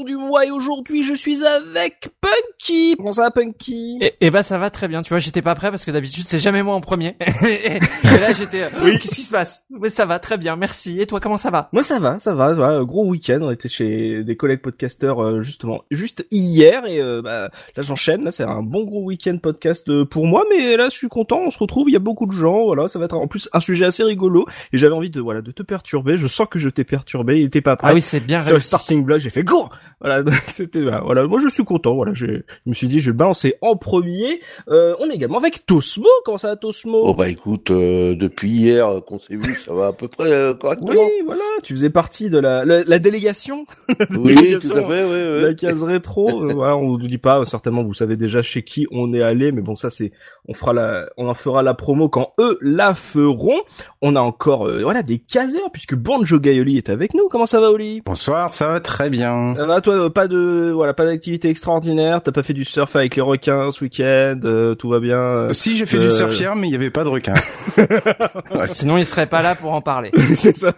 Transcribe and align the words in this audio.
Du 0.00 0.16
mois 0.16 0.46
et 0.46 0.50
aujourd'hui 0.50 1.02
je 1.02 1.12
suis 1.12 1.44
avec 1.44 2.08
Punky. 2.32 2.94
Comment 2.96 3.12
ça 3.12 3.22
va 3.22 3.30
Punky 3.30 3.98
Et, 4.00 4.14
et 4.20 4.30
bah 4.30 4.42
ça 4.42 4.58
va 4.58 4.70
très 4.70 4.88
bien, 4.88 5.02
tu 5.02 5.10
vois, 5.10 5.18
j'étais 5.18 5.42
pas 5.42 5.54
prêt 5.54 5.70
parce 5.70 5.84
que 5.84 5.90
d'habitude 5.90 6.24
c'est 6.26 6.38
jamais 6.38 6.62
moi 6.62 6.74
en 6.74 6.80
premier. 6.80 7.16
et 7.20 7.78
là 8.04 8.32
j'étais, 8.32 8.70
oui. 8.82 8.98
qu'est-ce 8.98 9.14
qui 9.14 9.22
se 9.22 9.30
passe? 9.30 9.64
Mais 9.70 9.88
ça 9.88 10.06
va 10.06 10.18
très 10.18 10.38
bien, 10.38 10.56
merci. 10.56 11.00
Et 11.00 11.06
toi 11.06 11.20
comment 11.20 11.36
ça 11.36 11.50
va? 11.50 11.68
Moi 11.72 11.82
ça 11.82 11.98
va, 11.98 12.18
ça 12.18 12.34
va, 12.34 12.52
ouais, 12.52 12.86
gros 12.86 13.06
week-end, 13.06 13.40
on 13.42 13.50
était 13.50 13.68
chez 13.68 14.24
des 14.24 14.36
collègues 14.36 14.62
podcasteurs 14.62 15.22
euh, 15.22 15.42
justement 15.42 15.84
juste 15.90 16.26
hier 16.30 16.86
et 16.86 17.00
euh, 17.00 17.22
bah, 17.22 17.50
là 17.76 17.82
j'enchaîne, 17.82 18.24
là 18.24 18.32
c'est 18.32 18.44
un 18.44 18.62
bon 18.62 18.84
gros 18.84 19.02
week-end 19.04 19.36
podcast 19.38 19.88
euh, 19.88 20.04
pour 20.04 20.26
moi 20.26 20.44
mais 20.50 20.76
là 20.76 20.88
je 20.88 20.96
suis 20.96 21.08
content, 21.08 21.40
on 21.46 21.50
se 21.50 21.58
retrouve, 21.58 21.88
il 21.88 21.92
y 21.92 21.96
a 21.96 22.00
beaucoup 22.00 22.26
de 22.26 22.32
gens, 22.32 22.64
voilà, 22.64 22.88
ça 22.88 22.98
va 22.98 23.04
être 23.06 23.14
en 23.14 23.26
plus 23.26 23.48
un 23.52 23.60
sujet 23.60 23.84
assez 23.84 24.04
rigolo 24.04 24.46
et 24.72 24.78
j'avais 24.78 24.94
envie 24.94 25.10
de 25.10 25.20
voilà 25.20 25.42
de 25.42 25.52
te 25.52 25.62
perturber, 25.62 26.16
je 26.16 26.26
sens 26.26 26.46
que 26.50 26.58
je 26.58 26.68
t'ai 26.68 26.84
perturbé, 26.84 27.40
il 27.40 27.44
était 27.44 27.60
pas 27.60 27.76
prêt. 27.76 27.88
Ah 27.90 27.94
oui, 27.94 28.02
c'est 28.02 28.20
bien 28.20 28.40
sur 28.40 28.54
le 28.54 28.60
starting 28.60 29.04
block, 29.04 29.20
j'ai 29.20 29.30
fait 29.30 29.44
go. 29.44 29.68
Voilà, 30.00 30.22
c'était 30.48 30.82
bah, 30.82 31.00
voilà, 31.04 31.26
moi 31.26 31.38
je 31.38 31.48
suis 31.48 31.64
content. 31.64 31.94
Voilà, 31.94 32.12
je, 32.26 32.32
je 32.34 32.40
me 32.66 32.74
suis 32.74 32.88
dit 32.88 33.00
je 33.00 33.06
vais 33.06 33.12
le 33.12 33.16
balancer 33.16 33.54
en 33.60 33.76
premier. 33.76 34.40
Euh, 34.68 34.94
on 35.00 35.10
est 35.10 35.14
également 35.14 35.38
avec 35.38 35.66
Tosmo. 35.66 36.08
Comment 36.24 36.38
ça 36.38 36.48
va 36.48 36.56
Tosmo? 36.56 37.02
Oh 37.04 37.14
bah 37.14 37.28
écoute, 37.28 37.70
euh, 37.70 38.14
depuis 38.14 38.50
hier 38.50 38.86
euh, 38.88 39.00
qu'on 39.00 39.18
s'est 39.18 39.36
vu, 39.36 39.54
ça 39.54 39.72
va 39.74 39.88
à 39.88 39.92
peu 39.92 40.08
près 40.08 40.30
euh, 40.30 40.52
Oui, 40.52 40.58
correctement. 40.60 40.94
voilà, 41.26 41.42
tu 41.62 41.74
faisais 41.74 41.90
partie 41.90 42.30
de 42.30 42.38
la 42.38 42.64
la, 42.64 42.84
la 42.84 42.98
délégation. 42.98 43.66
Oui, 44.10 44.34
délégation, 44.34 44.70
tout 44.70 44.76
à 44.78 44.84
fait, 44.84 45.04
oui, 45.04 45.36
oui. 45.36 45.42
La 45.42 45.54
case 45.54 45.82
rétro. 45.82 46.28
Euh, 46.44 46.52
voilà, 46.54 46.76
on 46.76 46.88
vous 46.88 46.98
dit 46.98 47.18
pas 47.18 47.44
certainement, 47.44 47.82
vous 47.82 47.94
savez 47.94 48.16
déjà 48.16 48.42
chez 48.42 48.62
qui 48.62 48.86
on 48.92 49.12
est 49.14 49.22
allé, 49.22 49.52
mais 49.52 49.60
bon 49.62 49.74
ça 49.74 49.90
c'est, 49.90 50.12
on 50.48 50.54
fera 50.54 50.72
la, 50.72 51.06
on 51.16 51.28
en 51.28 51.34
fera 51.34 51.62
la 51.62 51.74
promo 51.74 52.08
quand 52.08 52.32
eux 52.38 52.58
la 52.62 52.94
feront. 52.94 53.60
On 54.00 54.16
a 54.16 54.20
encore 54.20 54.66
euh, 54.68 54.82
voilà 54.82 55.02
des 55.02 55.18
caseurs 55.18 55.70
puisque 55.72 55.94
Banjo 55.94 56.38
Gaioli 56.38 56.76
est 56.76 56.88
avec 56.90 57.14
nous. 57.14 57.28
Comment 57.28 57.46
ça 57.46 57.60
va 57.60 57.70
Oli? 57.70 58.02
Bonsoir, 58.04 58.52
ça 58.52 58.68
va 58.68 58.80
très 58.80 59.10
bien. 59.10 59.54
Ça 59.56 59.66
va 59.66 59.80
toi 59.80 60.12
pas 60.12 60.28
de 60.28 60.70
voilà 60.74 60.94
pas 60.94 61.04
d'activité 61.06 61.48
extraordinaire? 61.48 62.11
T'as 62.20 62.32
pas 62.32 62.42
fait 62.42 62.52
du 62.52 62.64
surf 62.64 62.94
avec 62.96 63.16
les 63.16 63.22
requins 63.22 63.70
ce 63.70 63.84
week-end 63.84 64.38
euh, 64.44 64.74
tout 64.74 64.88
va 64.88 65.00
bien 65.00 65.18
euh, 65.18 65.52
Si 65.52 65.76
j'ai 65.76 65.86
fait 65.86 65.96
euh, 65.98 66.00
du 66.00 66.10
surf 66.10 66.38
hier, 66.38 66.54
mais 66.56 66.68
il 66.68 66.72
y 66.72 66.74
avait 66.76 66.90
pas 66.90 67.04
de 67.04 67.08
requin. 67.08 67.34
Ouais, 67.76 68.66
c'est- 68.66 68.82
Sinon 68.82 68.96
il 68.98 69.06
serait 69.06 69.26
pas 69.26 69.42
là 69.42 69.54
pour 69.54 69.72
en 69.72 69.80
parler. 69.80 70.10
c'est 70.36 70.56
ça 70.56 70.72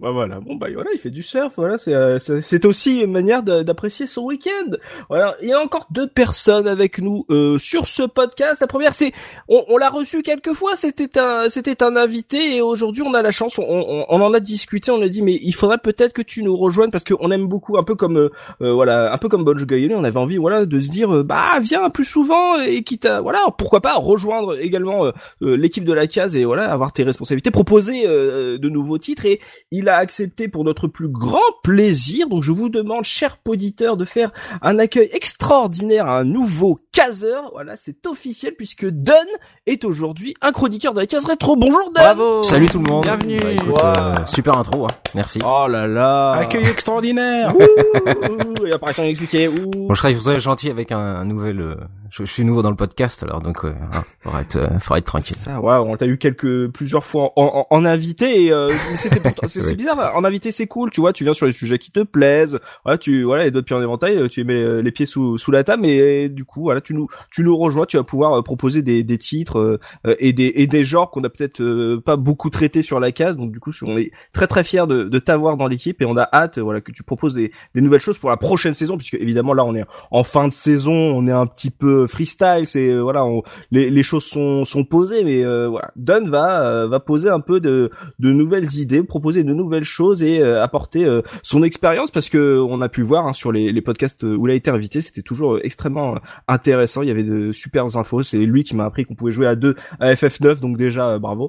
bah 0.00 0.10
voilà 0.10 0.40
bon 0.40 0.56
bah 0.56 0.66
voilà 0.72 0.90
il 0.92 0.98
fait 0.98 1.10
du 1.10 1.22
surf 1.22 1.54
voilà 1.56 1.78
c'est 1.78 1.94
euh, 1.94 2.18
c'est 2.18 2.64
aussi 2.66 3.00
une 3.00 3.12
manière 3.12 3.42
d'apprécier 3.42 4.06
son 4.06 4.22
week-end 4.24 4.76
voilà 5.08 5.34
il 5.42 5.48
y 5.48 5.52
a 5.52 5.58
encore 5.60 5.86
deux 5.90 6.06
personnes 6.08 6.68
avec 6.68 6.98
nous 7.00 7.24
euh, 7.30 7.58
sur 7.58 7.86
ce 7.88 8.02
podcast 8.02 8.60
la 8.60 8.66
première 8.66 8.92
c'est 8.94 9.12
on, 9.48 9.64
on 9.68 9.76
l'a 9.78 9.88
reçu 9.90 10.22
quelques 10.22 10.52
fois 10.54 10.76
c'était 10.76 11.18
un 11.18 11.48
c'était 11.48 11.82
un 11.82 11.96
invité 11.96 12.56
et 12.56 12.60
aujourd'hui 12.60 13.02
on 13.02 13.14
a 13.14 13.22
la 13.22 13.30
chance 13.30 13.58
on, 13.58 13.62
on, 13.64 14.04
on 14.08 14.20
en 14.20 14.34
a 14.34 14.40
discuté 14.40 14.90
on 14.90 15.00
a 15.02 15.08
dit 15.08 15.22
mais 15.22 15.38
il 15.40 15.52
faudrait 15.52 15.78
peut-être 15.78 16.12
que 16.12 16.22
tu 16.22 16.42
nous 16.42 16.56
rejoignes 16.56 16.90
parce 16.90 17.04
qu'on 17.04 17.30
aime 17.30 17.46
beaucoup 17.46 17.78
un 17.78 17.84
peu 17.84 17.94
comme 17.94 18.16
euh, 18.18 18.30
euh, 18.62 18.72
voilà 18.72 19.12
un 19.12 19.18
peu 19.18 19.28
comme 19.28 19.44
Gaioli 19.44 19.94
on 19.94 20.04
avait 20.04 20.18
envie 20.18 20.36
voilà 20.36 20.57
de 20.66 20.80
se 20.80 20.88
dire 20.90 21.14
euh, 21.14 21.22
bah 21.22 21.58
viens 21.60 21.90
plus 21.90 22.04
souvent 22.04 22.60
et 22.60 22.82
quitte 22.82 23.04
à 23.06 23.20
voilà 23.20 23.44
pourquoi 23.56 23.80
pas 23.80 23.94
rejoindre 23.94 24.58
également 24.60 25.06
euh, 25.06 25.12
euh, 25.42 25.56
l'équipe 25.56 25.84
de 25.84 25.92
la 25.92 26.06
case 26.06 26.36
et 26.36 26.44
voilà 26.44 26.70
avoir 26.70 26.92
tes 26.92 27.02
responsabilités 27.04 27.50
proposer 27.50 28.04
euh, 28.06 28.58
de 28.58 28.68
nouveaux 28.68 28.98
titres 28.98 29.26
et 29.26 29.40
il 29.70 29.88
a 29.88 29.96
accepté 29.96 30.48
pour 30.48 30.64
notre 30.64 30.86
plus 30.88 31.08
grand 31.08 31.38
plaisir 31.62 32.28
donc 32.28 32.42
je 32.42 32.52
vous 32.52 32.68
demande 32.68 33.04
cher 33.04 33.36
poditeur 33.38 33.96
de 33.96 34.04
faire 34.04 34.30
un 34.62 34.78
accueil 34.78 35.08
extraordinaire 35.12 36.06
à 36.06 36.18
un 36.18 36.24
nouveau 36.24 36.78
caseur 36.92 37.50
voilà 37.52 37.76
c'est 37.76 38.06
officiel 38.06 38.54
puisque 38.56 38.86
Dunn 38.86 39.26
est 39.66 39.84
aujourd'hui 39.84 40.34
un 40.42 40.52
chroniqueur 40.52 40.94
de 40.94 41.00
la 41.00 41.06
case 41.06 41.24
rétro 41.24 41.56
bonjour 41.56 41.90
Dunn 41.94 42.04
Bravo. 42.04 42.42
Salut 42.42 42.66
tout 42.66 42.78
le 42.78 42.90
monde. 42.90 43.02
Bienvenue. 43.02 43.36
Bah, 43.38 43.52
écoute, 43.52 43.68
Wow. 43.68 43.78
euh, 43.84 44.14
super 44.26 44.56
intro, 44.56 44.84
hein. 44.84 44.88
Merci. 45.14 45.38
oh 45.44 45.66
là 45.68 45.86
là 45.86 46.32
Accueil 46.32 46.66
extraordinaire. 46.66 47.52
Ouh, 47.56 48.66
et 48.66 48.72
apparition 48.72 49.04
expliquée 49.04 49.48
ouh. 49.48 49.70
Bon, 49.88 49.94
je 49.94 49.98
serais, 50.00 50.12
je 50.12 50.20
serais 50.20 50.40
gentil 50.40 50.70
avec 50.70 50.92
un, 50.92 50.98
un 50.98 51.24
nouvel. 51.24 51.60
euh, 51.60 51.74
je, 52.10 52.24
je 52.24 52.32
suis 52.32 52.44
nouveau 52.44 52.62
dans 52.62 52.70
le 52.70 52.76
podcast, 52.76 53.22
alors 53.22 53.40
donc, 53.42 53.64
euh, 53.64 53.74
hein, 53.92 54.02
faudra 54.22 54.40
être, 54.40 54.56
euh, 54.56 54.78
faudra 54.78 54.98
être 54.98 55.04
tranquille. 55.06 55.36
Ça, 55.36 55.60
ouais, 55.60 55.74
on 55.76 55.96
t'a 55.96 56.06
eu 56.06 56.16
quelques 56.18 56.68
plusieurs 56.68 57.04
fois 57.04 57.32
en, 57.36 57.66
en, 57.70 57.76
en 57.76 57.84
invité 57.84 58.44
et 58.46 58.52
euh, 58.52 58.72
mais 58.90 58.96
c'était 58.96 59.20
pourtant 59.20 59.46
c'est 59.46 59.64
Oui. 59.66 59.74
bizarre. 59.74 60.16
En 60.16 60.24
invité, 60.24 60.50
c'est 60.50 60.66
cool, 60.66 60.90
tu 60.90 61.00
vois. 61.00 61.12
Tu 61.12 61.24
viens 61.24 61.32
sur 61.34 61.46
les 61.46 61.52
sujets 61.52 61.78
qui 61.78 61.90
te 61.90 62.00
plaisent. 62.00 62.58
Voilà, 62.84 62.98
tu 62.98 63.22
voilà, 63.24 63.46
et 63.46 63.50
d'autres 63.50 63.66
pieds 63.66 63.76
en 63.76 63.82
éventail, 63.82 64.16
euh, 64.16 64.28
tu 64.28 64.42
mets 64.44 64.54
euh, 64.54 64.80
les 64.80 64.90
pieds 64.90 65.06
sous 65.06 65.36
sous 65.38 65.50
la 65.50 65.64
table 65.64 65.84
et, 65.86 66.28
du 66.28 66.44
coup, 66.44 66.62
voilà, 66.62 66.80
tu 66.80 66.94
nous 66.94 67.08
tu 67.30 67.42
nous 67.42 67.56
rejoins. 67.56 67.84
Tu 67.86 67.96
vas 67.98 68.04
pouvoir 68.04 68.38
euh, 68.38 68.42
proposer 68.42 68.82
des 68.82 69.04
des 69.04 69.18
titres 69.18 69.78
et 70.18 70.32
des 70.32 70.52
et 70.56 70.66
des 70.66 70.82
genres 70.84 71.10
qu'on 71.10 71.22
a 71.24 71.28
peut-être 71.28 71.60
euh, 71.62 72.00
pas 72.04 72.16
beaucoup 72.16 72.48
traités 72.50 72.82
sur 72.82 73.00
la 73.00 73.12
case. 73.12 73.36
Donc 73.36 73.52
du 73.52 73.60
coup, 73.60 73.72
on 73.82 73.96
est 73.98 74.10
très 74.32 74.46
très 74.46 74.64
fiers 74.64 74.86
de, 74.86 74.97
de 75.04 75.18
t'avoir 75.18 75.56
dans 75.56 75.66
l'équipe 75.66 76.00
et 76.02 76.04
on 76.04 76.16
a 76.16 76.28
hâte, 76.32 76.58
euh, 76.58 76.62
voilà, 76.62 76.80
que 76.80 76.92
tu 76.92 77.02
proposes 77.02 77.34
des 77.34 77.52
des 77.74 77.80
nouvelles 77.80 78.00
choses 78.00 78.18
pour 78.18 78.30
la 78.30 78.36
prochaine 78.36 78.74
saison, 78.74 78.96
puisque 78.96 79.14
évidemment 79.14 79.54
là, 79.54 79.64
on 79.64 79.74
est 79.74 79.84
en 80.10 80.22
fin 80.22 80.48
de 80.48 80.52
saison, 80.52 80.92
on 80.92 81.26
est 81.26 81.32
un 81.32 81.46
petit 81.46 81.70
peu 81.70 82.06
freestyle. 82.06 82.62
C'est 82.64 82.88
euh, 82.90 83.00
voilà, 83.00 83.24
on, 83.24 83.42
les, 83.70 83.90
les 83.90 84.02
choses 84.02 84.24
sont, 84.24 84.64
sont 84.64 84.84
posées, 84.84 85.24
mais 85.24 85.44
euh, 85.44 85.68
voilà, 85.68 85.90
Don 85.96 86.28
va 86.28 86.62
euh, 86.62 86.86
va 86.88 87.00
poser 87.00 87.28
un 87.30 87.40
peu 87.40 87.60
de, 87.60 87.90
de 88.18 88.32
nouvelles 88.32 88.74
idées, 88.76 89.02
proposer 89.02 89.44
de 89.44 89.52
nouvelles 89.52 89.84
choses 89.84 90.22
et 90.22 90.40
euh, 90.40 90.62
apporter 90.62 91.04
euh, 91.04 91.22
son 91.42 91.62
expérience 91.62 92.10
parce 92.10 92.28
que 92.28 92.58
on 92.60 92.80
a 92.80 92.88
pu 92.88 93.00
le 93.00 93.06
voir 93.06 93.26
hein, 93.26 93.32
sur 93.32 93.52
les, 93.52 93.72
les 93.72 93.80
podcasts 93.82 94.22
où 94.22 94.46
il 94.46 94.50
a 94.50 94.54
été 94.54 94.70
invité, 94.70 95.00
c'était 95.00 95.22
toujours 95.22 95.58
extrêmement 95.62 96.16
intéressant. 96.46 97.02
Il 97.02 97.08
y 97.08 97.10
avait 97.10 97.22
de 97.24 97.52
super 97.52 97.84
infos. 97.96 98.22
C'est 98.22 98.38
lui 98.38 98.64
qui 98.64 98.76
m'a 98.76 98.84
appris 98.84 99.04
qu'on 99.04 99.14
pouvait 99.14 99.32
jouer 99.32 99.46
à 99.46 99.54
deux 99.54 99.74
à 100.00 100.12
FF9, 100.14 100.60
donc 100.60 100.76
déjà 100.76 101.18
bravo. 101.18 101.48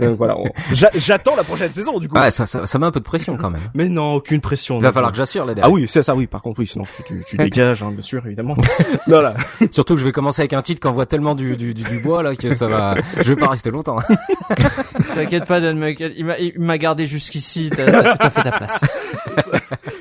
donc 0.00 0.16
voilà, 0.18 0.38
on- 0.38 0.50
j'attends 0.72 1.36
la 1.36 1.44
prochaine 1.44 1.72
saison 1.72 1.98
du 1.98 2.08
coup. 2.08 2.18
Ouais, 2.18 2.30
ça, 2.30 2.46
ça, 2.46 2.66
ça 2.66 2.78
met 2.78 2.86
un 2.90 2.92
peu 2.92 3.00
de 3.00 3.04
pression 3.04 3.36
quand 3.36 3.50
même. 3.50 3.62
Mais 3.74 3.88
non, 3.88 4.14
aucune 4.14 4.40
pression. 4.40 4.78
Il 4.78 4.82
va 4.82 4.92
falloir 4.92 5.10
que 5.12 5.16
j'assure 5.18 5.44
là 5.46 5.52
Ah 5.52 5.54
derrière. 5.54 5.72
oui, 5.72 5.86
c'est 5.88 6.02
ça, 6.02 6.14
oui. 6.14 6.26
Par 6.26 6.42
contre, 6.42 6.60
oui, 6.60 6.66
sinon 6.66 6.84
tu, 6.84 7.02
tu, 7.04 7.24
tu 7.26 7.36
dégages, 7.38 7.82
hein, 7.82 7.90
bien 7.92 8.02
sûr, 8.02 8.24
évidemment. 8.26 8.56
non 9.06 9.20
là. 9.20 9.34
Surtout 9.70 9.94
que 9.94 10.00
je 10.00 10.04
vais 10.04 10.12
commencer 10.12 10.42
avec 10.42 10.52
un 10.52 10.62
titre 10.62 10.80
qu'on 10.80 10.92
voit 10.92 11.06
tellement 11.06 11.34
du, 11.34 11.56
du, 11.56 11.72
du, 11.74 11.82
du 11.82 11.98
bois 12.00 12.22
là 12.22 12.36
que 12.36 12.52
ça 12.54 12.66
va. 12.66 12.94
Je 13.16 13.22
vais 13.32 13.36
pas 13.36 13.48
rester 13.48 13.70
longtemps. 13.70 13.98
hein. 13.98 14.14
T'inquiète 15.14 15.46
pas 15.46 15.60
Dan 15.60 15.78
Muckle, 15.78 16.12
il 16.16 16.52
m'a 16.58 16.78
gardé 16.78 17.06
jusqu'ici, 17.06 17.70
t'as 17.74 17.86
t'as 17.90 18.12
tout 18.16 18.26
à 18.26 18.30
fait 18.30 18.42
ta 18.42 18.52
place. 18.52 18.80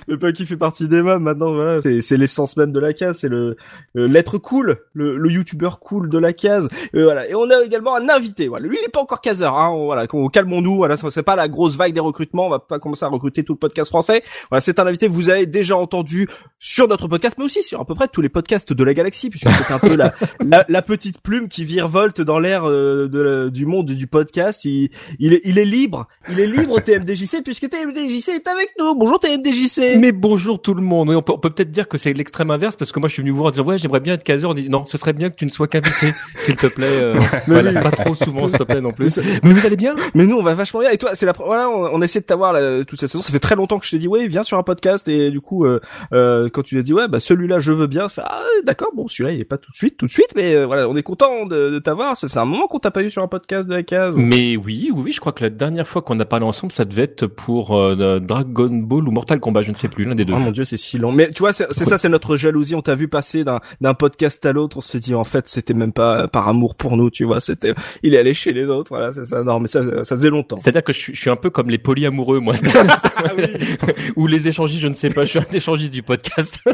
Le 0.10 0.32
qui 0.32 0.46
fait 0.46 0.58
partie 0.58 0.88
des 0.88 1.02
maintenant 1.02 1.54
voilà 1.54 1.82
c'est 1.82 2.18
l'essence 2.18 2.56
même 2.58 2.72
de 2.72 2.80
la 2.80 2.94
case 2.94 3.20
c'est 3.20 3.30
le 3.30 3.56
l'être 3.96 4.38
cool 4.38 4.80
le, 4.94 5.18
le 5.18 5.32
youtubeur 5.32 5.80
cool 5.80 6.10
de 6.10 6.18
la 6.18 6.34
case. 6.34 6.68
Et 6.94 7.04
voilà. 7.04 7.28
Et 7.28 7.36
on 7.36 7.50
a 7.50 7.64
également 7.64 7.96
un 7.96 8.10
invité. 8.10 8.48
Voilà. 8.48 8.68
Lui 8.68 8.78
il 8.82 8.86
est 8.86 8.92
pas 8.92 9.02
encore 9.02 9.22
caseur 9.22 9.58
hein. 9.58 9.74
Voilà 9.76 10.08
calmons-nous. 10.08 10.78
Voilà 10.78 10.98
c'est 10.98 11.24
pas 11.24 11.36
la 11.36 11.48
grosse 11.48 11.76
vague 11.76 11.94
des 11.94 12.00
recrutements. 12.00 12.48
On 12.48 12.50
va 12.50 12.60
pas 12.60 12.80
commencer 12.80 13.06
à 13.06 13.08
recruter 13.08 13.44
tout 13.44 13.54
le 13.54 13.60
podcast 13.60 13.90
français. 13.90 14.24
Voilà 14.50 14.62
c'est 14.62 14.80
un 14.80 14.88
invité 14.88 15.08
que 15.08 15.12
vous 15.12 15.30
avez 15.30 15.46
déjà 15.46 15.76
entendu 15.76 16.28
sur 16.60 16.88
notre 16.88 17.08
podcast 17.08 17.36
mais 17.38 17.46
aussi 17.46 17.64
sur 17.64 17.80
à 17.80 17.86
peu 17.86 17.96
près 17.96 18.08
tous 18.08 18.22
les 18.22 18.30
podcasts 18.30 18.74
de 18.74 18.84
la 18.84 18.94
galaxie 18.94 19.30
puisque 19.30 19.50
c'est 19.50 19.74
un 19.74 19.80
peu 19.80 19.96
la, 19.96 20.14
la 20.46 20.66
la 20.68 20.82
petite 20.82 21.22
plume 21.22 21.48
qui 21.48 21.64
virevolte 21.64 22.22
dans 22.22 22.40
l'air 22.40 22.68
euh, 22.68 23.50
du 23.50 23.66
monde 23.66 23.92
du 23.92 24.08
podcast. 24.08 24.66
Il 24.66 24.90
il 25.20 25.34
est 25.34 25.42
il 25.44 25.58
est 25.58 25.66
libre. 25.66 26.08
Il 26.30 26.40
est 26.40 26.48
libre 26.48 26.80
TMDJC 26.80 27.44
puisque 27.44 27.70
TMDJC 27.70 28.30
est 28.30 28.48
avec 28.48 28.70
nous. 28.80 28.96
Bonjour 28.96 29.20
TMDJC 29.20 29.99
Mais 30.00 30.14
bonjour 30.14 30.62
tout 30.62 30.74
le 30.74 30.82
monde. 30.82 31.10
Oui, 31.10 31.16
on 31.16 31.22
peut, 31.22 31.34
on 31.34 31.38
peut 31.38 31.50
peut-être 31.50 31.72
dire 31.72 31.88
que 31.88 31.98
c'est 31.98 32.14
l'extrême 32.14 32.52
inverse 32.52 32.78
parce 32.78 32.92
que 32.94 33.00
moi 33.00 33.10
je 33.10 33.14
suis 33.14 33.22
venu 33.22 33.32
vous 33.32 33.38
voir 33.38 33.48
en 33.50 33.52
disant 33.52 33.66
ouais 33.66 33.78
j'aimerais 33.78 34.00
bien 34.00 34.14
être 34.14 34.24
caseur. 34.24 34.52
On 34.52 34.54
dit 34.54 34.70
non, 34.70 34.86
ce 34.86 34.98
serait 34.98 35.12
bien 35.14 35.30
que 35.30 35.36
tu 35.36 35.46
ne 35.46 35.50
sois 35.50 35.68
qu'invité, 35.68 36.14
s'il 36.38 36.56
te 36.56 36.68
plaît. 36.68 36.88
Euh, 36.88 37.16
voilà, 37.48 37.82
pas 37.82 37.92
trop 37.92 38.16
souvent 38.16 38.48
s'il 38.48 38.58
te 38.58 38.64
plaît 38.64 38.80
non 38.80 38.92
plus. 38.92 39.20
Mais 39.44 39.52
vous 39.52 39.66
allez 39.66 39.76
bien? 39.76 39.96
Mais 40.16 40.26
nous, 40.26 40.38
on 40.38 40.44
va 40.44 40.56
vachement 40.56 40.80
bien. 40.80 40.92
Et 40.92 40.98
toi, 40.98 41.16
c'est 41.16 41.26
la, 41.26 41.34
voilà, 41.34 41.70
on, 41.70 41.90
on 41.94 42.02
a 42.02 42.06
essayé 42.06 42.22
de 42.22 42.26
t'avoir 42.26 42.56
toute 42.86 43.00
cette 43.00 43.10
saison. 43.10 43.22
Ça 43.22 43.34
fait 43.34 43.40
très 43.40 43.56
longtemps 43.56 43.78
que 43.78 43.86
je 43.86 43.92
t'ai 43.92 44.00
dit, 44.00 44.08
ouais, 44.08 44.26
viens 44.28 44.44
sur 44.44 44.58
un 44.58 44.64
podcast. 44.64 45.08
Et 45.10 45.32
du 45.32 45.42
coup, 45.42 45.66
euh, 45.66 45.82
euh, 46.14 46.48
quand 46.52 46.64
tu 46.64 46.78
as 46.78 46.82
dit, 46.82 46.94
ouais, 46.94 47.08
bah 47.10 47.20
celui-là, 47.20 47.60
je 47.60 47.74
veux 47.74 47.88
bien. 47.88 48.08
ah, 48.20 48.42
d'accord, 48.66 48.92
bon, 48.96 49.08
celui-là, 49.08 49.34
il 49.34 49.42
est 49.42 49.46
pas 49.46 49.58
tout 49.58 49.72
de 49.72 49.76
suite, 49.76 49.98
tout 49.98 50.06
de 50.06 50.12
suite, 50.12 50.34
mais 50.36 50.56
euh, 50.56 50.66
voilà, 50.66 50.88
on 50.88 50.96
est 50.96 51.04
content 51.04 51.46
de, 51.46 51.72
de 51.72 51.80
t'avoir. 51.80 52.16
Ça 52.16 52.30
fait 52.30 52.40
un 52.40 52.46
moment 52.46 52.68
qu'on 52.68 52.80
t'a 52.80 52.92
pas 52.92 53.04
eu 53.04 53.10
sur 53.10 53.22
un 53.22 53.28
podcast 53.28 53.68
de 53.68 53.74
la 53.74 53.84
case. 53.84 54.16
Mais 54.18 54.56
oui, 54.56 54.90
oui, 54.94 55.02
oui, 55.04 55.12
je 55.12 55.20
crois 55.20 55.34
que 55.34 55.44
la 55.44 55.50
dernière 55.50 55.88
fois 55.88 56.02
qu'on 56.02 56.20
a 56.22 56.26
parlé 56.26 56.46
ensemble, 56.46 56.72
ça 56.72 56.86
devait 56.86 57.04
être 57.04 57.26
pour 57.28 57.78
euh, 57.78 58.20
Dragon 58.20 58.70
Ball 58.70 59.08
ou 59.08 59.12
Mortal 59.12 59.40
Kombat, 59.40 59.64
je 59.64 59.72
ne 59.72 59.76
sais 59.76 59.89
plus, 59.90 60.06
l'un 60.06 60.16
des 60.16 60.26
deux. 60.26 60.34
Oh 60.34 60.40
mon 60.40 60.52
dieu, 60.52 60.64
c'est 60.64 60.78
si 60.78 60.98
long. 60.98 61.12
Mais 61.12 61.32
tu 61.32 61.40
vois, 61.40 61.54
c'est 61.54 61.74
ça, 61.74 61.98
c'est 61.98 62.10
notre 62.10 62.38
jalousie. 62.38 62.76
On 62.76 62.82
t'a 62.82 62.96
vu 62.96 63.08
passer 63.08 63.44
d'un 63.44 63.94
podcast 63.94 64.46
à 64.46 64.54
l'autre. 64.54 64.78
On 64.78 64.82
s'est 64.82 65.00
dit, 65.00 65.16
en 65.16 65.24
fait, 65.24 65.48
c'était 65.48 65.74
même 65.74 65.94
pas 65.94 66.28
par 66.28 66.48
amour 66.48 66.76
pour 66.76 66.98
nous, 66.98 67.10
tu 67.10 67.26
vois. 67.26 67.40
C'était, 67.40 67.74
il 68.04 68.14
est 68.14 68.20
allé 68.20 68.34
chez 68.34 68.54
les 68.54 68.70
autres. 68.70 68.90
Voilà, 68.90 69.12
c'est 69.12 69.26
ça. 69.26 69.44
Non, 69.44 69.60
mais 69.60 69.68
ça, 69.68 69.82
ça 70.04 70.16
faisait 70.16 70.30
longtemps. 70.30 70.60
C'est-à-dire 70.60 70.84
que 70.84 70.94
je 70.94 71.00
suis, 71.00 71.16
je 71.16 71.20
suis 71.20 71.30
un 71.30 71.36
peu 71.36 71.50
comme 71.50 71.70
les 71.70 71.78
polyamoureux, 71.78 72.40
moi. 72.40 72.56
Ou 74.16 74.28
les 74.28 74.48
échangistes, 74.48 74.82
je 74.82 74.88
ne 74.88 74.94
sais 74.94 75.10
pas. 75.10 75.26
Je 75.26 75.30
suis 75.30 75.40
un 75.40 75.46
échangiste 75.52 75.94
du 75.94 76.04
podcast. 76.04 76.60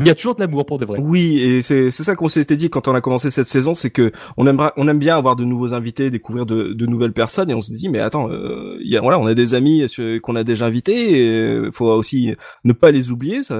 Il 0.00 0.08
y 0.08 0.10
a 0.10 0.14
toujours 0.14 0.34
de 0.34 0.40
l'amour 0.40 0.66
pour 0.66 0.78
de 0.78 0.84
vrai. 0.84 0.98
Oui, 1.00 1.38
et 1.40 1.62
c'est 1.62 1.90
c'est 1.90 2.02
ça 2.02 2.16
qu'on 2.16 2.28
s'était 2.28 2.56
dit 2.56 2.70
quand 2.70 2.88
on 2.88 2.94
a 2.94 3.00
commencé 3.00 3.30
cette 3.30 3.46
saison, 3.46 3.74
c'est 3.74 3.90
que 3.90 4.12
on 4.36 4.46
aimerait 4.46 4.72
on 4.76 4.88
aime 4.88 4.98
bien 4.98 5.16
avoir 5.16 5.36
de 5.36 5.44
nouveaux 5.44 5.74
invités, 5.74 6.10
découvrir 6.10 6.46
de, 6.46 6.72
de 6.72 6.86
nouvelles 6.86 7.12
personnes, 7.12 7.50
et 7.50 7.54
on 7.54 7.60
s'est 7.60 7.74
dit 7.74 7.88
mais 7.88 8.00
attends, 8.00 8.30
euh, 8.30 8.78
il 8.80 8.90
y 8.90 8.96
a, 8.96 9.00
voilà, 9.00 9.18
on 9.18 9.26
a 9.26 9.34
des 9.34 9.54
amis 9.54 9.86
euh, 9.98 10.20
qu'on 10.20 10.36
a 10.36 10.44
déjà 10.44 10.66
invités, 10.66 11.64
et 11.64 11.70
faut 11.72 11.86
aussi 11.86 12.34
ne 12.64 12.72
pas 12.72 12.90
les 12.90 13.10
oublier. 13.10 13.42
Ça, 13.42 13.56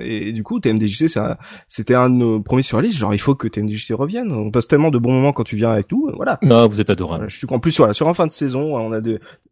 et, 0.00 0.32
du 0.32 0.42
coup, 0.42 0.60
TMDJC, 0.60 1.08
ça, 1.08 1.38
c'était 1.66 1.94
un 1.94 2.10
de 2.10 2.14
nos 2.14 2.40
premiers 2.40 2.62
sur 2.62 2.78
la 2.78 2.84
liste. 2.84 2.98
Genre, 2.98 3.14
il 3.14 3.18
faut 3.18 3.34
que 3.34 3.48
TMDJC 3.48 3.94
revienne. 3.94 4.32
On 4.32 4.50
passe 4.50 4.68
tellement 4.68 4.90
de 4.90 4.98
bons 4.98 5.12
moments 5.12 5.32
quand 5.32 5.44
tu 5.44 5.56
viens 5.56 5.70
avec 5.70 5.90
nous, 5.92 6.10
voilà. 6.14 6.38
Non, 6.42 6.66
vous 6.68 6.80
êtes 6.80 6.90
adorable. 6.90 7.18
Voilà, 7.18 7.28
je 7.28 7.38
suis 7.38 7.46
en 7.48 7.58
plus 7.58 7.76
voilà 7.78 7.94
sur 7.94 8.08
un 8.08 8.14
fin 8.14 8.26
de 8.26 8.32
saison, 8.32 8.76
on 8.76 8.92
a 8.92 9.00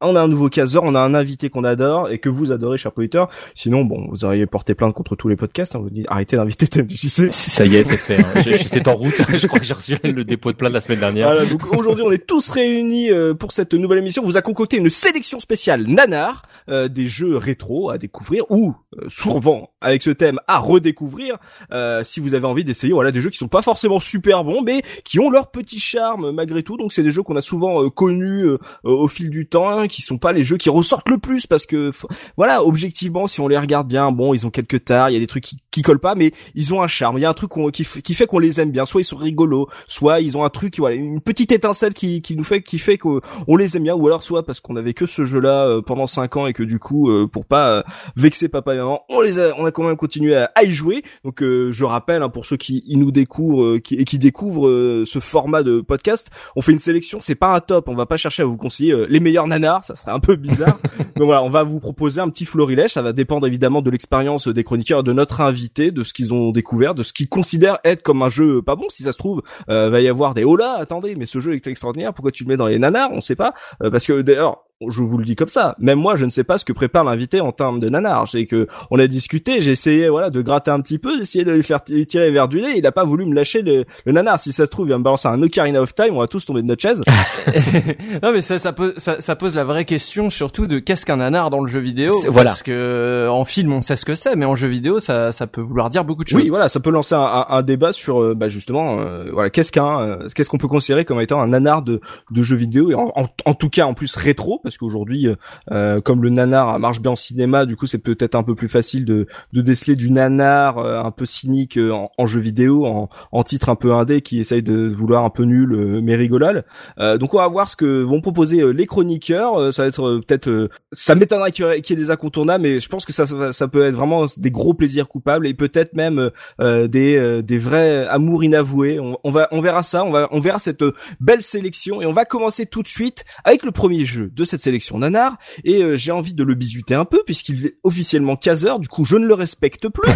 on 0.00 0.15
a 0.15 0.21
un 0.21 0.29
nouveau 0.29 0.49
caseur, 0.49 0.83
on 0.85 0.94
a 0.94 1.00
un 1.00 1.15
invité 1.15 1.49
qu'on 1.49 1.65
adore 1.65 2.11
et 2.11 2.19
que 2.19 2.29
vous 2.29 2.53
adorez, 2.53 2.77
cher 2.77 2.93
auditeur. 2.97 3.29
Sinon, 3.55 3.85
bon, 3.85 4.09
vous 4.11 4.25
auriez 4.25 4.47
porté 4.47 4.75
plainte 4.75 4.94
contre 4.94 5.17
tous 5.17 5.29
les 5.29 5.37
podcasts. 5.37 5.75
Hein, 5.75 5.81
vous 5.81 5.91
dites 5.91 6.06
arrêtez 6.09 6.25
d'inviter 6.34 6.67
TMDJC. 6.67 7.32
Ça 7.32 7.64
y 7.64 7.76
est, 7.76 7.84
c'est 7.84 7.96
fait. 7.96 8.19
hein. 8.19 8.43
C'est 8.73 8.88
en 8.88 8.96
route. 8.96 9.14
Je 9.38 9.46
crois 9.46 9.61
que 9.61 9.64
j'ai 9.67 9.75
reçu 9.75 9.96
le 10.02 10.25
dépôt 10.25 10.50
de 10.50 10.56
plainte 10.56 10.73
la 10.73 10.81
semaine 10.81 10.99
dernière. 10.99 11.28
Voilà, 11.31 11.44
donc 11.46 11.73
aujourd'hui 11.73 12.02
on 12.05 12.11
est 12.11 12.26
tous 12.26 12.49
réunis 12.49 13.11
euh, 13.12 13.34
pour 13.34 13.52
cette 13.52 13.75
nouvelle 13.75 13.99
émission. 13.99 14.23
On 14.23 14.26
vous 14.26 14.37
a 14.38 14.43
concocté 14.43 14.78
une 14.78 14.90
sélection 14.90 15.38
spéciale 15.38 15.84
nanar, 15.87 16.43
euh, 16.69 16.88
des 16.88 17.06
jeux 17.06 17.37
rétro 17.37 17.90
à 17.90 17.99
découvrir 17.99 18.44
ou 18.50 18.75
euh, 18.99 19.05
souvent 19.08 19.70
avec 19.81 20.02
ce 20.02 20.11
thème 20.11 20.40
à 20.49 20.58
redécouvrir. 20.58 21.37
euh, 21.73 22.02
si 22.02 22.20
vous 22.20 22.34
avez 22.34 22.46
envie 22.46 22.64
d'essayer, 22.64 22.93
voilà 22.94 23.12
des 23.12 23.20
jeux 23.20 23.31
qui 23.31 23.38
sont 23.38 23.46
pas 23.49 23.62
forcément 23.62 24.00
super 24.00 24.43
bons, 24.43 24.62
mais 24.62 24.82
qui 25.05 25.20
ont 25.20 25.31
leur 25.31 25.50
petit 25.50 25.78
charme 25.78 26.31
malgré 26.32 26.62
tout. 26.62 26.76
Donc 26.78 26.93
c'est 26.94 27.02
des 27.02 27.11
jeux 27.11 27.23
qu'on 27.23 27.37
a 27.37 27.43
souvent 27.43 27.82
euh, 27.84 27.90
connus 27.90 28.46
euh, 28.46 28.58
au 28.82 29.06
fil 29.08 29.28
du 29.31 29.46
temps, 29.46 29.69
hein, 29.69 29.87
qui 29.87 30.00
sont 30.02 30.19
pas 30.19 30.32
les 30.32 30.43
jeux 30.43 30.56
qui 30.56 30.70
ressortent 30.70 31.08
le 31.11 31.19
plus 31.19 31.46
parce 31.46 31.67
que 31.67 31.93
voilà 32.37 32.64
objectivement 32.64 33.26
si 33.26 33.40
on 33.40 33.49
les 33.49 33.58
regarde 33.58 33.87
bien, 33.87 34.11
bon 34.11 34.32
ils 34.34 34.46
ont 34.46 34.50
quelques 34.50 34.84
tares, 34.84 35.11
il 35.11 35.14
y 35.14 35.17
a 35.17 35.20
des 35.20 35.26
trucs 35.26 35.44
qui, 35.44 35.58
qui 35.70 35.82
collent 35.82 35.99
pas, 36.00 36.14
mais 36.17 36.33
ils 36.55 36.75
ont 36.75 36.83
un 36.83 36.89
charme. 36.89 37.19
Il 37.19 37.23
y 37.23 37.25
a 37.25 37.31
un 37.31 37.35
truc 37.35 37.51
qu'on- 37.51 37.71
qui, 37.71 37.85
qui 38.03 38.15
fait 38.15 38.27
qu'on 38.27 38.39
les 38.39 38.61
aime 38.61 38.71
bien. 38.71 38.85
Soit 38.87 39.03
ils 39.03 39.05
sont 39.05 39.17
rigolos, 39.17 39.69
soit 39.87 40.21
ils 40.21 40.37
ont 40.37 40.45
un 40.45 40.49
truc, 40.51 40.75
voilà, 40.79 40.97
une 40.97 41.21
petite 41.21 41.53
étincelle 41.53 41.95
qui, 41.95 42.23
qui 42.23 42.37
nous 42.37 42.45
fait, 42.45 42.63
qui 42.63 42.79
fait 42.79 42.99
qu'on 42.99 43.21
on 43.47 43.57
les 43.57 43.77
aime 43.77 43.83
bien, 43.85 43.95
ou 43.95 44.07
alors 44.07 44.23
soit 44.23 44.45
parce 44.45 44.61
qu'on 44.61 44.77
avait 44.77 44.95
que 44.95 45.07
ce 45.07 45.25
jeu-là 45.25 45.67
euh, 45.69 45.83
pendant 45.83 46.07
cinq 46.07 46.37
ans 46.37 46.47
et 46.47 46.53
que 46.53 46.63
du 46.63 46.79
coup, 46.79 47.11
euh, 47.11 47.27
pour 47.27 47.45
pas 47.47 47.71
euh, 47.71 47.83
vexer 48.17 48.49
papa 48.49 48.75
et 48.75 48.79
maman, 48.79 49.03
on 49.09 49.21
les 49.21 49.39
a, 49.39 49.55
on 49.59 49.65
a 49.65 49.71
quand 49.71 49.85
même 49.85 49.97
continué 49.97 50.35
à, 50.37 50.51
à 50.55 50.65
y 50.65 50.73
jouer. 50.73 51.03
Donc 51.25 51.43
euh, 51.43 51.71
je 51.73 51.85
rappelle 51.85 52.23
hein, 52.23 52.29
pour 52.29 52.47
ceux 52.47 52.57
qui 52.57 52.83
ils 52.87 52.99
nous 52.99 53.11
découvrent 53.12 53.62
euh, 53.65 53.79
qui, 53.79 53.95
et 53.97 54.05
qui 54.05 54.19
découvrent 54.19 54.69
euh, 54.69 55.05
ce 55.07 55.19
format 55.19 55.62
de 55.62 55.81
podcast, 55.81 56.31
on 56.57 56.62
fait 56.62 56.73
une 56.73 56.79
sélection. 56.79 57.19
C'est 57.21 57.35
pas 57.35 57.55
un 57.55 57.61
top, 57.61 57.89
on 57.89 57.95
va 57.95 58.07
pas 58.07 58.17
chercher 58.17 58.43
à 58.43 58.47
vous 58.47 58.57
conseiller 58.57 58.93
euh, 58.93 59.07
les 59.09 59.21
meilleurs 59.21 59.47
nanars, 59.47 59.85
ça 59.85 59.95
serait 59.97 60.12
un 60.12 60.21
peu 60.21 60.37
bizarre. 60.37 60.79
Donc 61.17 61.27
voilà, 61.27 61.43
on 61.43 61.51
va 61.51 61.62
vous 61.62 61.81
proposer 61.81 62.21
un 62.21 62.29
petit 62.29 62.45
florilège. 62.45 62.91
Ça 62.91 63.03
va 63.03 63.12
dépendre 63.12 63.47
évidemment 63.47 63.83
de 63.83 63.91
l'expérience 63.91 64.49
des 64.49 64.65
chroniqueurs, 64.65 65.03
de 65.03 65.12
notre 65.12 65.41
invité, 65.41 65.91
de 65.97 66.05
ce 66.05 66.13
qu'ils 66.13 66.33
ont 66.35 66.53
découvert, 66.53 66.95
de 66.95 67.03
ce 67.03 67.13
qu'ils 67.13 67.29
considèrent 67.29 67.79
être 67.85 68.03
comme 68.03 68.23
un 68.23 68.29
jeu 68.29 68.63
pas 68.63 68.77
bon. 68.77 68.89
Si 68.89 69.03
ça 69.03 69.13
se 69.13 69.19
trouve, 69.19 69.43
euh, 69.69 69.91
va 69.91 70.01
y 70.01 70.09
avoir 70.09 70.35
des 70.35 70.45
oh 70.45 70.57
là, 70.57 70.77
attendez, 70.79 71.17
mais 71.17 71.27
ce 71.27 71.41
jeu 71.41 71.55
est 71.55 71.67
extraordinaire. 71.67 72.13
Pourquoi 72.15 72.33
tu 72.33 72.45
le 72.45 72.49
mets 72.49 72.57
dans 72.57 72.67
les 72.67 72.79
nanars? 72.79 73.11
On 73.13 73.21
sait 73.21 73.37
pas. 73.37 73.55
Euh, 73.83 73.91
parce 73.91 74.07
que 74.07 74.21
d'ailleurs, 74.21 74.66
je 74.87 75.02
vous 75.02 75.17
le 75.17 75.25
dis 75.25 75.37
comme 75.37 75.49
ça. 75.49 75.75
Même 75.78 75.99
moi, 75.99 76.17
je 76.17 76.25
ne 76.25 76.31
sais 76.31 76.44
pas 76.44 76.58
ce 76.58 76.64
que 76.64 76.73
prépare 76.73 77.02
l'invité 77.05 77.40
en 77.40 77.52
termes 77.52 77.81
de 77.81 77.88
nanar. 77.88 78.28
C'est 78.28 78.44
que 78.46 78.67
on 78.90 78.99
a 78.99 79.06
discuté, 79.06 79.58
j'ai 79.61 79.70
essayé 79.70 80.08
voilà 80.08 80.28
de 80.31 80.43
gratter 80.43 80.70
un 80.70 80.81
petit 80.81 80.99
peu, 80.99 81.19
d'essayer 81.19 81.44
de 81.44 81.52
lui 81.52 81.62
faire 81.62 81.82
tirer 81.82 82.31
vers 82.31 82.46
du 82.49 82.61
lait. 82.61 82.75
Il 82.76 82.87
a 82.87 82.93
pas 82.93 83.05
voulu 83.05 83.25
me 83.25 83.34
lâcher 83.34 83.62
le, 83.62 83.84
le 84.05 84.12
nanar. 84.12 84.38
Si 84.38 84.52
ça 84.52 84.67
se 84.67 84.70
trouve, 84.70 84.87
il 84.87 84.90
va 84.90 84.99
me 84.99 85.02
balancer 85.05 85.28
un 85.28 85.43
Ocarina 85.43 85.81
of 85.81 85.94
Time. 85.94 86.14
On 86.14 86.20
va 86.20 86.26
tous 86.28 86.44
tomber 86.44 86.62
de 86.62 86.67
notre 86.67 86.82
chaise. 86.82 87.00
non 88.23 88.32
mais 88.32 88.43
ça, 88.43 88.58
ça, 88.58 88.73
pose, 88.73 88.94
ça, 88.96 89.20
ça 89.20 89.37
pose 89.37 89.55
la 89.56 89.64
vraie 89.64 89.84
question 89.84 90.31
surtout 90.31 90.67
de 90.67 90.78
qu'est-ce 90.78 91.06
qu'un 91.06 91.17
nanar 91.17 91.50
dans 91.50 91.61
le 91.61 91.69
jeu 91.69 91.81
vidéo? 91.81 92.14
Voilà. 92.28 92.50
Parce 92.50 92.62
que 92.62 93.28
en 93.31 93.44
film 93.44 93.73
on 93.73 93.81
sait 93.81 93.96
ce 93.96 94.05
que 94.05 94.14
c'est, 94.14 94.37
mais 94.37 94.44
en 94.46 94.55
jeu 94.56 94.69
vidéo 94.69 94.99
ça, 94.99 95.32
ça 95.32 95.46
peut 95.46 95.61
vouloir 95.61 95.88
dire 95.88 96.05
beaucoup 96.05 96.23
de 96.25 96.28
choses. 96.28 96.43
Oui, 96.43 96.49
voilà, 96.49 96.69
ça 96.69 96.81
peut 96.81 96.90
lancer 96.90 97.14
un, 97.14 97.20
un- 97.20 97.46
un 97.49 97.62
débat 97.62 97.93
sur, 97.93 98.23
euh, 98.23 98.34
bah, 98.34 98.49
justement, 98.49 99.00
euh, 99.00 99.31
voilà, 99.32 99.50
qu'est-ce 99.50 99.73
qu'un, 99.73 100.00
euh, 100.00 100.28
qu'est-ce 100.34 100.49
qu'on 100.50 100.58
peut 100.58 100.69
considérer 100.69 101.05
comme 101.05 101.20
étant 101.20 101.40
un 101.40 101.49
nanar 101.49 101.82
de, 101.82 102.00
de 102.31 102.43
jeux 102.43 102.56
vidéo 102.56 102.90
et 102.90 102.94
en, 102.94 103.12
en, 103.17 103.28
en 103.44 103.55
tout 103.55 103.70
cas 103.70 103.84
en 103.87 103.94
plus 103.94 104.14
rétro, 104.17 104.61
parce 104.67 104.79
qu'aujourd'hui, 104.79 105.29
euh, 105.29 105.37
euh, 105.71 106.01
comme 106.01 106.25
le 106.25 106.29
nanar 106.31 106.81
marche 106.81 107.01
bien 107.01 107.13
en 107.13 107.17
cinéma, 107.17 107.67
du 107.67 107.77
coup, 107.77 107.87
c'est 107.87 107.99
peut-être 107.99 108.35
un 108.35 108.43
peu 108.43 108.57
plus 108.57 108.69
facile 108.69 109.05
de, 109.05 109.29
de 109.53 109.61
déceler 109.63 109.95
du 109.95 110.11
nanar 110.11 110.79
euh, 110.79 111.01
un 111.01 111.13
peu 111.13 111.25
cynique 111.25 111.79
euh, 111.79 111.93
en, 111.93 112.11
en 112.19 112.27
jeu 112.27 112.41
vidéo, 112.41 112.85
en, 112.85 113.09
en 113.31 113.45
titre 113.45 113.69
un 113.69 113.77
peu 113.77 113.93
indé 113.93 114.23
qui 114.23 114.41
essaye 114.41 114.65
de 114.65 114.89
vouloir 114.89 115.25
un 115.25 115.31
peu 115.31 115.45
nul 115.45 115.73
euh, 115.73 116.01
mais 116.03 116.17
rigolal. 116.17 116.65
Euh, 116.99 117.17
donc 117.17 117.33
on 117.35 117.39
va 117.39 117.47
voir 117.47 117.71
ce 117.71 117.77
que 117.77 118.03
vont 118.03 118.21
proposer 118.21 118.73
les 118.73 118.87
chroniqueurs. 118.87 119.73
Ça 119.73 119.83
va 119.83 119.89
être 119.89 120.21
peut-être, 120.27 120.69
ça 120.93 121.15
m'étonnerait 121.15 121.53
qu'il 121.53 121.65
y, 121.65 121.93
ait- 121.93 121.97
des 121.97 122.11
incontournables, 122.11 122.62
mais 122.65 122.81
je 122.81 122.89
pense 122.89 123.07
que 123.07 123.12
ça, 123.12 123.53
ça, 123.53 123.69
peut 123.69 123.85
être 123.87 123.95
vraiment 123.95 124.25
des 124.37 124.51
gros 124.51 124.75
plaisirs 124.75 125.07
coupables 125.07 125.47
et 125.47 125.55
peut-être 125.55 125.95
même 125.95 126.31
des 126.59 127.43
des 127.45 127.59
vrais 127.59 128.09
amours 128.09 128.43
inavoués. 128.43 128.99
On, 128.99 129.17
on 129.23 129.31
va 129.31 129.47
on 129.53 129.61
verra 129.61 129.85
ça, 129.85 130.05
on 130.05 130.11
va 130.11 130.27
on 130.33 130.41
verra 130.41 130.59
cette 130.59 130.83
belle 131.21 131.43
sélection 131.43 132.03
et 132.03 132.07
on 132.07 132.12
va 132.12 132.25
commencer 132.25 132.67
tout 132.67 132.83
de 132.83 132.89
suite 132.89 133.25
avec 133.45 133.62
le 133.62 133.71
premier 133.71 134.05
jeu 134.05 134.31
de 134.35 134.45
cette 134.45 134.56
sélection 134.61 134.99
nanar 134.99 135.37
et 135.64 135.82
euh, 135.82 135.97
j'ai 135.97 136.12
envie 136.12 136.35
de 136.35 136.44
le 136.44 136.55
bisuter 136.55 136.94
un 136.94 137.05
peu 137.05 137.23
puisqu'il 137.25 137.67
est 137.67 137.76
officiellement 137.82 138.37
caseur. 138.37 138.79
Du 138.79 138.88
coup, 138.88 139.05
je 139.05 139.17
ne 139.17 139.26
le 139.26 139.35
respecte 139.35 139.88
plus. 139.88 140.11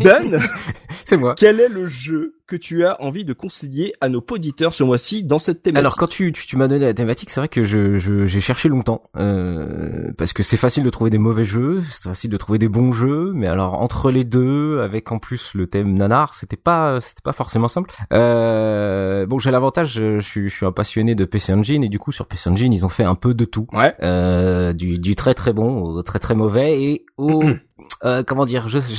Dan, 0.00 0.40
C'est 1.04 1.16
moi. 1.16 1.34
quel 1.36 1.60
est 1.60 1.68
le 1.68 1.88
jeu 1.88 2.34
que 2.48 2.56
tu 2.56 2.84
as 2.84 3.00
envie 3.00 3.24
de 3.24 3.32
conseiller 3.34 3.92
à 4.00 4.08
nos 4.08 4.24
auditeurs 4.30 4.74
ce 4.74 4.82
mois-ci 4.82 5.22
dans 5.22 5.38
cette 5.38 5.62
thématique 5.62 5.78
Alors 5.78 5.96
quand 5.96 6.08
tu, 6.08 6.32
tu, 6.32 6.46
tu 6.46 6.56
m'as 6.56 6.66
donné 6.66 6.84
la 6.86 6.94
thématique, 6.94 7.30
c'est 7.30 7.38
vrai 7.40 7.48
que 7.48 7.62
je, 7.62 7.98
je- 7.98 8.26
j'ai 8.26 8.40
cherché 8.40 8.68
longtemps 8.68 9.02
euh, 9.16 10.10
parce 10.18 10.32
que 10.32 10.42
c'est 10.42 10.56
facile 10.56 10.82
de 10.82 10.90
trouver 10.90 11.10
des 11.10 11.18
mauvais 11.18 11.44
jeux, 11.44 11.82
c'est 11.90 12.08
facile 12.08 12.30
de 12.30 12.36
trouver 12.36 12.58
des 12.58 12.68
bons 12.68 12.92
jeux, 12.92 13.32
mais 13.34 13.46
alors 13.46 13.80
entre 13.80 14.10
les 14.10 14.24
deux, 14.24 14.80
avec 14.80 15.12
en 15.12 15.18
plus 15.18 15.52
le 15.54 15.66
thème 15.66 15.92
nanar, 15.92 16.34
c'était 16.34 16.56
pas 16.56 17.00
c'était 17.00 17.22
pas 17.22 17.32
forcément 17.32 17.68
simple. 17.68 17.90
Euh, 18.12 19.26
bon, 19.26 19.38
j'ai 19.38 19.50
l'avantage, 19.50 19.92
je, 19.92 20.18
je 20.18 20.24
suis 20.26 20.48
je 20.48 20.54
suis 20.54 20.66
un 20.66 20.72
passionné 20.72 21.14
de 21.14 21.24
PC 21.24 21.52
Engine 21.52 21.84
et 21.84 21.88
du 21.88 21.98
coup 21.98 22.12
sur 22.12 22.26
PC 22.26 22.50
Engine 22.50 22.72
ils 22.72 22.84
ont 22.84 22.88
fait 22.88 23.04
un 23.04 23.14
peu 23.14 23.34
de 23.34 23.44
tout, 23.44 23.66
Ouais. 23.72 23.94
euh, 24.02 24.72
du, 24.72 24.98
du 24.98 25.14
très 25.16 25.34
très 25.34 25.52
bon 25.52 25.82
au 25.82 26.02
très 26.02 26.18
très 26.18 26.34
mauvais 26.34 26.82
et 26.82 27.04
au 27.16 27.44
euh, 28.04 28.22
comment 28.26 28.44
dire, 28.44 28.68
je, 28.68 28.78
je- 28.78 28.94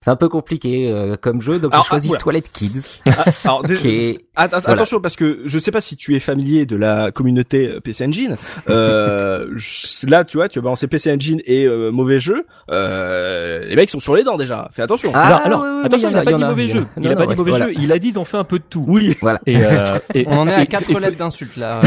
c'est 0.00 0.10
un 0.10 0.16
peu 0.16 0.28
compliqué 0.28 0.90
euh, 0.90 1.16
comme 1.20 1.40
jeu, 1.40 1.58
donc 1.58 1.72
Alors, 1.72 1.84
j'ai 1.84 1.88
choisi 1.88 2.10
ah, 2.14 2.40
Kids, 2.52 2.80
Ah, 3.08 3.24
alors 3.44 3.62
déjà, 3.62 3.80
qui 3.82 3.88
est 3.90 4.18
Att- 4.36 4.54
att- 4.54 4.62
Voilà. 4.64 4.74
Attention 4.74 5.00
parce 5.00 5.16
que 5.16 5.40
je 5.46 5.58
sais 5.58 5.70
pas 5.72 5.80
si 5.80 5.96
tu 5.96 6.14
es 6.14 6.20
familier 6.20 6.64
de 6.66 6.76
la 6.76 7.10
communauté 7.10 7.80
PC 7.82 8.04
Engine. 8.06 8.36
Euh, 8.68 9.48
je- 9.56 10.06
là, 10.08 10.24
tu 10.24 10.36
vois, 10.36 10.48
tu 10.48 10.58
vas 10.60 10.64
balancer 10.64 10.86
PC 10.86 11.12
Engine 11.12 11.40
et 11.44 11.64
euh, 11.66 11.90
mauvais 11.90 12.18
jeu. 12.18 12.46
Euh, 12.70 13.64
les 13.66 13.74
mecs 13.76 13.90
sont 13.90 13.98
sur 14.00 14.14
les 14.14 14.22
dents 14.24 14.36
déjà. 14.36 14.68
Fais 14.72 14.82
attention. 14.82 15.10
Ah, 15.14 15.38
alors, 15.44 15.62
alors, 15.64 15.84
attention, 15.84 16.10
il 16.10 16.16
a 16.16 16.20
il 16.20 16.24
pas 16.24 16.32
dit 16.32 16.44
mauvais 16.44 16.66
jeu. 16.68 16.80
a. 16.80 17.00
Il 17.00 17.08
a 17.08 17.16
pas 17.16 17.26
dit 17.26 17.34
mauvais 17.34 17.50
voilà. 17.50 17.66
jeu. 17.66 17.72
Il 17.80 17.92
a 17.92 17.98
dit 17.98 18.08
ils 18.08 18.18
ont 18.18 18.24
fait 18.24 18.36
un 18.36 18.44
peu 18.44 18.58
de 18.58 18.64
tout. 18.68 18.84
Oui. 18.86 19.16
voilà. 19.20 19.40
Et, 19.46 19.56
euh, 19.64 19.84
et- 20.14 20.24
On 20.28 20.38
en 20.38 20.48
est 20.48 20.54
à 20.54 20.66
quatre 20.66 20.90
et- 20.90 21.00
lettres 21.00 21.18
d'insultes 21.18 21.56
là. 21.56 21.80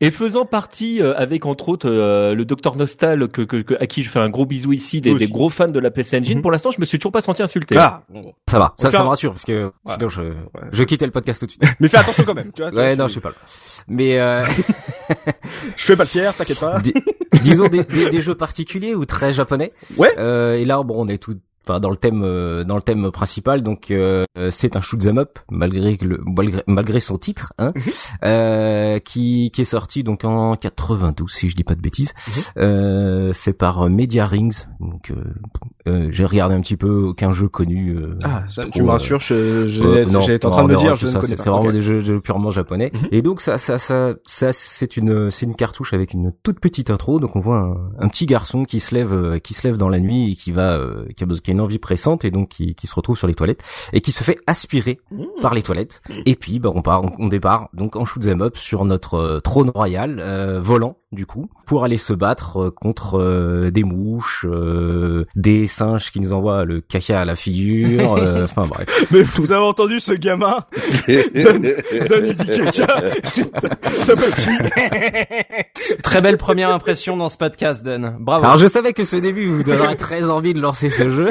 et, 0.00 0.10
faisant 0.10 0.44
partie 0.44 1.02
euh, 1.02 1.14
avec 1.16 1.44
entre 1.46 1.68
autres 1.68 1.88
euh, 1.90 2.34
le 2.34 2.44
docteur 2.44 2.76
Nostal 2.76 3.28
que, 3.28 3.42
que, 3.42 3.56
que- 3.58 3.74
à 3.80 3.86
qui 3.86 4.02
je 4.02 4.10
fais 4.10 4.18
un 4.20 4.28
gros 4.30 4.46
bisou 4.46 4.67
ici 4.72 5.00
des, 5.00 5.14
gros 5.28 5.48
fans 5.50 5.68
de 5.68 5.78
la 5.78 5.90
PC 5.90 6.18
Engine 6.18 6.36
Mhm. 6.38 6.42
pour 6.42 6.50
l'instant 6.50 6.70
je 6.70 6.80
me 6.80 6.84
suis 6.84 6.98
toujours 6.98 7.12
pas 7.12 7.20
senti 7.20 7.42
insulté 7.42 7.76
Ah. 7.78 8.02
bon. 8.08 8.32
Ça 8.48 8.58
va, 8.58 8.72
ça, 8.76 8.90
me 8.90 9.08
rassure 9.08 9.32
parce 9.32 9.44
que 9.44 9.72
sinon 9.86 10.08
je, 10.08 10.22
je 10.72 10.82
quittais 10.84 11.06
le 11.06 11.12
podcast 11.12 11.40
tout 11.40 11.46
de 11.46 11.50
suite. 11.52 11.62
Mais 11.80 11.88
fais 11.88 11.98
attention 11.98 12.24
quand 12.24 12.34
même. 12.34 12.50
Tu 12.54 12.62
vois, 12.62 12.72
Ouais, 12.72 12.92
tu- 12.92 12.98
non, 12.98 13.08
je 13.08 13.14
sais 13.14 13.20
pas. 13.20 13.32
Mais 13.88 14.18
euh, 14.18 14.44
je 15.76 15.84
fais 15.84 15.96
pas 15.96 16.04
le 16.04 16.08
fier, 16.08 16.34
t'inquiète 16.34 16.60
pas. 16.60 16.80
di- 16.80 16.94
disons 17.42 17.68
des, 17.68 17.84
des, 17.84 18.10
des 18.10 18.20
jeux 18.20 18.34
particuliers 18.34 18.94
ou 18.94 19.04
très 19.04 19.32
japonais. 19.32 19.72
Ouais. 19.96 20.12
Euh, 20.18 20.54
et 20.54 20.64
là, 20.64 20.82
bon, 20.82 21.04
on 21.04 21.08
est 21.08 21.18
tout 21.18 21.36
enfin, 21.68 21.80
dans 21.80 21.90
le 21.90 21.96
thème 21.96 22.22
euh, 22.24 22.64
dans 22.64 22.76
le 22.76 22.82
thème 22.82 23.10
principal. 23.10 23.62
Donc 23.62 23.90
euh, 23.90 24.24
c'est 24.50 24.76
un 24.76 24.80
shoot 24.80 25.04
'em 25.06 25.18
up 25.18 25.38
malgré 25.50 25.96
le 26.00 26.20
malgré, 26.24 26.62
malgré 26.66 27.00
son 27.00 27.16
titre, 27.18 27.52
hein, 27.58 27.72
Mhm. 27.74 27.82
euh, 28.24 28.98
qui 28.98 29.50
qui 29.52 29.62
est 29.62 29.64
sorti 29.64 30.02
donc 30.02 30.24
en 30.24 30.54
92 30.56 31.30
si 31.32 31.48
je 31.48 31.56
dis 31.56 31.64
pas 31.64 31.74
de 31.74 31.80
bêtises, 31.80 32.12
Mhm. 32.28 32.42
euh, 32.62 33.32
fait 33.32 33.52
par 33.52 33.88
Media 33.88 34.26
Rings. 34.26 34.66
Donc 34.80 35.10
euh, 35.10 35.14
euh, 35.88 36.08
j'ai 36.10 36.24
regardé 36.24 36.54
un 36.54 36.60
petit 36.60 36.76
peu 36.76 36.90
aucun 36.90 37.32
jeu 37.32 37.48
connu. 37.48 37.96
euh, 37.96 38.18
Ah, 38.24 38.44
ça, 38.48 38.64
tu 38.72 38.82
me 38.82 38.88
euh, 38.88 38.92
rassures, 38.92 39.20
euh, 39.30 39.66
j'étais 39.66 40.46
en 40.46 40.50
train 40.50 40.64
de 40.64 40.72
me 40.72 40.76
dire, 40.76 40.96
je 40.96 41.06
ne 41.06 41.12
ça, 41.12 41.18
connais 41.18 41.30
c'est- 41.30 41.36
pas. 41.36 41.42
C'est 41.44 41.50
vraiment 41.50 41.70
des 41.72 41.80
jeux, 41.80 42.00
jeux 42.00 42.20
purement 42.20 42.50
japonais. 42.50 42.90
Mhm. 42.94 43.08
Et 43.12 43.22
donc 43.22 43.40
ça, 43.40 43.58
ça, 43.58 43.78
ça, 43.78 44.14
ça, 44.26 44.52
c'est 44.52 44.96
une, 44.96 45.30
c'est 45.30 45.46
une 45.46 45.54
cartouche 45.54 45.92
avec 45.94 46.12
une 46.12 46.32
toute 46.42 46.60
petite 46.60 46.90
intro. 46.90 47.18
Donc 47.20 47.36
on 47.36 47.40
voit 47.40 47.58
un, 47.58 48.04
un 48.04 48.08
petit 48.08 48.26
garçon 48.26 48.64
qui 48.64 48.80
se 48.80 48.94
lève, 48.94 49.12
euh, 49.12 49.38
qui 49.38 49.54
se 49.54 49.66
lève 49.66 49.76
dans 49.76 49.88
la 49.88 50.00
nuit 50.00 50.32
et 50.32 50.34
qui 50.34 50.52
va, 50.52 50.72
euh, 50.76 51.06
qui 51.16 51.24
a, 51.24 51.26
besoin- 51.26 51.40
une 51.58 51.64
envie 51.64 51.78
pressante 51.80 52.24
et 52.24 52.30
donc 52.30 52.48
qui, 52.50 52.74
qui 52.76 52.86
se 52.86 52.94
retrouve 52.94 53.18
sur 53.18 53.26
les 53.26 53.34
toilettes 53.34 53.62
et 53.92 54.00
qui 54.00 54.12
se 54.12 54.22
fait 54.24 54.38
aspirer 54.46 55.00
Mmh. 55.10 55.24
par 55.42 55.54
les 55.54 55.62
toilettes. 55.62 56.00
Et 56.26 56.34
puis 56.36 56.58
bah, 56.60 56.70
on 56.74 56.82
part, 56.82 57.02
on, 57.04 57.12
on 57.18 57.28
départ 57.28 57.68
donc 57.72 57.96
en 57.96 58.04
shoot 58.04 58.26
'em 58.28 58.40
up 58.42 58.56
sur 58.56 58.84
notre 58.84 59.14
euh, 59.14 59.40
trône 59.40 59.70
royal 59.70 60.18
euh, 60.20 60.60
volant 60.60 60.96
du 61.10 61.24
coup 61.24 61.48
pour 61.66 61.84
aller 61.84 61.96
se 61.96 62.12
battre 62.12 62.64
euh, 62.66 62.70
contre 62.70 63.18
euh, 63.18 63.70
des 63.70 63.82
mouches, 63.82 64.44
euh, 64.48 65.24
des 65.34 65.66
singes 65.66 66.10
qui 66.12 66.20
nous 66.20 66.32
envoient 66.34 66.64
le 66.64 66.80
caca 66.82 67.20
à 67.20 67.24
la 67.24 67.34
figure. 67.34 68.14
euh, 68.18 68.44
Enfin 68.44 68.66
bref. 68.66 69.06
Mais 69.10 69.22
vous 69.22 69.50
avez 69.52 69.64
entendu 69.64 70.00
ce 70.00 70.12
gamin? 70.12 70.64
Donne, 71.08 72.26
il 72.26 72.34
dit 72.36 72.46
caca. 72.60 72.86
Très 76.02 76.20
belle 76.20 76.36
première 76.36 76.70
impression 76.70 77.16
dans 77.16 77.28
ce 77.28 77.36
podcast, 77.38 77.84
Dan. 77.84 78.16
Bravo. 78.20 78.44
Alors 78.44 78.56
je 78.56 78.66
savais 78.66 78.92
que 78.92 79.04
ce 79.04 79.16
début 79.16 79.46
vous 79.46 79.62
donnerait 79.62 79.96
très 79.96 80.28
envie 80.30 80.54
de 80.54 80.60
lancer 80.60 80.90
ce 80.90 81.08
jeu. 81.10 81.30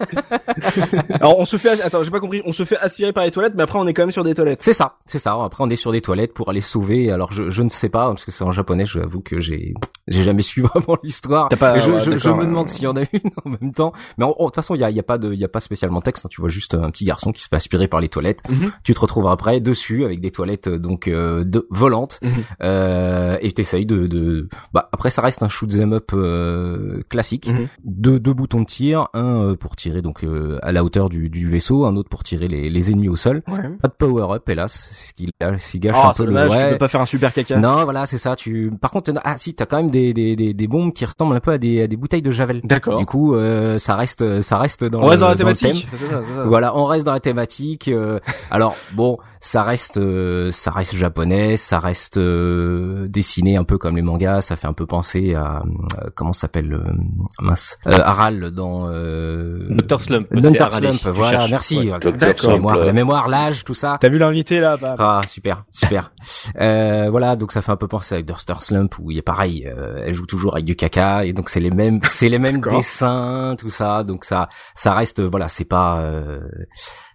Alors 1.10 1.38
on 1.38 1.44
se 1.44 1.56
fait, 1.56 1.80
attends, 1.82 2.02
j'ai 2.02 2.10
pas 2.10 2.20
compris, 2.20 2.42
on 2.44 2.52
se 2.52 2.64
fait 2.64 2.76
aspirer 2.78 3.12
par 3.12 3.24
les 3.24 3.30
toilettes, 3.30 3.54
mais 3.56 3.62
après 3.62 3.78
on 3.78 3.86
est 3.86 3.94
quand 3.94 4.02
même 4.02 4.10
sur 4.10 4.24
des 4.24 4.34
toilettes. 4.34 4.62
C'est 4.62 4.72
ça, 4.72 4.98
c'est 5.06 5.18
ça. 5.18 5.36
Après 5.42 5.62
on 5.64 5.68
est 5.70 5.76
sur 5.76 5.92
des 5.92 6.00
toilettes 6.00 6.34
pour 6.34 6.48
aller 6.50 6.60
sauver. 6.60 7.10
Alors 7.10 7.32
je, 7.32 7.50
je 7.50 7.62
ne 7.62 7.68
sais 7.68 7.88
pas 7.88 8.06
parce 8.06 8.24
que 8.24 8.30
c'est 8.30 8.44
en 8.44 8.52
japonais. 8.52 8.84
Je 8.86 9.00
avoue 9.00 9.20
que 9.20 9.40
j'ai 9.40 9.74
j'ai 10.08 10.22
jamais 10.22 10.42
su 10.42 10.62
vraiment 10.62 10.96
l'histoire. 11.02 11.48
T'as 11.48 11.56
pas- 11.56 11.74
Mais 11.74 11.80
je, 11.80 11.90
ouais, 11.92 12.00
je, 12.00 12.16
je 12.16 12.30
me 12.30 12.44
demande 12.44 12.68
s'il 12.68 12.84
y 12.84 12.86
en 12.86 12.96
a 12.96 13.00
une 13.02 13.30
en 13.44 13.50
même 13.50 13.72
temps. 13.72 13.92
Mais 14.18 14.26
de 14.26 14.32
toute 14.32 14.54
façon 14.54 14.74
il 14.74 14.80
y 14.80 14.84
a, 14.84 14.90
il 14.90 14.96
y 14.96 15.00
a 15.00 15.04
pas 15.04 15.18
de 15.18 15.32
il 15.32 15.38
y 15.38 15.44
a 15.44 15.48
pas 15.48 15.60
spécialement 15.60 16.00
texte. 16.00 16.26
hein. 16.26 16.28
Tu 16.30 16.40
vois 16.40 16.50
juste 16.50 16.74
un 16.74 16.90
petit 16.90 17.04
garçon 17.04 17.32
qui 17.32 17.42
se 17.42 17.48
fait 17.48 17.56
aspirer 17.56 17.88
par 17.88 18.00
les 18.00 18.08
toilettes. 18.08 18.40
Mhm. 18.48 18.72
Tu 18.84 18.94
te 18.94 19.00
retrouves 19.00 19.26
après 19.26 19.60
dessus 19.60 20.04
avec 20.04 20.20
des 20.20 20.30
toilettes 20.30 20.68
euh, 20.68 20.78
donc 20.78 21.08
euh, 21.08 21.44
de, 21.44 21.66
volantes 21.70 22.18
Mhm. 22.22 22.30
euh, 22.62 23.36
et 23.40 23.52
t'essayes 23.52 23.86
de, 23.86 24.06
de 24.06 24.48
bah 24.72 24.88
après 24.92 25.10
ça 25.10 25.22
reste 25.22 25.42
un 25.42 25.48
shoot 25.48 25.70
'em 25.74 25.92
up 25.92 26.10
euh, 26.12 27.00
classique. 27.08 27.48
Mhm. 27.48 27.68
deux, 27.84 28.20
deux 28.20 28.32
boutons 28.34 28.60
de 28.60 28.66
tir, 28.66 29.08
un 29.14 29.42
euh, 29.50 29.56
pour 29.56 29.76
tirer 29.76 29.89
donc 30.02 30.24
euh, 30.24 30.58
à 30.62 30.72
la 30.72 30.84
hauteur 30.84 31.08
du, 31.08 31.28
du 31.28 31.48
vaisseau, 31.48 31.84
un 31.84 31.96
autre 31.96 32.08
pour 32.08 32.22
tirer 32.22 32.48
les, 32.48 32.70
les 32.70 32.90
ennemis 32.90 33.08
au 33.08 33.16
sol. 33.16 33.42
Ouais. 33.48 33.68
Pas 33.82 33.88
de 33.88 33.94
power 33.94 34.34
up 34.34 34.48
hélas, 34.48 34.88
c'est 34.90 35.08
ce 35.08 35.12
qui, 35.12 35.26
qui 35.26 35.78
gâche 35.80 35.96
Ah, 35.96 36.08
un 36.08 36.12
peu 36.12 36.24
le 36.24 36.28
dommage, 36.32 36.50
tu 36.50 36.56
ouais. 36.56 36.70
peux 36.70 36.78
pas 36.78 36.88
faire 36.88 37.00
un 37.00 37.06
super 37.06 37.32
caca. 37.32 37.58
Non, 37.58 37.84
voilà, 37.84 38.06
c'est 38.06 38.18
ça. 38.18 38.36
Tu, 38.36 38.72
par 38.80 38.90
contre, 38.90 39.12
ah 39.24 39.36
si, 39.36 39.54
t'as 39.54 39.66
quand 39.66 39.76
même 39.78 39.90
des, 39.90 40.12
des, 40.14 40.36
des, 40.36 40.54
des 40.54 40.68
bombes 40.68 40.92
qui 40.92 41.04
ressemblent 41.04 41.34
un 41.34 41.40
peu 41.40 41.50
à 41.52 41.58
des, 41.58 41.82
à 41.82 41.86
des 41.86 41.96
bouteilles 41.96 42.22
de 42.22 42.30
javel. 42.30 42.60
D'accord. 42.64 42.98
Du 42.98 43.06
coup, 43.06 43.34
euh, 43.34 43.78
ça 43.78 43.96
reste, 43.96 44.40
ça 44.40 44.58
reste 44.58 44.84
dans, 44.84 45.02
On 45.02 45.06
reste 45.06 45.22
le, 45.22 45.26
dans 45.26 45.28
la 45.28 45.34
dans 45.34 45.48
le 45.48 45.54
thématique. 45.56 45.88
C'est 45.92 46.06
ça, 46.06 46.20
c'est 46.24 46.32
ça. 46.32 46.44
Voilà, 46.44 46.76
on 46.76 46.84
reste 46.84 47.04
dans 47.04 47.12
la 47.12 47.20
thématique. 47.20 47.88
euh, 47.88 48.18
alors 48.50 48.76
bon, 48.94 49.18
ça 49.40 49.62
reste, 49.62 49.96
euh, 49.98 50.50
ça 50.50 50.70
reste 50.70 50.94
japonais, 50.94 51.56
ça 51.56 51.80
reste 51.80 52.16
euh, 52.18 53.08
dessiné 53.08 53.56
un 53.56 53.64
peu 53.64 53.78
comme 53.78 53.96
les 53.96 54.02
mangas. 54.02 54.42
Ça 54.42 54.56
fait 54.56 54.66
un 54.68 54.72
peu 54.72 54.86
penser 54.86 55.34
à 55.34 55.62
euh, 55.62 56.08
comment 56.14 56.32
s'appelle 56.32 56.72
euh, 56.72 56.92
mince, 57.40 57.78
euh, 57.86 57.92
Aral 58.02 58.50
dans 58.50 58.86
euh, 58.88 59.68
Dr. 59.80 60.00
Slump. 60.00 60.28
Dr. 60.32 60.72
Slump. 60.72 61.02
Voilà, 61.06 61.38
cherches. 61.38 61.50
merci. 61.50 61.78
Ouais. 61.78 61.86
Voilà. 61.86 62.10
Dr. 62.10 62.26
La 62.26 62.34
Slump, 62.34 62.54
mémoire, 62.54 62.76
là. 62.76 62.84
la 62.84 62.92
mémoire, 62.92 63.28
l'âge, 63.28 63.64
tout 63.64 63.74
ça. 63.74 63.98
T'as 64.00 64.08
vu 64.08 64.18
l'invité 64.18 64.60
là 64.60 64.76
bah, 64.76 64.94
Ah 64.98 65.20
super, 65.26 65.64
super. 65.70 66.12
Euh, 66.60 67.08
voilà, 67.10 67.36
donc 67.36 67.52
ça 67.52 67.62
fait 67.62 67.72
un 67.72 67.76
peu 67.76 67.88
penser 67.88 68.16
à 68.16 68.22
Dr. 68.22 68.62
Slump 68.62 68.98
où 68.98 69.10
il 69.10 69.18
est 69.18 69.22
pareil, 69.22 69.66
euh, 69.66 70.02
elle 70.04 70.12
joue 70.12 70.26
toujours 70.26 70.54
avec 70.54 70.64
du 70.64 70.76
caca 70.76 71.24
et 71.24 71.32
donc 71.32 71.48
c'est 71.48 71.60
les 71.60 71.70
mêmes, 71.70 72.00
c'est 72.04 72.28
les 72.28 72.38
mêmes 72.38 72.60
dessins, 72.70 73.54
tout 73.58 73.70
ça. 73.70 74.02
Donc 74.02 74.24
ça, 74.24 74.48
ça 74.74 74.94
reste, 74.94 75.20
voilà, 75.22 75.48
c'est 75.48 75.64
pas, 75.64 76.00
euh, 76.00 76.40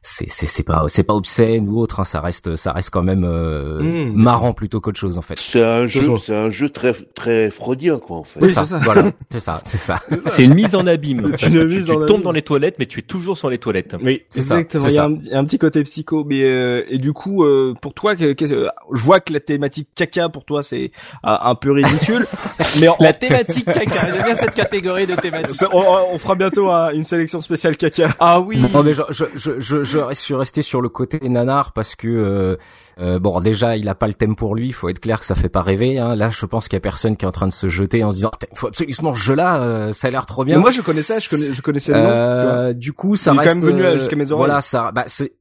c'est 0.07 0.29
c'est 0.29 0.45
c'est 0.45 0.62
pas, 0.63 0.85
c'est 0.88 1.03
pas 1.03 1.15
obscène 1.15 1.67
ou 1.67 1.79
autre. 1.79 2.00
hein, 2.00 2.03
ça 2.03 2.21
reste, 2.21 2.55
ça 2.55 2.71
reste 2.71 2.91
quand 2.91 3.01
même 3.01 3.24
euh, 3.24 3.81
Mm. 3.81 4.13
marrant 4.15 4.53
plutôt 4.53 4.79
qu'autre 4.79 5.00
chose 5.00 5.17
en 5.17 5.21
fait. 5.24 5.33
C'est 5.38 5.63
un 5.63 5.88
jeu, 5.88 6.03
c'est 6.17 6.35
un 6.35 6.50
jeu 6.51 6.69
très 6.69 6.93
très 6.93 7.50
freudien 7.50 7.97
quoi 7.97 8.17
en 8.17 8.24
fait. 8.24 8.39
Oui, 8.41 8.50
C'est 8.50 8.53
ça, 8.53 8.65
c'est 8.65 8.69
ça. 8.75 8.77
voilà, 8.83 9.12
c'est 9.31 9.39
ça, 9.39 9.62
c'est 9.65 9.77
ça. 9.79 10.00
C'est 10.29 10.43
une 10.45 10.53
mise 10.53 10.75
en 10.75 10.85
abîme. 10.85 11.33
Une 11.43 11.65
mise 11.65 11.85
tu, 11.85 11.91
en 11.91 11.95
tu 11.95 12.03
abîme. 12.03 12.05
tombes 12.07 12.21
dans 12.24 12.31
les 12.31 12.41
toilettes, 12.43 12.75
mais 12.79 12.85
tu 12.85 13.00
es 13.00 13.03
toujours 13.03 13.38
sur 13.38 13.50
les 13.50 13.57
toilettes. 13.57 13.95
Oui, 14.01 14.21
C'est 14.29 14.43
ça, 14.43 14.59
exactement. 14.59 14.88
Il 14.88 14.93
y, 14.93 14.97
a 15.00 15.05
un, 15.05 15.12
il 15.15 15.27
y 15.27 15.33
a 15.33 15.39
un 15.39 15.45
petit 15.45 15.57
côté 15.57 15.81
psycho, 15.83 16.24
mais 16.24 16.43
euh, 16.43 16.83
et 16.88 16.97
du 17.00 17.12
coup, 17.13 17.43
euh, 17.43 17.74
pour 17.81 17.93
toi, 17.95 18.15
que, 18.15 18.33
que- 18.33 18.45
je 18.47 19.01
vois 19.01 19.19
que 19.19 19.33
la 19.33 19.39
thématique 19.39 19.89
caca 19.95 20.29
pour 20.29 20.45
toi 20.45 20.62
c'est 20.63 20.91
euh, 21.25 21.35
un 21.41 21.55
peu 21.55 21.71
ridicule, 21.71 22.27
mais 22.79 22.88
La 23.00 23.13
thématique 23.13 23.65
caca. 23.74 24.12
J'aime 24.13 24.24
bien 24.24 24.35
cette 24.35 24.53
catégorie 24.53 25.07
de 25.07 25.15
thématiques. 25.15 25.62
on, 25.74 25.83
on 26.13 26.17
fera 26.19 26.35
bientôt 26.35 26.69
un- 26.69 26.91
une 26.91 27.03
sélection 27.03 27.41
spéciale 27.41 27.75
caca. 27.77 28.09
Ah 28.19 28.39
oui. 28.39 28.59
Non 28.74 28.83
mais 28.83 28.93
je, 28.93 29.01
je, 29.09 29.25
je, 29.35 29.59
je, 29.59 29.94
je 30.09 30.15
suis 30.15 30.35
resté 30.35 30.61
sur 30.61 30.81
le 30.81 30.89
côté 30.89 31.19
nanar 31.27 31.73
parce 31.73 31.95
que 31.95 32.07
euh, 32.07 32.55
euh, 32.99 33.19
bon 33.19 33.39
déjà 33.41 33.75
il 33.77 33.87
a 33.89 33.95
pas 33.95 34.07
le 34.07 34.13
thème 34.13 34.35
pour 34.35 34.55
lui, 34.55 34.67
il 34.67 34.73
faut 34.73 34.89
être 34.89 34.99
clair 34.99 35.19
que 35.19 35.25
ça 35.25 35.35
fait 35.35 35.49
pas 35.49 35.61
rêver. 35.61 35.97
Hein. 35.97 36.15
Là 36.15 36.29
je 36.29 36.45
pense 36.45 36.67
qu'il 36.67 36.75
y 36.75 36.77
a 36.77 36.81
personne 36.81 37.17
qui 37.17 37.25
est 37.25 37.27
en 37.27 37.31
train 37.31 37.47
de 37.47 37.53
se 37.53 37.69
jeter 37.69 38.03
en 38.03 38.11
se 38.11 38.17
disant 38.17 38.31
il 38.51 38.57
faut 38.57 38.67
absolument 38.67 39.15
ce 39.15 39.21
jeu 39.21 39.35
là, 39.35 39.61
euh, 39.61 39.91
ça 39.91 40.07
a 40.07 40.11
l'air 40.11 40.25
trop 40.25 40.43
bien. 40.43 40.55
Mais 40.55 40.61
moi 40.61 40.71
je 40.71 40.81
connaissais, 40.81 41.19
je, 41.19 41.29
connais, 41.29 41.53
je 41.53 41.61
connaissais 41.61 41.93
le 41.93 41.99
nom. 41.99 42.09
Euh, 42.09 42.73
du 42.73 42.93
coup, 42.93 43.15
ça 43.15 43.31
Il 43.33 43.39
est 43.39 43.43
quand 43.43 43.55
même 43.55 43.63
venu 43.63 43.83
euh, 43.83 43.97
jusqu'à 43.97 44.15
mes 44.15 44.31
oreilles. 44.31 44.45
Voilà, 44.47 44.61
ça, 44.61 44.91
bah 44.93 45.03
c'est. 45.07 45.33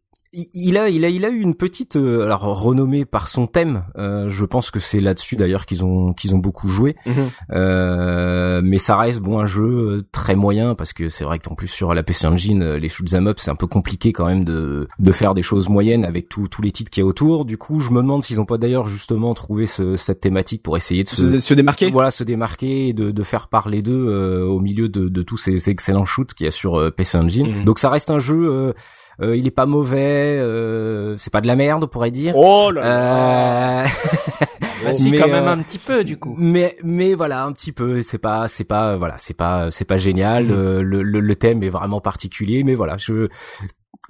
Il 0.55 0.76
a, 0.79 0.88
il 0.88 1.05
a, 1.05 1.09
il 1.09 1.25
a 1.25 1.29
eu 1.31 1.41
une 1.41 1.55
petite, 1.55 1.97
euh, 1.97 2.25
alors 2.25 2.43
renommée 2.43 3.05
par 3.05 3.29
son 3.29 3.47
thème. 3.47 3.85
Euh, 3.97 4.29
je 4.29 4.45
pense 4.45 4.71
que 4.71 4.81
c'est 4.81 4.99
là-dessus 5.00 5.37
d'ailleurs 5.37 5.64
qu'ils 5.67 5.85
ont, 5.85 6.12
qu'ils 6.12 6.35
ont 6.35 6.38
beaucoup 6.38 6.69
joué. 6.69 6.97
Mhm. 7.07 7.14
Euh, 7.53 8.61
mais 8.64 8.79
ça 8.79 8.97
reste 8.97 9.21
bon 9.21 9.38
un 9.38 9.47
jeu 9.47 9.62
euh, 9.64 10.07
très 10.12 10.35
moyen 10.35 10.75
parce 10.75 10.93
que 10.93 11.09
c'est 11.09 11.25
vrai 11.25 11.38
qu'en 11.38 11.55
plus 11.55 11.69
sur 11.69 11.95
la 11.95 12.03
PC 12.03 12.26
Engine, 12.26 12.62
euh, 12.62 12.79
les 12.79 12.88
shoot 12.88 13.12
'em 13.14 13.26
up 13.29 13.38
c'est 13.38 13.50
un 13.50 13.55
peu 13.57 13.67
compliqué 13.67 14.12
quand 14.12 14.26
même 14.26 14.45
de, 14.45 14.88
de 14.99 15.12
faire 15.12 15.35
des 15.35 15.43
choses 15.43 15.69
moyennes 15.69 16.05
avec 16.05 16.29
tous 16.29 16.49
tous 16.49 16.62
les 16.62 16.73
titres 16.73 16.91
qu'il 16.91 17.03
y 17.03 17.05
a 17.05 17.07
autour. 17.07 17.45
Du 17.45 17.57
coup, 17.57 17.81
je 17.81 17.91
me 17.91 18.00
demande 18.03 18.23
s'ils 18.25 18.41
ont 18.41 18.47
pas 18.47 18.59
d'ailleurs 18.59 18.87
justement 18.87 19.35
trouvé 19.35 19.67
ce, 19.67 19.97
cette 19.97 20.21
thématique 20.21 20.62
pour 20.62 20.76
essayer 20.76 21.05
de 21.05 21.09
se, 21.09 21.17
Se, 21.17 21.41
se 21.41 21.55
démarquer. 21.55 21.91
voilà, 21.91 22.11
se 22.11 22.25
démarquer 22.25 22.88
et 22.88 22.93
de, 22.93 23.11
de 23.11 23.23
faire 23.23 23.49
parler 23.49 23.83
d'eux 23.83 24.07
euh, 24.09 24.45
au 24.45 24.61
milieu 24.61 24.88
de, 24.88 25.09
de 25.09 25.23
tous 25.23 25.37
ces, 25.37 25.59
ces 25.59 25.71
excellents 25.71 26.05
shoots 26.05 26.35
qu'il 26.35 26.45
y 26.45 26.49
a 26.49 26.50
sur 26.53 26.93
PC 26.95 27.19
Engine. 27.19 27.59
Mhm. 27.59 27.64
Donc 27.64 27.79
ça 27.79 27.88
reste 27.88 28.11
un 28.11 28.19
jeu, 28.19 28.73
euh, 29.21 29.37
il 29.37 29.47
est 29.47 29.52
pas 29.52 29.66
mauvais, 29.66 30.37
euh, 30.38 31.16
c'est 31.18 31.33
pas 31.33 31.40
de 31.40 31.47
la 31.47 31.56
merde 31.56 31.85
on 31.85 31.88
pourrait 31.88 32.11
dire. 32.11 32.37
Oh 32.37 32.71
là 32.73 32.80
là. 32.83 33.83
Euh, 33.83 33.87
Bah 34.85 34.94
si, 34.94 35.11
mais, 35.11 35.18
quand 35.18 35.28
même 35.28 35.44
euh, 35.49 35.52
un 35.52 35.62
petit 35.62 35.78
peu 35.78 36.04
du 36.04 36.18
coup. 36.18 36.35
mais 36.38 36.76
mais 36.83 37.14
voilà 37.14 37.44
un 37.44 37.52
petit 37.52 37.73
peu 37.73 38.02
c'est 38.02 38.18
pas 38.18 38.49
c'est 38.49 38.64
pas 38.64 38.97
voilà 38.97 39.16
c'est 39.18 39.33
pas 39.33 39.71
c'est 39.71 39.87
pas 39.87 39.97
génial 39.97 40.50
euh, 40.50 40.83
le, 40.83 41.02
le 41.02 41.21
le 41.21 41.37
thème 41.37 41.62
est 41.62 41.71
vraiment 41.71 42.02
particulier 42.02 42.64
mais 42.64 42.75
voilà 42.75 42.97
je 42.99 43.28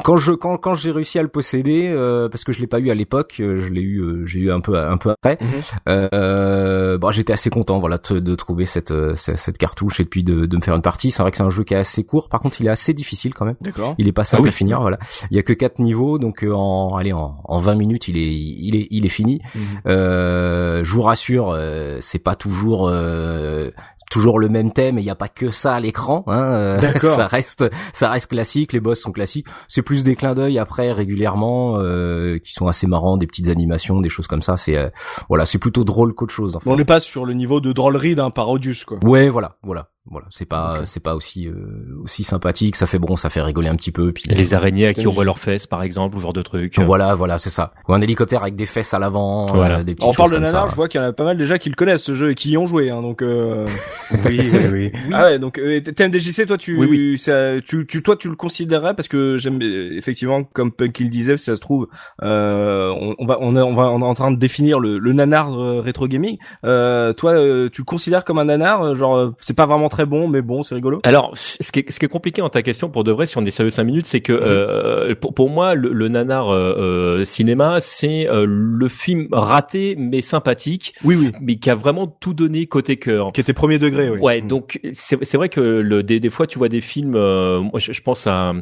quand 0.02 0.16
je 0.16 0.32
quand 0.32 0.56
quand 0.58 0.74
j'ai 0.74 0.90
réussi 0.90 1.18
à 1.18 1.22
le 1.22 1.28
posséder 1.28 1.88
euh, 1.88 2.28
parce 2.28 2.44
que 2.44 2.52
je 2.52 2.60
l'ai 2.60 2.66
pas 2.66 2.78
eu 2.80 2.90
à 2.90 2.94
l'époque 2.94 3.36
euh, 3.40 3.58
je 3.58 3.72
l'ai 3.72 3.80
eu 3.82 4.00
euh, 4.00 4.26
j'ai 4.26 4.40
eu 4.40 4.50
un 4.52 4.60
peu 4.60 4.76
un 4.78 4.96
peu 4.96 5.10
après 5.10 5.38
Mhm. 5.40 5.48
euh, 5.88 6.98
bon 6.98 7.10
j'étais 7.10 7.32
assez 7.32 7.50
content 7.50 7.78
voilà 7.78 7.98
de, 8.10 8.18
de 8.18 8.34
trouver 8.34 8.66
cette, 8.66 8.90
euh, 8.90 9.14
cette 9.14 9.38
cette 9.38 9.58
cartouche 9.58 10.00
et 10.00 10.04
puis 10.04 10.24
de 10.24 10.46
de 10.46 10.56
me 10.56 10.62
faire 10.62 10.74
une 10.74 10.82
partie 10.82 11.10
c'est 11.10 11.22
vrai 11.22 11.30
que 11.30 11.36
c'est 11.36 11.42
un 11.42 11.50
jeu 11.50 11.64
qui 11.64 11.74
est 11.74 11.78
assez 11.78 12.04
court 12.04 12.28
par 12.28 12.40
contre 12.40 12.60
il 12.60 12.66
est 12.66 12.70
assez 12.70 12.92
difficile 12.94 13.34
quand 13.34 13.44
même 13.44 13.56
D'accord. 13.60 13.94
il 13.98 14.08
est 14.08 14.12
pas 14.12 14.24
simple 14.24 14.42
Ah 14.42 14.44
oui. 14.44 14.48
à 14.48 14.52
finir 14.52 14.80
voilà 14.80 14.98
il 15.30 15.36
y 15.36 15.40
a 15.40 15.42
que 15.42 15.52
quatre 15.52 15.78
niveaux 15.78 16.18
donc 16.18 16.42
euh, 16.44 16.52
en 16.52 16.96
allez 16.96 17.12
en 17.12 17.34
en 17.44 17.58
20 17.58 17.74
minutes 17.76 18.08
il 18.08 18.16
est 18.18 18.32
il 18.34 18.76
est 18.76 18.88
il 18.90 19.06
est 19.06 19.10
fini 19.10 19.40
Mhm. 19.54 19.60
euh, 19.86 20.84
je 20.84 20.92
vous 20.94 21.02
rassure, 21.02 21.50
euh, 21.52 21.98
c'est 22.00 22.18
pas 22.18 22.34
toujours 22.34 22.88
euh, 22.88 23.70
toujours 24.10 24.38
le 24.38 24.48
même 24.48 24.72
thème 24.72 24.98
et 24.98 25.00
il 25.00 25.04
y 25.04 25.10
a 25.10 25.14
pas 25.14 25.28
que 25.28 25.50
ça 25.50 25.74
à 25.74 25.80
l'écran. 25.80 26.24
Hein, 26.26 26.76
D'accord. 26.80 27.16
ça 27.16 27.26
reste 27.26 27.64
ça 27.92 28.10
reste 28.10 28.28
classique, 28.30 28.72
les 28.72 28.80
boss 28.80 29.00
sont 29.00 29.12
classiques. 29.12 29.46
C'est 29.74 29.82
plus 29.82 30.04
des 30.04 30.14
clins 30.14 30.34
d'œil 30.34 30.60
après 30.60 30.92
régulièrement 30.92 31.80
euh, 31.80 32.38
qui 32.38 32.52
sont 32.52 32.68
assez 32.68 32.86
marrants, 32.86 33.16
des 33.16 33.26
petites 33.26 33.48
animations, 33.48 34.00
des 34.00 34.08
choses 34.08 34.28
comme 34.28 34.40
ça. 34.40 34.56
C'est 34.56 34.78
euh, 34.78 34.88
voilà, 35.28 35.46
c'est 35.46 35.58
plutôt 35.58 35.82
drôle 35.82 36.14
qu'autre 36.14 36.32
chose. 36.32 36.54
En 36.54 36.60
fait. 36.60 36.70
On 36.70 36.76
n'est 36.76 36.84
pas 36.84 37.00
sur 37.00 37.24
le 37.24 37.34
niveau 37.34 37.60
de 37.60 37.72
drôlerie 37.72 38.14
d'un 38.14 38.30
Parodius 38.30 38.84
quoi. 38.84 38.98
Ouais, 39.02 39.28
voilà, 39.28 39.56
voilà, 39.64 39.88
voilà. 40.10 40.26
C'est 40.30 40.44
pas 40.44 40.80
Ok. 40.80 40.86
c'est 40.86 41.02
pas 41.02 41.14
aussi 41.14 41.48
euh, 41.48 41.54
aussi 42.02 42.24
sympathique. 42.24 42.76
Ça 42.76 42.86
fait 42.86 42.98
bon, 42.98 43.16
ça 43.16 43.30
fait 43.30 43.40
rigoler 43.40 43.68
un 43.68 43.76
petit 43.76 43.90
peu. 43.92 44.12
Puis 44.12 44.24
Et 44.28 44.34
les 44.34 44.52
araignées 44.54 44.86
à 44.86 44.94
qui 44.94 45.06
on 45.06 45.10
voit 45.10 45.24
leurs 45.24 45.38
fesses, 45.38 45.66
par 45.66 45.82
exemple, 45.82 46.16
ou 46.16 46.18
ce 46.18 46.22
genre 46.24 46.32
de 46.34 46.42
truc. 46.42 46.78
Voilà, 46.78 47.14
voilà, 47.14 47.38
c'est 47.38 47.50
ça. 47.50 47.72
Ou 47.88 47.94
un 47.94 48.00
hélicoptère 48.00 48.42
avec 48.42 48.54
des 48.56 48.66
fesses 48.66 48.92
à 48.92 48.98
l'avant, 48.98 49.46
Voilà. 49.46 49.78
euh, 49.78 49.82
des 49.82 49.94
petites 49.94 50.08
On 50.08 50.12
parle 50.12 50.32
de 50.32 50.38
nanar, 50.38 50.68
je 50.68 50.74
vois 50.74 50.88
qu'il 50.88 51.00
y 51.00 51.04
en 51.04 51.06
a 51.06 51.12
pas 51.12 51.24
mal 51.24 51.36
déjà 51.38 51.58
qui 51.58 51.70
le 51.70 51.74
connaissent 51.74 52.02
ce 52.04 52.12
jeu 52.14 52.30
et 52.30 52.34
qui 52.34 52.50
y 52.50 52.58
ont 52.58 52.66
joué 52.66 52.90
hein, 52.90 53.00
donc 53.02 53.22
euh... 53.22 53.66
Oui, 54.26 54.40
oui, 54.52 54.66
oui. 54.70 54.92
Ah 55.12 55.24
ouais, 55.24 55.38
donc 55.38 55.58
euh, 55.58 55.80
TMDJC, 55.80 56.46
toi 56.46 56.58
tu, 56.58 56.76
Oui, 56.76 57.16
ça- 57.18 57.60
tu, 57.64 57.86
tu, 57.86 58.02
toi 58.02 58.16
tu 58.16 58.28
le 58.28 58.36
considérerais 58.36 58.94
parce 58.94 59.08
que 59.08 59.38
j'aime 59.38 59.60
euh, 59.62 59.96
effectivement, 59.96 60.44
comme 60.44 60.70
Punk 60.72 61.00
il 61.00 61.08
disait, 61.10 61.36
si 61.38 61.44
ça 61.44 61.54
se 61.56 61.60
trouve, 61.60 61.88
euh, 62.22 62.90
on, 63.00 63.14
on 63.18 63.26
va, 63.26 63.38
on 63.40 63.56
est, 63.56 63.60
on 63.62 63.74
va, 63.74 63.90
on 63.90 64.00
est 64.00 64.04
en 64.04 64.14
train 64.14 64.30
de 64.30 64.36
définir 64.38 64.80
le, 64.80 64.98
le 64.98 65.12
nanar 65.12 65.52
euh, 65.58 65.80
rétro 65.80 66.06
gaming. 66.08 66.36
Euh, 66.64 67.12
toi, 67.14 67.32
euh, 67.32 67.68
tu 67.72 67.80
le 67.82 67.86
considères 67.86 68.24
comme 68.24 68.38
un 68.38 68.44
nanar, 68.44 68.94
genre, 68.94 69.32
c'est 69.38 69.56
pas 69.56 69.66
vraiment 69.66 69.88
très 69.94 70.06
bon, 70.06 70.28
mais 70.28 70.42
bon, 70.42 70.62
c'est 70.62 70.74
rigolo. 70.74 71.00
Alors, 71.04 71.32
ce 71.34 71.70
qui, 71.72 71.80
est, 71.80 71.90
ce 71.90 71.98
qui 71.98 72.04
est 72.06 72.08
compliqué 72.08 72.42
en 72.42 72.48
ta 72.48 72.62
question, 72.62 72.88
pour 72.90 73.04
de 73.04 73.12
vrai, 73.12 73.26
si 73.26 73.38
on 73.38 73.44
est 73.44 73.50
sérieux 73.50 73.70
5 73.70 73.84
minutes, 73.84 74.06
c'est 74.06 74.20
que 74.20 74.32
euh, 74.32 75.14
pour, 75.14 75.34
pour 75.34 75.50
moi, 75.50 75.74
le, 75.74 75.92
le 75.92 76.08
nanar 76.08 76.50
euh, 76.50 77.18
euh, 77.20 77.24
cinéma, 77.24 77.78
c'est 77.80 78.28
euh, 78.28 78.44
le 78.48 78.88
film 78.88 79.28
raté 79.32 79.94
mais 79.98 80.20
sympathique, 80.20 80.94
Oui, 81.04 81.16
oui. 81.16 81.30
mais 81.40 81.56
qui 81.56 81.70
a 81.70 81.74
vraiment 81.74 82.06
tout 82.06 82.34
donné 82.34 82.66
côté 82.66 82.96
cœur. 82.96 83.32
Qui 83.32 83.40
était 83.40 83.52
premier 83.52 83.78
degré, 83.78 84.10
oui. 84.10 84.18
Ouais, 84.20 84.40
donc 84.40 84.80
c'est 84.92 85.22
c'est 85.24 85.36
vrai 85.36 85.48
que 85.48 85.60
le, 85.60 86.02
des, 86.02 86.20
des 86.20 86.30
fois 86.30 86.46
tu 86.46 86.58
vois 86.58 86.68
des 86.68 86.80
films, 86.80 87.14
euh, 87.16 87.60
moi 87.60 87.78
je, 87.78 87.92
je 87.92 88.02
pense 88.02 88.26
à, 88.26 88.52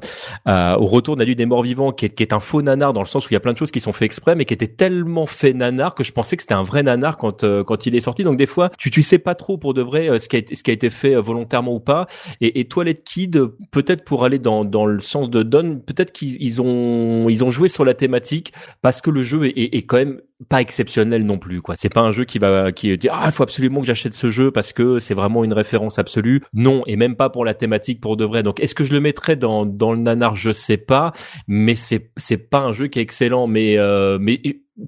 à- 0.45 0.79
au 0.79 0.87
Retour 0.87 1.17
de 1.17 1.21
la 1.21 1.27
nuit 1.27 1.37
des 1.37 1.47
morts 1.47 1.63
vivants, 1.63 1.93
qui 1.93 2.07
est, 2.07 2.09
qui 2.11 2.23
est 2.23 2.33
un 2.33 2.41
faux 2.41 2.63
nanar 2.63 2.93
dans 2.93 3.01
le 3.01 3.07
sens 3.07 3.25
où 3.27 3.29
il 3.31 3.35
y 3.35 3.37
a 3.37 3.41
plein 3.41 3.53
de 3.53 3.59
choses 3.59 3.71
qui 3.71 3.81
sont 3.81 3.93
fait 3.93 4.05
exprès, 4.05 4.35
mais 4.35 4.45
qui 4.45 4.55
était 4.55 4.67
tellement 4.67 5.27
fait 5.27 5.53
nanar 5.55 5.95
que 5.95 6.05
je 6.05 6.13
pensais 6.13 6.37
que 6.37 6.43
c'était 6.43 6.55
un 6.55 6.63
vrai 6.65 6.83
nanar 6.83 7.17
quand 7.19 7.45
euh, 7.45 7.65
quand 7.65 7.87
il 7.87 7.95
est 7.97 8.01
sorti. 8.01 8.25
Donc 8.25 8.37
des 8.37 8.47
fois 8.47 8.71
tu 8.79 8.91
tu 8.91 9.03
sais 9.03 9.19
pas 9.19 9.35
trop 9.35 9.57
pour 9.59 9.75
de 9.75 9.83
vrai 9.83 10.19
ce 10.19 10.29
qui 10.29 10.37
a 10.37 10.39
été 10.41 10.55
ce 10.55 10.63
qui 10.63 10.71
a 10.71 10.75
été 10.75 10.91
fait 10.91 11.15
volontairement 11.23 11.75
ou 11.75 11.81
pas. 11.81 12.07
Et, 12.41 12.61
et 12.61 12.67
Toilette 12.67 13.05
Kid, 13.05 13.41
peut-être 13.71 14.05
pour 14.05 14.25
aller 14.25 14.39
dans 14.39 14.65
dans 14.65 14.87
le 14.87 15.01
sens 15.01 15.31
de 15.31 15.43
Don, 15.43 15.81
peut-être 15.85 16.13
qu'ils 16.13 16.41
ils 16.43 16.61
ont 16.61 17.29
ils 17.29 17.45
ont 17.45 17.51
joué 17.51 17.69
sur 17.69 17.85
la 17.85 17.95
thématique 17.95 18.53
parce 18.83 19.01
que 19.01 19.11
le 19.11 19.23
jeu 19.23 19.45
est, 19.47 19.75
est, 19.75 19.83
quand 19.83 19.97
même 19.97 20.21
pas 20.49 20.61
exceptionnel 20.61 21.25
non 21.25 21.39
plus 21.39 21.63
quoi. 21.63 21.75
C'est 21.77 21.93
pas 21.93 22.01
un 22.01 22.13
jeu 22.13 22.25
qui 22.25 22.39
va 22.39 22.73
qui 22.73 22.97
dit 22.99 23.09
ah 23.11 23.31
faut 23.31 23.43
absolument 23.43 23.81
que 23.81 23.87
j'achète 23.87 24.15
ce 24.15 24.31
jeu 24.31 24.51
parce 24.51 24.73
que 24.73 24.99
c'est 24.99 25.15
vraiment 25.15 25.45
une 25.45 25.53
référence 25.53 25.99
absolue. 25.99 26.43
Non 26.53 26.83
et 26.87 26.97
même 26.97 27.17
pas 27.17 27.31
pour 27.31 27.45
la 27.45 27.55
thématique 27.55 28.01
pour 28.01 28.17
de 28.17 28.25
vrai. 28.25 28.43
Donc 28.43 28.61
est-ce 28.61 28.75
que 28.75 28.85
je 28.85 28.93
le 28.93 29.01
mettrais 29.01 29.37
dans 29.37 29.67
dans 29.67 29.93
le 29.93 29.99
nanar? 29.99 30.37
Je 30.37 30.51
sais 30.51 30.77
pas, 30.77 31.13
mais 31.47 31.75
c'est 31.75 32.11
c'est 32.17 32.37
pas 32.37 32.61
un 32.61 32.73
jeu 32.73 32.89
qui 32.89 32.99
est 32.99 33.03
excellent. 33.03 33.47
Mais 33.47 33.79
euh, 33.79 34.19
mais 34.21 34.41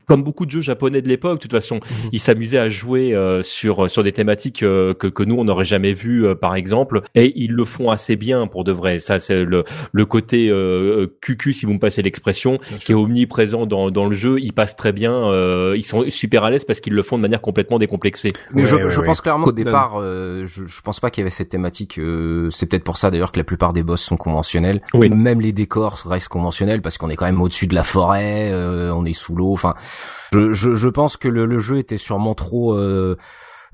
comme 0.06 0.22
beaucoup 0.22 0.46
de 0.46 0.50
jeux 0.50 0.60
japonais 0.62 1.02
de 1.02 1.08
l'époque, 1.08 1.36
de 1.38 1.42
toute 1.42 1.50
façon, 1.52 1.80
ils 2.12 2.20
s'amusaient 2.20 2.58
à 2.58 2.68
jouer 2.68 3.14
euh, 3.14 3.42
sur 3.42 3.90
sur 3.90 4.02
des 4.02 4.12
thématiques 4.12 4.62
euh, 4.62 4.94
que 4.94 5.06
que 5.06 5.22
nous 5.22 5.34
on 5.36 5.44
n'aurait 5.44 5.64
jamais 5.66 5.92
vues 5.92 6.26
euh, 6.26 6.34
par 6.34 6.54
exemple, 6.54 7.02
et 7.14 7.32
ils 7.36 7.52
le 7.52 7.64
font 7.64 7.90
assez 7.90 8.16
bien 8.16 8.46
pour 8.46 8.64
de 8.64 8.72
vrai. 8.72 8.98
Ça 8.98 9.18
c'est 9.18 9.44
le 9.44 9.64
le 9.92 10.06
côté 10.06 10.48
euh, 10.50 11.06
cucu 11.20 11.52
si 11.52 11.66
vous 11.66 11.74
me 11.74 11.78
passez 11.78 12.00
l'expression, 12.02 12.58
qui 12.78 12.92
est 12.92 12.94
omniprésent 12.94 13.66
dans 13.66 13.90
dans 13.90 14.06
le 14.06 14.14
jeu. 14.14 14.38
Il 14.40 14.52
passe 14.52 14.74
très 14.76 14.92
bien. 14.92 15.12
euh, 15.12 15.74
ils 15.76 15.82
sont 15.82 16.04
super 16.08 16.44
à 16.44 16.50
l'aise 16.50 16.64
parce 16.64 16.80
qu'ils 16.80 16.94
le 16.94 17.02
font 17.02 17.16
de 17.16 17.22
manière 17.22 17.40
complètement 17.42 17.78
décomplexée. 17.78 18.30
Mais 18.52 18.62
Ouais, 18.62 18.68
je, 18.68 18.76
ouais, 18.76 18.88
je 18.90 19.00
ouais. 19.00 19.06
pense 19.06 19.20
clairement 19.20 19.44
qu'au 19.44 19.52
départ, 19.52 19.96
euh, 20.00 20.46
je, 20.46 20.64
je 20.66 20.80
pense 20.80 20.98
pas 21.00 21.10
qu'il 21.10 21.20
y 21.20 21.24
avait 21.24 21.30
cette 21.30 21.50
thématique. 21.50 21.98
euh, 21.98 22.48
c'est 22.50 22.66
peut-être 22.70 22.84
pour 22.84 22.96
ça 22.96 23.10
d'ailleurs 23.10 23.32
que 23.32 23.38
la 23.38 23.44
plupart 23.44 23.72
des 23.74 23.82
boss 23.82 24.00
sont 24.00 24.16
conventionnels. 24.16 24.80
Oui. 24.94 25.10
Même 25.10 25.40
les 25.42 25.52
décors 25.52 26.02
restent 26.06 26.28
conventionnels 26.28 26.80
parce 26.80 26.96
qu'on 26.98 27.10
est 27.10 27.16
quand 27.16 27.26
même 27.26 27.42
au-dessus 27.42 27.66
de 27.66 27.74
la 27.74 27.82
forêt, 27.82 28.50
euh, 28.52 28.92
on 28.94 29.04
est 29.04 29.12
sous 29.12 29.34
l'eau. 29.36 29.52
Enfin, 29.52 29.73
je, 30.32 30.52
je, 30.52 30.74
je 30.74 30.88
pense 30.88 31.16
que 31.16 31.28
le, 31.28 31.46
le 31.46 31.58
jeu 31.58 31.78
était 31.78 31.96
sûrement 31.98 32.34
trop. 32.34 32.74
euh, 32.74 33.16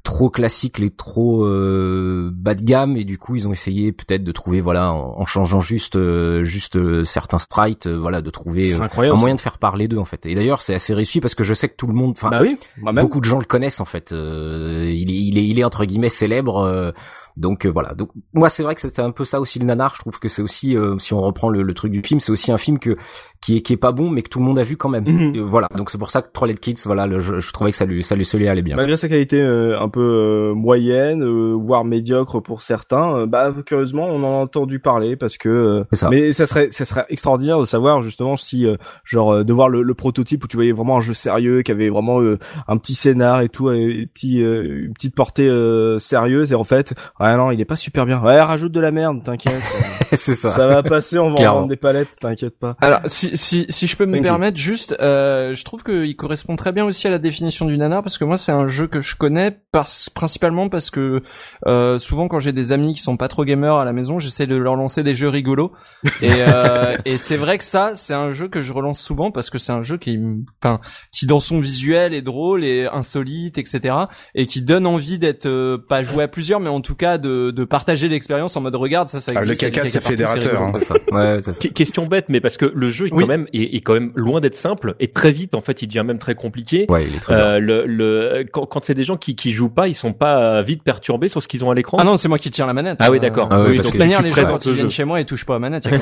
trop 0.03 0.31
classique, 0.31 0.79
les 0.79 0.89
trop 0.89 1.45
euh, 1.45 2.31
bas 2.33 2.55
de 2.55 2.63
gamme 2.63 2.97
et 2.97 3.05
du 3.05 3.19
coup 3.19 3.37
ils 3.37 3.47
ont 3.47 3.53
essayé 3.53 3.93
peut-être 3.93 4.25
de 4.25 4.33
trouver 4.33 4.63
voilà 4.63 4.95
en, 4.95 5.21
en 5.21 5.27
changeant 5.27 5.61
juste 5.61 5.97
euh, 5.97 6.43
juste 6.43 6.77
euh, 6.77 7.05
certains 7.05 7.39
sprites 7.39 7.87
voilà 7.87 8.23
de 8.23 8.31
trouver 8.31 8.73
euh, 8.73 8.79
un 9.11 9.17
moyen 9.21 9.35
de 9.35 9.41
faire 9.43 9.59
parler 9.59 9.89
d'eux 9.89 9.99
en 9.99 10.07
fait. 10.07 10.25
Et 10.25 10.35
d'ailleurs 10.35 10.63
c'est 10.63 10.75
assez 10.75 10.95
réussi 10.95 11.21
parce 11.21 11.35
que 11.35 11.45
je 11.45 11.53
sais 11.53 11.69
que 11.69 11.77
tout 11.77 11.87
le 11.87 11.93
monde, 11.93 12.13
enfin 12.17 12.31
Bah 12.31 12.39
oui, 12.41 12.57
beaucoup 13.03 13.21
de 13.21 13.27
gens 13.27 13.39
le 13.39 13.45
connaissent 13.45 13.81
en 13.81 13.85
fait. 13.85 14.13
Euh, 14.13 14.91
il, 14.91 15.11
est, 15.11 15.15
il 15.21 15.37
est, 15.37 15.45
il 15.47 15.59
est 15.59 15.65
entre 15.65 15.85
guillemets 15.85 16.09
célèbre. 16.09 16.95
Donc 17.37 17.67
euh, 17.67 17.71
voilà. 17.71 17.95
Donc 17.95 18.11
moi 18.35 18.49
c'est 18.49 18.63
vrai 18.63 18.75
que 18.75 18.81
c'était 18.81 19.03
un 19.03 19.11
peu 19.11 19.25
ça 19.25 19.41
aussi 19.41 19.59
le 19.59 19.67
nanar. 19.67 19.95
Je 19.95 20.01
trouve 20.01 20.19
que 20.19 20.29
c'est 20.29 20.43
aussi, 20.43 20.77
euh, 20.77 20.99
si 20.99 21.15
on 21.15 21.21
reprend 21.21 21.49
le, 21.49 21.63
le 21.63 21.75
truc 21.75 21.93
du 21.93 22.03
film, 22.03 22.21
c'est 22.21 22.33
aussi 22.33 22.53
un 22.53 22.59
film 22.59 22.79
que 22.79 22.97
qui 23.41 23.57
est 23.57 23.61
qui 23.61 23.73
est 23.73 23.79
pas 23.79 23.93
bon, 23.93 24.11
mais 24.11 24.23
que 24.23 24.29
tout 24.29 24.39
le 24.39 24.45
monde 24.45 24.59
a 24.59 24.63
vu 24.63 24.77
quand 24.77 24.89
même. 24.89 25.05
Mhm. 25.05 25.37
Euh, 25.37 25.43
voilà. 25.43 25.69
Donc 25.77 25.91
c'est 25.91 25.99
pour 25.99 26.11
ça 26.11 26.23
que 26.23 26.31
Trolley 26.33 26.55
Kids, 26.55 26.83
voilà, 26.85 27.07
le, 27.07 27.19
je, 27.21 27.41
je 27.41 27.53
trouvais 27.53 27.71
que 27.71 27.77
ça 27.77 27.85
lui 27.87 28.03
ça 28.03 28.15
lui 28.15 28.29
lui 28.35 28.49
allait 28.49 28.63
bien. 28.63 28.77
Malgré 28.77 28.97
sa 28.97 29.09
qualité 29.09 29.41
euh, 29.41 29.81
un 29.81 29.89
peu 29.89 30.01
euh, 30.01 30.55
moyenne, 30.55 31.23
euh, 31.23 31.55
voire 31.55 31.85
médiocre 31.85 32.41
pour 32.41 32.63
certains, 32.63 33.27
bah 33.27 33.55
curieusement 33.65 34.07
on 34.07 34.23
en 34.23 34.41
a 34.41 34.43
entendu 34.43 34.79
parler 34.79 35.17
parce 35.17 35.37
que. 35.37 35.85
ça. 35.93 36.09
mais 36.11 36.33
ça 36.33 36.47
serait, 36.47 36.71
ça 36.71 36.85
serait 36.85 37.07
extraordinaire 37.09 37.59
de 37.59 37.65
savoir 37.65 38.03
justement 38.03 38.37
si, 38.37 38.67
euh, 38.67 38.77
genre, 39.05 39.33
euh, 39.33 39.45
de 39.45 39.53
voir 39.53 39.69
le, 39.69 39.83
le 39.83 39.95
prototype 39.95 40.45
où 40.45 40.49
tu 40.49 40.57
voyais 40.57 40.73
vraiment 40.73 40.97
un 40.97 41.01
jeu 41.01 41.15
sérieux, 41.15 41.63
qui 41.63 41.73
avait 41.73 41.89
vraiment 41.89 42.21
euh, 42.21 42.39
un 42.69 42.77
petit 42.77 42.95
scénar 42.95 43.41
et 43.41 43.49
tout, 43.49 43.71
et 43.71 44.09
euh, 44.25 44.85
une 44.87 44.93
petite 44.95 45.15
portée 45.15 45.49
euh, 45.49 45.99
sérieuse, 45.99 46.53
et 46.53 46.55
en 46.55 46.65
fait, 46.65 46.95
ouais 47.21 47.37
non, 47.37 47.51
il 47.51 47.61
est 47.61 47.65
pas 47.65 47.77
super 47.77 48.07
bien. 48.07 48.21
Ouais, 48.21 48.41
rajoute 48.41 48.73
de 48.73 48.81
la 48.81 48.91
merde, 48.91 49.23
t'inquiète. 49.23 49.63
c'est 50.13 50.35
ça. 50.35 50.49
ça 50.49 50.67
va 50.67 50.83
passer, 50.83 51.19
on 51.19 51.31
va 51.31 51.51
en 51.51 51.55
vendre 51.55 51.69
des 51.69 51.77
palettes, 51.77 52.09
t'inquiète 52.21 52.59
pas. 52.59 52.77
Alors, 52.81 53.01
si, 53.07 53.37
si, 53.37 53.67
si 53.69 53.87
je 53.87 53.97
peux 53.97 54.07
me 54.07 54.13
Thank 54.13 54.25
you. 54.25 54.25
permettre, 54.25 54.57
juste, 54.57 54.97
euh, 55.01 55.55
je 55.55 55.65
trouve 55.65 55.83
qu'il 55.83 56.17
correspond 56.17 56.57
très 56.57 56.73
bien 56.73 56.85
aussi 56.85 57.07
à 57.07 57.11
la 57.11 57.19
définition 57.19 57.67
du 57.67 57.77
nanar, 57.79 58.03
parce 58.03 58.19
que 58.19 58.25
moi, 58.25 58.39
c'est 58.39 58.53
un 58.53 58.67
jeu 58.67 58.87
que 58.87 59.01
je 59.01 59.17
connais 59.17 59.57
parce, 59.73 60.11
principalement 60.11 60.69
parce 60.69 60.91
que 60.91 61.23
euh, 61.67 61.99
souvent, 61.99 62.29
quand 62.29 62.41
j'ai 62.41 62.53
des 62.53 62.73
amis 62.73 62.95
qui 62.95 63.01
sont 63.01 63.17
pas 63.17 63.29
trop 63.29 63.45
gamers 63.45 63.77
à 63.77 63.85
la 63.85 63.93
maison, 63.93 64.19
j'essaie 64.19 64.47
de 64.47 64.57
leur 64.57 64.77
lancer 64.77 65.03
des 65.03 65.15
jeux 65.15 65.29
rigolos. 65.29 65.73
Et, 66.23 66.31
euh, 66.31 66.97
et 67.05 67.19
c'est 67.19 67.37
vrai 67.37 67.59
que 67.59 67.65
ça, 67.65 67.93
c'est 67.95 68.15
un 68.15 68.33
jeu 68.33 68.49
que 68.49 68.63
je 68.63 68.73
relance 68.73 69.01
souvent 69.01 69.31
parce 69.31 69.51
que 69.51 69.59
c'est 69.59 69.73
un 69.73 69.83
jeu 69.83 69.97
qui, 69.97 70.19
enfin, 70.63 70.81
qui 71.13 71.27
dans 71.27 71.41
son 71.41 71.61
visuel 71.61 72.15
est 72.15 72.23
drôle 72.23 72.65
et 72.65 72.87
insolite, 72.87 73.59
etc. 73.59 73.95
Et 74.35 74.47
qui 74.47 74.63
donne 74.63 74.87
envie 74.87 75.19
d'être 75.19 75.47
euh, 75.47 75.79
pas 75.89 76.03
joué 76.03 76.25
à 76.25 76.29
plusieurs, 76.29 76.61
mais 76.61 76.69
en 76.69 76.81
tout 76.81 76.95
cas 76.95 77.10
de, 77.19 77.51
de 77.51 77.65
partager 77.65 78.09
l'expérience 78.09 78.57
en 78.57 78.61
mode 78.61 78.75
regarde, 78.75 79.09
ça, 79.09 79.21
ça 79.21 79.33
Ah, 79.35 79.41
existe. 79.41 79.63
le 79.63 79.69
il 79.69 79.75
y 79.75 79.79
a 79.79 79.81
caca, 79.81 79.89
c'est 79.91 80.03
fédérateur, 80.03 80.53
rigolo. 80.53 80.77
hein. 80.77 80.79
C'est 80.81 80.85
ça. 80.87 80.95
Ouais, 81.13 81.37
c'est 81.41 81.53
ça. 81.53 81.61
Qu- 81.61 81.73
Question 81.73 82.07
bête, 82.07 82.27
mais 82.29 82.41
parce 82.41 82.57
que 82.57 82.71
le 82.75 82.91
jeu 82.91 83.07
est 83.07 83.13
Oui. 83.13 83.23
quand 83.23 83.29
même 83.29 83.47
est, 83.53 83.77
est 83.77 83.81
quand 83.81 83.95
même 83.95 84.13
loin 84.15 84.41
d'être 84.41 84.55
simple 84.57 84.95
et 85.01 85.09
très 85.09 85.33
vite 85.33 85.55
en 85.55 85.61
fait 85.61 85.83
il 85.83 85.87
devient 85.87 86.05
même 86.07 86.19
très 86.19 86.35
compliqué. 86.35 86.87
Ouais, 86.89 87.05
il 87.09 87.17
est 87.17 87.21
très 87.21 87.37
bien. 87.37 87.45
Euh, 87.45 87.59
le, 87.59 87.87
le 87.87 88.45
quand, 88.53 88.67
quand 88.67 88.85
c'est 88.85 88.95
des 88.95 89.05
gens 89.05 89.17
qui 89.17 89.35
qui 89.37 89.53
jouent 89.53 89.69
pas, 89.71 89.89
ils 89.89 89.95
sont 89.95 90.13
pas 90.13 90.63
vite 90.63 90.83
perturbés 90.83 91.29
sur 91.29 91.43
ce 91.43 91.49
qu'ils 91.49 91.65
ont 91.65 91.71
à 91.71 91.75
l'écran. 91.75 91.99
Ah 92.01 92.05
non, 92.05 92.17
c'est 92.17 92.29
moi 92.29 92.39
qui 92.39 92.51
tiens 92.51 92.67
la 92.67 92.75
manette. 92.75 92.99
Ah 93.01 93.09
oui, 93.11 93.19
Euh, 93.19 93.21
d'accord. 93.21 93.49
Ah 93.51 93.61
ouais, 93.63 93.71
oui, 93.71 93.77
parce 93.77 93.89
donc 93.89 93.95
De 93.95 93.99
toute 93.99 94.01
manière, 94.01 94.23
les 94.23 94.33
gens 94.33 94.47
quand 94.47 94.65
ils 94.65 94.69
le 94.71 94.75
viennent 94.75 94.91
chez 94.91 95.05
moi, 95.05 95.21
ils 95.21 95.27
touchent 95.27 95.47
pas 95.47 95.57
à 95.57 95.59
manette. 95.59 95.89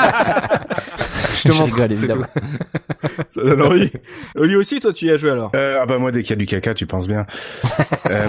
je 1.42 1.48
te 1.48 1.52
montre, 1.58 1.74
rigole, 1.74 1.92
évidemment. 1.92 2.26
Ça 3.30 3.42
donne 3.42 3.62
envie. 3.62 3.90
Oli 4.36 4.56
aussi, 4.56 4.80
toi, 4.80 4.92
tu 4.92 5.06
y 5.06 5.10
as 5.10 5.16
joué 5.16 5.30
alors? 5.30 5.52
Euh, 5.54 5.78
ah 5.80 5.86
bah 5.86 5.98
moi 5.98 6.10
dès 6.12 6.22
qu'il 6.22 6.30
y 6.30 6.32
a 6.34 6.36
du 6.36 6.46
caca 6.46 6.74
tu 6.74 6.86
penses 6.86 7.06
bien. 7.08 7.26
euh, 8.10 8.26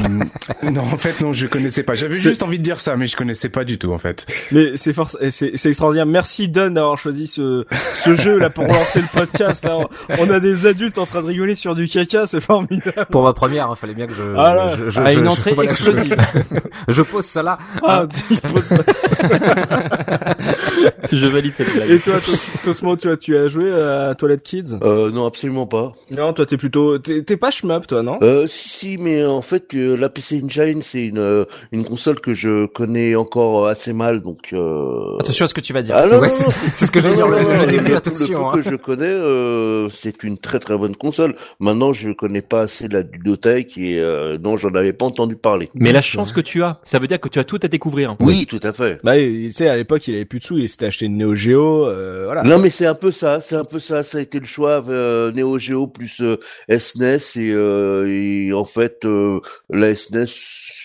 non 0.63 0.81
en 0.81 0.97
fait 0.97 1.19
non 1.21 1.33
je 1.33 1.47
connaissais 1.47 1.83
pas. 1.83 1.95
J'avais 1.95 2.15
juste 2.15 2.43
envie 2.43 2.57
de 2.57 2.63
dire 2.63 2.79
ça 2.79 2.95
mais 2.97 3.07
je 3.07 3.15
connaissais 3.15 3.49
pas 3.49 3.63
du 3.63 3.77
tout 3.77 3.91
en 3.91 3.97
fait. 3.97 4.25
Mais 4.51 4.77
c'est 4.77 4.93
force, 4.93 5.17
c'est 5.29 5.51
c'est 5.55 5.69
extraordinaire. 5.69 6.05
Merci 6.05 6.47
Don 6.49 6.71
d'avoir 6.71 6.97
choisi 6.97 7.27
ce 7.27 7.65
ce 8.03 8.15
jeu 8.15 8.37
là 8.37 8.49
pour 8.49 8.65
lancer 8.65 9.01
le 9.01 9.07
podcast. 9.11 9.63
Là, 9.65 9.77
on 10.19 10.29
a 10.29 10.39
des 10.39 10.65
adultes 10.65 10.97
en 10.97 11.05
train 11.05 11.21
de 11.21 11.27
rigoler 11.27 11.55
sur 11.55 11.75
du 11.75 11.87
caca, 11.87 12.27
c'est 12.27 12.41
formidable. 12.41 13.05
Pour 13.09 13.23
ma 13.23 13.33
première, 13.33 13.67
il 13.71 13.75
fallait 13.79 13.93
bien 13.95 14.07
que 14.07 14.13
je. 14.13 14.23
Ah 14.37 14.55
là, 14.55 14.75
je, 14.77 14.89
je, 14.89 14.99
une 15.01 15.23
je- 15.23 15.27
entrée 15.27 15.53
voilà, 15.53 15.71
explosive. 15.71 16.15
Je, 16.87 17.01
pose 17.01 17.25
ça 17.25 17.43
là. 17.43 17.57
Ah, 17.85 18.05
tu 18.27 18.35
poses 18.37 18.63
ça. 18.65 18.77
Je 21.11 21.25
valide 21.27 21.53
cette 21.55 21.73
blague. 21.73 21.89
Et 21.89 21.99
toi, 21.99 22.15
Tos- 22.19 22.51
Tosmo, 22.63 22.95
tu 23.01 23.09
as 23.11 23.17
tu 23.17 23.37
as 23.37 23.47
joué 23.47 23.71
à 23.71 24.15
Toilette 24.15 24.43
Kids? 24.43 24.77
Euh, 24.83 25.11
non, 25.11 25.25
absolument 25.25 25.67
pas. 25.67 25.93
Non, 26.09 26.33
toi 26.33 26.45
t'es 26.45 26.57
plutôt 26.57 26.97
t'es 26.99 27.23
t'es 27.23 27.37
pas 27.37 27.51
shmup 27.51 27.87
toi, 27.87 28.03
non? 28.03 28.17
Euh, 28.21 28.45
si, 28.47 28.69
si, 28.69 28.97
mais 28.97 29.25
en 29.25 29.41
fait, 29.41 29.67
que 29.67 29.95
la 29.95 30.09
PC 30.09 30.41
Engine, 30.43 30.81
c'est 30.81 31.05
une, 31.07 31.17
euh, 31.17 31.45
une 31.71 31.83
console 31.85 32.19
que 32.19 32.33
je 32.33 32.65
connais 32.67 33.15
encore 33.15 33.67
assez 33.67 33.93
mal, 33.93 34.21
donc... 34.21 34.53
Euh... 34.53 35.17
Attention 35.19 35.45
à 35.45 35.47
ce 35.47 35.53
que 35.53 35.61
tu 35.61 35.73
vas 35.73 35.81
dire. 35.81 35.95
Ah 35.97 36.07
non, 36.07 36.19
Ouais, 36.19 36.27
non, 36.29 36.33
non, 36.33 36.51
c'est 36.51 36.75
c'est 36.75 36.85
ce 36.85 36.91
que 36.91 36.99
j'allais 37.01 37.15
dire. 37.15 37.27
non, 37.27 37.37
Le, 37.37 37.43
non, 37.43 37.49
le 37.49 37.57
non, 37.57 37.65
début, 37.67 37.89
le- 37.89 37.95
attention. 37.97 38.39
Le 38.39 38.45
hein. 38.45 38.51
peu 38.53 38.61
que 38.63 38.69
je 38.71 38.75
connais, 38.75 39.05
euh, 39.07 39.89
c'est 39.89 40.23
une 40.23 40.37
très 40.37 40.59
très 40.59 40.77
bonne 40.77 40.95
console. 40.95 41.35
Maintenant, 41.59 41.93
je 41.93 42.11
connais 42.11 42.41
pas 42.41 42.61
assez 42.61 42.87
la 42.87 43.01
ludothèque 43.01 43.77
et 43.77 43.99
euh, 43.99 44.37
non, 44.37 44.57
j'en 44.57 44.73
avais 44.75 44.93
pas 44.93 45.05
entendu 45.05 45.35
parler. 45.35 45.69
Mais 45.75 45.91
la 45.91 46.01
chance 46.01 46.31
que 46.33 46.41
tu 46.41 46.63
as, 46.63 46.79
ça 46.83 46.99
veut 46.99 47.07
dire 47.07 47.19
que 47.19 47.29
tu 47.29 47.39
as 47.39 47.43
tout 47.43 47.59
à 47.63 47.67
découvrir. 47.67 48.15
Oui, 48.19 48.45
tout 48.45 48.59
à 48.63 48.73
fait. 48.73 48.99
Bah, 49.03 49.15
tu 49.17 49.51
sais, 49.51 49.67
à 49.67 49.75
l'époque, 49.75 50.07
il 50.07 50.15
avait 50.15 50.25
plus 50.25 50.39
de 50.39 50.43
sous, 50.43 50.57
il 50.57 50.69
s'était 50.69 50.85
acheté 50.87 51.05
une 51.05 51.17
Neo 51.17 51.35
Geo, 51.35 51.87
euh, 51.87 52.23
voilà. 52.25 52.43
Non, 52.43 52.59
mais 52.59 52.69
c'est 52.69 52.85
un 52.91 52.95
peu 52.95 53.11
ça, 53.11 53.41
c'est 53.41 53.55
un 53.55 53.63
peu 53.63 53.79
ça. 53.79 54.03
Ça 54.03 54.17
a 54.17 54.21
été 54.21 54.39
le 54.39 54.45
choix 54.45 54.83
euh, 54.89 55.31
Neo 55.31 55.57
Geo 55.59 55.87
plus 55.87 56.21
euh, 56.21 56.37
SNES 56.69 57.17
et, 57.37 57.51
euh, 57.51 58.05
et 58.09 58.53
en 58.53 58.65
fait 58.65 59.05
euh, 59.05 59.39
la 59.69 59.95
SNES, 59.95 60.25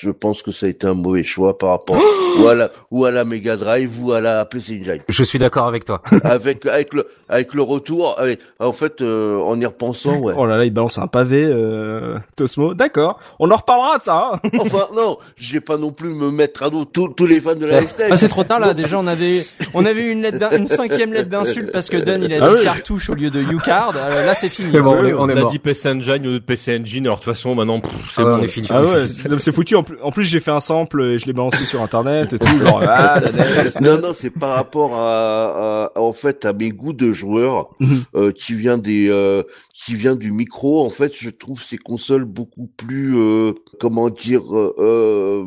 je 0.00 0.10
pense 0.10 0.42
que 0.42 0.52
ça 0.52 0.66
a 0.66 0.68
été 0.68 0.86
un 0.86 0.94
mauvais 0.94 1.22
choix 1.24 1.58
par 1.58 1.70
rapport 1.70 2.00
ou 2.40 2.46
à 2.48 2.54
la 2.54 2.70
ou 2.90 3.04
à 3.04 3.10
la 3.10 3.24
Mega 3.24 3.56
Drive 3.56 4.02
ou 4.02 4.12
à 4.12 4.20
la 4.20 4.44
PC 4.44 4.80
Engine. 4.80 5.02
Je 5.08 5.22
suis 5.22 5.38
d'accord 5.38 5.66
avec 5.66 5.84
toi. 5.84 6.02
avec 6.24 6.64
avec 6.66 6.94
le 6.94 7.06
avec 7.28 7.54
le 7.54 7.62
retour, 7.62 8.18
avec- 8.18 8.40
en 8.58 8.72
fait, 8.72 9.02
euh, 9.02 9.36
en 9.38 9.60
y 9.60 9.66
repensant, 9.66 10.18
ouais. 10.20 10.34
Oh 10.36 10.46
là 10.46 10.56
là, 10.58 10.64
il 10.64 10.72
balance 10.72 10.98
un 10.98 11.06
pavé, 11.08 11.44
euh, 11.44 12.18
Tosmo. 12.36 12.74
D'accord. 12.74 13.18
On 13.38 13.50
en 13.50 13.56
reparlera 13.56 13.98
de 13.98 14.02
ça. 14.02 14.30
Hein 14.44 14.48
Enfin 14.60 14.86
non, 14.94 15.18
je 15.36 15.52
vais 15.54 15.60
pas 15.60 15.76
non 15.76 15.92
plus 15.92 16.10
me 16.10 16.30
mettre 16.30 16.62
à 16.62 16.70
dos 16.70 16.84
tous 16.84 17.08
tous 17.08 17.26
les 17.26 17.40
fans 17.40 17.54
de 17.54 17.66
la 17.66 17.82
SNES. 17.82 18.08
Ah, 18.10 18.16
c'est 18.16 18.28
trop 18.28 18.44
tard 18.44 18.60
là. 18.60 18.74
Déjà, 18.74 18.98
on 18.98 19.06
avait, 19.06 19.42
on 19.74 19.84
avait 19.84 20.02
eu 20.02 20.10
une 20.10 20.22
lettre, 20.22 20.38
d'in- 20.38 20.50
une 20.56 20.66
cinquième 20.66 21.12
lettre 21.12 21.30
d'insulte 21.30 21.72
parce 21.72 21.88
que 21.88 21.95
Dan 22.04 22.22
il 22.22 22.32
a 22.32 22.38
dit 22.40 22.44
Ah 22.46 22.52
oui. 22.54 22.62
cartouche 22.64 23.10
au 23.10 23.14
lieu 23.14 23.30
de 23.30 23.40
U-card, 23.40 23.92
euh, 23.96 24.24
là 24.26 24.34
c'est 24.34 24.48
fini. 24.48 24.68
C'est 24.70 24.80
bon, 24.80 24.92
Ouais, 24.92 24.98
on 25.00 25.04
est- 25.06 25.12
on 25.14 25.28
est 25.28 25.38
a 25.38 25.40
mort. 25.42 25.50
dit 25.50 25.58
PC 25.58 25.88
Engine 25.90 26.26
ou 26.26 26.40
PC 26.40 26.78
Engine. 26.80 27.06
Alors 27.06 27.18
de 27.18 27.24
toute 27.24 27.32
façon, 27.34 27.54
maintenant, 27.54 27.80
pff, 27.80 27.92
c'est 28.14 28.22
Ah 28.22 28.24
bon. 28.24 28.30
on 28.38 28.42
est 28.42 28.46
fini. 28.46 28.68
Ah 28.70 28.80
ouais, 28.82 29.06
c'est 29.38 29.52
foutu. 29.52 29.76
En 29.76 29.82
plus, 29.82 29.96
en 30.02 30.10
plus 30.12 30.24
j'ai 30.24 30.40
fait 30.40 30.50
un 30.50 30.60
sample 30.60 31.02
et 31.02 31.18
je 31.18 31.26
l'ai 31.26 31.32
balancé 31.32 31.64
sur 31.64 31.82
internet 31.82 32.32
et 32.32 32.38
tout. 32.38 32.46
Genre, 32.66 32.82
ah, 32.86 33.20
la 33.20 33.32
NES, 33.32 33.38
la 33.64 33.70
SNES. 33.70 33.80
Non, 33.88 33.98
non, 34.08 34.12
c'est 34.14 34.30
par 34.30 34.54
rapport 34.54 34.94
à, 34.94 35.84
à- 35.94 35.98
en 36.00 36.12
fait 36.12 36.44
à 36.44 36.52
mes 36.52 36.70
goûts 36.70 36.92
de 36.92 37.12
joueur 37.12 37.68
Mhm. 37.80 38.04
euh, 38.14 38.32
qui 38.32 38.54
vient 38.54 38.78
des 38.78 39.08
euh, 39.10 39.42
qui 39.84 39.94
vient 39.94 40.16
du 40.16 40.30
micro. 40.32 40.84
En 40.84 40.90
fait, 40.90 41.14
je 41.14 41.28
trouve 41.30 41.62
ces 41.62 41.76
consoles 41.76 42.24
beaucoup 42.24 42.68
plus 42.78 43.16
euh, 43.18 43.52
comment 43.78 44.08
dire 44.08 44.42
euh, 44.56 44.74
euh, 44.78 45.44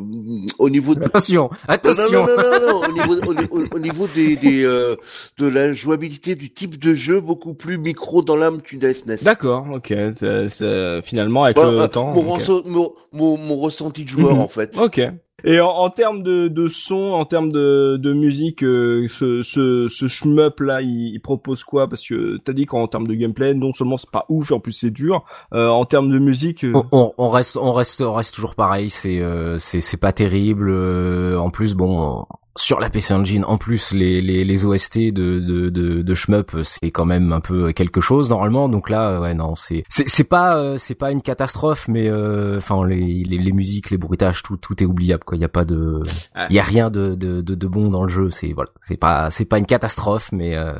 au 0.58 0.70
niveau 0.70 0.94
de 0.94 1.04
Attention, 1.04 1.50
non, 1.50 1.58
attention. 1.68 2.26
non, 2.26 2.36
non, 2.36 2.36
non, 2.36 2.68
non, 2.68 2.88
au 2.88 2.92
niveau, 2.92 3.16
au, 3.50 3.58
au- 3.60 3.66
au 3.74 3.78
niveau 3.80 4.06
des, 4.14 4.36
des 4.36 4.64
euh, 4.64 4.94
de 5.38 5.46
la 5.46 5.72
jouabilité 5.72 6.36
du 6.36 6.50
type 6.50 6.78
de 6.78 6.94
jeu 6.94 7.20
beaucoup 7.20 7.54
plus 7.54 7.76
micro 7.76 8.22
dans 8.22 8.36
l'âme 8.36 8.62
qu'une 8.62 8.80
SNES. 8.92 9.18
D'accord, 9.22 9.66
ok. 9.74 9.88
C'est- 10.18 10.48
c'est- 10.48 11.00
finalement, 11.02 11.44
avec 11.44 11.56
Bah, 11.56 11.70
le 11.72 11.80
euh, 11.80 11.86
temps. 11.88 12.12
mon, 12.12 12.22
ok. 12.34 12.64
Mon, 13.12 13.36
mon, 13.36 13.56
ressenti 13.56 14.04
de 14.04 14.08
joueur 14.08 14.34
Mhm. 14.36 14.40
en 14.40 14.48
fait. 14.48 14.76
Ok. 14.78 15.00
Et 15.42 15.58
en, 15.58 15.68
en 15.70 15.88
termes 15.88 16.22
de, 16.22 16.48
de 16.48 16.68
son, 16.68 16.96
en 17.12 17.24
termes 17.24 17.50
de, 17.50 17.96
de 17.96 18.12
musique, 18.12 18.62
euh, 18.62 19.06
ce, 19.08 19.40
ce, 19.40 19.88
ce 19.88 20.06
shmup 20.06 20.60
là, 20.60 20.82
il, 20.82 21.14
il 21.14 21.20
propose 21.20 21.64
quoi? 21.64 21.88
Parce 21.88 22.06
que 22.06 22.36
t'as 22.44 22.52
dit 22.52 22.66
qu'en 22.66 22.86
termes 22.88 23.06
de 23.06 23.14
gameplay, 23.14 23.54
non 23.54 23.72
seulement 23.72 23.96
c'est 23.96 24.10
pas 24.10 24.26
ouf, 24.28 24.50
et 24.50 24.54
en 24.54 24.60
plus 24.60 24.72
c'est 24.72 24.90
dur. 24.90 25.24
Euh, 25.54 25.68
en 25.68 25.86
termes 25.86 26.10
de 26.10 26.18
musique, 26.18 26.64
euh, 26.64 26.72
On, 26.74 26.84
on- 26.92 27.12
on 27.16 27.30
reste, 27.30 27.56
on 27.56 27.72
reste, 27.72 28.02
on 28.02 28.12
reste 28.12 28.34
toujours 28.34 28.54
pareil. 28.54 28.90
C'est, 28.90 29.20
euh, 29.22 29.56
c'est, 29.58 29.80
c'est 29.80 29.96
pas 29.96 30.12
terrible. 30.12 30.68
euh, 30.68 31.38
en 31.38 31.48
plus, 31.48 31.74
bon, 31.74 32.26
sur 32.56 32.80
la 32.80 32.90
PC 32.90 33.14
Engine, 33.14 33.44
en 33.44 33.58
plus 33.58 33.92
les, 33.92 34.20
les, 34.20 34.44
les 34.44 34.64
OST 34.64 34.98
de, 34.98 35.38
de, 35.38 35.68
de, 35.68 36.02
de 36.02 36.14
shmup, 36.14 36.58
c'est 36.62 36.90
quand 36.90 37.04
même 37.04 37.32
un 37.32 37.40
peu 37.40 37.72
quelque 37.72 38.00
chose 38.00 38.30
normalement. 38.30 38.68
Donc 38.68 38.90
là, 38.90 39.10
euh, 39.10 39.20
ouais, 39.20 39.34
non, 39.34 39.54
c'est, 39.56 39.84
c'est, 39.88 40.08
c'est 40.08 40.24
pas, 40.24 40.56
euh, 40.56 40.76
c'est 40.78 40.94
pas 40.94 41.10
une 41.10 41.22
catastrophe, 41.22 41.86
mais 41.88 42.08
euh, 42.08 42.58
enfin 42.58 42.84
les, 42.86 43.22
les, 43.24 43.38
les 43.38 43.52
musiques, 43.52 43.90
les 43.90 43.98
bruitages, 43.98 44.42
tout, 44.42 44.56
tout 44.56 44.82
est 44.82 44.86
oubliable. 44.86 45.24
Quoi, 45.24 45.36
il 45.36 45.40
y 45.40 45.44
a 45.44 45.48
pas 45.48 45.64
de, 45.64 46.02
il 46.48 46.54
y 46.54 46.58
a 46.58 46.62
rien 46.62 46.90
de, 46.90 47.14
de, 47.14 47.40
de, 47.40 47.54
de 47.54 47.66
bon 47.66 47.90
dans 47.90 48.02
le 48.02 48.08
jeu. 48.08 48.30
C'est 48.30 48.52
voilà, 48.52 48.70
c'est 48.80 48.96
pas, 48.96 49.30
c'est 49.30 49.44
pas 49.44 49.58
une 49.58 49.66
catastrophe, 49.66 50.30
mais 50.32 50.56
euh, 50.56 50.74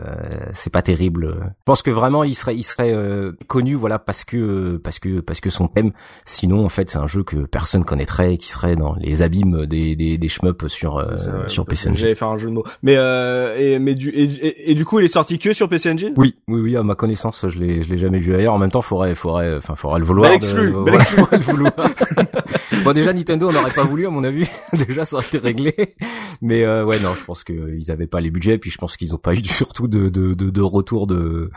c'est 0.53 0.71
pas 0.71 0.83
terrible. 0.83 1.37
Je 1.41 1.65
pense 1.65 1.83
que 1.83 1.91
vraiment, 1.91 2.25
il 2.25 2.35
serait, 2.35 2.57
il 2.57 2.63
serait 2.65 2.93
euh, 2.93 3.33
connu, 3.47 3.75
voilà, 3.75 3.99
parce 3.99 4.25
que, 4.25 4.77
parce 4.83 4.99
que, 4.99 5.21
parce 5.21 5.41
que 5.41 5.51
son 5.51 5.69
thème 5.69 5.93
Sinon, 6.25 6.65
en 6.65 6.69
fait, 6.69 6.91
c'est 6.91 6.99
un 6.99 7.07
jeu 7.07 7.23
que 7.23 7.47
personne 7.47 7.85
connaîtrait 7.85 8.37
qui 8.37 8.49
serait 8.51 8.77
dans 8.77 8.95
les 8.95 9.23
abîmes 9.23 9.67
des, 9.67 9.97
des, 9.97 10.19
des 10.19 10.29
shmups 10.29 10.69
sur, 10.69 10.99
euh, 10.99 11.17
ça, 11.17 11.33
ouais, 11.33 11.49
sur 11.49 11.60
parce 11.65 11.81
PC 11.83 11.91
Engine. 11.91 12.15
Un 12.23 12.37
jeu 12.37 12.49
de 12.49 12.53
mots. 12.55 12.65
Mais 12.83 12.95
euh, 12.97 13.57
et 13.59 13.79
mais 13.79 13.95
du 13.95 14.11
et, 14.11 14.25
et, 14.25 14.71
et 14.71 14.75
du 14.75 14.85
coup, 14.85 14.99
il 15.01 15.05
est 15.05 15.09
sorti 15.09 15.39
que 15.39 15.53
sur 15.53 15.69
PC 15.69 15.91
Engine 15.91 16.15
Oui, 16.17 16.35
oui, 16.49 16.61
oui, 16.61 16.77
à 16.77 16.83
ma 16.83 16.95
connaissance, 16.95 17.47
je 17.49 17.59
l'ai, 17.59 17.83
je 17.83 17.91
l'ai 17.91 17.99
jamais 17.99 18.19
vu 18.21 18.35
ailleurs. 18.35 18.55
En 18.55 18.59
même 18.59 18.71
temps, 18.71 18.83
faudrait, 18.83 19.15
faudrait, 19.15 19.57
enfin, 19.57 19.75
faudrait 19.77 19.99
le 20.01 20.05
vouloir. 20.05 20.31
De- 20.31 20.35
exclu, 20.37 20.71
voilà, 20.71 20.85
bel 20.85 20.95
exclu. 21.01 21.17
faudrait 21.19 21.37
le 21.39 21.43
vouloir. 21.45 21.73
bon, 22.85 22.93
déjà, 22.93 23.13
Nintendo 23.13 23.51
n'aurait 23.53 23.73
pas 23.73 23.85
voulu, 23.85 24.07
à 24.07 24.11
mon 24.11 24.25
avis. 24.25 24.49
déjà, 24.87 25.05
ça 25.05 25.17
aurait 25.17 25.27
été 25.27 25.39
réglé. 25.39 25.75
Mais 26.43 26.65
euh, 26.65 26.85
ouais, 26.85 27.01
non, 27.01 27.15
je 27.15 27.25
pense 27.25 27.45
que 27.45 27.53
euh, 27.53 27.77
ils 27.79 27.91
avaient 27.91 28.07
pas 28.07 28.21
les 28.21 28.31
budgets, 28.31 28.59
puis 28.59 28.71
je 28.71 28.79
pense 28.79 28.97
qu'ils 28.97 29.15
ont 29.15 29.19
pas 29.19 29.35
eu 29.35 29.45
surtout 29.45 29.89
de, 29.89 30.09
de, 30.09 30.35
de, 30.35 30.51
de 30.51 30.61
retour 30.63 31.07
de, 31.07 31.51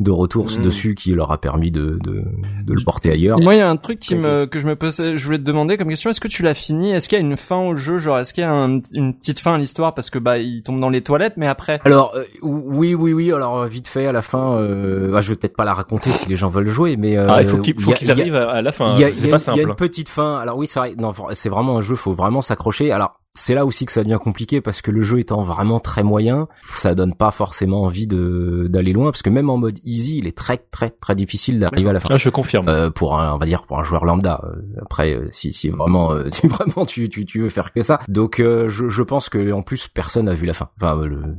de 0.00 0.10
retour 0.10 0.46
Mhm. 0.46 0.62
dessus 0.62 0.94
qui 0.94 1.12
leur 1.12 1.30
a 1.30 1.38
permis 1.40 1.70
de, 1.70 1.98
de, 2.02 2.24
de 2.64 2.72
le 2.72 2.82
porter 2.84 3.10
ailleurs. 3.12 3.38
Moi, 3.38 3.54
il 3.54 3.58
y 3.58 3.60
a 3.60 3.68
un 3.68 3.76
truc 3.76 4.00
qui 4.00 4.14
me 4.16 4.46
que 4.46 4.58
je 4.58 4.66
me 4.66 4.74
posais, 4.76 5.16
je 5.16 5.24
voulais 5.24 5.38
te 5.38 5.44
demander 5.44 5.76
comme 5.76 5.88
question. 5.88 6.10
Est-ce 6.10 6.20
que 6.20 6.28
tu 6.28 6.42
l'as 6.42 6.54
fini? 6.54 6.90
Est-ce 6.90 7.08
qu'il 7.08 7.16
y 7.18 7.20
a 7.22 7.24
une 7.24 7.36
fin 7.36 7.58
au 7.58 7.76
jeu? 7.76 7.98
Genre, 7.98 8.18
est-ce 8.18 8.34
qu'il 8.34 8.42
y 8.42 8.44
a 8.46 8.52
un- 8.52 8.80
une 8.92 9.14
petite 9.16 9.38
fin 9.40 9.54
à 9.54 9.58
l'histoire 9.58 9.94
Parce 9.94 10.10
que 10.10 10.18
bah, 10.18 10.38
il 10.38 10.62
tombe 10.62 10.80
dans 10.80 10.90
les 10.90 11.02
toilettes, 11.02 11.34
mais 11.36 11.46
après. 11.46 11.80
Alors 11.84 12.14
euh, 12.16 12.24
oui 12.42 12.94
oui 12.94 13.12
oui 13.12 13.32
alors 13.32 13.60
euh, 13.60 13.66
vite 13.66 13.86
fait 13.88 14.06
à 14.06 14.12
la 14.12 14.22
fin 14.22 14.56
euh, 14.58 15.10
bah, 15.12 15.20
je 15.20 15.28
vais 15.30 15.36
peut-être 15.36 15.56
pas 15.56 15.64
la 15.64 15.74
raconter 15.74 16.10
si 16.10 16.28
les 16.28 16.36
gens 16.36 16.48
veulent 16.48 16.66
jouer 16.66 16.96
mais 16.96 17.16
euh, 17.16 17.26
Ah, 17.28 17.42
il 17.42 17.48
faut 17.48 17.58
qu'ils 17.58 18.10
arrivent 18.10 18.34
à, 18.36 18.62
la 18.62 18.72
fin. 18.72 18.94
il 18.94 19.00
y 19.00 19.04
a, 19.04 19.10
C'est 19.12 19.28
il 19.52 19.58
y 19.58 19.62
une 19.62 19.74
petite 19.74 20.08
fin. 20.08 20.38
Alors 20.38 20.56
oui, 20.58 20.66
c'est 20.66 20.80
vrai. 20.80 20.94
Non, 20.98 21.12
c'est 21.32 21.48
vraiment 21.48 21.78
un 21.78 21.80
jeu. 21.80 21.94
Faut 21.94 22.14
vraiment 22.14 22.42
s'accrocher. 22.42 22.90
Alors 22.92 23.20
c'est 23.34 23.54
là 23.54 23.66
aussi 23.66 23.84
que 23.84 23.92
ça 23.92 24.04
devient 24.04 24.18
compliqué 24.22 24.60
parce 24.60 24.80
que 24.80 24.90
le 24.90 25.00
jeu 25.00 25.18
étant 25.18 25.42
vraiment 25.42 25.80
très 25.80 26.02
moyen, 26.02 26.46
ça 26.76 26.94
donne 26.94 27.14
pas 27.14 27.32
forcément 27.32 27.82
envie 27.82 28.06
de 28.06 28.68
d'aller 28.70 28.92
loin 28.92 29.10
parce 29.10 29.22
que 29.22 29.30
même 29.30 29.50
en 29.50 29.56
mode 29.56 29.78
easy, 29.84 30.18
il 30.18 30.26
est 30.28 30.36
très 30.36 30.58
très 30.58 30.90
très 30.90 31.14
difficile 31.14 31.58
d'arriver 31.58 31.90
à 31.90 31.92
la 31.92 32.00
fin. 32.00 32.08
Ah, 32.12 32.18
je 32.18 32.28
confirme. 32.28 32.68
Euh, 32.68 32.90
pour 32.90 33.18
un, 33.18 33.34
on 33.34 33.38
va 33.38 33.46
dire 33.46 33.66
pour 33.66 33.78
un 33.78 33.82
joueur 33.84 34.04
lambda. 34.04 34.40
Euh, 34.44 34.62
Après, 34.82 35.14
euh, 35.14 35.28
si 35.32 35.52
si 35.52 35.68
vraiment, 35.68 36.12
euh, 36.12 36.28
si 36.30 36.46
vraiment 36.46 36.86
tu 36.86 37.08
tu 37.08 37.24
tu 37.26 37.40
veux 37.40 37.48
faire 37.48 37.72
que 37.72 37.82
ça. 37.82 37.98
Donc 38.08 38.40
euh, 38.40 38.68
je 38.68 38.88
je 38.88 39.02
pense 39.02 39.28
que 39.28 39.52
en 39.52 39.62
plus 39.62 39.88
personne 39.88 40.26
n'a 40.26 40.34
vu 40.34 40.46
la 40.46 40.54
fin. 40.54 40.70
Enfin 40.76 41.04
le 41.04 41.36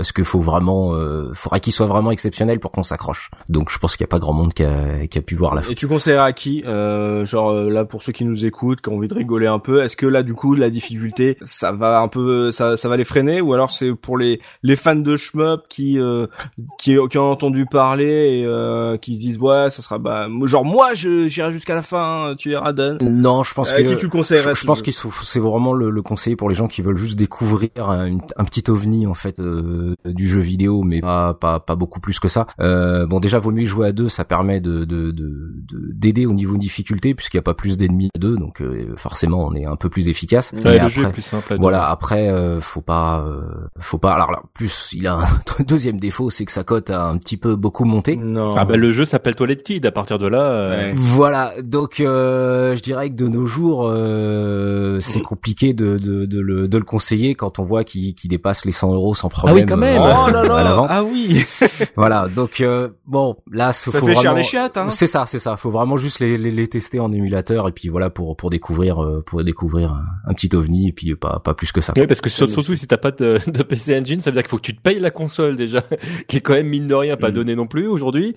parce 0.00 0.12
qu'il 0.12 0.24
faut 0.24 0.40
vraiment, 0.40 0.94
euh, 0.94 1.34
faudrait 1.34 1.60
qu'il 1.60 1.74
soit 1.74 1.86
vraiment 1.86 2.10
exceptionnel 2.10 2.58
pour 2.58 2.72
qu'on 2.72 2.82
s'accroche. 2.82 3.30
Donc 3.50 3.68
je 3.70 3.76
pense 3.76 3.96
qu'il 3.96 4.04
y 4.04 4.08
a 4.08 4.08
pas 4.08 4.18
grand 4.18 4.32
monde 4.32 4.54
qui 4.54 4.64
a, 4.64 5.06
qui 5.06 5.18
a 5.18 5.20
pu 5.20 5.34
voir 5.34 5.54
la 5.54 5.60
fin. 5.60 5.72
Et 5.72 5.74
tu 5.74 5.88
conseillerais 5.88 6.28
à 6.28 6.32
qui 6.32 6.64
euh, 6.64 7.26
Genre 7.26 7.50
euh, 7.50 7.68
là 7.68 7.84
pour 7.84 8.02
ceux 8.02 8.12
qui 8.12 8.24
nous 8.24 8.46
écoutent, 8.46 8.80
qui 8.80 8.88
ont 8.88 8.96
envie 8.96 9.08
de 9.08 9.14
rigoler 9.14 9.46
un 9.46 9.58
peu, 9.58 9.84
est-ce 9.84 9.96
que 9.96 10.06
là 10.06 10.22
du 10.22 10.32
coup 10.32 10.54
la 10.54 10.70
difficulté, 10.70 11.36
ça 11.42 11.72
va 11.72 12.00
un 12.00 12.08
peu, 12.08 12.50
ça, 12.50 12.78
ça 12.78 12.88
va 12.88 12.96
les 12.96 13.04
freiner 13.04 13.42
ou 13.42 13.52
alors 13.52 13.70
c'est 13.70 13.94
pour 13.94 14.16
les 14.16 14.40
les 14.62 14.74
fans 14.74 14.96
de 14.96 15.16
shmup 15.16 15.68
qui 15.68 15.98
euh, 15.98 16.28
qui, 16.78 16.96
qui 17.10 17.18
ont 17.18 17.30
entendu 17.30 17.66
parler 17.66 18.38
et 18.38 18.46
euh, 18.46 18.96
qui 18.96 19.16
se 19.16 19.20
disent 19.20 19.38
ouais 19.38 19.68
ça 19.68 19.82
sera 19.82 19.98
bah 19.98 20.28
genre 20.44 20.64
moi 20.64 20.94
je 20.94 21.28
j'irai 21.28 21.52
jusqu'à 21.52 21.74
la 21.74 21.82
fin, 21.82 22.34
tu 22.38 22.48
verras 22.48 22.72
Dan. 22.72 22.96
Non, 23.02 23.42
je 23.42 23.52
pense 23.52 23.70
que 23.70 23.82
qui 23.82 23.96
tu 23.96 24.06
le 24.06 24.10
conseillerais 24.10 24.54
je, 24.54 24.60
je 24.60 24.66
pense 24.66 24.80
qu'il 24.80 24.94
c'est 24.94 25.40
vraiment 25.40 25.74
le, 25.74 25.90
le 25.90 26.00
conseiller 26.00 26.36
pour 26.36 26.48
les 26.48 26.54
gens 26.54 26.68
qui 26.68 26.80
veulent 26.80 26.96
juste 26.96 27.18
découvrir 27.18 27.68
un, 27.76 28.16
un 28.36 28.44
petit 28.44 28.64
ovni 28.70 29.06
en 29.06 29.12
fait 29.12 29.38
euh, 29.40 29.89
du 30.04 30.28
jeu 30.28 30.40
vidéo, 30.40 30.82
mais 30.82 31.00
pas 31.00 31.34
pas 31.34 31.60
pas 31.60 31.76
beaucoup 31.76 32.00
plus 32.00 32.18
que 32.20 32.28
ça. 32.28 32.46
Euh, 32.60 33.06
bon, 33.06 33.20
déjà 33.20 33.38
vaut 33.38 33.50
mieux 33.52 33.64
jouer 33.64 33.88
à 33.88 33.92
deux, 33.92 34.08
ça 34.08 34.24
permet 34.24 34.60
de 34.60 34.84
de 34.84 35.10
de- 35.10 35.54
de- 35.68 35.92
d'aider 35.92 36.26
au 36.26 36.32
niveau 36.32 36.54
de 36.54 36.60
difficulté 36.60 37.14
puisqu'il 37.14 37.36
n'y 37.36 37.40
a 37.40 37.42
pas 37.42 37.54
plus 37.54 37.76
d'ennemis 37.78 38.08
à 38.14 38.18
deux, 38.18 38.36
donc 38.36 38.60
euh, 38.60 38.94
forcément 38.96 39.46
on 39.46 39.54
est 39.54 39.66
un 39.66 39.76
peu 39.76 39.88
plus 39.88 40.08
efficace. 40.08 40.52
Ouais, 40.52 40.60
Mais 40.64 40.78
le 40.78 40.88
jeu 40.88 41.04
est 41.06 41.12
plus 41.12 41.22
simple. 41.22 41.52
à 41.52 41.56
deux. 41.56 41.60
voilà, 41.62 41.88
après 41.90 42.28
euh, 42.28 42.60
faut 42.60 42.80
pas 42.82 43.24
euh, 43.26 43.42
faut 43.78 43.98
pas 43.98 44.14
alors 44.14 44.30
là, 44.32 44.42
plus 44.54 44.90
il 44.92 45.06
a 45.06 45.14
un 45.16 45.24
deuxième 45.66 45.98
défaut, 46.00 46.30
c'est 46.30 46.44
que 46.44 46.52
sa 46.52 46.64
cote 46.64 46.90
a 46.90 47.04
un 47.06 47.16
petit 47.18 47.36
peu 47.36 47.56
beaucoup 47.56 47.84
monté. 47.84 48.16
Non. 48.16 48.54
Ah 48.56 48.64
bah 48.64 48.76
le 48.76 48.92
jeu 48.92 49.04
s'appelle 49.04 49.34
Toilette 49.34 49.62
Kid. 49.62 49.86
À 49.86 49.90
partir 49.92 50.18
de 50.18 50.26
là, 50.26 50.42
euh, 50.42 50.70
Ouais. 50.70 50.92
Voilà, 50.94 51.52
donc 51.62 52.00
euh, 52.00 52.74
je 52.76 52.80
dirais 52.82 53.10
que 53.10 53.14
de 53.16 53.26
nos 53.28 53.46
jours, 53.46 53.88
euh, 53.88 54.98
c'est 55.00 55.20
compliqué 55.22 55.72
de, 55.74 55.98
de, 55.98 56.26
de, 56.26 56.40
le, 56.40 56.68
de 56.68 56.78
le 56.78 56.84
conseiller 56.84 57.34
quand 57.34 57.58
on 57.58 57.64
voit 57.64 57.84
qu'il 57.84 58.14
qu'il 58.14 58.30
dépasse 58.30 58.64
les 58.64 58.72
100 58.72 58.92
euros 58.94 59.14
sans 59.14 59.28
problème. 59.28 59.56
oui, 59.56 59.66
quand 59.66 59.76
même. 59.80 60.02
Oh 60.02 60.30
là 60.32 60.44
là. 60.44 60.86
Ah 60.88 61.02
oui. 61.04 61.44
Voilà, 61.96 62.28
donc 62.28 62.60
euh, 62.60 62.88
bon, 63.06 63.36
là, 63.50 63.72
Ça 63.72 63.90
faut 63.90 64.06
fait 64.06 64.12
cher 64.14 64.22
vraiment... 64.22 64.36
les 64.36 64.42
chiottes 64.42 64.76
hein. 64.76 64.88
C'est 64.90 65.06
ça, 65.06 65.24
c'est 65.26 65.38
ça. 65.38 65.56
Faut 65.56 65.70
vraiment 65.70 65.96
juste 65.96 66.20
les, 66.20 66.38
les, 66.38 66.50
les 66.50 66.68
tester 66.68 67.00
en 67.00 67.10
émulateur 67.12 67.68
et 67.68 67.72
puis 67.72 67.88
voilà 67.88 68.10
pour 68.10 68.36
pour 68.36 68.50
découvrir 68.50 69.02
euh, 69.02 69.22
pour 69.26 69.42
découvrir 69.42 69.92
un, 69.92 70.04
un 70.30 70.34
petit 70.34 70.54
ovni 70.54 70.88
et 70.88 70.92
puis 70.92 71.14
pas 71.16 71.40
pas 71.40 71.54
plus 71.54 71.72
que 71.72 71.80
ça. 71.80 71.92
Oui, 71.96 72.06
parce 72.06 72.20
que 72.20 72.30
sur- 72.30 72.48
surtout 72.48 72.74
si 72.74 72.86
t'as 72.86 72.96
pas 72.96 73.10
de, 73.10 73.38
de 73.46 73.62
PC 73.62 73.98
Engine, 73.98 74.20
ça 74.20 74.30
veut 74.30 74.34
dire 74.34 74.42
qu'il 74.42 74.50
faut 74.50 74.56
que 74.58 74.62
tu 74.62 74.76
te 74.76 74.80
payes 74.80 75.00
la 75.00 75.10
console 75.10 75.56
déjà, 75.56 75.80
qui 76.28 76.36
est 76.38 76.40
quand 76.40 76.54
même 76.54 76.68
mine 76.68 76.86
de 76.86 76.94
rien 76.94 77.16
pas 77.16 77.30
Mm. 77.30 77.34
donnée 77.34 77.56
non 77.56 77.66
plus 77.66 77.86
aujourd'hui, 77.88 78.34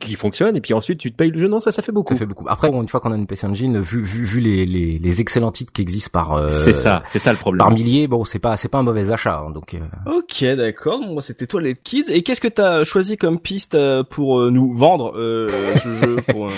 qui 0.00 0.14
fonctionne, 0.14 0.56
et 0.56 0.60
puis 0.60 0.74
ensuite 0.74 0.98
tu 0.98 1.10
te 1.10 1.16
payes 1.16 1.30
le 1.30 1.38
jeu. 1.40 1.48
Non, 1.48 1.58
ça, 1.60 1.70
ça 1.70 1.82
fait 1.82 1.92
beaucoup. 1.92 2.12
Ça 2.14 2.18
fait 2.18 2.26
beaucoup. 2.26 2.44
Après, 2.48 2.70
bon, 2.70 2.82
une 2.82 2.88
fois 2.88 3.00
qu'on 3.00 3.12
a 3.12 3.16
une 3.16 3.26
PC 3.26 3.46
Engine, 3.46 3.80
vu 3.80 4.02
vu, 4.02 4.24
vu 4.24 4.40
les, 4.40 4.66
les 4.66 4.98
les 4.98 5.20
excellents 5.20 5.50
titres 5.52 5.72
qui 5.72 5.82
existent 5.82 6.10
par 6.12 6.32
euh, 6.34 6.48
C'est 6.48 6.72
ça, 6.74 7.02
c'est 7.06 7.18
ça 7.18 7.32
le 7.32 7.38
problème. 7.38 7.58
par 7.60 7.70
milliers, 7.70 8.06
bon, 8.08 8.24
c'est 8.24 8.38
pas 8.38 8.56
c'est 8.56 8.68
pas 8.68 8.78
un 8.78 8.82
mauvais 8.82 9.10
achat. 9.12 9.42
hein, 9.46 9.50
donc 9.50 9.74
euh, 9.74 9.78
Ok, 10.06 10.31
d'accord. 10.56 10.98
Bon, 11.00 11.12
Moi, 11.14 11.22
c'était 11.22 11.46
toi 11.46 11.60
les 11.60 11.74
kids. 11.74 12.04
Et 12.10 12.22
qu'est-ce 12.22 12.40
que 12.40 12.48
t'as 12.48 12.84
choisi 12.84 13.16
comme 13.16 13.38
piste 13.38 13.74
euh, 13.74 14.02
pour 14.02 14.40
euh, 14.40 14.50
nous 14.50 14.72
vendre 14.76 15.12
euh, 15.16 15.48
ce 15.82 15.94
jeu, 15.94 16.16
pour, 16.28 16.46
euh, 16.48 16.52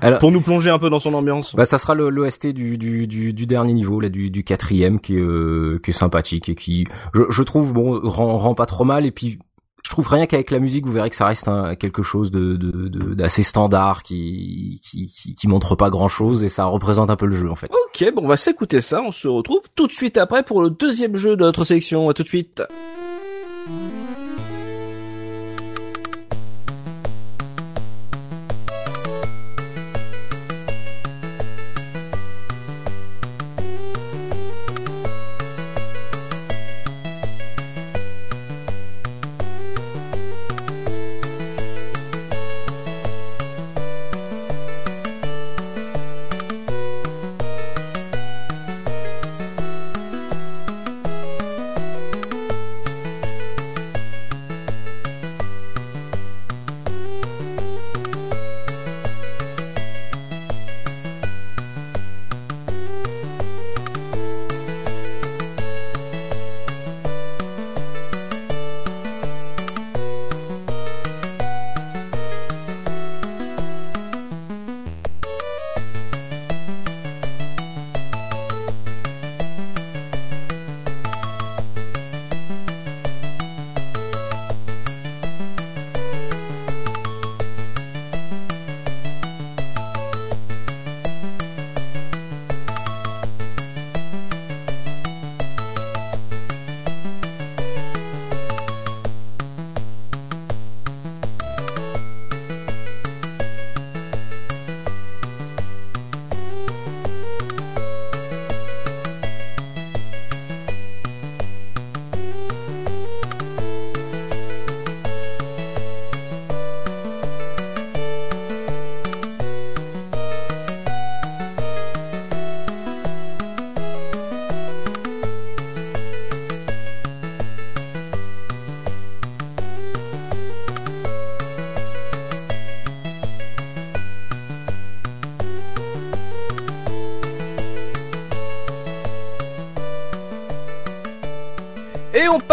Alors- 0.00 0.18
pour 0.18 0.30
nous 0.32 0.40
plonger 0.40 0.70
un 0.70 0.78
peu 0.78 0.90
dans 0.90 1.00
son 1.00 1.14
ambiance? 1.14 1.54
Bah 1.54 1.64
ça 1.64 1.78
sera 1.78 1.94
l'OST 1.94 2.48
du, 2.48 2.78
du, 2.78 3.06
du, 3.06 3.32
du 3.32 3.46
dernier 3.46 3.72
niveau 3.72 4.00
là 4.00 4.08
du, 4.08 4.30
du 4.30 4.44
quatrième 4.44 5.00
qui 5.00 5.16
est 5.16 5.20
euh, 5.20 5.80
qui 5.82 5.90
est 5.90 5.94
sympathique 5.94 6.48
et 6.48 6.54
qui 6.54 6.86
je, 7.14 7.22
je 7.30 7.42
trouve 7.42 7.72
bon 7.72 8.00
rend, 8.08 8.38
rend 8.38 8.54
pas 8.54 8.66
trop 8.66 8.84
mal 8.84 9.06
et 9.06 9.10
puis 9.10 9.38
je 9.84 9.90
trouve 9.90 10.08
rien 10.08 10.26
qu'avec 10.26 10.50
la 10.50 10.58
musique 10.60 10.86
vous 10.86 10.92
verrez 10.92 11.10
que 11.10 11.16
ça 11.16 11.26
reste 11.26 11.46
un- 11.48 11.74
quelque 11.74 12.02
chose 12.02 12.30
de 12.30 12.56
de- 12.56 12.88
de- 12.88 13.14
d'assez 13.14 13.42
standard 13.42 14.02
qui, 14.02 14.80
qui 14.82 15.06
qui 15.06 15.34
qui 15.34 15.48
montre 15.48 15.76
pas 15.76 15.90
grand 15.90 16.08
chose 16.08 16.42
et 16.44 16.48
ça 16.48 16.64
représente 16.64 17.10
un 17.10 17.16
peu 17.16 17.26
le 17.26 17.36
jeu 17.36 17.50
en 17.50 17.54
fait. 17.56 17.70
Ok, 17.70 18.12
bon, 18.14 18.22
on 18.24 18.28
va 18.28 18.36
s'écouter 18.36 18.80
ça. 18.80 19.02
On 19.02 19.12
se 19.12 19.28
retrouve 19.28 19.60
tout 19.74 19.86
de 19.86 19.92
suite 19.92 20.16
après 20.18 20.42
pour 20.42 20.62
le 20.62 20.70
deuxième 20.70 21.16
jeu 21.16 21.36
de 21.36 21.42
notre 21.44 21.64
sélection. 21.64 22.08
À 22.08 22.14
tout 22.14 22.22
de 22.22 22.28
suite. 22.28 22.62
Et 23.66 24.03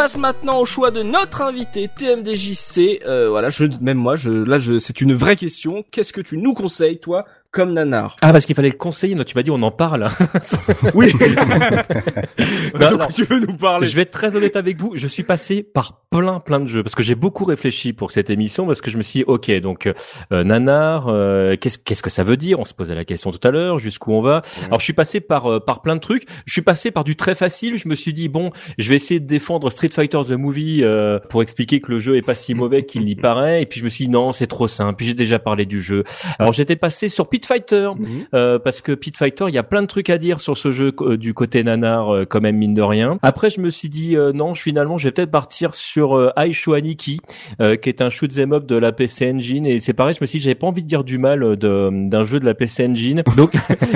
passe 0.01 0.17
maintenant 0.17 0.57
au 0.57 0.65
choix 0.65 0.89
de 0.89 1.03
notre 1.03 1.43
invité 1.43 1.87
TMDJC. 1.87 3.03
Euh, 3.05 3.29
voilà, 3.29 3.51
je, 3.51 3.65
même 3.81 3.99
moi, 3.99 4.15
je, 4.15 4.31
là, 4.31 4.57
je, 4.57 4.79
c'est 4.79 4.99
une 4.99 5.13
vraie 5.13 5.35
question. 5.35 5.85
Qu'est-ce 5.91 6.11
que 6.11 6.21
tu 6.21 6.39
nous 6.39 6.55
conseilles, 6.55 6.99
toi, 6.99 7.25
comme 7.51 7.73
nanar. 7.73 8.15
Ah 8.21 8.31
parce 8.31 8.45
qu'il 8.45 8.55
fallait 8.55 8.69
le 8.69 8.77
conseiller, 8.77 9.13
non, 9.15 9.23
tu 9.23 9.35
m'as 9.35 9.43
dit 9.43 9.51
on 9.51 9.61
en 9.61 9.71
parle. 9.71 10.07
Oui. 10.93 11.11
Bah, 12.73 12.89
Donc, 12.89 13.01
alors, 13.01 13.13
tu 13.13 13.23
veux 13.25 13.39
nous 13.39 13.55
parler. 13.57 13.87
je 13.87 13.95
vais 13.95 14.03
être 14.03 14.11
très 14.11 14.35
honnête 14.35 14.55
avec 14.55 14.79
vous, 14.79 14.93
je 14.95 15.07
suis 15.07 15.23
passé 15.23 15.61
par 15.61 16.01
plein 16.09 16.39
plein 16.39 16.59
de 16.59 16.67
jeux 16.67 16.83
parce 16.83 16.95
que 16.95 17.03
j'ai 17.03 17.15
beaucoup 17.15 17.43
réfléchi 17.45 17.93
pour 17.93 18.11
cette 18.11 18.29
émission 18.29 18.65
parce 18.65 18.81
que 18.81 18.89
je 18.89 18.97
me 18.97 19.01
suis 19.01 19.19
dit 19.19 19.23
ok 19.27 19.51
donc 19.59 19.87
euh, 20.31 20.43
nanar 20.43 21.07
euh, 21.09 21.55
qu'est-ce 21.57 21.77
qu'est-ce 21.77 22.01
que 22.01 22.09
ça 22.09 22.23
veut 22.23 22.37
dire? 22.37 22.59
On 22.59 22.65
se 22.65 22.73
posait 22.73 22.95
la 22.95 23.05
question 23.05 23.31
tout 23.31 23.45
à 23.45 23.51
l'heure, 23.51 23.79
jusqu'où 23.79 24.13
on 24.13 24.21
va? 24.21 24.41
Alors 24.65 24.79
je 24.79 24.85
suis 24.85 24.93
passé 24.93 25.19
par 25.19 25.47
euh, 25.51 25.59
par 25.59 25.81
plein 25.81 25.95
de 25.95 26.01
trucs, 26.01 26.25
je 26.45 26.53
suis 26.53 26.61
passé 26.61 26.91
par 26.91 27.03
du 27.03 27.15
très 27.15 27.35
facile, 27.35 27.77
je 27.77 27.87
me 27.87 27.95
suis 27.95 28.13
dit 28.13 28.29
bon, 28.29 28.51
je 28.77 28.89
vais 28.89 28.95
essayer 28.95 29.19
de 29.19 29.27
défendre 29.27 29.69
Street 29.69 29.89
Fighter 29.89 30.21
the 30.27 30.31
Movie 30.31 30.83
euh, 30.83 31.19
pour 31.29 31.41
expliquer 31.41 31.81
que 31.81 31.91
le 31.91 31.99
jeu 31.99 32.15
est 32.15 32.21
pas 32.21 32.35
si 32.35 32.53
mauvais 32.53 32.83
qu'il 32.85 33.07
y 33.07 33.15
paraît. 33.15 33.61
Et 33.61 33.65
puis 33.65 33.79
je 33.79 33.85
me 33.85 33.89
suis 33.89 34.05
dit 34.05 34.11
non, 34.11 34.31
c'est 34.31 34.47
trop 34.47 34.67
simple. 34.67 34.95
Puis 34.97 35.07
j'ai 35.07 35.13
déjà 35.13 35.39
parlé 35.39 35.65
du 35.65 35.81
jeu. 35.81 36.03
Alors 36.39 36.53
j'étais 36.53 36.75
passé 36.75 37.09
sur 37.09 37.27
Pit 37.29 37.40
Fighter 37.45 37.89
Mhm. 37.97 38.07
euh, 38.33 38.59
parce 38.59 38.81
que 38.81 38.91
Pit 38.93 39.15
Fighter, 39.17 39.45
il 39.47 39.53
y 39.53 39.57
a 39.57 39.63
plein 39.63 39.81
de 39.81 39.87
trucs 39.87 40.09
à 40.09 40.17
dire 40.17 40.39
sur 40.41 40.57
ce 40.57 40.71
jeu 40.71 40.93
euh, 41.01 41.17
du 41.17 41.33
côté 41.33 41.63
nanar 41.63 42.13
euh, 42.13 42.25
quand 42.25 42.41
même 42.41 42.57
mine 42.57 42.73
de 42.73 42.81
rien. 42.81 43.17
Après 43.21 43.49
je 43.49 43.59
me 43.61 43.69
suis 43.69 43.89
dit 43.89 44.15
euh, 44.17 44.31
non, 44.33 44.53
finalement 44.55 44.97
je 44.97 45.07
vais 45.07 45.11
peut-être 45.11 45.31
partir 45.31 45.75
sur 45.75 46.31
Aisho 46.37 46.73
Aniki 46.73 47.19
euh, 47.59 47.75
qui 47.75 47.89
est 47.89 48.01
un 48.01 48.09
shoot 48.09 48.31
'em 48.37 48.53
up 48.53 48.65
de 48.65 48.75
la 48.75 48.91
PC 48.91 49.31
Engine 49.31 49.65
et 49.65 49.79
c'est 49.79 49.93
pareil, 49.93 50.13
je 50.13 50.19
me 50.21 50.25
suis 50.25 50.39
dit 50.39 50.43
j'avais 50.45 50.55
pas 50.55 50.67
envie 50.67 50.83
de 50.83 50.87
dire 50.87 51.03
du 51.03 51.17
mal 51.17 51.55
d'un 51.57 52.23
jeu 52.23 52.39
de 52.39 52.45
la 52.45 52.53
PC 52.53 52.85
Engine. 52.87 53.23
Donc 53.37 53.53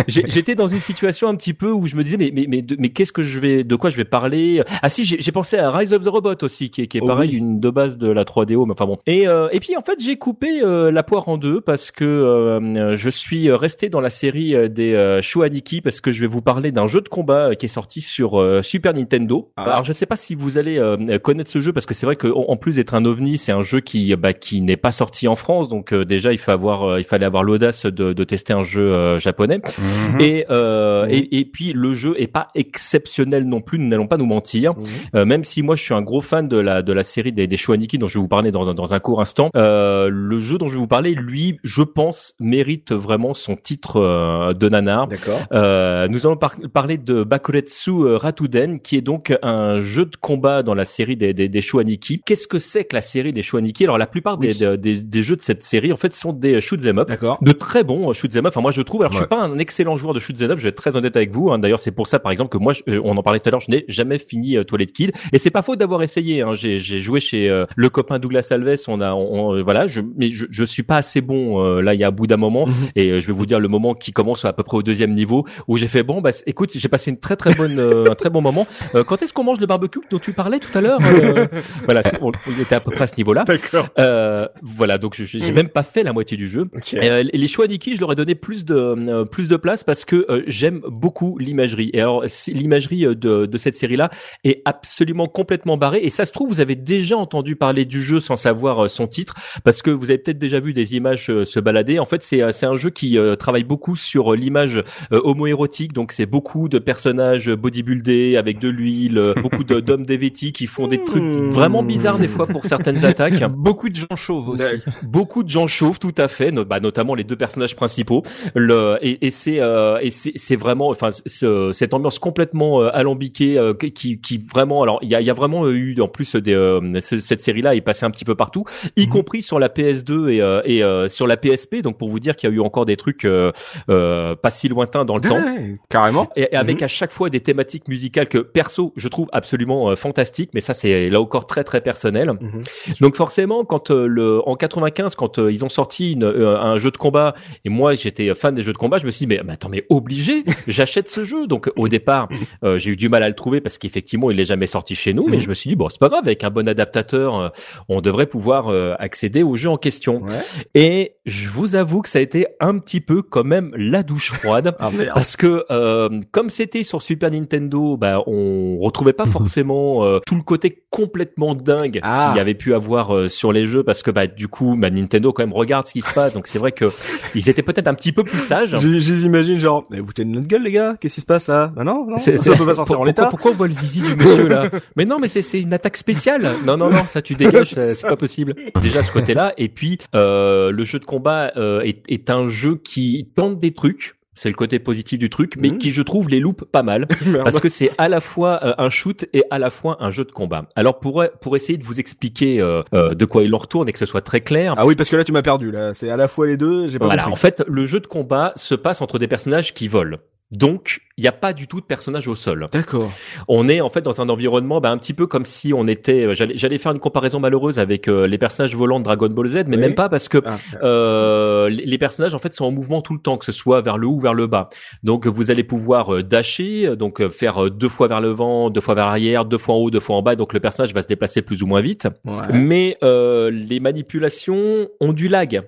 j'étais 0.07 0.55
dans 0.55 0.67
une 0.67 0.79
situation 0.79 1.27
un 1.27 1.35
petit 1.35 1.53
peu 1.53 1.71
où 1.71 1.87
je 1.87 1.95
me 1.95 2.03
disais 2.03 2.17
mais 2.17 2.31
mais 2.33 2.45
mais, 2.47 2.63
mais 2.77 2.89
qu'est-ce 2.89 3.11
que 3.11 3.23
je 3.23 3.39
vais 3.39 3.63
de 3.63 3.75
quoi 3.75 3.89
je 3.89 3.97
vais 3.97 4.05
parler? 4.05 4.63
Ah 4.81 4.89
si, 4.89 5.03
j'ai 5.05 5.31
pensé 5.31 5.57
à 5.57 5.69
Rise 5.71 5.93
of 5.93 6.03
the 6.03 6.07
Robot 6.09 6.35
aussi 6.41 6.69
qui 6.69 6.81
est 6.83 6.87
qui 6.87 6.97
est 6.97 7.01
Oh 7.03 7.07
pareil 7.07 7.31
oui. 7.31 7.37
une 7.37 7.59
de 7.59 7.69
base 7.69 7.97
de 7.97 8.09
la 8.09 8.23
3DO 8.23 8.65
mais 8.65 8.71
enfin 8.73 8.85
bon. 8.85 8.97
Et 9.07 9.25
et 9.51 9.59
puis 9.59 9.75
en 9.77 9.81
fait, 9.81 9.99
j'ai 9.99 10.17
coupé 10.17 10.61
la 10.61 11.03
poire 11.03 11.27
en 11.29 11.37
deux 11.37 11.61
parce 11.61 11.91
que 11.91 12.59
je 12.95 13.09
suis 13.09 13.34
resté 13.51 13.89
dans 13.89 14.01
la 14.01 14.09
série 14.09 14.55
euh, 14.55 14.67
des 14.67 14.93
euh, 14.93 15.21
Shuaniki 15.21 15.81
parce 15.81 16.01
que 16.01 16.11
je 16.11 16.21
vais 16.21 16.27
vous 16.27 16.41
parler 16.41 16.71
d'un 16.71 16.87
jeu 16.87 17.01
de 17.01 17.09
combat 17.09 17.49
euh, 17.49 17.53
qui 17.55 17.65
est 17.65 17.69
sorti 17.69 18.01
sur 18.01 18.39
euh, 18.39 18.61
Super 18.61 18.93
Nintendo. 18.93 19.51
Ah. 19.57 19.63
Alors 19.63 19.83
je 19.83 19.91
ne 19.91 19.95
sais 19.95 20.05
pas 20.05 20.15
si 20.15 20.35
vous 20.35 20.57
allez 20.57 20.77
euh, 20.77 21.17
connaître 21.19 21.49
ce 21.49 21.59
jeu 21.59 21.73
parce 21.73 21.85
que 21.85 21.93
c'est 21.93 22.05
vrai 22.05 22.15
qu'en 22.15 22.45
en 22.47 22.57
plus 22.57 22.75
d'être 22.75 22.93
un 22.95 23.05
ovni, 23.05 23.37
c'est 23.37 23.51
un 23.51 23.61
jeu 23.61 23.79
qui 23.79 24.15
bah, 24.15 24.33
qui 24.33 24.61
n'est 24.61 24.77
pas 24.77 24.91
sorti 24.91 25.27
en 25.27 25.35
France 25.35 25.69
donc 25.69 25.93
euh, 25.93 26.05
déjà 26.05 26.31
il 26.31 26.37
faut 26.37 26.51
avoir 26.51 26.83
euh, 26.83 26.99
il 26.99 27.03
fallait 27.05 27.25
avoir 27.25 27.43
l'audace 27.43 27.85
de, 27.85 28.13
de 28.13 28.23
tester 28.23 28.53
un 28.53 28.63
jeu 28.63 28.93
euh, 28.93 29.19
japonais. 29.19 29.59
Mhm. 29.77 30.21
Et, 30.21 30.45
euh, 30.49 31.05
Mhm. 31.05 31.11
et 31.11 31.37
et 31.39 31.45
puis 31.45 31.73
le 31.73 31.93
jeu 31.93 32.13
est 32.17 32.27
pas 32.27 32.47
exceptionnel 32.55 33.47
non 33.47 33.61
plus, 33.61 33.79
nous 33.79 33.87
n'allons 33.87 34.07
pas 34.07 34.17
nous 34.17 34.25
mentir. 34.25 34.73
Euh, 35.15 35.25
même 35.25 35.43
si 35.43 35.61
moi 35.61 35.75
je 35.75 35.83
suis 35.83 35.93
un 35.93 36.01
gros 36.01 36.21
fan 36.21 36.47
de 36.47 36.57
la 36.59 36.81
de 36.81 36.93
la 36.93 37.03
série 37.03 37.31
des, 37.31 37.47
des 37.47 37.57
Shuaniki 37.57 37.97
dont 37.97 38.07
je 38.07 38.15
vais 38.17 38.21
vous 38.21 38.27
parler 38.27 38.51
dans, 38.51 38.73
dans 38.73 38.93
un 38.93 38.99
court 38.99 39.21
instant, 39.21 39.49
euh, 39.55 40.09
le 40.11 40.37
jeu 40.37 40.57
dont 40.57 40.67
je 40.67 40.73
vais 40.73 40.79
vous 40.79 40.87
parler, 40.87 41.13
lui, 41.13 41.57
je 41.63 41.81
pense, 41.81 42.33
mérite 42.39 42.91
vraiment 42.91 43.24
son 43.33 43.55
titre 43.55 43.97
euh, 43.97 44.53
de 44.53 44.69
nanar. 44.69 45.07
D'accord. 45.07 45.41
Euh, 45.53 46.07
nous 46.07 46.25
allons 46.25 46.37
par- 46.37 46.55
parler 46.73 46.97
de 46.97 47.23
Bakuretsu 47.23 47.91
euh, 47.91 48.17
Ratuden, 48.17 48.79
qui 48.79 48.95
est 48.97 49.01
donc 49.01 49.33
un 49.41 49.79
jeu 49.81 50.05
de 50.05 50.15
combat 50.15 50.63
dans 50.63 50.75
la 50.75 50.85
série 50.85 51.15
des, 51.15 51.33
des, 51.33 51.49
des 51.49 51.61
Shuaniki. 51.61 52.21
Qu'est-ce 52.25 52.47
que 52.47 52.59
c'est 52.59 52.85
que 52.85 52.95
la 52.95 53.01
série 53.01 53.33
des 53.33 53.41
Shuaniki 53.41 53.83
Alors 53.83 53.97
la 53.97 54.07
plupart 54.07 54.37
des, 54.37 54.63
Oui. 54.63 54.77
des, 54.77 55.01
des 55.01 55.23
jeux 55.23 55.35
de 55.35 55.41
cette 55.41 55.63
série, 55.63 55.91
en 55.91 55.97
fait, 55.97 56.13
sont 56.13 56.33
des 56.33 56.61
shoot 56.61 56.79
'em 56.85 56.99
up 56.99 57.07
D'accord. 57.07 57.37
de 57.41 57.51
très 57.51 57.83
bons 57.83 58.09
euh, 58.09 58.13
shoot 58.13 58.33
'em 58.35 58.39
up. 58.45 58.47
Enfin 58.47 58.61
moi 58.61 58.71
je 58.71 58.81
trouve. 58.81 59.01
Alors 59.01 59.11
je 59.11 59.17
suis 59.17 59.23
Ouais. 59.23 59.27
pas 59.29 59.41
un 59.43 59.57
excellent 59.59 59.97
joueur 59.97 60.13
de 60.13 60.19
shoot 60.19 60.35
'em 60.41 60.51
up. 60.51 60.57
Je 60.57 60.63
vais 60.63 60.69
être 60.69 60.75
très 60.75 60.95
honnête 60.97 61.15
avec 61.15 61.31
vous. 61.31 61.51
hein. 61.51 61.59
D'ailleurs 61.59 61.79
c'est 61.79 61.91
pour 61.91 62.07
ça 62.07 62.19
par 62.19 62.31
exemple 62.31 62.49
que 62.51 62.57
moi 62.57 62.73
je- 62.73 62.81
euh, 62.89 63.01
on 63.03 63.15
en 63.17 63.23
parlait 63.23 63.39
tout 63.39 63.49
à 63.49 63.51
l'heure. 63.51 63.61
Je 63.61 63.71
n'ai 63.71 63.85
jamais 63.87 64.17
fini 64.17 64.57
euh, 64.57 64.63
Toilet 64.63 64.85
Kid 64.87 65.11
et 65.33 65.37
c'est 65.37 65.49
pas 65.51 65.61
faute 65.61 65.79
d'avoir 65.79 66.01
essayé. 66.03 66.41
Hein. 66.41 66.53
J'ai 66.53 66.77
joué 66.99 67.19
chez 67.19 67.49
euh, 67.49 67.65
le 67.75 67.89
copain 67.89 68.19
Douglas 68.19 68.47
Alves. 68.51 68.75
On 68.87 69.01
a 69.01 69.13
on- 69.13 69.49
on- 69.49 69.55
euh, 69.55 69.61
voilà. 69.63 69.87
Je 69.87 70.01
mais 70.17 70.29
je, 70.29 70.45
je 70.49 70.63
suis 70.63 70.83
pas 70.83 70.97
assez 70.97 71.21
bon 71.21 71.63
euh, 71.63 71.81
là. 71.81 71.93
Il 71.93 71.99
y 71.99 72.03
a 72.03 72.07
un 72.07 72.11
bout 72.11 72.27
d'un 72.27 72.37
moment 72.37 72.65
Mhm. 72.67 72.73
et 72.95 73.14
euh, 73.15 73.19
je 73.19 73.27
vais 73.27 73.33
vous 73.33 73.45
dire 73.45 73.59
le 73.59 73.67
moment 73.67 73.93
qui 73.93 74.11
commence 74.11 74.45
à 74.45 74.53
peu 74.53 74.63
près 74.63 74.77
au 74.77 74.83
deuxième 74.83 75.13
niveau 75.13 75.45
où 75.67 75.77
j'ai 75.77 75.87
fait 75.87 76.03
bon 76.03 76.21
bah 76.21 76.31
écoute 76.45 76.71
j'ai 76.75 76.87
passé 76.89 77.11
une 77.11 77.17
très 77.19 77.35
très 77.35 77.53
bonne 77.55 77.79
euh, 77.79 78.11
un 78.11 78.15
très 78.15 78.29
bon 78.29 78.41
moment. 78.41 78.67
Euh, 78.95 79.03
quand 79.03 79.21
est-ce 79.21 79.33
qu'on 79.33 79.43
mange 79.43 79.59
le 79.59 79.65
barbecue 79.65 79.99
dont 80.11 80.19
tu 80.19 80.33
parlais 80.33 80.59
tout 80.59 80.75
à 80.77 80.81
l'heure 80.81 80.99
Euh, 81.01 81.47
Voilà 81.89 82.01
on, 82.21 82.31
on 82.47 82.59
était 82.61 82.75
à 82.75 82.79
peu 82.79 82.91
près 82.91 83.03
à 83.05 83.07
ce 83.07 83.15
niveau 83.17 83.33
là. 83.33 83.43
D'accord. 83.45 83.87
Euh, 83.99 84.47
voilà 84.61 84.97
donc 84.97 85.15
je- 85.15 85.23
j'ai 85.25 85.39
j'ai 85.39 85.51
même 85.51 85.69
pas 85.69 85.83
fait 85.83 86.03
la 86.03 86.13
moitié 86.13 86.37
du 86.37 86.47
jeu. 86.47 86.67
Et, 86.93 87.09
euh, 87.09 87.23
les 87.31 87.47
choix 87.47 87.67
Niki, 87.67 87.95
je 87.95 88.01
leur 88.01 88.11
ai 88.11 88.15
donné 88.15 88.35
plus 88.35 88.65
de 88.65 88.75
euh, 88.75 89.25
plus 89.25 89.47
de 89.47 89.55
place 89.55 89.83
parce 89.83 90.05
que 90.05 90.25
euh, 90.29 90.43
j'aime 90.47 90.81
beaucoup 90.87 91.37
l'imagerie. 91.37 91.89
Et 91.93 91.99
alors 92.01 92.23
si- 92.27 92.51
l'imagerie 92.51 93.01
de, 93.05 93.45
de 93.45 93.57
cette 93.57 93.75
série-là 93.75 94.09
est 94.43 94.61
absolument 94.65 95.27
complètement 95.27 95.77
barrée. 95.77 95.99
Et 96.03 96.09
ça 96.09 96.25
se 96.25 96.31
trouve, 96.31 96.49
vous 96.49 96.61
avez 96.61 96.75
déjà 96.75 97.17
entendu 97.17 97.55
parler 97.55 97.85
du 97.85 98.03
jeu 98.03 98.19
sans 98.19 98.35
savoir 98.35 98.85
euh, 98.85 98.87
son 98.87 99.07
titre, 99.07 99.35
parce 99.63 99.81
que 99.81 99.91
vous 99.91 100.09
avez 100.09 100.17
peut-être 100.17 100.39
déjà 100.39 100.59
vu 100.59 100.73
des 100.73 100.95
images 100.95 101.29
euh, 101.29 101.45
se 101.45 101.59
balader. 101.59 101.99
En 101.99 102.05
fait, 102.05 102.21
c'est 102.23 102.41
euh, 102.41 102.51
c'est 102.51 102.65
un 102.65 102.75
jeu 102.75 102.89
qui 102.89 103.04
euh, 103.17 103.35
travaille 103.35 103.63
beaucoup 103.63 103.95
sur 103.95 104.33
euh, 104.33 104.35
l'image 104.35 104.77
euh, 105.11 105.21
homoérotique. 105.23 105.93
Donc 105.93 106.11
c'est 106.11 106.25
beaucoup 106.25 106.67
de 106.69 106.79
personnages 106.79 107.49
bodybuildés 107.49 108.37
avec 108.37 108.59
de 108.59 108.69
l'huile, 108.69 109.33
beaucoup 109.41 109.63
d'hommes 109.63 110.05
dévêtis 110.05 110.51
qui 110.51 110.67
font 110.67 110.87
des 110.87 111.03
trucs 111.03 111.23
Hmm. 111.23 111.49
vraiment 111.49 111.81
bizarres 111.83 112.19
des 112.19 112.27
fois 112.27 112.45
pour 112.47 112.65
certaines 112.65 113.03
attaques. 113.05 113.43
Beaucoup 113.55 113.89
de 113.89 113.95
gens 113.95 114.15
chauves 114.15 114.49
aussi. 114.49 114.63
Beaucoup 115.03 115.43
de 115.43 115.49
gens 115.49 115.67
chauves, 115.67 115.97
tout 115.99 116.13
à 116.17 116.27
fait, 116.27 116.51
bah, 116.51 116.79
notamment 116.79 117.15
les 117.15 117.23
deux 117.23 117.35
personnages 117.35 117.75
principaux. 117.75 118.21
Le, 118.53 118.97
et 119.01 119.25
et 119.27 119.31
c'est 119.31 119.59
euh, 119.59 119.97
et 120.01 120.09
c'est 120.09 120.33
c'est 120.35 120.55
vraiment, 120.55 120.89
enfin, 120.89 121.07
ce- 121.11 121.71
cette 121.73 121.93
ambiance 121.93 122.19
complètement 122.19 122.81
euh, 122.81 122.89
alambiquée 122.93 123.57
euh, 123.57 123.73
qui, 123.73 124.19
qui 124.19 124.37
vraiment, 124.37 124.81
alors 124.83 124.99
il 125.01 125.09
y 125.09 125.15
a, 125.15 125.21
y 125.21 125.29
a 125.29 125.33
vraiment 125.33 125.67
eu 125.69 125.95
en 125.99 126.07
plus 126.07 126.35
des, 126.35 126.53
euh, 126.53 126.99
ce- 126.99 127.19
cette 127.19 127.41
série-là 127.41 127.75
est 127.75 127.81
passée 127.81 128.05
un 128.05 128.11
petit 128.11 128.25
peu 128.25 128.35
partout, 128.35 128.65
y 128.97 129.03
Mhm. 129.05 129.09
compris 129.09 129.41
sur 129.41 129.59
la 129.59 129.69
PS2 129.69 130.29
et, 130.29 130.41
euh, 130.41 130.61
et 130.65 130.83
euh, 130.83 131.07
sur 131.07 131.27
la 131.27 131.37
PSP. 131.37 131.81
Donc 131.81 131.97
pour 131.97 132.09
vous 132.09 132.19
dire 132.19 132.35
qu'il 132.35 132.49
y 132.49 132.53
a 132.53 132.55
eu 132.55 132.59
encore 132.59 132.85
des 132.85 132.94
trucs 132.97 133.25
euh, 133.25 133.51
euh, 133.89 134.35
pas 134.35 134.51
si 134.51 134.67
lointains 134.67 135.05
dans 135.05 135.15
le 135.15 135.21
temps. 135.21 135.35
Ouais, 135.35 135.77
carrément. 135.89 136.29
Et, 136.35 136.43
et 136.51 136.55
avec 136.55 136.81
à 136.81 136.87
chaque 136.87 137.11
fois 137.11 137.29
des 137.29 137.39
thématiques 137.39 137.87
musicales 137.87 138.27
que 138.27 138.37
perso 138.37 138.93
je 138.95 139.07
trouve 139.07 139.27
absolument 139.31 139.89
euh, 139.89 139.95
fantastiques, 139.95 140.51
mais 140.53 140.61
ça 140.61 140.73
c'est 140.73 141.07
là 141.07 141.19
encore 141.21 141.47
très 141.47 141.63
très 141.63 141.81
personnel. 141.81 142.31
Mhm. 142.33 142.63
Donc 143.01 143.15
forcément, 143.15 143.65
quand 143.65 143.89
le 143.91 144.47
en 144.47 144.55
95, 144.55 145.15
quand 145.15 145.37
ils 145.37 145.63
ont 145.65 145.69
sorti 145.69 146.13
une, 146.13 146.23
un 146.23 146.77
jeu 146.77 146.91
de 146.91 146.97
combat, 146.97 147.33
et 147.63 147.69
moi 147.69 147.95
j'étais 147.95 148.33
fan 148.35 148.55
des 148.55 148.61
jeux 148.61 148.73
de 148.73 148.77
combat, 148.77 148.97
je 148.97 149.05
me 149.05 149.11
suis 149.11 149.25
dit 149.25 149.35
mais, 149.35 149.41
mais 149.43 149.53
attends 149.53 149.69
mais 149.69 149.85
obligé, 149.89 150.43
j'achète 150.67 151.09
ce 151.09 151.23
jeu. 151.23 151.47
Donc 151.47 151.69
au 151.75 151.87
départ, 151.87 152.29
j'ai 152.63 152.91
eu 152.91 152.95
du 152.95 153.09
mal 153.09 153.23
à 153.23 153.27
le 153.27 153.35
trouver 153.35 153.61
parce 153.61 153.77
qu'effectivement 153.77 154.31
il 154.31 154.39
est 154.39 154.45
jamais 154.45 154.67
sorti 154.67 154.95
chez 154.95 155.13
nous, 155.13 155.27
mais 155.27 155.37
Mhm. 155.37 155.43
je 155.43 155.49
me 155.49 155.53
suis 155.53 155.69
dit 155.69 155.75
bon 155.75 155.89
c'est 155.89 155.99
pas 155.99 156.09
grave, 156.09 156.21
avec 156.25 156.43
un 156.43 156.49
bon 156.49 156.67
adaptateur, 156.67 157.51
on 157.89 158.01
devrait 158.01 158.27
pouvoir 158.27 158.69
accéder 158.99 159.43
au 159.43 159.55
jeu 159.55 159.69
en 159.69 159.77
question. 159.77 160.21
Ouais. 160.23 160.39
Et 160.73 161.15
je 161.25 161.47
vous 161.49 161.75
avoue 161.75 162.01
que 162.01 162.09
ça 162.09 162.19
a 162.19 162.21
été 162.21 162.47
un 162.59 162.77
petit 162.85 163.01
peu 163.01 163.21
quand 163.21 163.43
même 163.43 163.71
la 163.75 164.03
douche 164.03 164.31
froide. 164.31 164.75
Ah. 164.85 164.91
Parce 165.13 165.35
que 165.37 165.65
euh, 165.71 166.09
comme 166.31 166.49
c'était 166.49 166.83
sur 166.83 167.01
Super 167.01 167.31
Nintendo, 167.31 167.97
bah, 167.97 168.21
on 168.27 168.77
retrouvait 168.79 169.13
pas 169.13 169.25
forcément 169.37 170.03
euh, 170.05 170.19
tout 170.25 170.35
le 170.35 170.41
côté 170.43 170.83
complètement 170.89 171.55
dingue 171.55 171.99
Ah. 172.03 172.27
qu'il 172.29 172.37
y 172.37 172.39
avait 172.39 172.53
pu 172.53 172.73
avoir 172.73 173.15
euh, 173.15 173.27
sur 173.27 173.51
les 173.51 173.65
jeux, 173.65 173.83
parce 173.83 174.03
que 174.03 174.11
bah, 174.11 174.27
du 174.27 174.47
coup, 174.47 174.75
bah, 174.77 174.89
Nintendo 174.89 175.33
quand 175.33 175.43
même 175.43 175.53
regarde 175.53 175.87
ce 175.87 175.93
qui 175.93 176.01
se 176.01 176.13
passe, 176.13 176.33
donc 176.33 176.47
c'est 176.47 176.59
vrai 176.59 176.71
que 176.71 176.85
ils 177.35 177.49
étaient 177.49 177.63
peut-être 177.63 177.87
un 177.87 177.93
petit 177.95 178.11
peu 178.11 178.23
plus 178.23 178.39
sages. 178.39 178.75
J'imagine 178.77 179.57
genre, 179.59 179.83
mais 179.89 179.99
vous 179.99 180.13
tenez 180.13 180.33
notre 180.33 180.47
gueule 180.47 180.63
les 180.63 180.71
gars, 180.71 180.95
qu'est-ce 180.99 181.15
qui 181.15 181.21
se 181.21 181.25
passe 181.25 181.47
là? 181.47 181.71
Bah 181.75 181.83
non, 181.83 182.05
non, 182.07 182.17
ça, 182.17 182.37
ça 182.37 182.53
peut 182.55 182.65
pas 182.65 182.73
sortir 182.75 182.95
Pour- 182.95 183.01
en 183.01 183.05
l'état. 183.05 183.23
Pourquoi, 183.23 183.51
pourquoi 183.51 183.51
on 183.51 183.55
voit 183.55 183.67
le 183.67 183.73
zizi 183.73 184.01
du 184.01 184.15
monsieur 184.15 184.47
là? 184.47 184.69
Mais 184.95 185.05
non, 185.05 185.19
mais 185.19 185.27
c'est 185.27 185.59
une 185.59 185.73
attaque 185.73 185.97
spéciale. 185.97 186.49
Non, 186.65 186.77
non, 186.77 186.89
non, 186.89 187.03
ça 187.09 187.21
tu 187.21 187.35
dégages, 187.35 187.69
c'est 187.73 188.01
pas 188.07 188.15
possible. 188.17 188.53
Déjà 188.81 189.03
ce 189.03 189.11
côté-là, 189.11 189.53
et 189.57 189.67
puis 189.69 189.97
euh, 190.15 190.71
le 190.71 190.83
jeu 190.85 190.99
de 190.99 191.05
combat 191.05 191.51
euh, 191.57 191.81
est, 191.81 192.03
est 192.07 192.29
un 192.29 192.47
jeu 192.47 192.64
qui 192.73 193.29
tente 193.35 193.59
des 193.59 193.71
trucs. 193.73 194.15
C'est 194.37 194.49
le 194.49 194.55
côté 194.55 194.79
positif 194.79 195.17
du 195.17 195.29
truc, 195.29 195.53
mais 195.57 195.69
Mhm. 195.69 195.77
qui 195.77 195.91
je 195.91 196.01
trouve 196.01 196.27
les 196.27 196.41
loupe 196.41 196.65
pas 196.65 196.83
mal. 196.83 197.07
Parce 197.45 197.61
que 197.61 197.69
c'est 197.69 197.91
à 197.97 198.09
la 198.09 198.19
fois 198.19 198.59
euh, 198.63 198.73
un 198.77 198.89
shoot 198.89 199.25
et 199.31 199.43
à 199.49 199.59
la 199.59 199.69
fois 199.71 199.95
un 200.01 200.11
jeu 200.11 200.25
de 200.25 200.31
combat. 200.33 200.67
Alors 200.75 200.99
pour 200.99 201.23
pour 201.41 201.55
essayer 201.55 201.77
de 201.77 201.85
vous 201.85 202.01
expliquer 202.01 202.59
euh, 202.59 202.81
euh, 202.93 203.13
de 203.15 203.23
quoi 203.23 203.43
il 203.43 203.55
en 203.55 203.57
retourne 203.59 203.87
et 203.87 203.93
que 203.93 203.99
ce 203.99 204.05
soit 204.05 204.19
très 204.21 204.41
clair. 204.41 204.73
Ah 204.77 204.85
oui, 204.85 204.95
parce 204.95 205.09
que 205.09 205.15
là 205.15 205.23
tu 205.23 205.31
m'as 205.31 205.41
perdu 205.41 205.71
là. 205.71 205.93
C'est 205.93 206.09
à 206.09 206.17
la 206.17 206.27
fois 206.27 206.47
les 206.47 206.57
deux. 206.57 206.89
J'ai 206.89 206.99
pas 206.99 207.05
voilà, 207.05 207.29
en 207.29 207.37
fait, 207.37 207.63
le 207.65 207.85
jeu 207.85 208.01
de 208.01 208.07
combat 208.07 208.51
se 208.57 208.75
passe 208.75 209.01
entre 209.01 209.19
des 209.19 209.27
personnages 209.29 209.73
qui 209.73 209.87
volent. 209.87 210.17
Donc, 210.51 210.99
il 211.17 211.21
n'y 211.21 211.27
a 211.29 211.31
pas 211.31 211.53
du 211.53 211.67
tout 211.67 211.79
de 211.79 211.85
personnages 211.85 212.27
au 212.27 212.35
sol. 212.35 212.67
D'accord. 212.73 213.09
On 213.47 213.69
est 213.69 213.79
en 213.79 213.89
fait 213.89 214.01
dans 214.01 214.19
un 214.21 214.27
environnement 214.27 214.81
bah, 214.81 214.89
un 214.91 214.97
petit 214.97 215.13
peu 215.13 215.27
comme 215.27 215.45
si 215.45 215.73
on 215.73 215.87
était. 215.87 216.25
euh, 216.25 216.33
J'allais 216.33 216.55
j'allais 216.57 216.77
faire 216.77 216.91
une 216.91 216.99
comparaison 216.99 217.39
malheureuse 217.39 217.79
avec 217.79 218.07
euh, 218.09 218.27
les 218.27 218.37
personnages 218.37 218.75
volants 218.75 218.99
de 218.99 219.05
Dragon 219.05 219.29
Ball 219.29 219.47
Z, 219.47 219.55
mais 219.67 219.77
Oui. 219.77 219.81
même 219.81 219.95
pas 219.95 220.09
parce 220.09 220.27
que 220.27 220.39
Ah, 220.45 220.57
euh, 220.83 221.69
les 221.69 221.97
personnages 221.97 222.35
en 222.35 222.39
fait 222.39 222.53
sont 222.53 222.65
en 222.65 222.71
mouvement 222.71 223.01
tout 223.01 223.13
le 223.13 223.19
temps, 223.21 223.37
que 223.37 223.45
ce 223.45 223.51
soit 223.53 223.79
vers 223.81 223.97
le 223.97 224.07
haut 224.07 224.15
ou 224.15 224.19
vers 224.19 224.33
le 224.33 224.47
bas. 224.47 224.69
Donc 225.03 225.25
vous 225.25 225.51
allez 225.51 225.63
pouvoir 225.63 226.15
euh, 226.15 226.21
dasher, 226.23 226.95
donc 226.97 227.21
euh, 227.21 227.29
faire 227.29 227.71
deux 227.71 227.89
fois 227.89 228.07
vers 228.09 228.19
le 228.19 228.31
vent, 228.31 228.69
deux 228.69 228.81
fois 228.81 228.95
vers 228.95 229.05
l'arrière, 229.05 229.45
deux 229.45 229.57
fois 229.57 229.75
en 229.75 229.77
haut, 229.77 229.91
deux 229.91 229.99
fois 230.01 230.17
en 230.17 230.21
bas. 230.21 230.35
Donc 230.35 230.51
le 230.53 230.59
personnage 230.59 230.93
va 230.93 231.01
se 231.01 231.07
déplacer 231.07 231.41
plus 231.41 231.63
ou 231.63 231.65
moins 231.67 231.79
vite. 231.81 232.07
ouais. 232.25 232.33
Mais 232.53 232.97
euh, 233.03 233.49
les 233.51 233.79
manipulations 233.79 234.87
ont 234.99 235.13
du 235.13 235.27
lag. 235.27 235.61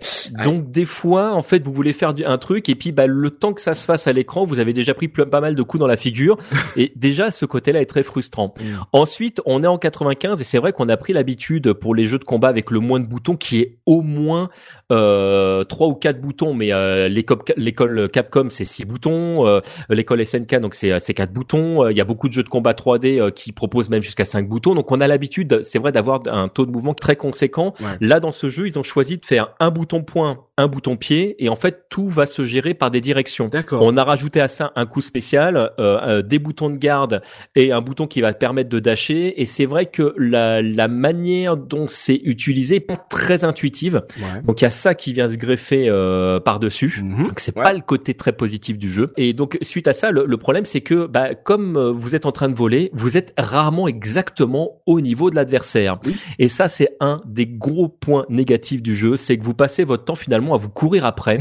Donc 0.44 0.72
des 0.72 0.86
fois, 0.86 1.34
en 1.34 1.42
fait, 1.42 1.64
vous 1.64 1.72
voulez 1.72 1.94
faire 1.94 2.14
un 2.26 2.38
truc 2.38 2.70
et 2.70 2.76
puis 2.76 2.92
bah, 2.92 3.08
le 3.08 3.30
temps 3.30 3.54
que 3.54 3.62
ça 3.62 3.74
se 3.74 3.86
fasse 3.86 4.08
à 4.08 4.14
l'écran, 4.14 4.46
vous 4.46 4.60
avez 4.60 4.74
déjà 4.74 4.94
pris 4.94 5.08
plein- 5.08 5.26
pas 5.38 5.42
mal 5.42 5.56
de 5.56 5.62
coups 5.62 5.80
dans 5.80 5.88
la 5.88 5.98
figure. 5.98 6.38
et 6.78 6.92
déjà, 6.96 7.30
ce 7.30 7.46
côté-là 7.46 7.82
est 7.82 7.86
très 7.86 8.02
frustrant. 8.02 8.56
Mm. 8.60 8.64
Ensuite, 8.92 9.40
on 9.46 9.64
est 9.64 9.68
en 9.68 9.78
95 9.78 10.42
et 10.42 10.44
c'est 10.44 10.58
vrai 10.58 10.74
qu'on 10.74 10.90
a 10.90 10.98
pris 10.98 11.14
l'habitude 11.14 11.74
pour 11.74 11.94
les 11.94 12.06
jeux 12.06 12.18
de 12.18 12.24
combat 12.24 12.48
avec 12.48 12.72
le 12.72 12.80
moins 12.80 13.00
de 13.00 13.06
boutons, 13.06 13.36
qui 13.36 13.60
est 13.60 13.78
au 13.86 14.02
moins 14.02 14.50
euh, 14.92 15.64
trois 15.64 15.88
ou 15.88 15.94
quatre 15.94 16.20
boutons, 16.20 16.54
mais 16.54 16.74
euh, 16.74 17.08
l'école 17.10 18.10
Capcom 18.10 18.48
c'est 18.50 18.66
six 18.66 18.86
boutons, 18.86 19.46
euh, 19.46 19.60
l'école 19.90 20.26
SNK 20.26 20.60
donc 20.60 20.74
c'est 20.74 20.98
c'est 21.00 21.14
quatre 21.14 21.34
boutons. 21.34 21.84
Euh, 21.84 21.92
Il 21.92 21.98
y 21.98 22.02
a 22.02 22.06
beaucoup 22.06 22.28
de 22.28 22.34
jeux 22.34 22.44
de 22.44 22.50
combat 22.50 22.74
3D 22.74 23.20
euh, 23.20 23.32
qui 23.32 23.52
proposent 23.52 23.90
même 23.90 24.02
jusqu'à 24.02 24.26
cinq 24.26 24.48
boutons. 24.48 24.76
Donc 24.76 24.92
on 24.92 25.02
a 25.02 25.08
l'habitude, 25.08 25.62
c'est 25.64 25.80
vrai, 25.80 25.92
d'avoir 25.92 26.22
un 26.28 26.48
taux 26.48 26.66
de 26.66 26.72
mouvement 26.72 26.94
très 26.94 27.16
conséquent. 27.16 27.74
Ouais. 27.80 27.98
Là 28.02 28.20
dans 28.20 28.32
ce 28.32 28.50
jeu, 28.50 28.66
ils 28.66 28.80
ont 28.80 28.84
choisi 28.84 29.18
de 29.18 29.26
faire 29.26 29.54
un 29.60 29.70
bouton 29.70 30.04
point, 30.04 30.40
un 30.58 30.68
bouton 30.68 30.98
pied, 30.98 31.36
et 31.44 31.50
en 31.50 31.56
fait 31.56 31.86
tout 31.90 32.10
va 32.10 32.26
se 32.26 32.44
gérer 32.44 32.74
par 32.74 32.90
des 32.92 33.00
directions. 33.02 33.48
D'accord. 33.48 33.82
On 33.84 33.96
a 33.98 34.04
rajouté 34.04 34.42
à 34.42 34.48
ça 34.48 34.72
un 34.76 34.86
coup 34.86 35.02
spécial, 35.02 35.56
euh, 35.58 35.72
euh, 35.80 36.22
des 36.22 36.40
boutons 36.40 36.70
de 36.70 36.78
garde 36.78 37.22
et 37.56 37.72
un 37.72 37.82
bouton 37.82 38.08
qui 38.08 38.22
va 38.22 38.34
te 38.34 38.40
permettre 38.40 38.70
de 38.70 38.80
dasher. 38.80 39.40
Et 39.42 39.46
c'est 39.46 39.66
vrai 39.66 39.86
que 39.86 40.14
la, 40.18 40.62
la 40.62 40.88
manière 40.88 41.58
dont 41.58 41.86
c'est 41.88 42.20
utilisé 42.24 42.76
est 42.78 42.80
pas 42.80 42.98
très 42.98 43.46
intuitive. 43.46 44.02
Ouais. 44.18 44.42
Donc 44.44 44.62
il 44.62 44.64
y 44.64 44.68
a 44.68 44.72
ça 44.72 44.96
qui 44.96 45.14
vient 45.14 45.28
se 45.28 45.36
greffer 45.38 45.88
euh, 45.90 46.40
par 46.40 46.60
dessus. 46.60 47.02
Mhm. 47.04 47.28
Donc 47.28 47.40
c'est 47.40 47.56
Ouais. 47.58 47.64
pas 47.64 47.74
le 47.74 47.82
côté 47.82 48.14
très 48.14 48.34
positif 48.34 48.78
du 48.78 48.92
jeu. 48.92 49.14
Et 49.18 49.34
donc 49.34 49.58
suite 49.62 49.88
à 49.88 49.94
ça, 49.94 50.12
le, 50.12 50.26
le 50.26 50.38
problème 50.38 50.66
c'est 50.66 50.82
que 50.82 51.06
bah, 51.08 51.34
comme 51.36 51.78
vous 51.92 52.16
êtes 52.16 52.26
en 52.26 52.32
train 52.32 52.50
de 52.50 52.56
voler, 52.56 52.90
vous 52.94 53.18
êtes 53.18 53.34
rarement 53.38 53.88
exactement 53.88 54.82
au 54.86 55.02
niveau 55.02 55.30
de 55.30 55.36
l'adversaire. 55.36 56.00
Oui. 56.06 56.16
Et 56.40 56.50
ça 56.50 56.68
c'est 56.68 56.96
un 57.00 57.22
des 57.26 57.46
gros 57.48 57.88
points 57.88 58.26
négatifs 58.30 58.82
du 58.82 58.96
jeu, 58.96 59.16
c'est 59.18 59.38
que 59.38 59.44
vous 59.44 59.54
passez 59.54 59.84
votre 59.84 60.04
temps 60.06 60.16
finalement 60.16 60.47
à 60.54 60.58
vous 60.58 60.70
courir 60.70 61.06
après 61.06 61.40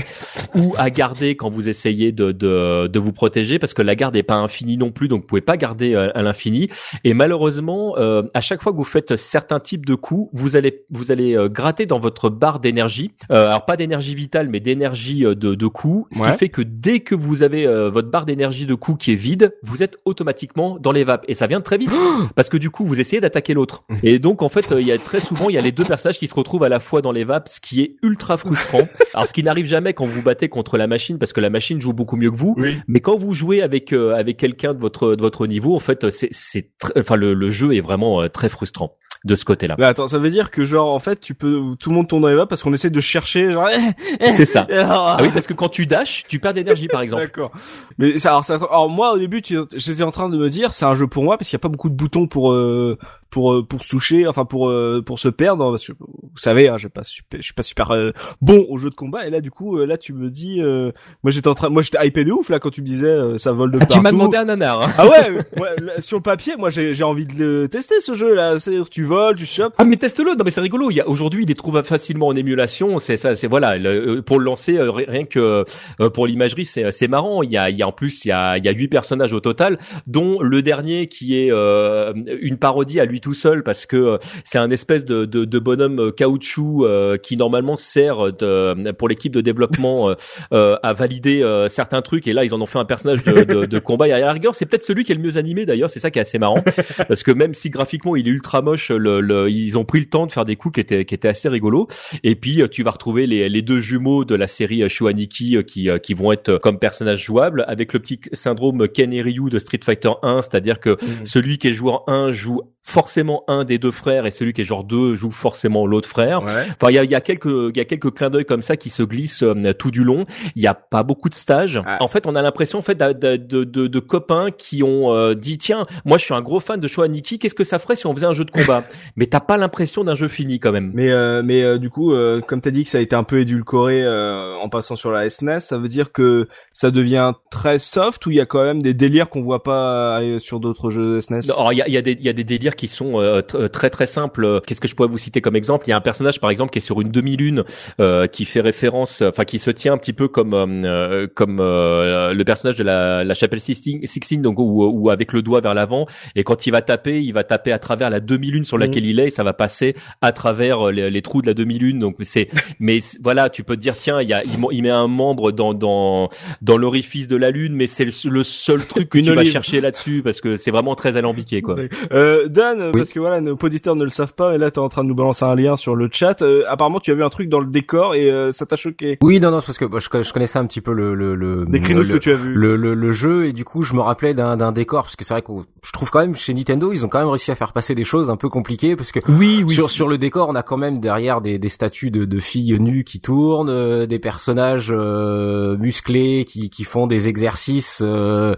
ou 0.54 0.74
à 0.76 0.90
garder 0.90 1.36
quand 1.36 1.50
vous 1.50 1.68
essayez 1.68 2.12
de, 2.12 2.32
de, 2.32 2.86
de 2.86 2.98
vous 2.98 3.12
protéger 3.12 3.58
parce 3.58 3.74
que 3.74 3.82
la 3.82 3.94
garde 3.94 4.14
n'est 4.14 4.22
pas 4.22 4.36
infinie 4.36 4.76
non 4.76 4.90
plus, 4.90 5.08
donc 5.08 5.22
vous 5.22 5.26
pouvez 5.26 5.40
pas 5.40 5.56
garder 5.56 5.94
euh, 5.94 6.10
à 6.14 6.22
l'infini. 6.22 6.68
Et 7.04 7.14
malheureusement, 7.14 7.94
euh, 7.98 8.22
à 8.34 8.40
chaque 8.40 8.62
fois 8.62 8.72
que 8.72 8.76
vous 8.78 8.84
faites 8.84 9.16
certains 9.16 9.60
types 9.60 9.84
de 9.86 9.94
coups, 9.94 10.28
vous 10.32 10.56
allez 10.56 10.84
vous 10.90 11.12
allez 11.12 11.36
euh, 11.36 11.48
gratter 11.48 11.86
dans 11.86 11.98
votre 11.98 12.30
barre 12.30 12.60
d'énergie. 12.60 13.12
Euh, 13.30 13.48
alors 13.48 13.64
pas 13.64 13.76
d'énergie 13.76 14.14
vitale, 14.14 14.48
mais 14.48 14.60
d'énergie 14.60 15.24
euh, 15.24 15.34
de, 15.34 15.54
de 15.54 15.66
coups, 15.66 16.06
ce 16.16 16.22
Ouais. 16.22 16.32
qui 16.32 16.38
fait 16.38 16.48
que 16.48 16.62
dès 16.62 17.00
que 17.00 17.14
vous 17.14 17.42
avez 17.42 17.66
euh, 17.66 17.90
votre 17.90 18.08
barre 18.10 18.24
d'énergie 18.26 18.66
de 18.66 18.74
coups 18.74 19.04
qui 19.04 19.12
est 19.12 19.16
vide, 19.16 19.54
vous 19.62 19.82
êtes 19.82 19.96
automatiquement 20.04 20.78
dans 20.80 20.92
les 20.92 21.04
vapes 21.04 21.24
et 21.28 21.34
ça 21.34 21.46
vient 21.46 21.60
très 21.60 21.76
vite 21.78 21.90
parce 22.36 22.48
que 22.48 22.56
du 22.56 22.70
coup 22.70 22.84
vous 22.86 23.00
essayez 23.00 23.20
d'attaquer 23.20 23.54
l'autre. 23.54 23.84
Et 24.02 24.18
donc 24.18 24.42
en 24.42 24.48
fait, 24.48 24.74
il 24.78 24.86
y 24.86 24.92
a 24.92 24.98
très 24.98 25.20
souvent 25.20 25.48
il 25.48 25.54
y 25.54 25.58
a 25.58 25.62
les 25.62 25.72
deux 25.72 25.84
personnages 25.84 26.18
qui 26.18 26.26
se 26.28 26.34
retrouvent 26.34 26.64
à 26.64 26.68
la 26.68 26.80
fois 26.80 27.02
dans 27.02 27.12
les 27.12 27.24
vapes, 27.24 27.48
ce 27.48 27.60
qui 27.60 27.80
est 27.82 27.96
ultra 28.02 28.36
frustrant. 28.36 28.82
Alors 29.14 29.26
ce 29.26 29.32
qui 29.32 29.42
n'arrive 29.42 29.66
jamais 29.66 29.94
quand 29.94 30.06
vous 30.06 30.22
battez 30.22 30.48
contre 30.48 30.76
la 30.76 30.86
machine 30.86 31.18
parce 31.18 31.32
que 31.32 31.40
la 31.40 31.50
machine 31.50 31.80
joue 31.80 31.92
beaucoup 31.92 32.16
mieux 32.16 32.30
que 32.30 32.36
vous. 32.36 32.54
Oui. 32.56 32.76
Mais 32.88 33.00
quand 33.00 33.16
vous 33.16 33.34
jouez 33.34 33.62
avec 33.62 33.92
euh, 33.92 34.14
avec 34.14 34.36
quelqu'un 34.36 34.74
de 34.74 34.78
votre 34.78 35.14
de 35.14 35.22
votre 35.22 35.46
niveau, 35.46 35.74
en 35.74 35.80
fait, 35.80 36.06
c'est 36.10 36.70
enfin 36.96 37.16
le, 37.16 37.34
le 37.34 37.50
jeu 37.50 37.74
est 37.74 37.80
vraiment 37.80 38.22
euh, 38.22 38.28
très 38.28 38.48
frustrant 38.48 38.96
de 39.24 39.34
ce 39.34 39.44
côté-là. 39.44 39.74
Mais 39.78 39.86
attends, 39.86 40.06
ça 40.06 40.18
veut 40.18 40.30
dire 40.30 40.52
que 40.52 40.64
genre 40.64 40.92
en 40.94 41.00
fait 41.00 41.20
tu 41.20 41.34
peux 41.34 41.60
tout 41.80 41.90
le 41.90 41.96
monde 41.96 42.06
tourne 42.08 42.22
dans 42.22 42.28
les 42.28 42.36
vapes 42.36 42.48
parce 42.48 42.62
qu'on 42.62 42.72
essaie 42.72 42.90
de 42.90 43.00
chercher 43.00 43.50
genre 43.50 43.68
C'est 44.20 44.44
ça. 44.44 44.66
Ah 44.72 45.16
Ah 45.18 45.22
oui, 45.22 45.30
parce 45.34 45.46
que 45.48 45.54
quand 45.54 45.68
tu 45.68 45.84
dashes, 45.84 46.24
tu 46.28 46.38
perds 46.38 46.54
d'énergie 46.54 46.86
par 46.86 47.00
exemple. 47.00 47.22
D'accord. 47.24 47.50
Mais 47.98 48.18
ça, 48.18 48.28
alors, 48.30 48.44
ça, 48.44 48.54
alors 48.54 48.88
moi 48.88 49.12
au 49.12 49.18
début, 49.18 49.42
j'étais 49.74 50.02
en 50.04 50.12
train 50.12 50.28
de 50.28 50.36
me 50.36 50.48
dire, 50.48 50.72
c'est 50.72 50.84
un 50.84 50.94
jeu 50.94 51.08
pour 51.08 51.24
moi 51.24 51.38
parce 51.38 51.48
qu'il 51.50 51.56
y 51.56 51.60
a 51.60 51.64
pas 51.64 51.68
beaucoup 51.68 51.88
de 51.88 51.94
boutons 51.96 52.28
pour 52.28 52.52
euh, 52.52 52.98
pour 53.30 53.52
euh, 53.52 53.66
pour 53.66 53.82
se 53.82 53.88
toucher, 53.88 54.28
enfin 54.28 54.44
pour 54.44 54.68
euh, 54.68 55.02
pour 55.04 55.18
se 55.18 55.28
perdre. 55.28 55.70
Parce 55.70 55.86
que, 55.86 55.92
vous 55.98 56.30
savez, 56.38 56.68
hein, 56.68 56.76
j'ai 56.78 56.88
pas 56.88 57.02
super, 57.02 57.40
je 57.40 57.44
suis 57.44 57.54
pas 57.54 57.62
super 57.64 57.90
euh, 57.92 58.12
bon 58.40 58.64
au 58.68 58.78
jeu 58.78 58.90
de 58.90 58.94
combat. 58.94 59.26
Et 59.26 59.30
là, 59.30 59.40
du 59.40 59.50
coup, 59.50 59.78
euh, 59.78 59.86
là, 59.86 59.98
tu 59.98 60.12
me 60.12 60.30
dis, 60.30 60.60
euh, 60.62 60.92
moi 61.24 61.32
j'étais 61.32 61.48
en 61.48 61.54
train, 61.54 61.68
moi 61.68 61.82
j'étais 61.82 62.06
hypé 62.06 62.24
de 62.24 62.30
ouf 62.30 62.48
là 62.48 62.60
quand 62.60 62.70
tu 62.70 62.82
me 62.82 62.86
disais 62.86 63.06
euh, 63.08 63.38
ça 63.38 63.50
vole 63.52 63.72
de 63.72 63.78
Ah, 63.78 63.86
partout. 63.86 63.94
tu 63.94 64.00
m'as 64.02 64.12
demandé 64.12 64.36
un 64.38 64.44
nanar. 64.44 64.82
hein. 64.82 64.92
Ah 64.98 65.08
ouais, 65.08 65.30
ouais, 65.60 66.00
sur 66.00 66.18
le 66.18 66.22
papier, 66.22 66.54
moi 66.56 66.70
j'ai 66.70 66.94
j'ai 66.94 67.02
envie 67.04 67.26
de 67.26 67.34
le 67.34 67.68
tester 67.68 68.00
ce 68.00 68.14
jeu 68.14 68.34
là. 68.34 68.56
Tu 68.90 69.04
voles, 69.06 69.36
tu 69.36 69.46
chopes. 69.46 69.74
Ah 69.78 69.84
mais 69.84 69.96
teste-le, 69.96 70.32
non 70.36 70.44
mais 70.44 70.50
c'est 70.50 70.60
rigolo. 70.60 70.90
Il 70.90 70.96
y 70.96 71.00
a 71.00 71.08
aujourd'hui, 71.08 71.44
il 71.44 71.50
est 71.50 71.54
trouvable 71.54 71.86
facilement 71.86 72.26
en 72.28 72.36
émulation. 72.36 72.98
C'est 72.98 73.16
ça, 73.16 73.34
c'est 73.34 73.46
voilà. 73.46 73.78
le- 73.78 74.18
euh, 74.18 74.22
pour 74.22 74.38
le 74.38 74.44
lancer, 74.44 74.76
euh, 74.76 74.90
ri- 74.90 75.06
rien 75.08 75.24
que 75.24 75.64
euh, 76.00 76.10
pour 76.10 76.26
l'imagerie, 76.26 76.64
c'est 76.64 76.90
c'est 76.90 77.08
marrant. 77.08 77.42
Il 77.42 77.50
y 77.50 77.56
a, 77.58 77.70
il 77.70 77.76
y 77.76 77.82
a 77.82 77.88
en 77.88 77.92
plus, 77.92 78.24
il 78.24 78.28
y 78.28 78.32
a 78.32 78.58
il 78.58 78.64
y 78.64 78.68
a 78.68 78.72
huit 78.72 78.88
personnages 78.88 79.32
au 79.32 79.40
total, 79.40 79.78
dont 80.06 80.40
le 80.42 80.62
dernier 80.62 81.06
qui 81.08 81.38
est 81.38 81.50
euh, 81.50 82.12
une 82.40 82.56
parodie 82.58 83.00
à 83.00 83.04
lui 83.04 83.20
tout 83.20 83.34
seul 83.34 83.62
parce 83.62 83.86
que 83.86 84.18
c'est 84.44 84.58
un 84.58 84.70
espèce 84.70 85.04
de, 85.04 85.24
de, 85.24 85.44
de 85.44 85.58
bonhomme 85.58 86.12
caoutchouc 86.12 86.84
euh, 86.84 87.16
qui 87.16 87.36
normalement 87.36 87.76
sert 87.76 88.32
de, 88.32 88.90
pour 88.92 89.08
l'équipe 89.08 89.32
de 89.32 89.40
développement 89.40 90.10
euh, 90.52 90.76
à 90.82 90.92
valider 90.92 91.42
certains 91.68 92.02
trucs. 92.02 92.26
Et 92.26 92.32
là, 92.32 92.44
ils 92.44 92.54
en 92.54 92.60
ont 92.60 92.66
fait 92.66 92.78
un 92.78 92.84
personnage 92.84 93.22
de, 93.24 93.44
de, 93.44 93.66
de 93.66 93.78
combat. 93.78 94.08
Et 94.08 94.12
à 94.12 94.18
la 94.20 94.32
rigueur, 94.32 94.54
c'est 94.54 94.66
peut-être 94.66 94.84
celui 94.84 95.04
qui 95.04 95.12
est 95.12 95.14
le 95.14 95.20
mieux 95.22 95.36
animé 95.36 95.66
d'ailleurs. 95.66 95.90
C'est 95.90 96.00
ça 96.00 96.10
qui 96.10 96.18
est 96.18 96.22
assez 96.22 96.38
marrant 96.38 96.62
parce 97.08 97.22
que 97.22 97.30
même 97.30 97.54
si 97.54 97.70
graphiquement 97.70 98.16
il 98.16 98.26
est 98.26 98.30
ultra 98.30 98.62
moche, 98.62 98.85
le, 98.90 99.20
le- 99.20 99.50
ils 99.50 99.76
ont 99.78 99.84
pris 99.84 100.00
le 100.00 100.06
temps 100.06 100.26
de 100.26 100.32
faire 100.32 100.44
des 100.44 100.56
coups 100.56 100.74
qui 100.74 100.80
étaient 100.80 101.04
qui 101.04 101.14
étaient 101.14 101.28
assez 101.28 101.48
rigolos. 101.48 101.88
Et 102.24 102.34
puis 102.34 102.62
euh, 102.62 102.68
tu 102.68 102.82
vas 102.82 102.90
retrouver 102.90 103.26
les, 103.26 103.48
les 103.48 103.62
deux 103.62 103.80
jumeaux 103.80 104.24
de 104.24 104.34
la 104.34 104.46
série 104.46 104.82
euh, 104.82 104.88
Shuaniki 104.88 105.56
euh, 105.56 105.62
qui 105.62 105.88
qui 106.02 106.14
vont 106.14 106.32
être 106.32 106.58
comme 106.58 106.78
personnages 106.78 107.24
jouables 107.24 107.64
avec 107.68 107.92
le 107.92 108.00
petit 108.00 108.20
syndrome 108.32 108.88
Ken 108.88 109.12
et 109.12 109.22
Ryu 109.22 109.50
de 109.50 109.58
Street 109.58 109.80
Fighter 109.84 110.10
1, 110.22 110.42
c'est-à-dire 110.42 110.80
que 110.80 110.96
celui 111.24 111.58
qui 111.58 111.68
est 111.68 111.72
joueur 111.72 112.04
1 112.08 112.32
joue 112.32 112.60
forcément 112.82 113.42
un 113.48 113.64
des 113.64 113.78
deux 113.78 113.90
frères 113.90 114.26
et 114.26 114.30
celui 114.30 114.52
qui 114.52 114.60
est 114.60 114.64
genre 114.64 114.84
2 114.84 115.14
joue 115.14 115.32
forcément 115.32 115.88
l'autre 115.88 116.08
frère. 116.08 116.44
Ouais. 116.44 116.52
Enfin, 116.80 116.90
il 116.90 116.94
y 116.94 116.98
a, 116.98 117.04
y 117.04 117.16
a 117.16 117.20
quelques, 117.20 117.46
il 117.46 117.76
y 117.76 117.80
a 117.80 117.84
quelques 117.84 118.12
clins 118.14 118.30
d'œil 118.30 118.44
comme 118.44 118.62
ça 118.62 118.76
qui 118.76 118.90
se 118.90 119.02
glissent 119.02 119.42
euh, 119.42 119.72
tout 119.72 119.90
du 119.90 120.04
long. 120.04 120.24
Il 120.54 120.62
n'y 120.62 120.68
a 120.68 120.74
pas 120.74 121.02
beaucoup 121.02 121.28
de 121.28 121.34
stages. 121.34 121.80
Ah. 121.84 121.98
En 122.00 122.06
fait, 122.06 122.28
on 122.28 122.36
a 122.36 122.42
l'impression 122.42 122.78
en 122.78 122.82
fait 122.82 122.94
d'a- 122.94 123.12
de, 123.12 123.36
de, 123.36 123.64
de 123.88 123.98
copains 123.98 124.50
qui 124.56 124.84
ont 124.84 125.12
euh, 125.12 125.34
dit 125.34 125.58
tiens, 125.58 125.84
moi 126.04 126.16
je 126.18 126.24
suis 126.26 126.34
un 126.34 126.40
gros 126.42 126.60
fan 126.60 126.78
de 126.78 126.86
Shoaniki, 126.86 127.40
qu'est-ce 127.40 127.56
que 127.56 127.64
ça 127.64 127.80
ferait 127.80 127.96
si 127.96 128.06
on 128.06 128.14
faisait 128.14 128.26
un 128.26 128.32
jeu 128.34 128.44
de 128.44 128.52
combat? 128.52 128.75
Mais 129.16 129.26
t'as 129.26 129.40
pas 129.40 129.56
l'impression 129.56 130.04
d'un 130.04 130.14
jeu 130.14 130.28
fini 130.28 130.60
quand 130.60 130.72
même. 130.72 130.90
Mais 130.94 131.10
euh, 131.10 131.42
mais 131.44 131.62
euh, 131.62 131.78
du 131.78 131.90
coup, 131.90 132.12
euh, 132.12 132.40
comme 132.40 132.60
t'as 132.60 132.70
dit 132.70 132.84
que 132.84 132.90
ça 132.90 132.98
a 132.98 133.00
été 133.00 133.14
un 133.16 133.24
peu 133.24 133.40
édulcoré 133.40 134.02
euh, 134.02 134.54
en 134.56 134.68
passant 134.68 134.96
sur 134.96 135.10
la 135.10 135.28
SNES, 135.28 135.60
ça 135.60 135.78
veut 135.78 135.88
dire 135.88 136.12
que 136.12 136.48
ça 136.72 136.90
devient 136.90 137.32
très 137.50 137.78
soft 137.78 138.24
ou 138.26 138.30
il 138.30 138.36
y 138.36 138.40
a 138.40 138.46
quand 138.46 138.62
même 138.62 138.82
des 138.82 138.94
délires 138.94 139.28
qu'on 139.28 139.42
voit 139.42 139.62
pas 139.62 140.20
euh, 140.20 140.38
sur 140.38 140.60
d'autres 140.60 140.90
jeux 140.90 141.20
SNES. 141.20 141.50
Alors 141.50 141.72
il 141.72 141.78
y 141.78 141.82
a, 141.82 141.88
y, 141.88 141.96
a 141.96 142.02
des- 142.02 142.12
il 142.12 142.24
y 142.24 142.28
a 142.28 142.32
des 142.32 142.44
délires 142.44 142.76
qui 142.76 142.88
sont 142.88 143.20
euh, 143.20 143.40
tr- 143.40 143.68
très 143.70 143.90
très 143.90 144.06
simples. 144.06 144.60
Qu'est-ce 144.66 144.80
que 144.80 144.88
je 144.88 144.94
pourrais 144.94 145.08
vous 145.08 145.18
citer 145.18 145.40
comme 145.40 145.56
exemple? 145.56 145.86
Il 145.86 145.90
y 145.90 145.92
a 145.92 145.96
un 145.96 146.00
personnage 146.00 146.40
par 146.40 146.50
exemple 146.50 146.70
qui 146.72 146.78
est 146.78 146.80
sur 146.80 147.00
une 147.00 147.10
demi-lune, 147.10 147.64
euh, 148.00 148.26
qui 148.26 148.44
fait 148.44 148.60
référence, 148.60 149.22
enfin 149.22 149.44
qui 149.44 149.58
se 149.58 149.70
tient 149.70 149.92
un 149.94 149.98
petit 149.98 150.12
peu 150.12 150.28
comme 150.28 150.54
euh, 150.54 151.26
comme 151.34 151.58
euh, 151.60 152.34
le 152.34 152.44
personnage 152.44 152.76
de 152.76 152.84
la, 152.84 153.24
la 153.24 153.34
chapelle 153.34 153.60
Sixtine, 153.60 154.04
Sixtine, 154.06 154.42
donc 154.42 154.58
où, 154.58 154.84
où 154.84 155.10
avec 155.10 155.32
le 155.32 155.42
doigt 155.42 155.60
vers 155.60 155.74
l'avant. 155.74 156.06
Et 156.34 156.44
quand 156.44 156.66
il 156.66 156.70
va 156.72 156.82
taper, 156.82 157.22
il 157.22 157.32
va 157.32 157.44
taper 157.44 157.72
à 157.72 157.78
travers 157.78 158.10
la 158.10 158.20
demi-lune 158.20 158.64
sur 158.66 158.78
laquelle 158.78 159.06
il 159.06 159.20
est, 159.20 159.26
et 159.28 159.30
ça 159.30 159.42
va 159.44 159.52
passer 159.52 159.94
à 160.22 160.32
travers 160.32 160.90
les, 160.90 161.10
les 161.10 161.22
trous 161.22 161.42
de 161.42 161.46
la 161.46 161.54
demi-lune. 161.54 161.98
Donc 161.98 162.16
c'est, 162.22 162.48
mais 162.80 162.98
voilà, 163.22 163.48
tu 163.50 163.62
peux 163.64 163.76
te 163.76 163.80
dire 163.80 163.96
tiens, 163.96 164.20
il 164.20 164.28
y 164.28 164.34
a, 164.34 164.42
il, 164.44 164.50
il 164.72 164.82
met 164.82 164.90
un 164.90 165.06
membre 165.08 165.52
dans 165.52 165.74
dans 165.74 166.28
dans 166.62 166.76
l'orifice 166.76 167.28
de 167.28 167.36
la 167.36 167.50
lune, 167.50 167.74
mais 167.74 167.86
c'est 167.86 168.04
le, 168.04 168.12
le 168.30 168.44
seul 168.44 168.84
truc 168.86 169.08
que 169.08 169.18
tu 169.18 169.32
vas 169.32 169.40
olive. 169.40 169.52
chercher 169.52 169.80
là-dessus 169.80 170.22
parce 170.22 170.40
que 170.40 170.56
c'est 170.56 170.70
vraiment 170.70 170.94
très 170.94 171.16
alambiqué 171.16 171.62
quoi. 171.62 171.76
Euh, 172.12 172.48
Dan, 172.48 172.90
Oui. 172.94 173.00
parce 173.00 173.12
que 173.12 173.20
voilà, 173.20 173.40
nos 173.40 173.56
auditeurs 173.60 173.96
ne 173.96 174.04
le 174.04 174.10
savent 174.10 174.34
pas, 174.34 174.54
et 174.54 174.58
là 174.58 174.70
t'es 174.70 174.78
en 174.78 174.88
train 174.88 175.04
de 175.04 175.08
nous 175.08 175.14
balancer 175.14 175.44
un 175.44 175.54
lien 175.54 175.76
sur 175.76 175.94
le 175.96 176.08
chat. 176.12 176.42
Euh, 176.42 176.64
apparemment, 176.68 177.00
tu 177.00 177.10
as 177.12 177.14
vu 177.14 177.24
un 177.24 177.30
truc 177.30 177.48
dans 177.48 177.60
le 177.60 177.66
décor 177.66 178.14
et 178.14 178.30
euh, 178.30 178.52
ça 178.52 178.66
t'a 178.66 178.76
choqué. 178.76 179.18
Oui, 179.22 179.40
non, 179.40 179.50
non, 179.50 179.60
c'est 179.60 179.66
parce 179.66 179.78
que 179.78 179.84
bah, 179.84 179.98
je, 180.00 180.22
je 180.22 180.32
connaissais 180.32 180.58
un 180.58 180.66
petit 180.66 180.80
peu 180.80 180.92
le 180.92 181.14
le 181.14 181.34
le 181.34 181.64
le, 181.64 181.66
que 181.68 182.18
tu 182.18 182.32
as 182.32 182.34
vu. 182.36 182.52
le, 182.54 182.76
le, 182.76 182.94
le 182.94 183.12
jeu 183.12 183.46
et 183.46 183.52
du 183.52 183.64
coup 183.64 183.82
je 183.82 183.94
me 183.94 184.00
rappelais 184.00 184.34
d'un 184.34 184.56
d'un 184.56 184.72
décor 184.72 185.02
parce 185.04 185.16
que 185.16 185.24
c'est 185.24 185.34
vrai 185.34 185.42
que 185.42 185.52
je 185.84 185.92
trouve 185.92 186.10
quand 186.10 186.20
même 186.20 186.34
chez 186.36 186.54
Nintendo 186.54 186.92
ils 186.92 187.04
ont 187.04 187.08
quand 187.08 187.18
même 187.18 187.28
réussi 187.28 187.50
à 187.50 187.54
faire 187.54 187.72
passer 187.72 187.94
des 187.94 188.04
choses 188.04 188.30
un 188.30 188.36
peu 188.36 188.48
compliquées 188.56 188.96
parce 188.96 189.12
que 189.12 189.20
Oui, 189.28 189.62
oui. 189.66 189.74
sur 189.74 189.90
sur 189.90 190.08
le 190.08 190.16
décor 190.16 190.48
on 190.48 190.54
a 190.54 190.62
quand 190.62 190.78
même 190.78 190.98
derrière 190.98 191.42
des 191.42 191.58
des 191.58 191.68
statues 191.68 192.10
de, 192.10 192.24
de 192.24 192.38
filles 192.38 192.78
nues 192.80 193.04
qui 193.04 193.20
tournent 193.20 193.68
euh, 193.68 194.06
des 194.06 194.18
personnages 194.18 194.90
euh, 194.90 195.76
musclés 195.76 196.46
qui 196.46 196.70
qui 196.70 196.84
font 196.84 197.06
des 197.06 197.28
exercices 197.28 198.00
euh, 198.02 198.54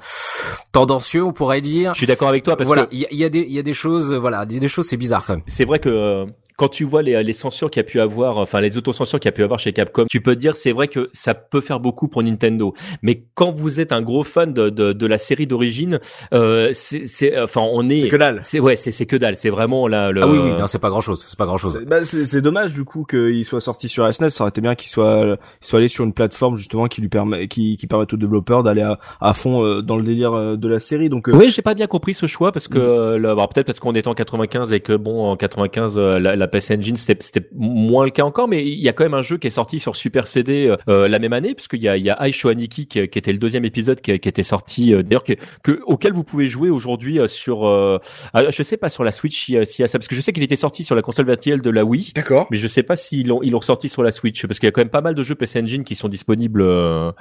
tendancieux 0.72 1.24
on 1.24 1.32
pourrait 1.32 1.60
dire 1.62 1.94
Je 1.94 1.98
suis 1.98 2.06
d'accord 2.06 2.28
avec 2.28 2.44
toi 2.44 2.56
parce 2.56 2.68
voilà 2.68 2.86
que 2.86 2.94
il 2.94 3.00
y 3.00 3.04
a, 3.06 3.08
il 3.10 3.18
y 3.18 3.24
a 3.24 3.28
des 3.28 3.40
il 3.40 3.52
y 3.52 3.58
a 3.58 3.62
des 3.64 3.72
choses 3.72 4.12
voilà 4.14 4.46
des, 4.46 4.60
des 4.60 4.68
choses 4.68 4.86
c'est 4.86 4.96
bizarre 4.96 5.24
quand 5.26 5.34
même 5.34 5.42
c'est 5.46 5.64
vrai 5.64 5.80
que 5.80 5.88
euh, 5.88 6.26
quand 6.58 6.68
tu 6.68 6.84
vois 6.84 7.00
les, 7.02 7.22
les 7.22 7.32
censures 7.32 7.70
qu'il 7.70 7.80
y 7.80 7.86
a 7.86 7.88
pu 7.88 8.00
avoir, 8.00 8.36
enfin 8.36 8.60
les 8.60 8.76
autocensures 8.76 9.18
qu'il 9.20 9.28
y 9.28 9.32
a 9.32 9.32
pu 9.32 9.42
avoir 9.44 9.58
chez 9.60 9.72
Capcom, 9.72 10.04
tu 10.10 10.20
peux 10.20 10.34
te 10.34 10.40
dire 10.40 10.56
c'est 10.56 10.72
vrai 10.72 10.88
que 10.88 11.08
ça 11.12 11.32
peut 11.34 11.60
faire 11.62 11.80
beaucoup 11.80 12.08
pour 12.08 12.22
Nintendo. 12.22 12.74
Mais 13.00 13.22
quand 13.34 13.52
vous 13.52 13.80
êtes 13.80 13.92
un 13.92 14.02
gros 14.02 14.24
fan 14.24 14.52
de, 14.52 14.68
de, 14.68 14.92
de 14.92 15.06
la 15.06 15.16
série 15.18 15.46
d'origine, 15.46 16.00
euh, 16.34 16.70
c'est, 16.74 17.06
c'est, 17.06 17.40
enfin 17.40 17.60
on 17.62 17.88
est, 17.88 17.96
C'est 17.96 18.08
que 18.08 18.16
dalle. 18.16 18.40
c'est 18.42 18.60
ouais, 18.60 18.76
c'est, 18.76 18.90
c'est 18.90 19.06
que 19.06 19.16
dalle. 19.16 19.36
C'est 19.36 19.50
vraiment 19.50 19.86
là 19.88 20.10
le. 20.10 20.20
ah 20.22 20.26
oui 20.28 20.38
oui 20.38 20.50
non 20.58 20.66
c'est 20.66 20.80
pas 20.80 20.90
grand 20.90 21.00
chose 21.00 21.24
c'est 21.28 21.38
pas 21.38 21.46
grand 21.46 21.56
chose 21.58 21.76
C'est 21.78 21.84
bah, 21.88 22.04
c'est- 22.04 22.24
c'est 22.26 22.42
dommage 22.42 22.72
du 22.72 22.84
coup 22.84 23.04
qu'il 23.08 23.44
soit 23.44 23.60
sorti 23.60 23.88
sur 23.88 24.12
SNES. 24.12 24.30
Ça 24.30 24.42
aurait 24.44 24.50
été 24.50 24.60
bien 24.60 24.74
qu'il 24.74 24.90
soit, 24.90 25.36
il 25.62 25.66
soit 25.66 25.78
allé 25.78 25.88
sur 25.88 26.04
une 26.04 26.12
plateforme 26.12 26.56
justement 26.56 26.88
qui 26.88 27.00
lui 27.00 27.08
permet, 27.08 27.46
qui, 27.48 27.76
qui 27.76 27.86
permette 27.86 28.12
aux 28.12 28.16
développeurs 28.16 28.64
d'aller 28.64 28.82
à, 28.82 28.98
à 29.20 29.32
fond 29.32 29.64
euh, 29.64 29.80
dans 29.80 29.96
le 29.96 30.02
délire 30.02 30.32
euh, 30.34 30.56
de 30.56 30.66
la 30.68 30.80
série. 30.80 31.08
Donc 31.08 31.28
euh, 31.28 31.32
Oui, 31.36 31.50
j'ai 31.50 31.62
pas 31.62 31.74
bien 31.74 31.86
compris 31.86 32.14
ce 32.14 32.26
choix 32.26 32.50
parce 32.50 32.66
que 32.66 32.78
euh, 32.78 33.14
alors 33.14 33.48
peut-être 33.48 33.66
parce 33.66 33.78
qu'on 33.78 33.94
était 33.94 34.08
en 34.08 34.14
95 34.14 34.72
et 34.72 34.80
que 34.80 34.96
bon 34.96 35.24
en 35.30 35.36
95 35.36 35.96
euh, 35.96 36.18
la, 36.18 36.34
la 36.34 36.47
PS 36.48 36.72
Engine, 36.72 36.96
c'était 36.96 37.48
moins 37.54 38.04
le 38.04 38.10
cas 38.10 38.24
encore, 38.24 38.48
mais 38.48 38.66
il 38.66 38.80
y 38.80 38.88
a 38.88 38.92
quand 38.92 39.04
même 39.04 39.14
un 39.14 39.22
jeu 39.22 39.38
qui 39.38 39.46
est 39.46 39.50
sorti 39.50 39.78
sur 39.78 39.96
Super 39.96 40.26
CD 40.26 40.74
euh, 40.88 41.08
la 41.08 41.18
même 41.18 41.32
année, 41.32 41.54
puisqu'il 41.54 41.82
y 41.82 41.88
a, 41.88 41.96
il 41.96 42.04
y 42.04 42.10
a 42.10 42.26
Aisho 42.26 42.48
Aniki 42.48 42.86
qui, 42.86 43.08
qui 43.08 43.18
était 43.18 43.32
le 43.32 43.38
deuxième 43.38 43.64
épisode 43.64 44.00
qui, 44.00 44.18
qui 44.18 44.28
était 44.28 44.42
sorti, 44.42 44.94
euh, 44.94 45.02
d'ailleurs 45.02 45.24
que, 45.24 45.34
que, 45.62 45.80
auquel 45.86 46.12
vous 46.12 46.24
pouvez 46.24 46.46
jouer 46.46 46.70
aujourd'hui 46.70 47.18
euh, 47.18 47.26
sur, 47.26 47.66
euh, 47.66 47.98
ah, 48.34 48.50
je 48.50 48.62
sais 48.62 48.76
pas 48.76 48.88
sur 48.88 49.04
la 49.04 49.12
Switch 49.12 49.44
s'il 49.44 49.60
y, 49.60 49.66
s'il 49.66 49.82
y 49.82 49.84
a 49.84 49.88
ça, 49.88 49.98
parce 49.98 50.08
que 50.08 50.16
je 50.16 50.20
sais 50.20 50.32
qu'il 50.32 50.42
était 50.42 50.56
sorti 50.56 50.84
sur 50.84 50.94
la 50.94 51.02
console 51.02 51.26
virtuelle 51.26 51.62
de 51.62 51.70
la 51.70 51.84
Wii. 51.84 52.12
D'accord. 52.14 52.46
Mais 52.50 52.56
je 52.56 52.66
sais 52.66 52.82
pas 52.82 52.96
s'ils 52.96 53.28
l'ont 53.28 53.40
ils 53.42 53.50
l'ont 53.50 53.58
ressorti 53.58 53.88
sur 53.88 54.02
la 54.02 54.10
Switch 54.10 54.46
parce 54.46 54.58
qu'il 54.58 54.66
y 54.66 54.68
a 54.68 54.72
quand 54.72 54.80
même 54.80 54.88
pas 54.90 55.00
mal 55.00 55.14
de 55.14 55.22
jeux 55.22 55.34
PC 55.34 55.60
Engine 55.60 55.84
qui 55.84 55.94
sont 55.94 56.08
disponibles 56.08 56.62
euh, 56.62 57.12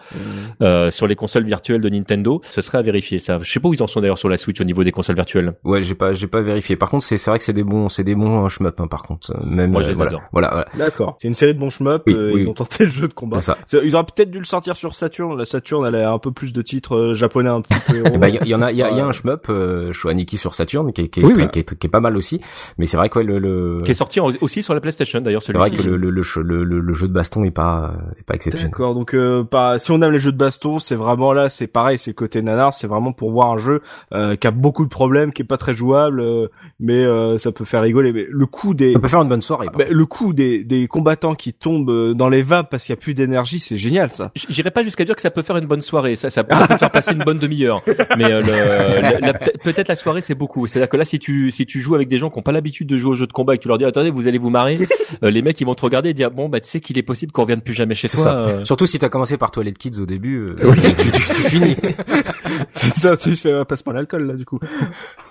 euh, 0.61 0.91
sur 0.91 1.07
les 1.07 1.15
consoles 1.15 1.45
virtuelles 1.45 1.81
de 1.81 1.89
Nintendo. 1.89 2.41
Ce 2.43 2.61
serait 2.61 2.77
à 2.77 2.81
vérifier 2.81 3.19
ça. 3.19 3.39
Je 3.41 3.51
sais 3.51 3.59
pas 3.59 3.69
où 3.69 3.73
ils 3.73 3.83
en 3.83 3.87
sont 3.87 4.01
d'ailleurs 4.01 4.17
sur 4.17 4.29
la 4.29 4.37
Switch 4.37 4.59
au 4.59 4.63
niveau 4.63 4.83
des 4.83 4.91
consoles 4.91 5.15
virtuelles. 5.15 5.53
Ouais, 5.63 5.81
j'ai 5.81 5.95
pas, 5.95 6.13
j'ai 6.13 6.27
pas 6.27 6.41
vérifié. 6.41 6.75
Par 6.75 6.89
contre, 6.89 7.05
c'est, 7.05 7.23
vrai 7.25 7.37
que 7.37 7.43
c'est 7.43 7.53
des 7.53 7.63
bons, 7.63 7.89
c'est 7.89 8.03
des 8.03 8.15
bons 8.15 8.45
euh, 8.45 8.49
shmup, 8.49 8.79
hein, 8.79 8.87
par 8.87 9.03
contre. 9.03 9.16
Même, 9.45 9.71
Moi, 9.71 9.81
je 9.81 9.87
euh, 9.87 9.89
les 9.89 9.95
voilà. 9.95 10.11
adore. 10.11 10.21
voilà, 10.31 10.49
voilà. 10.49 10.65
D'accord. 10.77 11.15
C'est 11.19 11.27
une 11.27 11.33
série 11.33 11.53
de 11.53 11.59
bons 11.59 11.69
shmup. 11.69 12.03
Oui, 12.07 12.13
euh, 12.13 12.31
oui. 12.33 12.41
Ils 12.43 12.49
ont 12.49 12.53
tenté 12.53 12.85
le 12.85 12.91
jeu 12.91 13.07
de 13.07 13.13
combat. 13.13 13.39
Ça. 13.39 13.57
Ils 13.83 13.95
auraient 13.95 14.05
peut-être 14.05 14.31
dû 14.31 14.39
le 14.39 14.45
sortir 14.45 14.75
sur 14.77 14.93
Saturn. 14.95 15.37
La 15.37 15.45
Saturn, 15.45 15.85
elle 15.85 15.95
a 15.95 16.11
un 16.11 16.19
peu 16.19 16.31
plus 16.31 16.53
de 16.53 16.61
titres 16.61 16.95
euh, 16.95 17.13
japonais 17.13 17.49
un 17.49 17.61
petit 17.61 17.79
peu. 17.87 18.03
Bah, 18.17 18.29
il 18.29 18.47
y, 18.47 18.55
en 18.55 18.61
a, 18.63 18.71
il 18.71 18.77
y 18.77 18.81
a, 18.81 18.89
il 18.89 18.97
y 18.97 18.99
a 18.99 19.05
un 19.05 19.11
shmup, 19.11 19.47
euh, 19.49 19.93
Shoaniki 19.93 20.37
sur 20.37 20.55
Saturn, 20.55 20.91
qui 20.91 21.01
est, 21.01 21.07
qui 21.07 21.21
qui 21.21 21.59
est, 21.59 21.75
qui 21.77 21.87
est 21.87 21.89
pas 21.89 21.99
mal 21.99 22.17
aussi. 22.17 22.41
Mais 22.77 22.85
c'est 22.87 22.97
vrai 22.97 23.09
que 23.09 23.19
ouais, 23.19 23.25
le, 23.25 23.37
le, 23.37 23.77
Qui 23.83 23.91
est 23.91 23.93
sorti 23.93 24.19
aussi 24.19 24.63
sur 24.63 24.73
la 24.73 24.79
PlayStation 24.81 25.21
d'ailleurs 25.21 25.41
c'est 25.43 25.53
vrai 25.53 25.69
celui-ci. 25.69 25.83
que 25.83 25.89
le, 25.89 25.97
le, 25.97 26.09
le, 26.41 26.63
le, 26.79 26.93
jeu 26.93 27.07
de 27.07 27.13
baston 27.13 27.43
est 27.43 27.51
pas, 27.51 27.93
est 28.19 28.23
pas 28.23 28.33
exceptionnel. 28.35 28.71
D'accord, 28.71 28.95
donc 28.95 29.13
euh, 29.13 29.43
pas, 29.43 29.77
si 29.77 29.91
on 29.91 30.01
aime 30.01 30.11
les 30.11 30.19
jeux 30.19 30.31
de 30.31 30.37
baston, 30.37 30.79
c'est 30.79 30.95
vraiment 30.95 31.33
là, 31.33 31.49
c'est 31.49 31.67
pareil, 31.67 31.97
c'est 31.97 32.13
côté 32.13 32.41
nanar, 32.41 32.73
c'est 32.73 32.87
vraiment 32.87 33.11
pour 33.13 33.31
voir 33.31 33.51
un 33.51 33.57
jeu 33.57 33.81
euh, 34.13 34.35
qui 34.35 34.47
a 34.47 34.51
beaucoup 34.51 34.83
de 34.83 34.89
problèmes, 34.89 35.31
qui 35.31 35.41
est 35.41 35.45
pas 35.45 35.57
très 35.57 35.73
jouable, 35.73 36.21
euh, 36.21 36.47
mais 36.79 37.03
euh, 37.05 37.37
ça 37.37 37.51
peut 37.51 37.65
faire 37.65 37.81
rigoler. 37.81 38.11
Mais 38.13 38.25
le 38.29 38.45
coup 38.45 38.73
des, 38.73 38.93
Ça 38.93 38.99
peut 39.07 39.11
faire 39.11 39.21
une 39.21 39.29
bonne 39.29 39.41
soirée. 39.41 39.67
bah, 39.77 39.85
le 39.89 40.05
coup 40.05 40.33
des, 40.33 40.63
des 40.63 40.87
combattants 40.87 41.35
qui 41.35 41.53
tombent 41.53 41.89
euh, 41.89 42.13
dans 42.13 42.29
les 42.29 42.41
vapes 42.41 42.69
parce 42.69 42.83
qu'il 42.85 42.93
y 42.93 42.97
a 42.97 43.01
plus 43.01 43.13
d'énergie, 43.13 43.59
c'est 43.59 43.77
génial 43.77 44.11
ça. 44.11 44.31
J'irai 44.49 44.71
pas 44.71 44.83
jusqu'à 44.83 45.05
dire 45.05 45.15
que 45.15 45.21
ça 45.21 45.31
peut 45.31 45.41
faire 45.41 45.57
une 45.57 45.65
bonne 45.65 45.81
soirée, 45.81 46.15
ça, 46.15 46.29
ça, 46.29 46.43
ça 46.49 46.67
peut 46.67 46.77
faire 46.77 46.91
passer 46.91 47.13
une 47.13 47.23
bonne 47.23 47.37
demi-heure. 47.39 47.81
Mais 48.17 48.25
euh, 48.31 48.41
le, 48.41 49.01
la- 49.01 49.19
la- 49.19 49.33
peut- 49.33 49.51
peut-être 49.63 49.87
la 49.87 49.95
soirée 49.95 50.21
c'est 50.21 50.35
beaucoup. 50.35 50.67
C'est-à-dire 50.67 50.89
que 50.89 50.97
là, 50.97 51.05
si 51.05 51.19
tu 51.19 51.51
si 51.51 51.65
tu 51.65 51.81
joues 51.81 51.95
avec 51.95 52.07
des 52.07 52.17
gens 52.17 52.29
qui 52.29 52.39
ont 52.39 52.43
pas 52.43 52.51
l'habitude 52.51 52.87
de 52.87 52.97
jouer 52.97 53.11
aux 53.11 53.15
jeux 53.15 53.27
de 53.27 53.33
combat 53.33 53.55
et 53.55 53.57
que 53.57 53.63
tu 53.63 53.67
leur 53.67 53.77
dis 53.77 53.85
attendez, 53.85 54.09
vous 54.09 54.27
allez 54.27 54.37
vous 54.37 54.49
marrer, 54.49 54.77
euh, 55.23 55.29
les 55.31 55.41
mecs 55.41 55.59
ils 55.61 55.65
vont 55.65 55.75
te 55.75 55.81
regarder 55.83 56.09
et 56.09 56.13
dire 56.13 56.31
bon 56.31 56.49
bah 56.49 56.59
tu 56.59 56.69
sais 56.69 56.79
qu'il 56.79 56.97
est 56.97 57.03
possible 57.03 57.31
qu'on 57.31 57.43
revienne 57.43 57.61
plus 57.61 57.73
jamais 57.73 57.95
chez 57.95 58.07
C'est 58.07 58.17
toi. 58.17 58.23
ça. 58.25 58.39
euh. 58.41 58.65
Surtout 58.65 58.85
si 58.85 58.99
t'as 58.99 59.09
commencé 59.09 59.37
par 59.37 59.51
Toilette 59.51 59.77
Kids 59.77 59.99
au 60.01 60.05
début, 60.05 60.37
euh, 60.37 60.55
tu, 60.95 61.11
tu, 61.11 61.11
tu 61.11 61.33
finis. 61.49 61.75
c'est 62.71 62.95
ça, 62.97 63.17
tu 63.17 63.35
fais 63.35 63.51
euh, 63.51 63.63
passe-moi 63.65 63.93
l'alcool 63.95 64.27
là 64.27 64.33
du 64.33 64.45
coup. 64.45 64.59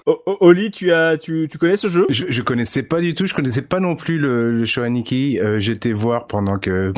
O- 0.06 0.22
O- 0.26 0.36
Oli, 0.40 0.70
tu 0.70 0.92
as, 0.92 1.16
tu, 1.18 1.48
tu 1.50 1.58
connais 1.58 1.76
ce 1.76 1.88
jeu? 1.88 2.06
Je, 2.08 2.24
je 2.28 2.42
connaissais 2.42 2.82
pas 2.82 3.00
du 3.00 3.14
tout, 3.14 3.26
je 3.26 3.34
connaissais 3.34 3.62
pas 3.68 3.80
non 3.80 3.96
plus 3.96 4.18
le, 4.18 4.56
le 4.56 4.64
Shoaniki. 4.64 5.38
Euh, 5.40 5.58
J'étais 5.58 5.92
voir 5.92 6.26
pendant 6.28 6.56
que, 6.56 6.92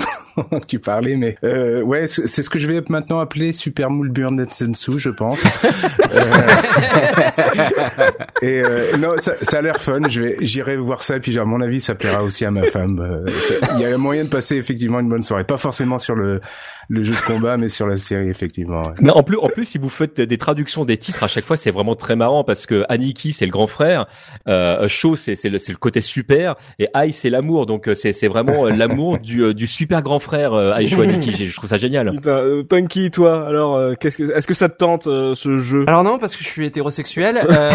tu 0.68 0.78
parlais, 0.78 1.16
mais 1.16 1.36
euh, 1.44 1.82
ouais, 1.82 2.06
c'est 2.06 2.28
c'est 2.28 2.42
ce 2.42 2.50
que 2.50 2.58
je 2.58 2.68
vais 2.68 2.82
maintenant 2.88 3.18
appeler 3.18 3.52
Super 3.52 3.90
Moulburn 3.90 4.36
Netsensu, 4.36 4.98
je 4.98 5.10
pense. 5.10 5.42
Euh, 6.14 6.20
et 8.42 8.62
euh, 8.62 8.96
non, 8.96 9.10
ça, 9.18 9.34
ça 9.42 9.58
a 9.58 9.62
l'air 9.62 9.80
fun. 9.80 10.08
Je 10.08 10.22
vais, 10.22 10.36
j'irai 10.40 10.76
voir 10.76 11.02
ça, 11.02 11.16
et 11.16 11.20
puis 11.20 11.36
à 11.38 11.44
mon 11.44 11.60
avis, 11.60 11.80
ça 11.80 11.94
plaira 11.94 12.22
aussi 12.22 12.44
à 12.44 12.50
ma 12.50 12.62
femme. 12.62 13.00
Euh, 13.00 13.30
Il 13.74 13.80
y 13.80 13.84
a 13.84 13.96
moyen 13.98 14.24
de 14.24 14.28
passer 14.28 14.56
effectivement 14.56 15.00
une 15.00 15.08
bonne 15.08 15.22
soirée, 15.22 15.44
pas 15.44 15.58
forcément 15.58 15.98
sur 15.98 16.14
le, 16.14 16.40
le 16.88 17.04
jeu 17.04 17.14
de 17.14 17.20
combat, 17.26 17.56
mais 17.56 17.68
sur 17.68 17.86
la 17.86 17.96
série 17.98 18.28
effectivement. 18.30 18.82
ouais. 18.82 18.94
Mais 19.00 19.10
en 19.10 19.22
plus, 19.22 19.36
en 19.38 19.48
plus, 19.48 19.64
si 19.64 19.78
vous 19.78 19.88
faites 19.90 20.20
des 20.20 20.38
traductions 20.38 20.84
des 20.84 20.96
titres 20.96 21.22
à 21.22 21.28
chaque 21.28 21.44
fois, 21.44 21.56
c'est 21.56 21.70
vraiment 21.70 21.94
très 21.94 22.16
marrant 22.16 22.44
parce 22.44 22.66
que 22.66 22.84
Aniki 22.88 23.32
c'est 23.32 23.44
le 23.44 23.50
grand 23.52 23.66
frère, 23.66 24.06
euh, 24.48 24.88
Sho 24.88 25.14
c'est 25.16 25.34
c'est 25.34 25.48
le 25.50 25.58
c'est 25.58 25.72
le 25.72 25.78
côté 25.78 26.00
super 26.00 26.54
et 26.78 26.88
Ai 26.94 27.12
c'est 27.12 27.30
l'amour. 27.30 27.66
Donc 27.66 27.88
euh, 27.88 27.94
c'est 27.94 28.12
c'est 28.12 28.28
vraiment 28.28 28.66
euh, 28.66 28.70
l'amour 28.70 29.18
du 29.18 29.42
euh, 29.42 29.54
du 29.54 29.66
super 29.66 30.02
grand 30.02 30.18
frère 30.18 30.54
euh, 30.54 30.74
Aisho 30.76 31.02
Aniki. 31.02 31.46
Je 31.46 31.54
trouve 31.56 31.68
ça 31.68 31.78
génial. 31.78 32.10
Putain, 32.12 32.30
euh, 32.38 32.62
Punky, 32.64 33.10
toi, 33.10 33.46
alors, 33.46 33.76
euh, 33.76 33.94
qu'est-ce 33.98 34.18
que, 34.18 34.32
est-ce 34.36 34.46
que 34.46 34.54
ça 34.54 34.68
te 34.68 34.76
tente 34.76 35.06
euh, 35.06 35.34
ce 35.34 35.58
jeu? 35.58 35.84
Alors 35.86 36.04
non, 36.04 36.18
parce 36.18 36.36
que 36.36 36.42
je 36.42 36.48
suis 36.48 36.66
hétérosexuel. 36.66 37.38
Euh... 37.48 37.70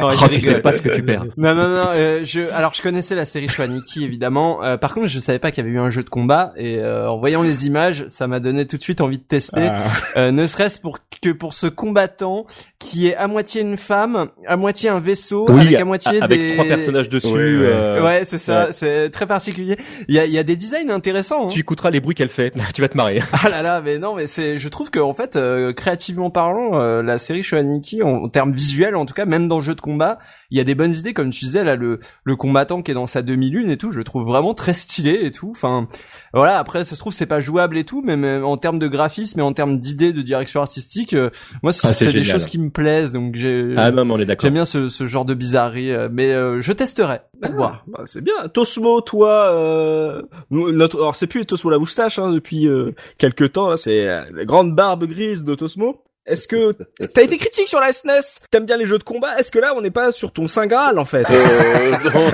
non, 0.00 0.10
je 0.10 0.24
Oh, 0.24 0.28
tu 0.28 0.40
sais 0.40 0.60
pas 0.60 0.72
ce 0.72 0.82
que 0.82 0.88
tu 0.94 1.02
perds. 1.02 1.24
Non, 1.36 1.54
non, 1.54 1.68
non. 1.68 1.86
euh, 1.94 2.20
je, 2.24 2.40
alors, 2.52 2.74
je 2.74 2.82
connaissais 2.82 3.14
la 3.14 3.24
série 3.24 3.48
Shwaniki, 3.48 4.04
évidemment. 4.04 4.62
Euh, 4.64 4.76
par 4.76 4.94
contre, 4.94 5.06
je 5.06 5.18
savais 5.18 5.38
pas 5.38 5.50
qu'il 5.50 5.64
y 5.64 5.66
avait 5.66 5.76
eu 5.76 5.80
un 5.80 5.90
jeu 5.90 6.02
de 6.02 6.08
combat. 6.10 6.52
Et 6.56 6.78
euh, 6.78 7.08
en 7.12 7.18
voyant 7.18 7.42
les 7.42 7.66
images, 7.66 8.06
ça 8.08 8.26
m'a 8.26 8.40
donné 8.40 8.66
tout 8.66 8.76
de 8.76 8.82
suite 8.82 9.00
envie 9.00 9.18
de 9.18 9.22
tester. 9.22 9.68
Ah. 9.70 9.82
Euh, 10.16 10.32
ne 10.32 10.46
serait-ce 10.46 10.78
pour 10.80 10.98
que 11.22 11.30
pour 11.30 11.54
ce 11.54 11.66
combattant 11.66 12.46
qui 12.78 13.06
est 13.06 13.14
à 13.14 13.28
moitié 13.28 13.60
une 13.62 13.76
femme, 13.76 14.30
à 14.46 14.56
moitié 14.56 14.88
un 14.90 14.98
vaisseau, 14.98 15.48
avec 15.48 15.74
à 15.78 15.84
moitié 15.84 16.20
avec 16.20 16.38
des 16.40 16.52
trois 16.54 16.64
personnages 16.64 17.08
dessus. 17.08 17.26
Ouais, 17.28 17.34
ouais. 17.34 17.66
euh, 17.72 18.02
Ouais, 18.04 18.22
c'est 18.24 18.38
ça. 18.38 18.66
ouais. 18.66 18.72
C'est 18.72 19.10
très 19.10 19.26
particulier. 19.26 19.76
Il 20.08 20.14
y 20.14 20.18
a, 20.18 20.24
il 20.26 20.32
y 20.32 20.38
a 20.38 20.42
des 20.42 20.56
designs 20.56 20.90
intéressants. 20.90 21.44
hein. 21.44 21.48
Tu 21.48 21.60
écouteras 21.60 21.90
les 21.90 22.00
bruits 22.00 22.14
qu'elle 22.16 22.28
fait. 22.28 22.52
tu 22.74 22.80
vas 22.80 22.88
te 22.88 22.96
marrer. 22.96 23.22
Ah 23.32 23.48
là 23.48 23.62
là, 23.62 23.80
mais 23.80 23.98
non, 23.98 24.14
mais 24.16 24.26
c'est, 24.26 24.58
je 24.58 24.68
trouve 24.68 24.90
que 24.90 24.98
en 24.98 25.14
fait, 25.14 25.36
euh, 25.36 25.72
créativement 25.72 26.30
parlant, 26.30 26.76
euh, 26.80 27.02
la 27.02 27.18
série 27.18 27.42
Shoaniki, 27.44 28.02
en, 28.02 28.24
en 28.24 28.28
termes 28.28 28.52
visuels, 28.52 28.96
en 28.96 29.06
tout 29.06 29.14
cas, 29.14 29.26
même 29.26 29.46
dans 29.48 29.58
le 29.58 29.64
jeu 29.64 29.74
de 29.74 29.80
combat, 29.80 30.18
il 30.50 30.58
y 30.58 30.60
a 30.60 30.64
des 30.64 30.74
bonnes 30.74 30.92
idées, 30.94 31.14
comme 31.14 31.30
tu 31.30 31.44
disais 31.44 31.62
là, 31.64 31.76
le 31.76 32.00
le 32.24 32.36
combattant 32.36 32.82
qui 32.82 32.90
est 32.90 32.94
dans 32.94 33.06
sa 33.06 33.22
demi-lune 33.22 33.70
et 33.70 33.76
tout, 33.76 33.92
je 33.92 33.98
le 33.98 34.04
trouve 34.04 34.24
vraiment 34.26 34.54
très 34.54 34.74
stylé 34.74 35.20
et 35.22 35.30
tout. 35.30 35.50
Enfin, 35.52 35.86
voilà. 36.32 36.58
Après, 36.58 36.84
ça 36.84 36.94
se 36.94 37.00
trouve 37.00 37.12
c'est 37.12 37.26
pas 37.26 37.40
jouable 37.40 37.76
et 37.78 37.84
tout, 37.84 38.02
mais 38.04 38.16
même 38.16 38.44
en 38.44 38.56
termes 38.56 38.78
de 38.78 38.88
graphisme 38.88 39.40
et 39.40 39.42
en 39.42 39.52
termes 39.52 39.78
d'idées 39.78 40.12
de 40.12 40.22
direction 40.22 40.60
artistique, 40.60 41.14
euh, 41.14 41.30
moi, 41.62 41.72
c'est 41.72 41.88
Ah, 41.88 41.92
c'est 41.92 42.12
des 42.12 42.22
choses 42.24 42.46
qui 42.46 42.58
me 42.58 42.70
plaisent, 42.70 43.12
donc 43.12 43.34
j'ai. 43.36 43.74
Ah 43.76 43.90
non, 43.90 44.04
mais 44.04 44.12
on 44.12 44.18
est 44.18 44.24
d'accord. 44.26 44.42
J'aime 44.46 44.54
bien 44.54 44.64
ce, 44.64 44.88
ce 44.88 45.06
genre 45.06 45.24
de 45.24 45.34
bizarrerie, 45.34 45.90
euh, 45.92 46.08
mais 46.10 46.32
euh, 46.32 46.60
je 46.60 46.72
testerai. 46.72 47.20
Ah, 47.42 47.48
voir. 47.50 47.84
bah, 47.86 48.02
c'est 48.06 48.22
bien. 48.22 48.34
Tosmo, 48.52 49.00
toi, 49.00 49.50
euh, 49.52 50.22
notre, 50.50 50.98
alors 50.98 51.16
c'est 51.16 51.26
plus 51.26 51.44
Tosmo 51.44 51.70
la 51.70 51.78
moustache 51.78 52.18
hein, 52.18 52.30
depuis 52.30 52.68
euh, 52.68 52.94
quelques 53.18 53.52
temps. 53.52 53.68
Là, 53.68 53.76
c'est 53.76 54.08
euh, 54.08 54.22
la 54.32 54.44
grande 54.44 54.74
barbe 54.74 55.04
grise 55.06 55.44
de 55.44 55.54
Tosmo. 55.54 56.02
Est-ce 56.24 56.46
que 56.46 56.72
t'as 57.14 57.22
été 57.22 57.36
critique 57.36 57.66
sur 57.66 57.80
la 57.80 57.92
SNES 57.92 58.40
T'aimes 58.50 58.64
bien 58.64 58.76
les 58.76 58.86
jeux 58.86 58.98
de 58.98 59.02
combat? 59.02 59.38
Est-ce 59.40 59.50
que 59.50 59.58
là, 59.58 59.74
on 59.76 59.80
n'est 59.82 59.90
pas 59.90 60.12
sur 60.12 60.32
ton 60.32 60.46
saint 60.46 60.66
graal 60.68 60.98
en 61.00 61.04
fait? 61.04 61.26
Euh, 61.28 61.90
non, 62.14 62.30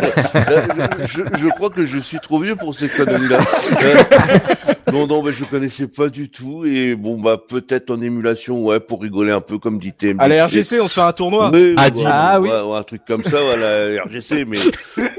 je, 1.07 1.23
je 1.39 1.49
crois 1.49 1.71
que 1.71 1.85
je 1.87 1.99
suis 1.99 2.19
trop 2.19 2.39
vieux 2.39 2.55
pour 2.57 2.75
ces 2.75 2.89
conneries-là. 2.89 3.39
Euh, 3.83 4.93
non, 4.93 5.07
non, 5.07 5.23
mais 5.23 5.33
je 5.33 5.45
connaissais 5.45 5.87
pas 5.87 6.09
du 6.09 6.31
tout 6.31 6.65
et 6.67 6.95
bon 6.97 7.19
bah 7.21 7.39
peut-être 7.49 7.91
en 7.91 8.01
émulation, 8.01 8.65
ouais, 8.67 8.81
pour 8.81 9.01
rigoler 9.01 9.33
un 9.33 9.41
peu 9.41 9.59
comme 9.59 9.79
dit 9.79 9.93
TMDJC. 9.93 10.21
Allez, 10.23 10.43
RGC, 10.43 10.81
on 10.81 10.89
se 10.89 10.95
fait 10.95 11.01
un 11.01 11.13
tournoi. 11.13 11.51
Mais, 11.53 11.75
Ah, 11.79 11.85
ouais, 11.85 11.91
dis- 11.91 12.05
ouais, 12.05 12.39
ouais, 12.51 12.63
ouais, 12.71 12.77
un 12.79 12.83
truc 12.83 13.03
comme 13.07 13.23
ça, 13.25 13.39
voilà, 13.43 14.03
RGC, 14.05 14.45
mais 14.47 14.59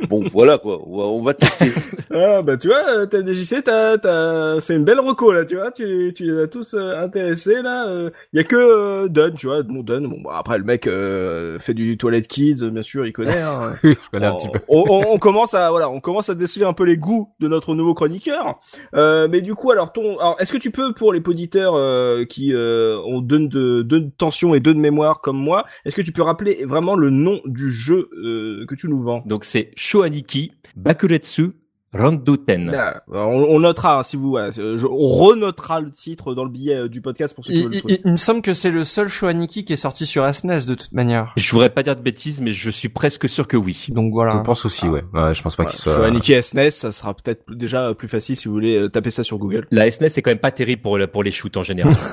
bon, 0.09 0.23
voilà 0.31 0.57
quoi, 0.57 0.79
on 0.85 0.97
va, 0.97 1.03
on 1.05 1.23
va 1.23 1.33
tester. 1.33 1.71
Ah 2.13 2.41
bah 2.41 2.57
tu 2.57 2.67
vois, 2.67 2.83
euh, 2.89 3.05
t'as 3.05 3.23
DJC, 3.23 3.63
t'as 3.63 3.97
t'as 3.97 4.59
fait 4.61 4.75
une 4.75 4.83
belle 4.83 4.99
reco 4.99 5.31
là, 5.31 5.45
tu 5.45 5.55
vois, 5.55 5.71
tu 5.71 6.11
tu 6.15 6.25
les 6.25 6.43
as 6.43 6.47
tous 6.47 6.73
euh, 6.73 6.97
intéressés 7.03 7.61
là. 7.61 7.85
Il 8.33 8.37
y 8.37 8.39
a 8.39 8.43
que 8.43 8.58
euh, 8.59 9.07
Dunn, 9.07 9.33
tu 9.35 9.47
vois, 9.47 9.63
bon 9.63 9.81
Dunn, 9.83 10.07
bon 10.07 10.21
bah, 10.21 10.35
après 10.37 10.57
le 10.57 10.63
mec 10.63 10.87
euh, 10.87 11.59
fait 11.59 11.73
du 11.73 11.97
Toilet 11.97 12.21
Kids, 12.21 12.63
bien 12.69 12.81
sûr, 12.81 13.05
il 13.05 13.13
connaît. 13.13 13.41
Hein. 13.41 13.73
Oui, 13.83 13.95
je 14.01 14.09
connais 14.09 14.25
un 14.25 14.33
Oh, 14.33 14.37
petit 14.37 14.49
peu. 14.49 14.59
On, 14.67 14.83
on- 14.89 15.13
on 15.13 15.17
commence 15.19 15.53
à 15.53 15.69
voilà, 15.71 15.89
on 15.89 15.99
commence 15.99 16.29
à 16.29 16.35
déceler 16.35 16.65
un 16.65 16.73
peu 16.73 16.83
les 16.83 16.97
goûts 16.97 17.29
de 17.39 17.47
notre 17.47 17.75
nouveau 17.75 17.93
chroniqueur. 17.93 18.59
Euh, 18.95 19.27
mais 19.29 19.41
du 19.41 19.55
coup, 19.55 19.71
alors 19.71 19.91
ton, 19.93 20.17
alors 20.19 20.35
est-ce 20.39 20.51
que 20.51 20.57
tu 20.57 20.71
peux 20.71 20.93
pour 20.93 21.13
les 21.13 21.19
auditeurs 21.25 21.75
euh, 21.75 22.25
qui 22.25 22.53
euh, 22.53 22.97
ont 23.05 23.21
deux 23.21 23.39
de 23.47 23.81
de 23.83 23.99
tension 24.17 24.53
et 24.55 24.59
deux 24.59 24.73
de 24.73 24.79
mémoire 24.79 25.21
comme 25.21 25.37
moi, 25.37 25.65
est-ce 25.85 25.95
que 25.95 26.01
tu 26.01 26.11
peux 26.11 26.21
rappeler 26.23 26.65
vraiment 26.65 26.95
le 26.95 27.09
nom 27.09 27.39
du 27.45 27.71
jeu 27.71 28.09
euh, 28.23 28.65
que 28.67 28.75
tu 28.75 28.87
nous 28.89 29.01
vends? 29.01 29.23
Donc 29.25 29.43
c'est 29.45 29.71
Shoaniki 29.75 30.51
Bakuretsu 30.75 31.51
Randuten. 31.93 32.67
Là, 32.71 33.03
on, 33.11 33.17
on 33.17 33.59
notera 33.59 33.99
hein, 33.99 34.03
si 34.03 34.15
vous, 34.15 34.37
c'est- 34.51 34.77
je- 34.77 34.85
on 34.85 35.07
renotera 35.07 35.81
le 35.81 35.89
titre 35.89 36.33
dans 36.35 36.43
le 36.43 36.49
billet 36.51 36.75
euh, 36.75 36.87
du 36.87 37.01
podcast 37.01 37.33
pour 37.33 37.43
ceux 37.45 37.51
qui 37.53 37.59
Il, 37.59 37.63
veulent 37.63 37.71
le 37.71 37.75
il- 37.77 37.79
trouver. 37.79 38.01
il 38.05 38.11
me 38.11 38.17
semble 38.17 38.41
que 38.41 38.53
c'est 38.53 38.69
le 38.71 38.83
seul 38.83 39.07
Shoaniki 39.09 39.65
qui 39.65 39.73
est 39.73 39.77
sorti 39.77 40.05
sur 40.05 40.23
SNES 40.33 40.65
de 40.67 40.75
toute 40.75 40.91
manière. 40.93 41.33
Je 41.35 41.51
voudrais 41.51 41.69
pas 41.71 41.81
dire 41.83 41.95
de 41.95 42.01
bêtises, 42.01 42.41
mais 42.41 42.51
je 42.51 42.69
suis 42.69 42.89
presque 42.89 43.27
sûr 43.27 43.47
que 43.47 43.57
oui. 43.57 43.87
Donc 43.89 44.13
voilà. 44.13 44.33
Je 44.33 44.39
pense 44.43 44.65
aussi, 44.65 44.87
ouais. 44.87 45.03
ouais 45.13 45.33
je 45.33 45.41
pense 45.41 45.55
pas 45.55 45.65
qu'il 45.65 45.79
soit. 45.79 45.95
sur 45.95 46.03
Aniki 46.03 46.41
SNES, 46.41 46.69
ça 46.71 46.91
sera 46.91 47.13
peut-être 47.13 47.43
déjà 47.49 47.93
plus 47.95 48.07
facile 48.07 48.35
si 48.35 48.47
vous 48.47 48.53
voulez 48.53 48.75
euh, 48.77 48.89
taper 48.89 49.09
ça 49.09 49.23
sur 49.23 49.37
Google. 49.39 49.65
La 49.71 49.89
SNES 49.89 50.09
c'est 50.09 50.21
quand 50.21 50.31
même 50.31 50.37
pas 50.37 50.51
terrible 50.51 50.81
pour, 50.81 50.97
le- 50.97 51.07
pour 51.07 51.23
les 51.23 51.31
shoots 51.31 51.57
en 51.57 51.63
général. 51.63 51.93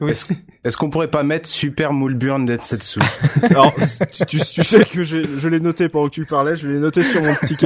Oui. 0.00 0.10
Est-ce 0.10 0.26
est-ce 0.64 0.76
qu'on 0.76 0.90
pourrait 0.90 1.10
pas 1.10 1.22
mettre 1.22 1.48
Super 1.48 1.92
Moulburn 1.92 2.44
Netsetsu 2.44 3.00
Alors, 3.50 3.74
tu, 4.12 4.26
tu, 4.26 4.38
tu 4.40 4.64
sais 4.64 4.84
que 4.84 5.02
je, 5.02 5.18
je 5.38 5.48
l'ai 5.48 5.58
noté 5.60 5.88
pendant 5.88 6.08
que 6.08 6.14
tu 6.14 6.24
parlais, 6.26 6.56
je 6.56 6.68
l'ai 6.68 6.78
noté 6.78 7.02
sur 7.02 7.22
mon 7.22 7.34
petit 7.34 7.56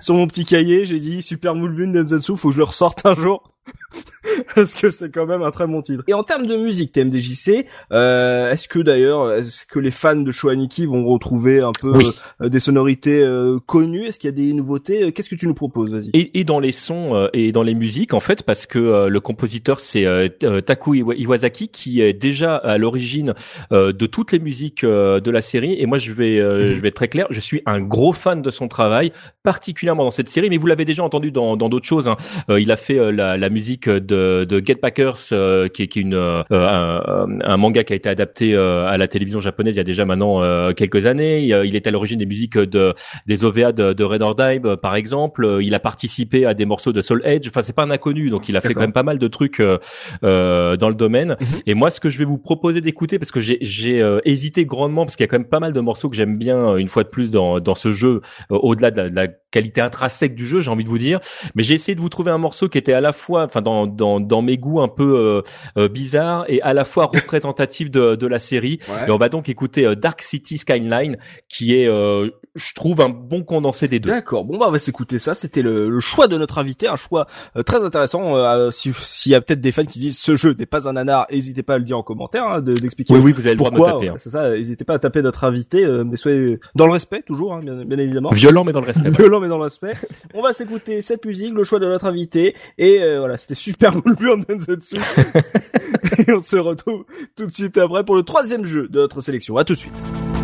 sur 0.00 0.14
mon 0.14 0.26
petit 0.26 0.44
cahier, 0.44 0.84
j'ai 0.88 0.98
dit 0.98 1.22
Super 1.22 1.54
Moulbun 1.54 1.90
Denzetsu, 1.90 2.36
faut 2.36 2.48
que 2.48 2.54
je 2.54 2.58
le 2.58 2.64
ressorte 2.64 3.04
un 3.04 3.14
jour. 3.14 3.52
parce 4.54 4.74
que 4.74 4.90
c'est 4.90 5.10
quand 5.10 5.26
même 5.26 5.42
un 5.42 5.50
très 5.50 5.66
bon 5.66 5.80
titre. 5.82 6.02
Et 6.06 6.14
en 6.14 6.22
termes 6.22 6.46
de 6.46 6.56
musique, 6.56 6.92
TMDJC, 6.92 7.66
euh, 7.92 8.50
est-ce 8.50 8.68
que 8.68 8.78
d'ailleurs, 8.78 9.32
est-ce 9.32 9.66
que 9.66 9.78
les 9.78 9.90
fans 9.90 10.16
de 10.16 10.30
Shoaniki 10.30 10.86
vont 10.86 11.04
retrouver 11.06 11.60
un 11.60 11.72
peu 11.72 11.96
Oui. 11.96 12.06
euh, 12.42 12.48
des 12.48 12.60
sonorités 12.60 13.22
euh, 13.22 13.58
connues? 13.64 14.04
Est-ce 14.04 14.18
qu'il 14.18 14.28
y 14.28 14.32
a 14.32 14.36
des 14.36 14.52
nouveautés? 14.52 15.12
Qu'est-ce 15.12 15.30
que 15.30 15.34
tu 15.34 15.46
nous 15.46 15.54
proposes? 15.54 15.92
Vas-y. 15.92 16.10
Et, 16.14 16.38
et 16.40 16.44
dans 16.44 16.60
les 16.60 16.72
sons 16.72 17.14
euh, 17.14 17.28
et 17.32 17.52
dans 17.52 17.62
les 17.62 17.74
musiques 17.74 18.14
en 18.14 18.20
fait 18.20 18.42
parce 18.42 18.66
que 18.66 18.78
euh, 18.78 19.08
le 19.08 19.20
compositeur 19.20 19.80
c'est 19.80 20.04
euh, 20.06 20.28
euh, 20.44 20.60
Taku 20.60 20.94
Iwa- 20.94 21.16
Iwasaki 21.16 21.68
qui 21.68 22.00
est 22.00 22.12
déjà 22.12 22.56
à 22.56 22.78
l'origine 22.78 23.34
euh, 23.72 23.92
de 23.92 24.06
toutes 24.06 24.32
les 24.32 24.38
musiques 24.38 24.84
euh, 24.84 25.20
de 25.20 25.30
la 25.30 25.40
série 25.40 25.74
et 25.80 25.86
moi 25.86 25.98
je 25.98 26.12
vais 26.12 26.38
euh, 26.38 26.68
Mhm. 26.68 26.74
je 26.74 26.80
vais 26.80 26.88
être 26.88 26.94
très 26.94 27.08
clair 27.08 27.26
je 27.30 27.40
suis 27.40 27.62
un 27.66 27.80
gros 27.80 28.12
fan 28.12 28.42
de 28.42 28.50
son 28.50 28.68
travail 28.68 29.12
particulièrement 29.42 30.04
dans 30.04 30.10
cette 30.10 30.28
série 30.28 30.50
mais 30.50 30.56
vous 30.56 30.66
l'avez 30.66 30.84
déjà 30.84 31.02
entendu 31.02 31.30
dans 31.30 31.56
dans 31.56 31.68
d'autres 31.68 31.86
choses 31.86 32.08
hein. 32.08 32.16
Euh, 32.50 32.60
il 32.60 32.70
a 32.70 32.76
fait 32.76 32.98
euh, 32.98 33.10
la, 33.12 33.36
la 33.36 33.48
musique 33.48 33.57
de, 33.62 34.44
de 34.44 34.62
Get 34.64 34.76
Backers 34.80 35.16
euh, 35.32 35.68
qui 35.68 35.82
est 35.82 35.88
qui 35.88 35.98
est 35.98 36.02
une 36.02 36.14
euh, 36.14 36.42
un, 36.50 37.26
un 37.42 37.56
manga 37.56 37.84
qui 37.84 37.92
a 37.92 37.96
été 37.96 38.08
adapté 38.08 38.54
euh, 38.54 38.86
à 38.86 38.96
la 38.98 39.08
télévision 39.08 39.40
japonaise 39.40 39.74
il 39.74 39.78
y 39.78 39.80
a 39.80 39.84
déjà 39.84 40.04
maintenant 40.04 40.42
euh, 40.42 40.72
quelques 40.72 41.06
années 41.06 41.42
il, 41.44 41.48
il 41.64 41.76
est 41.76 41.86
à 41.86 41.90
l'origine 41.90 42.18
des 42.18 42.26
musiques 42.26 42.58
de 42.58 42.94
des 43.26 43.44
OVA 43.44 43.72
de, 43.72 43.92
de 43.92 44.04
Red 44.04 44.22
or 44.22 44.34
Die, 44.34 44.60
euh, 44.64 44.76
par 44.76 44.94
exemple. 44.96 45.44
Euh, 45.44 45.62
Il 45.62 45.74
a 45.74 45.80
participé 45.80 46.46
à 46.46 46.54
des 46.54 46.64
morceaux 46.64 46.92
de 46.92 47.00
Soul 47.00 47.20
Edge. 47.24 47.48
Enfin, 47.48 47.60
c'est 47.62 47.74
pas 47.74 47.82
un 47.82 47.90
inconnu, 47.90 48.30
donc 48.30 48.48
il 48.48 48.56
a 48.56 48.60
fait 48.60 48.74
quand 48.74 48.80
même 48.80 48.92
pas 48.92 49.02
mal 49.02 49.18
de 49.18 49.28
trucs 49.28 49.60
euh, 49.60 49.78
euh, 50.24 50.76
dans 50.76 50.88
le 50.88 50.94
domaine. 50.94 51.36
Mhm. 51.40 51.46
Et 51.66 51.74
moi, 51.74 51.90
ce 51.90 52.00
que 52.00 52.08
je 52.08 52.18
vais 52.18 52.24
vous 52.24 52.38
proposer 52.38 52.80
d'écouter, 52.80 53.18
parce 53.18 53.30
que 53.30 53.40
j'ai 53.40 54.02
euh, 54.02 54.20
hésité 54.24 54.64
grandement, 54.64 55.04
parce 55.04 55.16
qu'il 55.16 55.24
y 55.24 55.28
a 55.28 55.30
quand 55.30 55.38
même 55.38 55.48
pas 55.48 55.60
mal 55.60 55.72
de 55.72 55.80
morceaux 55.80 56.08
que 56.08 56.16
j'aime 56.16 56.38
bien, 56.38 56.70
euh, 56.72 56.76
une 56.76 56.88
fois 56.88 57.02
de 57.04 57.08
plus, 57.08 57.30
dans, 57.30 57.60
dans 57.60 57.74
ce 57.74 57.92
jeu, 57.92 58.20
euh, 58.52 58.56
au-delà 58.56 58.90
de, 58.90 59.00
la- 59.02 59.10
de 59.10 59.16
la 59.16 59.26
qualité 59.50 59.80
intrinsèque 59.80 60.34
du 60.34 60.46
jeu, 60.46 60.60
j'ai 60.60 60.70
envie 60.70 60.84
de 60.84 60.88
vous 60.88 60.98
dire. 60.98 61.20
Mais 61.54 61.62
j'ai 61.62 61.74
essayé 61.74 61.94
de 61.94 62.00
vous 62.00 62.08
trouver 62.08 62.30
un 62.30 62.38
morceau 62.38 62.68
qui 62.68 62.78
était 62.78 62.92
à 62.92 63.00
la 63.00 63.12
fois, 63.12 63.44
enfin, 63.44 63.62
dans, 63.62 63.86
dans, 63.86 64.20
dans 64.20 64.42
mes 64.42 64.58
goûts 64.58 64.80
un 64.80 64.88
peu 64.88 65.16
euh, 65.16 65.42
euh, 65.82 65.88
bizarres 65.88 66.44
et 66.48 66.60
à 66.62 66.74
la 66.74 66.84
fois 66.84 67.06
représentatif 67.14 67.90
de, 67.90 68.14
de 68.14 68.26
la 68.26 68.38
série. 68.38 68.78
Et 69.06 69.10
on 69.10 69.16
va 69.18 69.28
donc 69.28 69.48
écouter 69.48 69.86
euh, 69.86 69.94
Dark 69.94 70.22
City 70.22 70.58
Skyline, 70.58 71.16
qui 71.48 71.74
est, 71.74 71.86
euh, 71.88 72.28
je 72.54 72.74
trouve, 72.74 73.00
un 73.00 73.08
bon 73.08 73.42
condensé 73.42 73.88
des 73.88 74.00
deux. 74.00 74.10
D'accord. 74.10 74.44
Bon 74.44 74.58
bah 74.58 74.66
on 74.68 74.72
va 74.72 74.78
s'écouter 74.78 75.18
ça. 75.18 75.34
C'était 75.34 75.62
le, 75.62 75.88
le 75.88 76.00
choix 76.00 76.28
de 76.28 76.36
notre 76.36 76.58
invité, 76.58 76.88
un 76.88 76.96
choix 76.96 77.26
euh, 77.56 77.62
très 77.62 77.84
intéressant. 77.84 78.36
Euh, 78.36 78.70
si- 78.70 78.92
S'il 79.00 79.32
y 79.32 79.34
a 79.34 79.40
peut-être 79.40 79.60
des 79.60 79.72
fans 79.72 79.84
qui 79.84 79.98
disent 79.98 80.18
ce 80.18 80.34
jeu 80.36 80.54
n'est 80.58 80.66
pas 80.66 80.88
un 80.88 80.92
nanar, 80.94 81.26
n'hésitez 81.30 81.62
pas 81.62 81.74
à 81.74 81.78
le 81.78 81.84
dire 81.84 81.96
en 81.98 82.02
commentaire, 82.02 82.44
hein, 82.46 82.60
de- 82.60 82.74
d'expliquer 82.74 83.14
Oui, 83.14 83.20
oui, 83.20 83.32
vous 83.32 83.46
avez 83.46 83.54
le 83.54 83.58
droit 83.58 83.70
de 83.70 83.76
taper. 83.78 84.08
hein. 84.10 84.14
C'est 84.18 84.30
ça. 84.30 84.50
N'hésitez 84.50 84.84
pas 84.84 84.94
à 84.94 84.98
taper 84.98 85.22
notre 85.22 85.44
invité, 85.44 85.84
euh, 85.84 86.04
mais 86.04 86.16
soyez 86.16 86.58
dans 86.74 86.86
le 86.86 86.92
respect 86.92 87.22
toujours, 87.22 87.54
hein, 87.54 87.60
bien, 87.62 87.84
bien 87.84 87.98
évidemment. 87.98 88.30
Violent 88.30 88.64
mais 88.64 88.72
dans 88.72 88.80
le 88.80 88.86
respect. 88.86 89.10
Violent 89.18 89.37
mais 89.40 89.48
dans 89.48 89.58
le 89.58 89.64
respect. 89.64 89.94
On 90.34 90.42
va 90.42 90.52
s'écouter 90.52 91.00
cette 91.00 91.24
musique, 91.24 91.54
le 91.54 91.64
choix 91.64 91.78
de 91.78 91.86
notre 91.86 92.06
invité. 92.06 92.54
Et 92.78 93.02
euh, 93.02 93.18
voilà, 93.18 93.36
c'était 93.36 93.54
super 93.54 93.94
Bullburn 94.02 94.44
Densetsu. 94.48 94.96
et 96.18 96.32
on 96.32 96.40
se 96.40 96.56
retrouve 96.56 97.04
tout 97.36 97.46
de 97.46 97.52
suite 97.52 97.76
après 97.78 98.04
pour 98.04 98.16
le 98.16 98.22
troisième 98.22 98.64
jeu 98.64 98.88
de 98.88 99.00
notre 99.00 99.20
sélection. 99.20 99.56
À 99.56 99.64
tout 99.64 99.74
de 99.74 99.78
suite. 99.78 100.37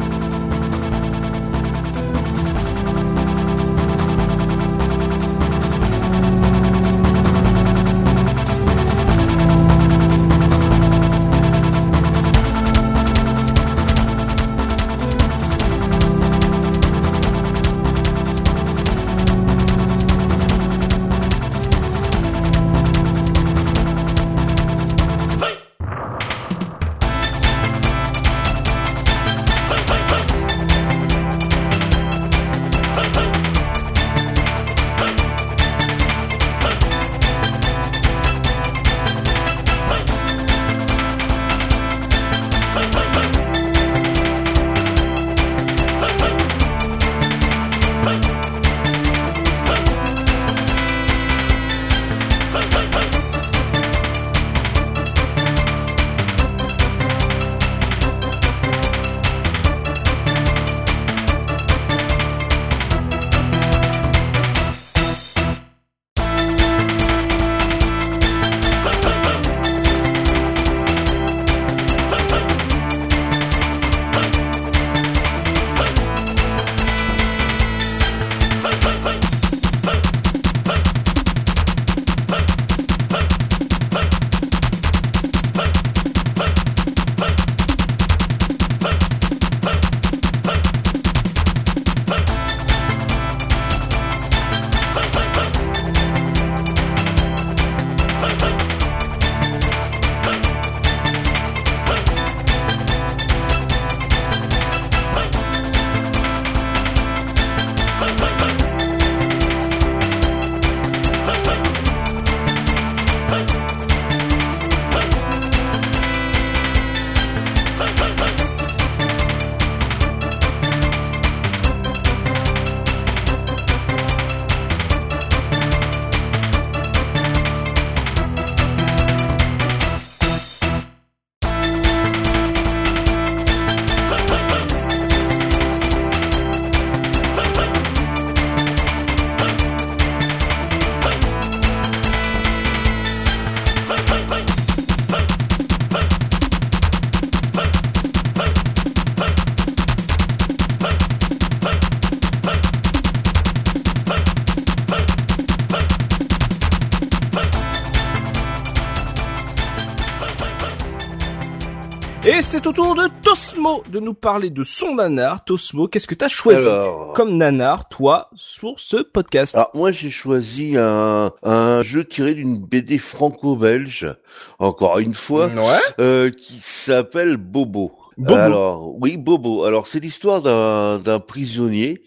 Tour 162.75 162.95
de 162.95 163.09
Tosmo 163.23 163.83
de 163.91 164.01
nous 164.01 164.15
parler 164.15 164.51
de 164.51 164.63
son 164.65 164.97
nanar. 164.97 165.45
Tosmo, 165.45 165.87
qu'est-ce 165.89 166.07
que 166.07 166.15
t'as 166.15 166.29
choisi 166.29 166.59
Alors, 166.61 167.13
comme 167.15 167.37
nanar, 167.37 167.89
toi, 167.89 168.31
sur 168.35 168.75
ce 168.79 168.97
podcast 169.03 169.55
alors 169.55 169.71
moi 169.75 169.93
j'ai 169.93 170.11
choisi 170.11 170.75
un, 170.77 171.31
un 171.43 171.83
jeu 171.83 172.05
tiré 172.05 172.35
d'une 172.35 172.59
BD 172.59 172.99
franco-belge, 172.99 174.15
encore 174.59 174.99
une 174.99 175.15
fois, 175.15 175.47
Ouais. 175.47 175.63
euh, 176.01 176.31
qui 176.31 176.59
s'appelle 176.63 177.37
Bobo. 177.37 177.93
Bobo. 178.17 178.35
Alors 178.35 178.95
oui, 179.01 179.17
Bobo. 179.17 179.65
Alors 179.65 179.87
c'est 179.89 180.01
l'histoire 180.01 180.41
d'un 180.43 181.19
prisonnier 181.21 182.01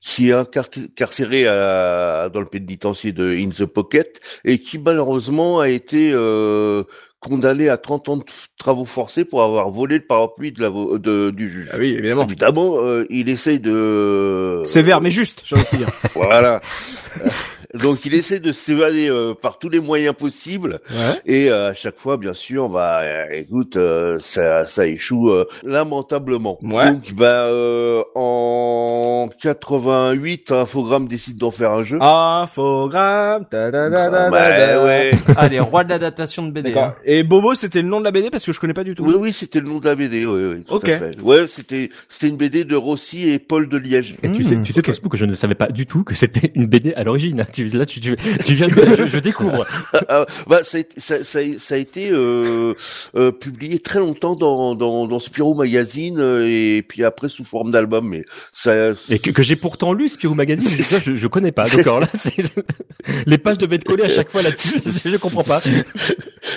qui 0.00 0.30
est 0.30 0.32
incarcéré 0.32 1.46
à- 1.46 2.28
dans 2.32 2.40
le 2.40 2.46
pénitencier 2.46 3.12
de 3.12 3.32
In 3.36 3.50
the 3.50 3.66
Pocket 3.66 4.20
et 4.44 4.58
qui 4.58 4.78
malheureusement 4.78 5.60
a 5.60 5.68
été 5.68 6.10
euh, 6.12 6.82
condamné 7.22 7.68
à 7.68 7.76
30 7.76 8.08
ans 8.08 8.16
de 8.16 8.24
travaux 8.58 8.84
forcés 8.84 9.24
pour 9.24 9.42
avoir 9.42 9.70
volé 9.70 9.96
le 9.98 10.04
parapluie 10.06 10.52
de 10.52 10.60
la 10.60 10.70
de, 10.70 11.30
du 11.30 11.50
juge. 11.50 11.68
Ah 11.72 11.76
oui, 11.78 11.94
évidemment. 11.98 12.24
Évidemment, 12.24 12.74
euh, 12.78 13.06
il 13.10 13.28
essaye 13.28 13.60
de 13.60 14.60
Sévère 14.64 15.00
mais 15.00 15.10
juste, 15.10 15.42
j'ai 15.44 15.56
envie 15.56 15.66
de 15.72 15.76
dire. 15.78 15.88
voilà. 16.14 16.60
Donc 17.74 18.04
il 18.04 18.14
essaie 18.14 18.38
de 18.40 18.52
s'évader 18.52 19.08
euh, 19.08 19.34
par 19.34 19.58
tous 19.58 19.68
les 19.68 19.80
moyens 19.80 20.14
possibles 20.14 20.80
Ouais. 20.90 21.20
et 21.26 21.50
euh, 21.50 21.70
à 21.70 21.74
chaque 21.74 21.98
fois, 21.98 22.16
bien 22.16 22.32
sûr, 22.34 22.68
bah 22.68 23.00
euh, 23.02 23.24
écoute, 23.32 23.76
euh, 23.76 24.18
ça, 24.18 24.66
ça 24.66 24.86
échoue 24.86 25.30
euh, 25.30 25.46
lamentablement. 25.64 26.58
Ouais. 26.62 26.92
Donc 26.92 27.12
bah 27.14 27.46
euh, 27.46 28.02
en 28.14 29.28
88, 29.40 30.52
Infogrames 30.52 31.08
décide 31.08 31.36
d'en 31.38 31.50
faire 31.50 31.70
un 31.72 31.84
jeu. 31.84 31.98
Infogramme. 32.00 33.46
ta 33.50 33.70
da 33.70 33.88
da 33.88 34.10
da 34.10 34.10
da 34.10 34.30
Bah, 34.30 34.84
ouais. 34.84 35.12
Allez, 35.36 35.60
roi 35.60 35.84
de 35.84 35.88
l'adaptation 35.90 36.42
de 36.46 36.50
BD. 36.50 36.74
Hein. 36.76 36.94
Et 37.04 37.22
Bobo, 37.22 37.54
c'était 37.54 37.82
le 37.82 37.88
nom 37.88 38.00
de 38.00 38.04
la 38.04 38.10
BD 38.10 38.30
parce 38.30 38.44
que 38.44 38.52
je 38.52 38.60
connais 38.60 38.74
pas 38.74 38.84
du 38.84 38.94
tout. 38.94 39.04
Oui, 39.04 39.14
oui, 39.18 39.32
c'était 39.32 39.60
le 39.60 39.68
nom 39.68 39.78
de 39.78 39.86
la 39.86 39.94
BD. 39.94 40.26
Oui, 40.26 40.42
oui, 40.56 40.64
tout 40.66 40.74
Ok. 40.74 40.88
à 40.88 40.98
fait. 40.98 41.20
Ouais, 41.22 41.46
c'était 41.46 41.90
c'était 42.08 42.28
une 42.28 42.36
BD 42.36 42.64
de 42.64 42.76
Rossi 42.76 43.30
et 43.30 43.38
Paul 43.38 43.68
de 43.68 43.76
Liège. 43.78 44.16
Et 44.22 44.30
tu 44.30 44.44
sais, 44.44 44.56
Mmh, 44.56 44.62
tu 44.64 44.72
sais, 44.72 44.80
ok. 44.80 44.86
Tospo, 44.86 45.08
que 45.08 45.16
je 45.16 45.24
ne 45.24 45.32
savais 45.34 45.54
pas 45.54 45.68
du 45.68 45.86
tout 45.86 46.04
que 46.04 46.14
c'était 46.14 46.52
une 46.54 46.66
BD 46.66 46.92
à 46.94 47.04
l'origine. 47.04 47.46
Tu, 47.52 47.61
là, 47.64 47.86
tu, 47.86 48.00
tu, 48.00 48.16
tu 48.44 48.54
viens 48.54 48.66
de, 48.68 48.74
je, 48.96 49.08
je 49.08 49.18
découvre. 49.18 49.66
Ah, 50.08 50.26
bah, 50.48 50.64
ça, 50.64 50.78
a 50.78 50.80
été- 50.80 51.00
ça, 51.00 51.22
ça, 51.24 51.38
a- 51.38 51.58
ça 51.58 51.74
a 51.74 51.78
été 51.78 52.10
euh, 52.10 52.74
euh, 53.16 53.30
publié 53.30 53.78
très 53.78 53.98
longtemps 54.00 54.34
dans, 54.34 54.74
dans, 54.74 55.06
dans 55.06 55.18
Spirou 55.20 55.54
Magazine 55.54 56.18
euh, 56.18 56.46
et 56.48 56.82
puis 56.86 57.04
après 57.04 57.28
sous 57.28 57.44
forme 57.44 57.70
d'album. 57.70 58.08
Mais 58.08 58.24
ça, 58.52 58.90
Et 59.10 59.18
que, 59.18 59.30
que 59.30 59.42
j'ai 59.42 59.56
pourtant 59.56 59.92
lu 59.92 60.08
Spirou 60.08 60.34
Magazine, 60.34 60.66
ça, 60.82 60.98
je, 61.04 61.14
je 61.14 61.26
connais 61.28 61.52
pas. 61.52 61.64
Alors 61.78 62.00
là, 62.00 62.08
c'est, 62.14 62.34
les 63.26 63.38
pages 63.38 63.58
devaient 63.58 63.76
être 63.76 63.84
collées 63.84 64.04
à 64.04 64.08
chaque 64.08 64.30
fois 64.30 64.42
là-dessus. 64.42 64.80
Je, 65.04 65.16
comprends 65.16 65.44
pas. 65.44 65.60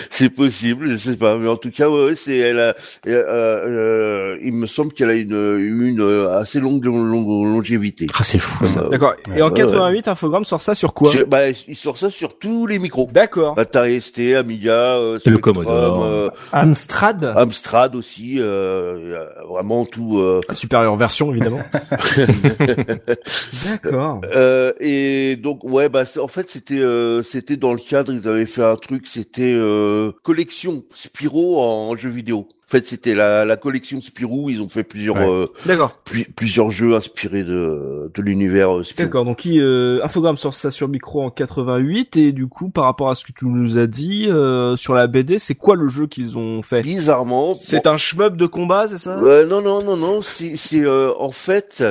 c'est 0.09 0.29
possible, 0.29 0.91
je 0.91 0.97
sais 1.11 1.17
pas. 1.17 1.37
Mais 1.37 1.47
en 1.49 1.57
tout 1.57 1.71
cas, 1.71 1.89
ouais, 1.89 2.05
ouais, 2.07 2.15
c'est 2.15 2.37
elle 2.37 2.59
a, 2.59 2.75
euh, 3.07 3.07
euh, 3.07 4.37
il 4.43 4.53
me 4.53 4.65
semble 4.65 4.91
qu'elle 4.93 5.09
a 5.09 5.13
une, 5.15 5.31
une 5.59 6.01
euh, 6.01 6.37
assez 6.37 6.59
longue, 6.59 6.83
longue, 6.85 7.45
longévité. 7.45 8.07
Ah, 8.17 8.23
c'est 8.23 8.39
fou 8.39 8.65
ça. 8.67 8.87
D'accord. 8.89 9.13
Et 9.35 9.41
en 9.41 9.49
Ouais, 9.49 9.57
88, 9.61 10.07
Infogramme 10.07 10.43
sort 10.45 10.61
ça 10.61 10.75
sur 10.75 10.93
quoi 10.95 11.11
c'est- 11.11 11.25
bah, 11.25 11.49
il 11.49 11.75
sort 11.75 11.97
ça 11.99 12.09
sur 12.09 12.39
tous 12.39 12.65
les 12.65 12.79
micros. 12.79 13.07
D'accord. 13.11 13.59
Atari 13.59 14.01
ST, 14.01 14.33
Amiga, 14.35 14.71
euh, 14.97 15.19
le 15.25 15.37
Commodore. 15.37 16.03
euh, 16.03 16.29
Amstrad. 16.51 17.23
Amstrad 17.35 17.95
aussi, 17.95 18.37
euh, 18.39 19.25
a 19.41 19.45
vraiment 19.45 19.85
tout. 19.85 20.19
Euh, 20.19 20.41
La 20.49 20.55
supérieure 20.55 20.95
version, 20.95 21.31
évidemment. 21.31 21.61
D'accord. 23.65 24.21
Euh, 24.35 24.73
et 24.79 25.35
donc 25.35 25.63
ouais 25.63 25.89
bah 25.89 26.03
en 26.19 26.27
fait 26.27 26.49
c'était 26.49 26.79
euh, 26.79 27.21
c'était 27.21 27.57
dans 27.57 27.73
le 27.73 27.79
cadre 27.79 28.13
ils 28.13 28.27
avaient 28.27 28.45
fait 28.45 28.63
un 28.63 28.75
truc 28.75 29.07
c'était 29.07 29.53
euh, 29.53 30.11
collection 30.23 30.83
Spirou 30.93 31.57
en 31.59 31.95
jeu 31.95 32.09
vidéo. 32.09 32.47
En 32.67 32.71
fait 32.71 32.87
c'était 32.87 33.13
la, 33.15 33.45
la 33.45 33.57
collection 33.57 34.01
Spirou 34.01 34.49
ils 34.49 34.61
ont 34.61 34.69
fait 34.69 34.83
plusieurs 34.83 35.15
Ouais. 35.17 35.45
euh, 35.69 36.23
plusieurs 36.35 36.71
jeux 36.71 36.95
inspirés 36.95 37.43
de 37.43 38.11
de 38.13 38.21
l'univers 38.21 38.77
euh, 38.77 38.83
Spirou. 38.83 39.07
D'accord. 39.07 39.25
Donc, 39.25 39.45
il, 39.45 39.59
euh, 39.61 40.03
Infogramme 40.03 40.37
sort 40.37 40.53
ça 40.53 40.71
sur 40.71 40.87
micro 40.87 41.21
en 41.23 41.29
88 41.29 42.17
et 42.17 42.31
du 42.31 42.47
coup, 42.47 42.69
par 42.69 42.85
rapport 42.85 43.09
à 43.09 43.15
ce 43.15 43.23
que 43.23 43.31
tu 43.31 43.45
nous 43.45 43.77
as 43.77 43.87
dit 43.87 44.27
euh, 44.29 44.75
sur 44.75 44.93
la 44.93 45.07
BD, 45.07 45.37
c'est 45.39 45.55
quoi 45.55 45.75
le 45.75 45.87
jeu 45.87 46.07
qu'ils 46.07 46.37
ont 46.37 46.61
fait? 46.63 46.81
Bizarrement 46.81 47.55
C'est 47.57 47.87
un 47.87 47.97
shmup 47.97 48.35
de 48.35 48.45
combat, 48.45 48.85
c'est 48.87 48.97
ça? 48.97 49.19
Euh, 49.21 49.45
non 49.45 49.61
non 49.61 49.83
non 49.83 49.95
non 49.97 50.21
c'est 50.21 50.55
c'est 50.57 50.81
euh, 50.83 51.11
en 51.19 51.31
fait 51.31 51.83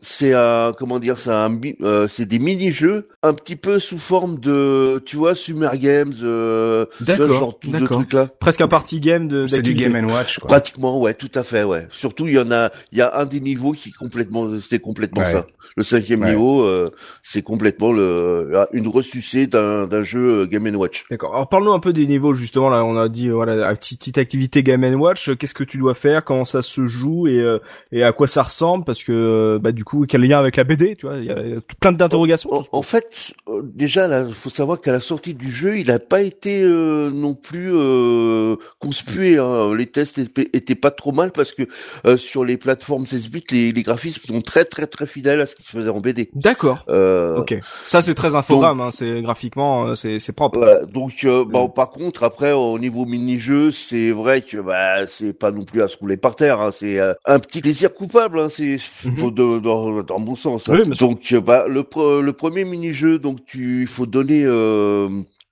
c'est 0.00 0.32
un 0.34 0.72
comment 0.76 0.98
dire 0.98 1.18
c'est 1.18 1.30
un 1.30 1.48
mi- 1.48 1.76
euh, 1.82 2.06
c'est 2.08 2.26
des 2.26 2.38
mini 2.38 2.72
jeux 2.72 3.08
un 3.22 3.32
petit 3.34 3.56
peu 3.56 3.78
sous 3.78 3.98
forme 3.98 4.38
de 4.40 5.02
tu 5.04 5.16
vois 5.16 5.34
Summer 5.34 5.76
Games 5.76 6.12
euh, 6.22 6.86
tu 6.98 7.04
vois, 7.04 7.14
ce 7.14 7.18
D'accord. 7.20 7.38
genre 7.38 7.58
de 7.64 7.70
D'accord. 7.70 7.98
trucs 7.98 8.12
là 8.12 8.28
Presque 8.40 8.60
un 8.60 8.68
party 8.68 9.00
game 9.00 9.28
de. 9.28 9.46
C'est 9.46 9.62
du. 9.62 9.74
Game 9.74 9.94
and 9.96 10.08
Watch, 10.16 10.38
quoi. 10.38 10.48
Pratiquement, 10.48 11.00
ouais, 11.00 11.14
tout 11.14 11.30
à 11.34 11.44
fait, 11.44 11.64
ouais. 11.64 11.86
Surtout, 11.90 12.26
il 12.26 12.34
y 12.34 12.38
en 12.38 12.50
a, 12.50 12.70
il 12.92 12.98
y 12.98 13.02
a 13.02 13.16
un 13.16 13.26
des 13.26 13.40
niveaux 13.40 13.72
qui 13.72 13.92
complètement, 13.92 14.48
c'était 14.60 14.78
complètement 14.78 15.22
Ouais. 15.22 15.30
ça. 15.32 15.46
Le 15.76 15.82
cinquième 15.82 16.22
Ouais. 16.22 16.30
niveau, 16.30 16.62
euh, 16.64 16.90
c'est 17.22 17.42
complètement 17.42 17.92
le, 17.92 18.66
une 18.72 18.88
ressucée 18.88 19.46
d'un, 19.46 19.86
d'un 19.86 20.04
jeu 20.04 20.42
euh, 20.42 20.46
Game 20.46 20.66
Watch. 20.76 21.04
D'accord. 21.10 21.34
Alors 21.34 21.48
parle-nous 21.48 21.72
un 21.72 21.80
peu 21.80 21.92
des 21.92 22.06
niveaux 22.06 22.32
justement. 22.32 22.70
Là, 22.70 22.84
on 22.84 22.96
a 22.96 23.08
dit 23.08 23.28
euh, 23.28 23.34
voilà, 23.34 23.74
petite, 23.74 23.98
petite 23.98 24.18
activité 24.18 24.62
Game 24.62 24.82
Watch. 25.00 25.30
Qu'est-ce 25.36 25.54
que 25.54 25.64
tu 25.64 25.78
dois 25.78 25.94
faire? 25.94 26.24
Comment 26.24 26.44
ça 26.44 26.62
se 26.62 26.86
joue? 26.86 27.26
Et 27.26 27.38
euh, 27.38 27.58
et 27.92 28.02
à 28.04 28.12
quoi 28.12 28.26
ça 28.28 28.42
ressemble? 28.42 28.84
Parce 28.84 29.04
que 29.04 29.12
euh, 29.12 29.58
bah 29.58 29.72
du 29.72 29.84
coup, 29.84 30.06
quel 30.08 30.22
lien 30.22 30.38
avec 30.38 30.56
la 30.56 30.64
BD 30.64 30.96
Tu 30.96 31.06
vois, 31.06 31.16
il 31.18 31.24
y 31.24 31.30
a 31.30 31.40
il 31.42 31.50
y 31.54 31.56
a 31.56 31.60
plein 31.80 31.92
d'interrogations. 31.92 32.50
En, 32.52 32.62
en 32.72 32.82
fait, 32.82 33.34
euh, 33.48 33.62
déjà, 33.64 34.08
là, 34.08 34.24
faut 34.24 34.50
savoir 34.50 34.80
qu'à 34.80 34.92
la 34.92 35.00
sortie 35.00 35.34
du 35.34 35.50
jeu, 35.50 35.78
il 35.78 35.88
n'a 35.88 35.98
pas 35.98 36.22
été 36.22 36.62
euh, 36.62 37.10
non 37.10 37.34
plus 37.34 37.70
euh, 37.74 38.56
conspué. 38.78 39.38
Hein. 39.38 39.74
Les 39.76 39.86
tests 39.86 40.05
étaient, 40.18 40.48
étaient 40.52 40.74
pas 40.74 40.90
trop 40.90 41.12
mal 41.12 41.32
parce 41.32 41.52
que 41.52 41.62
euh, 42.06 42.16
sur 42.16 42.44
les 42.44 42.56
plateformes 42.56 43.06
16 43.06 43.30
bits, 43.30 43.44
les, 43.50 43.72
les 43.72 43.82
graphismes 43.82 44.22
sont 44.26 44.40
très 44.42 44.64
très 44.64 44.86
très 44.86 45.06
fidèles 45.06 45.40
à 45.40 45.46
ce 45.46 45.56
qui 45.56 45.62
se 45.62 45.70
faisait 45.70 45.90
en 45.90 46.00
BD. 46.00 46.30
D'accord. 46.34 46.84
Euh, 46.88 47.36
Ok. 47.38 47.54
Ça 47.86 48.00
c'est 48.02 48.14
très 48.14 48.34
infogramme. 48.34 48.80
Hein. 48.80 48.90
C'est 48.92 49.22
graphiquement, 49.22 49.86
euh, 49.88 49.94
c'est 49.94 50.18
c'est 50.18 50.32
propre. 50.32 50.58
Voilà, 50.58 50.84
donc 50.84 51.12
euh, 51.24 51.44
bon, 51.44 51.68
par 51.68 51.90
contre 51.90 52.22
après 52.24 52.52
au 52.52 52.78
niveau 52.78 53.04
mini-jeu, 53.06 53.70
c'est 53.70 54.10
vrai 54.10 54.42
que 54.42 54.58
bah 54.58 55.06
c'est 55.06 55.32
pas 55.32 55.50
non 55.50 55.64
plus 55.64 55.82
à 55.82 55.88
se 55.88 55.96
rouler 55.98 56.16
par 56.16 56.36
terre, 56.36 56.60
hein, 56.60 56.70
c'est 56.72 56.98
euh, 56.98 57.14
un 57.24 57.38
petit 57.38 57.60
plaisir 57.60 57.92
coupable, 57.94 58.38
hein, 58.40 58.48
c'est 58.50 58.78
faut 58.78 59.30
de- 59.30 59.58
dans, 59.60 60.02
dans 60.02 60.18
mon 60.18 60.36
sens. 60.36 60.68
hein. 60.68 60.78
Oui, 60.82 60.88
donc 60.98 61.32
euh, 61.32 61.40
bah 61.40 61.66
le 61.68 61.82
pre- 61.82 62.20
le 62.20 62.32
premier 62.32 62.64
mini-jeu, 62.64 63.18
donc 63.18 63.44
tu 63.44 63.82
il 63.82 63.86
faut 63.88 64.06
donner 64.06 64.42
euh, 64.44 65.08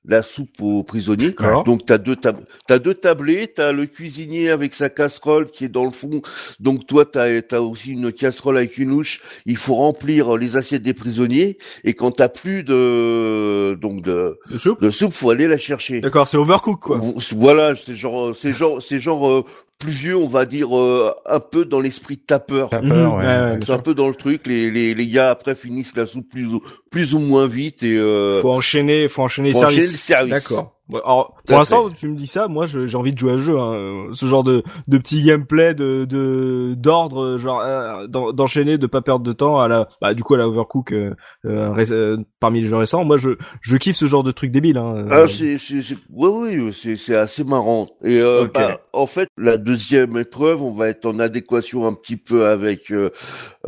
la 0.07 0.23
soupe 0.23 0.61
aux 0.61 0.83
prisonniers. 0.83 1.33
Donc 1.65 1.87
t'as 1.87 1.99
deux 1.99 2.17
tab 2.17 2.37
t'as 2.67 2.79
deux 2.79 2.95
tablés, 2.95 3.49
t'as 3.49 3.73
le 3.73 3.87
cuisinier 3.87 4.51
avec 4.51 4.75
sa 4.75 4.91
casserole 4.91 5.51
qui 5.51 5.65
est 5.65 5.69
dans 5.69 5.85
le 5.85 5.91
fond. 5.91 6.21
Donc 6.61 6.87
toi 6.87 7.05
t'as 7.07 7.29
as 7.53 7.61
aussi 7.61 7.93
une 7.93 8.13
casserole 8.13 8.57
avec 8.59 8.77
une 8.79 8.91
louche. 8.91 9.21
Il 9.47 9.57
faut 9.57 9.75
remplir 9.75 10.37
les 10.37 10.57
assiettes 10.57 10.83
des 10.83 10.95
prisonniers 10.95 11.57
et 11.85 11.95
quand 11.95 12.11
t'as 12.13 12.29
plus 12.29 12.63
de 12.65 13.79
donc 13.81 14.03
de 14.03 14.39
De 14.51 14.59
soupe 14.59 14.83
de 14.83 14.91
soupe, 14.91 15.13
faut 15.13 15.31
aller 15.31 15.47
la 15.49 15.57
chercher. 15.59 16.01
D'accord, 16.01 16.29
c'est 16.29 16.37
overcook 16.37 16.81
quoi. 16.81 16.99
Vo- 16.99 17.15
Voilà, 17.33 17.75
c'est 17.75 17.97
genre, 17.97 18.35
c'est 18.37 18.53
genre, 18.53 18.83
c'est 18.83 19.01
genre 19.01 19.29
euh, 19.29 19.45
plus 19.85 19.93
vieux, 19.93 20.17
on 20.17 20.27
va 20.29 20.47
dire 20.47 20.77
euh, 20.77 21.13
un 21.27 21.41
peu 21.41 21.65
dans 21.67 21.81
l'esprit 21.81 22.17
tapeur. 22.17 22.71
Mhm, 22.73 23.15
ouais. 23.17 23.59
C'est 23.65 23.73
un 23.73 23.79
peu 23.79 23.95
dans 23.95 24.09
le 24.09 24.15
truc. 24.15 24.47
Les, 24.47 24.71
les, 24.71 24.95
les 24.95 25.09
gars 25.09 25.31
après 25.31 25.55
finissent 25.55 25.95
la 25.97 26.07
soupe 26.07 26.29
plus 26.31 26.47
ou, 26.47 26.63
plus 26.91 27.15
ou 27.15 27.19
moins 27.19 27.47
vite 27.47 27.83
et 27.83 27.97
euh, 27.99 28.41
Faut 28.41 28.53
enchaîner, 28.53 29.09
faut 29.09 29.23
enchaîner 29.23 29.49
les 29.49 29.55
faut 29.55 29.65
enchaîner 29.65 29.81
services. 29.83 29.93
le 29.93 29.99
service. 29.99 30.31
D'accord. 30.33 30.75
Bon, 30.91 30.99
alors, 30.99 31.35
pour 31.47 31.57
l'instant, 31.59 31.89
tu 31.89 32.09
me 32.09 32.15
dis 32.15 32.27
ça, 32.27 32.47
moi, 32.47 32.67
j'ai 32.67 32.95
envie 32.97 33.15
de 33.15 33.19
jouer 33.19 33.33
à 33.33 33.37
ce 33.39 33.43
jeu, 33.43 33.59
hein. 33.59 34.09
ce 34.13 34.27
genre 34.27 34.45
de, 34.45 34.63
de 34.87 34.99
petit 34.99 35.23
gameplay, 35.23 35.73
de, 35.75 36.05
de, 36.05 36.75
d'ordre, 36.77 37.39
genre 37.39 37.61
euh, 37.65 38.07
d'en- 38.07 38.33
d'enchaîner, 38.33 38.77
de 38.77 38.87
pas 38.87 39.01
perdre 39.01 39.25
de 39.25 39.33
temps 39.33 39.61
à 39.61 39.67
la, 39.69 39.89
bah, 40.03 40.13
du 40.13 40.23
coup, 40.23 40.35
à 40.35 40.37
la 40.37 40.47
Overcook, 40.47 40.93
euh, 40.93 41.15
euh, 41.47 41.75
euh, 41.91 42.19
parmi 42.39 42.61
les 42.61 42.67
jeux 42.67 42.77
récents. 42.77 43.03
Moi, 43.03 43.17
je, 43.17 43.31
je 43.63 43.77
kiffe 43.79 43.97
ce 43.97 44.05
genre 44.05 44.23
de 44.25 44.31
truc 44.31 44.51
débile. 44.51 44.77
Hein. 44.77 45.07
Ah, 45.11 45.27
c'est, 45.27 45.57
c'est, 45.57 45.81
c'est- 45.81 45.97
ouais, 46.11 46.29
oui, 46.59 46.73
c'est, 46.75 46.97
c'est 46.97 47.17
assez 47.17 47.45
marrant. 47.45 47.89
Et 48.03 48.21
euh, 48.21 48.43
Ok. 48.45 48.53
bah, 48.53 48.81
en 48.93 49.07
fait, 49.07 49.29
la 49.39 49.57
deuxième 49.57 50.19
épreuve, 50.19 50.63
on 50.63 50.73
va 50.73 50.89
être 50.89 51.07
en 51.07 51.19
adéquation 51.19 51.87
un 51.87 51.95
petit 51.95 52.19
peu 52.19 52.45
avec 52.45 52.91
euh, 52.93 53.09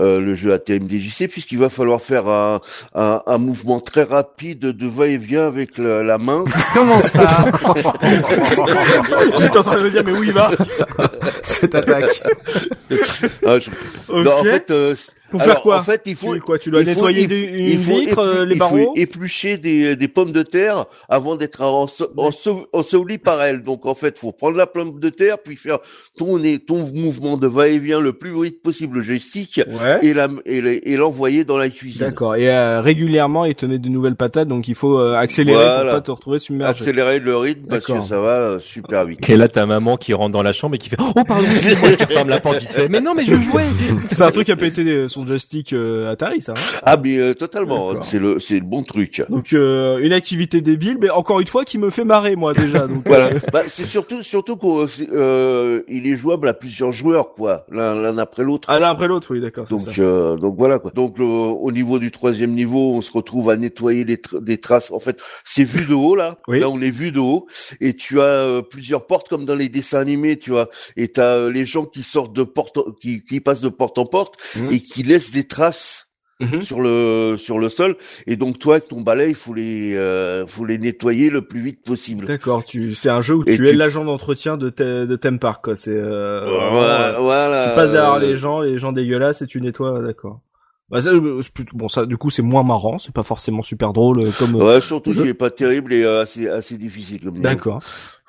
euh, 0.01 0.21
le 0.21 0.35
jeu 0.35 0.53
ATMDJC, 0.53 1.29
puisqu'il 1.31 1.59
va 1.59 1.71
falloir 1.71 2.03
faire 2.03 2.29
un, 2.29 2.61
un, 2.95 3.23
un 3.27 3.39
mouvement 3.39 3.81
très 3.81 4.03
rapide 4.03 4.59
de 4.59 4.87
va-et-vient 4.87 5.47
avec 5.47 5.79
la, 5.79 6.03
la 6.03 6.19
main. 6.19 6.45
Comment 6.75 7.01
ça 7.09 7.27
train 9.63 9.77
de 9.77 9.83
me 9.85 9.91
dire, 9.91 10.03
mais 10.05 10.13
où 10.13 10.23
il 10.23 10.33
va? 10.33 10.51
Cette 11.43 11.75
attaque. 11.75 12.23
Ah, 13.47 13.59
je- 13.59 13.71
Ok. 14.09 14.25
Non, 14.25 14.39
en 14.41 14.45
fait, 14.45 14.71
euh, 14.71 14.95
Pour 15.31 15.41
alors, 15.43 15.55
faire 15.55 15.63
quoi 15.63 15.79
En 15.79 15.83
fait, 15.83 16.03
il 16.07 16.15
faut, 16.17 16.35
Tu- 16.35 16.41
quoi, 16.41 16.59
tu 16.59 16.71
dois 16.71 16.81
il 16.83 16.87
faut- 16.87 16.91
nettoyer 16.91 17.27
des- 17.27 17.55
il 17.59 17.79
faut 17.79 17.97
vitre, 17.97 18.21
éplu- 18.23 18.27
euh, 18.29 18.45
les 18.45 18.55
il 18.55 18.59
faut 18.63 18.69
barreaux 18.77 18.93
éplucher 18.97 19.59
des, 19.59 19.97
des 19.97 20.09
pommes 20.09 20.33
de 20.33 20.43
terre 20.43 20.85
avant 21.09 21.35
d'être 21.37 21.63
ense- 21.63 22.05
ense- 22.17 22.49
enseveli 22.73 23.19
par 23.19 23.43
elles. 23.43 23.63
Donc 23.63 23.87
en 23.87 23.95
fait, 23.95 24.19
faut 24.19 24.33
prendre 24.33 24.57
la 24.57 24.67
pomme 24.67 25.01
de 25.01 25.09
terre 25.09 25.39
puis 25.45 25.57
faire 25.57 25.79
ton 26.17 26.41
ton 26.67 26.91
mouvement 26.95 27.37
de 27.37 27.47
va-et-vient 27.47 28.01
le 28.01 28.13
plus 28.13 28.33
vite 28.43 28.63
possible 28.63 28.99
le 28.99 29.03
joystick 29.03 29.61
Ouais. 29.67 29.99
et 30.03 30.15
la 30.15 30.29
l'envoyer 30.97 31.45
dans 31.45 31.59
la 31.59 31.69
cuisine. 31.69 32.07
D'accord. 32.07 32.37
Et 32.37 32.49
euh, 32.49 32.81
régulièrement, 32.81 33.45
il 33.45 33.55
te 33.55 33.67
met 33.67 33.79
de 33.79 33.89
nouvelles 33.89 34.17
patates, 34.17 34.49
donc 34.49 34.69
il 34.69 34.75
faut 34.75 34.99
euh, 34.99 35.15
accélérer 35.17 35.59
Voilà. 35.59 35.83
pour 35.85 35.93
pas 35.93 36.01
te 36.03 36.11
retrouver 36.11 36.39
submergé. 36.39 36.71
Accélérer 36.71 37.19
le 37.19 37.37
rythme 37.37 37.67
parce 37.69 37.87
que 37.87 38.01
ça 38.01 38.21
va 38.21 38.39
euh, 38.39 38.59
super 38.59 39.05
vite. 39.07 39.29
Et 39.29 39.37
là, 39.37 39.49
ta 39.49 39.67
maman 39.67 39.97
qui 39.97 40.15
rentre 40.15 40.33
dans 40.33 40.43
la 40.43 40.53
chambre 40.53 40.75
et 40.77 40.79
qui 40.79 40.89
fait 40.89 40.97
Oh, 41.01 41.13
pardon, 41.27 41.47
c'est 41.55 41.79
moi 41.81 41.91
qui 41.93 42.07
ferme 42.13 42.29
la 42.29 42.41
porte 42.41 42.61
vite 42.61 42.73
fait. 42.73 42.89
Mais 42.89 43.01
non, 43.01 43.15
mais 43.15 43.25
je 43.25 43.35
jouais. 43.39 43.65
C'est 44.09 44.23
un 44.23 44.31
truc 44.31 44.47
qui 44.47 44.53
a 44.53 44.57
pété 44.57 44.83
euh, 44.83 45.09
son 45.17 45.27
joystick 45.27 45.73
euh, 45.73 46.11
Atari, 46.13 46.41
ça. 46.41 46.53
hein 46.53 46.79
Ah 46.85 46.97
mais 47.03 47.19
euh, 47.19 47.35
totalement, 47.35 48.01
c'est 48.03 48.19
le 48.19 48.39
c'est 48.39 48.55
le 48.61 48.67
bon 48.67 48.83
truc. 48.83 49.23
donc 49.29 49.53
euh, 49.53 49.99
une 49.99 50.13
activité 50.13 50.61
débile, 50.61 50.99
mais 51.01 51.11
encore 51.11 51.41
une 51.41 51.47
fois 51.47 51.65
qui 51.65 51.79
me 51.79 51.91
fait 51.91 52.05
marrer 52.05 52.37
moi 52.37 52.53
déjà. 52.53 52.87
Donc, 52.87 53.03
Voilà. 53.07 53.27
euh, 53.27 53.39
bah, 53.53 53.63
c'est 53.67 53.85
surtout 53.87 54.23
surtout 54.23 54.57
qu'il 54.57 55.09
euh, 55.13 55.83
il 55.89 56.07
est 56.07 56.15
jouable 56.17 56.49
à 56.49 56.55
plusieurs 56.55 56.93
joueurs 56.93 57.33
quoi, 57.35 57.65
l'un 57.71 58.19
après 58.19 58.45
l'autre. 58.45 58.69
ah, 58.71 58.79
l'un 58.79 58.91
après 58.91 59.09
l'autre, 59.09 59.29
oui, 59.33 59.41
d'accord. 59.41 59.65
Donc, 59.67 59.81
ça. 59.81 59.91
euh, 59.99 60.37
donc 60.37 60.57
voilà 60.59 60.79
quoi. 60.79 60.91
Donc 60.95 61.19
au 61.19 61.73
niveau 61.73 61.99
du 61.99 62.11
troisième 62.11 62.53
niveau, 62.53 62.93
on 62.95 63.03
se 63.03 63.11
retrouve 63.13 63.51
à 63.51 63.57
nettoyer 63.57 64.05
les 64.05 64.17
tra- 64.17 64.43
des 64.43 64.59
traces. 64.59 64.91
En 64.91 65.01
fait, 65.01 65.19
c'est 65.45 65.65
vu 65.65 65.87
de 65.87 65.95
haut 65.95 66.15
là. 66.15 66.39
Oui. 66.49 66.61
Là, 66.61 66.69
on 66.69 66.81
est 66.81 66.91
vu 66.91 67.11
de 67.13 67.19
haut 67.21 67.47
et 67.81 67.95
tu 67.95 68.21
as 68.21 68.25
euh, 68.25 68.63
plusieurs 68.63 69.07
portes 69.07 69.29
comme 69.29 69.45
dans 69.45 69.55
les 69.55 69.69
dessins 69.69 69.99
animés, 70.01 70.37
tu 70.37 70.51
vois. 70.51 70.69
Et 70.97 71.09
t'as 71.09 71.35
euh, 71.37 71.51
les 71.53 71.65
gens 71.65 71.85
qui 71.87 72.03
sortent 72.03 72.35
de 72.35 72.43
porte, 72.43 72.79
qui, 73.01 73.23
qui 73.25 73.41
passent 73.41 73.61
de 73.61 73.69
porte 73.71 73.99
en 73.99 74.05
porte 74.07 74.35
Mhm. 74.57 74.69
et 74.71 74.81
qui 74.81 75.03
laissent 75.07 75.31
des 75.33 75.45
traces 75.45 76.03
Mhm. 76.39 76.61
sur 76.61 76.83
le 76.83 77.37
sur 77.39 77.59
le 77.59 77.71
sol 77.71 77.97
et 78.27 78.37
donc 78.37 78.59
toi 78.59 78.75
avec 78.75 78.89
ton 78.89 79.01
balai 79.01 79.31
il 79.31 79.35
faut 79.35 79.55
les 79.55 79.97
euh, 79.97 80.45
faut 80.45 80.67
les 80.67 80.77
nettoyer 80.77 81.31
le 81.31 81.41
plus 81.41 81.61
vite 81.61 81.83
possible. 81.83 82.27
D'accord, 82.27 82.63
tu 82.63 82.93
c'est 82.95 83.09
un 83.09 83.23
jeu 83.23 83.37
où 83.37 83.45
tu 83.45 83.67
es 83.67 83.73
l'agent 83.73 84.05
d'entretien 84.05 84.59
de, 84.59 84.69
te- 84.69 85.07
de 85.07 85.17
theme 85.17 85.39
park 85.39 85.65
quoi. 85.65 85.77
C'est 85.77 85.97
euh, 85.97 86.45
Voilà, 86.73 87.13
vraiment, 87.13 87.23
voilà. 87.25 87.69
tu 87.71 87.75
passes 87.75 87.93
derrière 87.93 88.13
euh, 88.13 88.19
les 88.21 88.37
gens, 88.37 88.61
les 88.61 88.79
gens 88.79 88.93
dégueulasses 88.93 89.41
et 89.41 89.47
tu 89.47 89.63
nettoies. 89.63 90.03
D'accord. 90.03 90.41
Bah, 90.91 91.01
ça, 91.01 91.09
euh, 91.11 91.41
c'est 91.43 91.53
plutôt- 91.55 91.75
bon 91.75 91.89
ça 91.89 92.05
du 92.05 92.19
coup 92.19 92.29
c'est 92.29 92.43
moins 92.43 92.63
marrant, 92.63 92.99
c'est 92.99 93.15
pas 93.15 93.23
forcément 93.23 93.63
super 93.63 93.95
drôle 93.95 94.21
euh, 94.27 94.31
comme. 94.39 94.57
Ouais, 94.57 94.83
surtout 94.83 95.13
qu'il 95.15 95.27
est 95.29 95.33
pas 95.33 95.51
terrible 95.51 95.95
et 95.95 96.05
euh, 96.05 96.21
assez 96.21 96.49
assez 96.49 96.77
difficile 96.77 97.23
comme. 97.25 97.41
D'accord. 97.41 97.83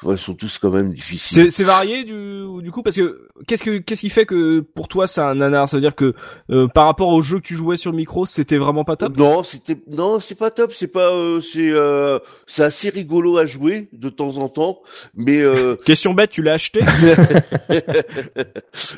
Ouais, 0.04 0.14
ils 0.14 0.18
sont 0.20 0.36
tous 0.36 0.60
quand 0.60 0.70
même 0.70 0.94
difficiles. 0.94 1.52
C'est 1.52 1.64
varié 1.64 2.04
du 2.04 2.44
du 2.62 2.72
coup 2.72 2.84
parce 2.84 2.96
que 2.96 3.28
qu'est-ce 3.48 3.64
que 3.64 3.80
qu'est-ce 3.80 4.02
qui 4.02 4.12
fait 4.12 4.28
que 4.28 4.60
pour 4.60 4.88
toi 4.88 5.08
c'est 5.08 5.22
un 5.22 5.34
nanar? 5.34 5.68
Ça 5.68 5.78
veut 5.78 5.82
dire 5.82 5.96
que 5.96 6.14
euh, 6.52 6.68
par 6.68 6.86
rapport 6.86 7.08
au 7.08 7.24
jeu 7.24 7.38
que 7.40 7.44
tu 7.44 7.56
jouais 7.56 7.78
sur 7.78 7.90
le 7.90 7.98
micro, 7.98 8.28
c'était 8.28 8.60
vraiment 8.60 8.84
pas 8.84 8.96
top? 8.96 9.18
Non, 9.18 9.42
c'était 9.42 9.76
non, 9.88 10.20
c'est 10.20 10.36
pas 10.38 10.52
top, 10.52 10.72
c'est 10.72 10.88
pas 10.88 11.12
euh, 11.14 11.42
c'est 11.42 11.72
euh, 11.72 12.20
c'est 12.46 12.62
assez 12.64 12.90
rigolo 12.90 13.38
à 13.38 13.48
jouer 13.48 13.90
de 13.92 14.10
temps 14.10 14.38
en 14.38 14.50
temps, 14.50 14.82
mais 15.16 15.42
euh, 15.42 15.76
Question 15.86 16.14
bête, 16.14 16.30
tu 16.30 16.44
l'as 16.44 16.54
acheté? 16.54 16.82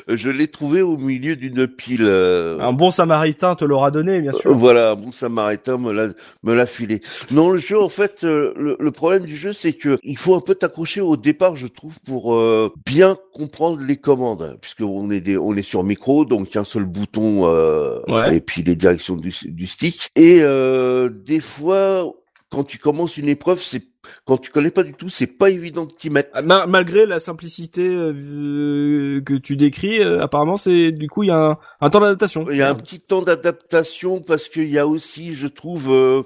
Je 0.08 0.28
l'ai 0.28 0.48
trouvé 0.48 0.82
au 0.82 0.96
milieu 0.98 1.36
d'une 1.36 1.66
pile. 1.66 2.02
euh, 2.02 2.58
Un 2.60 2.72
bon 2.72 2.90
samaritain 2.90 3.54
te 3.54 3.64
l'aura 3.64 3.90
donné, 3.90 4.20
bien 4.20 4.32
Euh, 4.34 4.38
sûr. 4.38 4.54
Voilà, 4.54 4.92
un 4.92 4.96
bon 4.96 5.12
samaritain 5.12 5.78
me 5.78 5.92
l'a 5.92 6.08
me 6.42 6.54
l'a 6.54 6.66
filé. 6.66 7.00
Non, 7.30 7.50
le 7.50 7.58
jeu 7.58 7.80
en 7.80 7.88
fait, 7.88 8.24
euh, 8.24 8.52
le, 8.56 8.76
le 8.78 8.90
problème 8.90 9.24
du 9.24 9.36
jeu 9.36 9.52
c'est 9.52 9.72
que 9.72 9.98
il 10.02 10.18
faut 10.18 10.34
un 10.34 10.40
peu 10.40 10.54
t'accrocher 10.54 10.89
au 10.98 11.16
départ, 11.16 11.54
je 11.54 11.68
trouve, 11.68 12.00
pour 12.00 12.34
euh, 12.34 12.72
bien 12.86 13.16
comprendre 13.32 13.80
les 13.86 13.96
commandes, 13.98 14.58
puisque 14.60 14.80
on 14.80 15.10
est 15.10 15.20
des, 15.20 15.36
on 15.36 15.54
est 15.54 15.62
sur 15.62 15.84
micro, 15.84 16.24
donc 16.24 16.56
un 16.56 16.64
seul 16.64 16.84
bouton 16.84 17.46
euh, 17.46 18.00
Ouais. 18.08 18.38
et 18.38 18.40
puis 18.40 18.62
les 18.62 18.74
directions 18.74 19.14
du, 19.14 19.32
du 19.44 19.66
stick. 19.68 20.10
Et 20.16 20.40
euh, 20.42 21.08
des 21.08 21.40
fois, 21.40 22.12
quand 22.50 22.64
tu 22.64 22.78
commences 22.78 23.16
une 23.16 23.28
épreuve, 23.28 23.62
c'est 23.62 23.82
quand 24.24 24.38
tu 24.38 24.50
connais 24.50 24.70
pas 24.70 24.82
du 24.82 24.92
tout, 24.94 25.08
c'est 25.08 25.26
pas 25.26 25.50
évident 25.50 25.84
de 25.86 25.92
t'y 25.92 26.10
mettre. 26.10 26.30
Ah, 26.34 26.42
ma- 26.42 26.66
malgré 26.66 27.06
la 27.06 27.20
simplicité 27.20 27.82
euh, 27.86 29.20
que 29.24 29.34
tu 29.34 29.56
décris, 29.56 30.00
euh, 30.00 30.20
apparemment 30.22 30.56
c'est 30.56 30.92
du 30.92 31.08
coup 31.08 31.22
il 31.22 31.28
y 31.28 31.32
a 31.32 31.36
un, 31.50 31.58
un 31.80 31.90
temps 31.90 32.00
d'adaptation. 32.00 32.44
Il 32.50 32.56
y 32.56 32.62
a 32.62 32.70
un 32.70 32.74
petit 32.74 33.00
temps 33.00 33.22
d'adaptation 33.22 34.20
parce 34.22 34.48
qu'il 34.48 34.68
y 34.68 34.78
a 34.78 34.86
aussi, 34.86 35.34
je 35.34 35.46
trouve, 35.46 35.90
euh, 35.90 36.22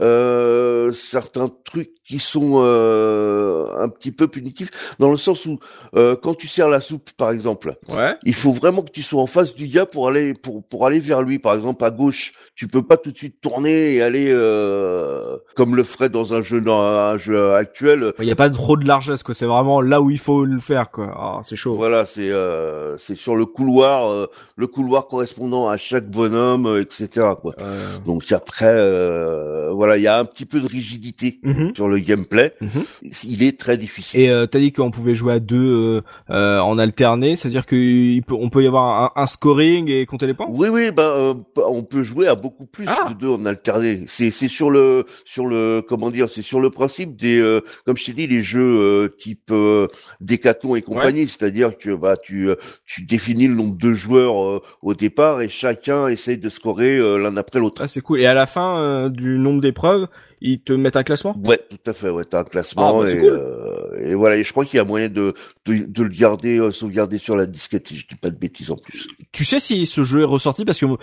euh, 0.00 0.92
certains 0.92 1.48
trucs 1.64 1.92
qui 2.04 2.18
sont 2.18 2.60
euh, 2.62 3.64
un 3.78 3.88
petit 3.88 4.12
peu 4.12 4.28
punitifs, 4.28 4.70
dans 4.98 5.10
le 5.10 5.16
sens 5.16 5.44
où 5.46 5.58
euh, 5.96 6.14
quand 6.16 6.34
tu 6.34 6.46
sers 6.48 6.68
la 6.68 6.80
soupe, 6.80 7.10
par 7.16 7.30
exemple, 7.30 7.74
Ouais. 7.88 8.14
il 8.24 8.34
faut 8.34 8.52
vraiment 8.52 8.82
que 8.82 8.90
tu 8.92 9.02
sois 9.02 9.20
en 9.20 9.26
face 9.26 9.54
du 9.54 9.66
gars 9.66 9.86
pour 9.86 10.08
aller 10.08 10.34
pour 10.34 10.62
pour 10.64 10.86
aller 10.86 11.00
vers 11.00 11.22
lui. 11.22 11.38
Par 11.38 11.54
exemple, 11.54 11.84
à 11.84 11.90
gauche, 11.90 12.32
tu 12.54 12.68
peux 12.68 12.82
pas 12.82 12.96
tout 12.96 13.10
de 13.10 13.16
suite 13.16 13.40
tourner 13.40 13.94
et 13.94 14.02
aller 14.02 14.28
euh, 14.30 15.36
comme 15.56 15.74
le 15.74 15.82
ferait 15.84 16.08
dans 16.08 16.32
un 16.34 16.40
jeu 16.40 16.60
dans 16.60 16.80
jeu 17.16 17.54
actuel. 17.54 18.12
Il 18.18 18.26
y 18.26 18.30
a 18.30 18.36
pas 18.36 18.50
trop 18.50 18.76
de 18.76 18.86
largesse 18.86 19.22
quoi. 19.22 19.34
C'est 19.34 19.46
vraiment 19.46 19.80
là 19.80 20.00
où 20.00 20.10
il 20.10 20.18
faut 20.18 20.44
le 20.44 20.60
faire 20.60 20.90
quoi. 20.90 21.12
Ah, 21.16 21.40
c'est 21.42 21.56
chaud. 21.56 21.74
Voilà, 21.74 22.04
c'est 22.04 22.30
euh, 22.30 22.96
c'est 22.98 23.14
sur 23.14 23.36
le 23.36 23.46
couloir, 23.46 24.10
euh, 24.10 24.26
le 24.56 24.66
couloir 24.66 25.06
correspondant 25.06 25.66
à 25.68 25.76
chaque 25.76 26.08
bonhomme, 26.10 26.66
euh, 26.66 26.80
etc. 26.82 27.28
Quoi. 27.40 27.54
Euh, 27.60 27.98
Donc 28.04 28.30
après, 28.32 28.66
euh, 28.74 29.70
voilà, 29.72 29.96
il 29.96 30.02
y 30.02 30.06
a 30.06 30.18
un 30.18 30.24
petit 30.24 30.44
peu 30.46 30.60
de 30.60 30.66
rigidité 30.66 31.38
mhm. 31.42 31.74
sur 31.74 31.88
le 31.88 31.98
gameplay. 31.98 32.52
Mhm. 32.60 32.84
Il 33.24 33.42
est 33.42 33.58
très 33.58 33.76
difficile. 33.76 34.20
Et 34.20 34.28
euh, 34.28 34.46
t'as 34.46 34.58
dit 34.58 34.72
qu'on 34.72 34.90
pouvait 34.90 35.14
jouer 35.14 35.34
à 35.34 35.38
deux 35.40 35.56
euh, 35.58 36.02
euh, 36.30 36.58
en 36.60 36.78
alterné, 36.78 37.36
c'est-à-dire 37.36 37.66
qu'il 37.66 38.22
peut, 38.26 38.34
on 38.38 38.50
peut 38.50 38.62
y 38.62 38.66
avoir 38.66 39.12
un, 39.16 39.22
un 39.22 39.26
scoring 39.26 39.88
et 39.90 40.04
compter 40.06 40.26
les 40.26 40.34
points? 40.34 40.46
Oui, 40.50 40.68
oui, 40.70 40.90
bah, 40.90 41.02
euh, 41.16 41.34
bah, 41.54 41.62
on 41.68 41.82
peut 41.82 42.02
jouer 42.02 42.26
à 42.26 42.34
beaucoup 42.34 42.66
plus 42.66 42.86
Ah. 42.88 43.08
de 43.10 43.14
deux 43.14 43.28
en 43.28 43.44
alterné. 43.46 44.04
C'est 44.08 44.30
c'est 44.30 44.48
sur 44.48 44.70
le 44.70 45.04
sur 45.24 45.46
le 45.46 45.82
comment 45.86 46.08
dire, 46.10 46.28
c'est 46.28 46.42
sur 46.42 46.58
le 46.60 46.70
principe 46.70 46.97
des 47.06 47.38
euh, 47.38 47.60
comme 47.84 47.96
je 47.96 48.04
t'ai 48.04 48.12
dit 48.12 48.26
les 48.26 48.42
jeux 48.42 48.60
euh, 48.60 49.08
type 49.08 49.50
euh, 49.50 49.86
Décathlon 50.20 50.76
et 50.76 50.82
compagnie, 50.82 51.26
c'est-à-dire 51.26 51.76
que 51.78 51.94
bah 51.94 52.16
tu 52.16 52.48
euh, 52.48 52.56
tu 52.86 53.04
définis 53.04 53.48
le 53.48 53.54
nombre 53.54 53.76
de 53.76 53.92
joueurs 53.92 54.62
au 54.82 54.94
départ 54.94 55.40
et 55.40 55.48
chacun 55.48 56.08
essaye 56.08 56.38
de 56.38 56.48
scorer 56.48 56.98
l'un 56.98 57.36
après 57.36 57.58
l'autre. 57.58 57.82
Ah, 57.82 57.88
c'est 57.88 58.00
cool. 58.00 58.20
Et 58.20 58.26
à 58.26 58.34
la 58.34 58.46
fin 58.46 59.08
du 59.08 59.38
nombre 59.38 59.60
d'épreuves, 59.60 60.06
ils 60.40 60.60
te 60.60 60.72
mettent 60.72 60.96
un 60.96 61.02
classement? 61.02 61.36
Ouais, 61.44 61.60
tout 61.70 61.90
à 61.90 61.92
fait. 61.92 62.10
Ouais, 62.10 62.24
t'as 62.24 62.40
un 62.40 62.44
classement 62.44 63.00
Ah, 63.00 63.02
bah, 63.04 63.10
et, 63.10 63.18
cool. 63.18 63.32
euh, 63.32 63.98
et 64.10 64.14
voilà. 64.14 64.36
Et 64.36 64.44
je 64.44 64.52
crois 64.52 64.64
qu'il 64.64 64.76
y 64.76 64.80
a 64.80 64.84
moyen 64.84 65.08
de 65.08 65.34
de, 65.66 65.74
de 65.86 66.02
le 66.02 66.08
garder 66.08 66.58
euh, 66.58 66.70
sauvegarder 66.70 67.18
sur 67.18 67.36
la 67.36 67.46
disquette. 67.46 67.88
Si 67.88 67.96
je 67.96 68.06
dis 68.06 68.14
pas 68.14 68.30
de 68.30 68.36
bêtises 68.36 68.70
en 68.70 68.76
plus. 68.76 69.08
Tu 69.32 69.44
sais 69.44 69.58
si 69.58 69.86
ce 69.86 70.02
jeu 70.02 70.22
est 70.22 70.24
ressorti? 70.24 70.64
Parce 70.64 70.78
que 70.80 70.86
euh, 70.86 70.96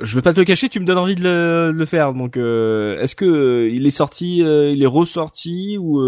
je 0.00 0.14
vais 0.14 0.22
pas 0.22 0.32
te 0.32 0.38
le 0.40 0.44
cacher, 0.44 0.68
tu 0.68 0.80
me 0.80 0.84
donnes 0.84 0.98
envie 0.98 1.14
de 1.14 1.22
le, 1.22 1.72
de 1.72 1.78
le 1.78 1.84
faire. 1.86 2.14
Donc 2.14 2.36
euh, 2.36 2.98
est-ce 3.00 3.14
que 3.14 3.24
euh, 3.24 3.68
il 3.70 3.86
est 3.86 3.90
sorti, 3.90 4.38
il 4.38 4.82
est 4.82 4.86
ressorti 4.86 5.76
ou 5.78 6.00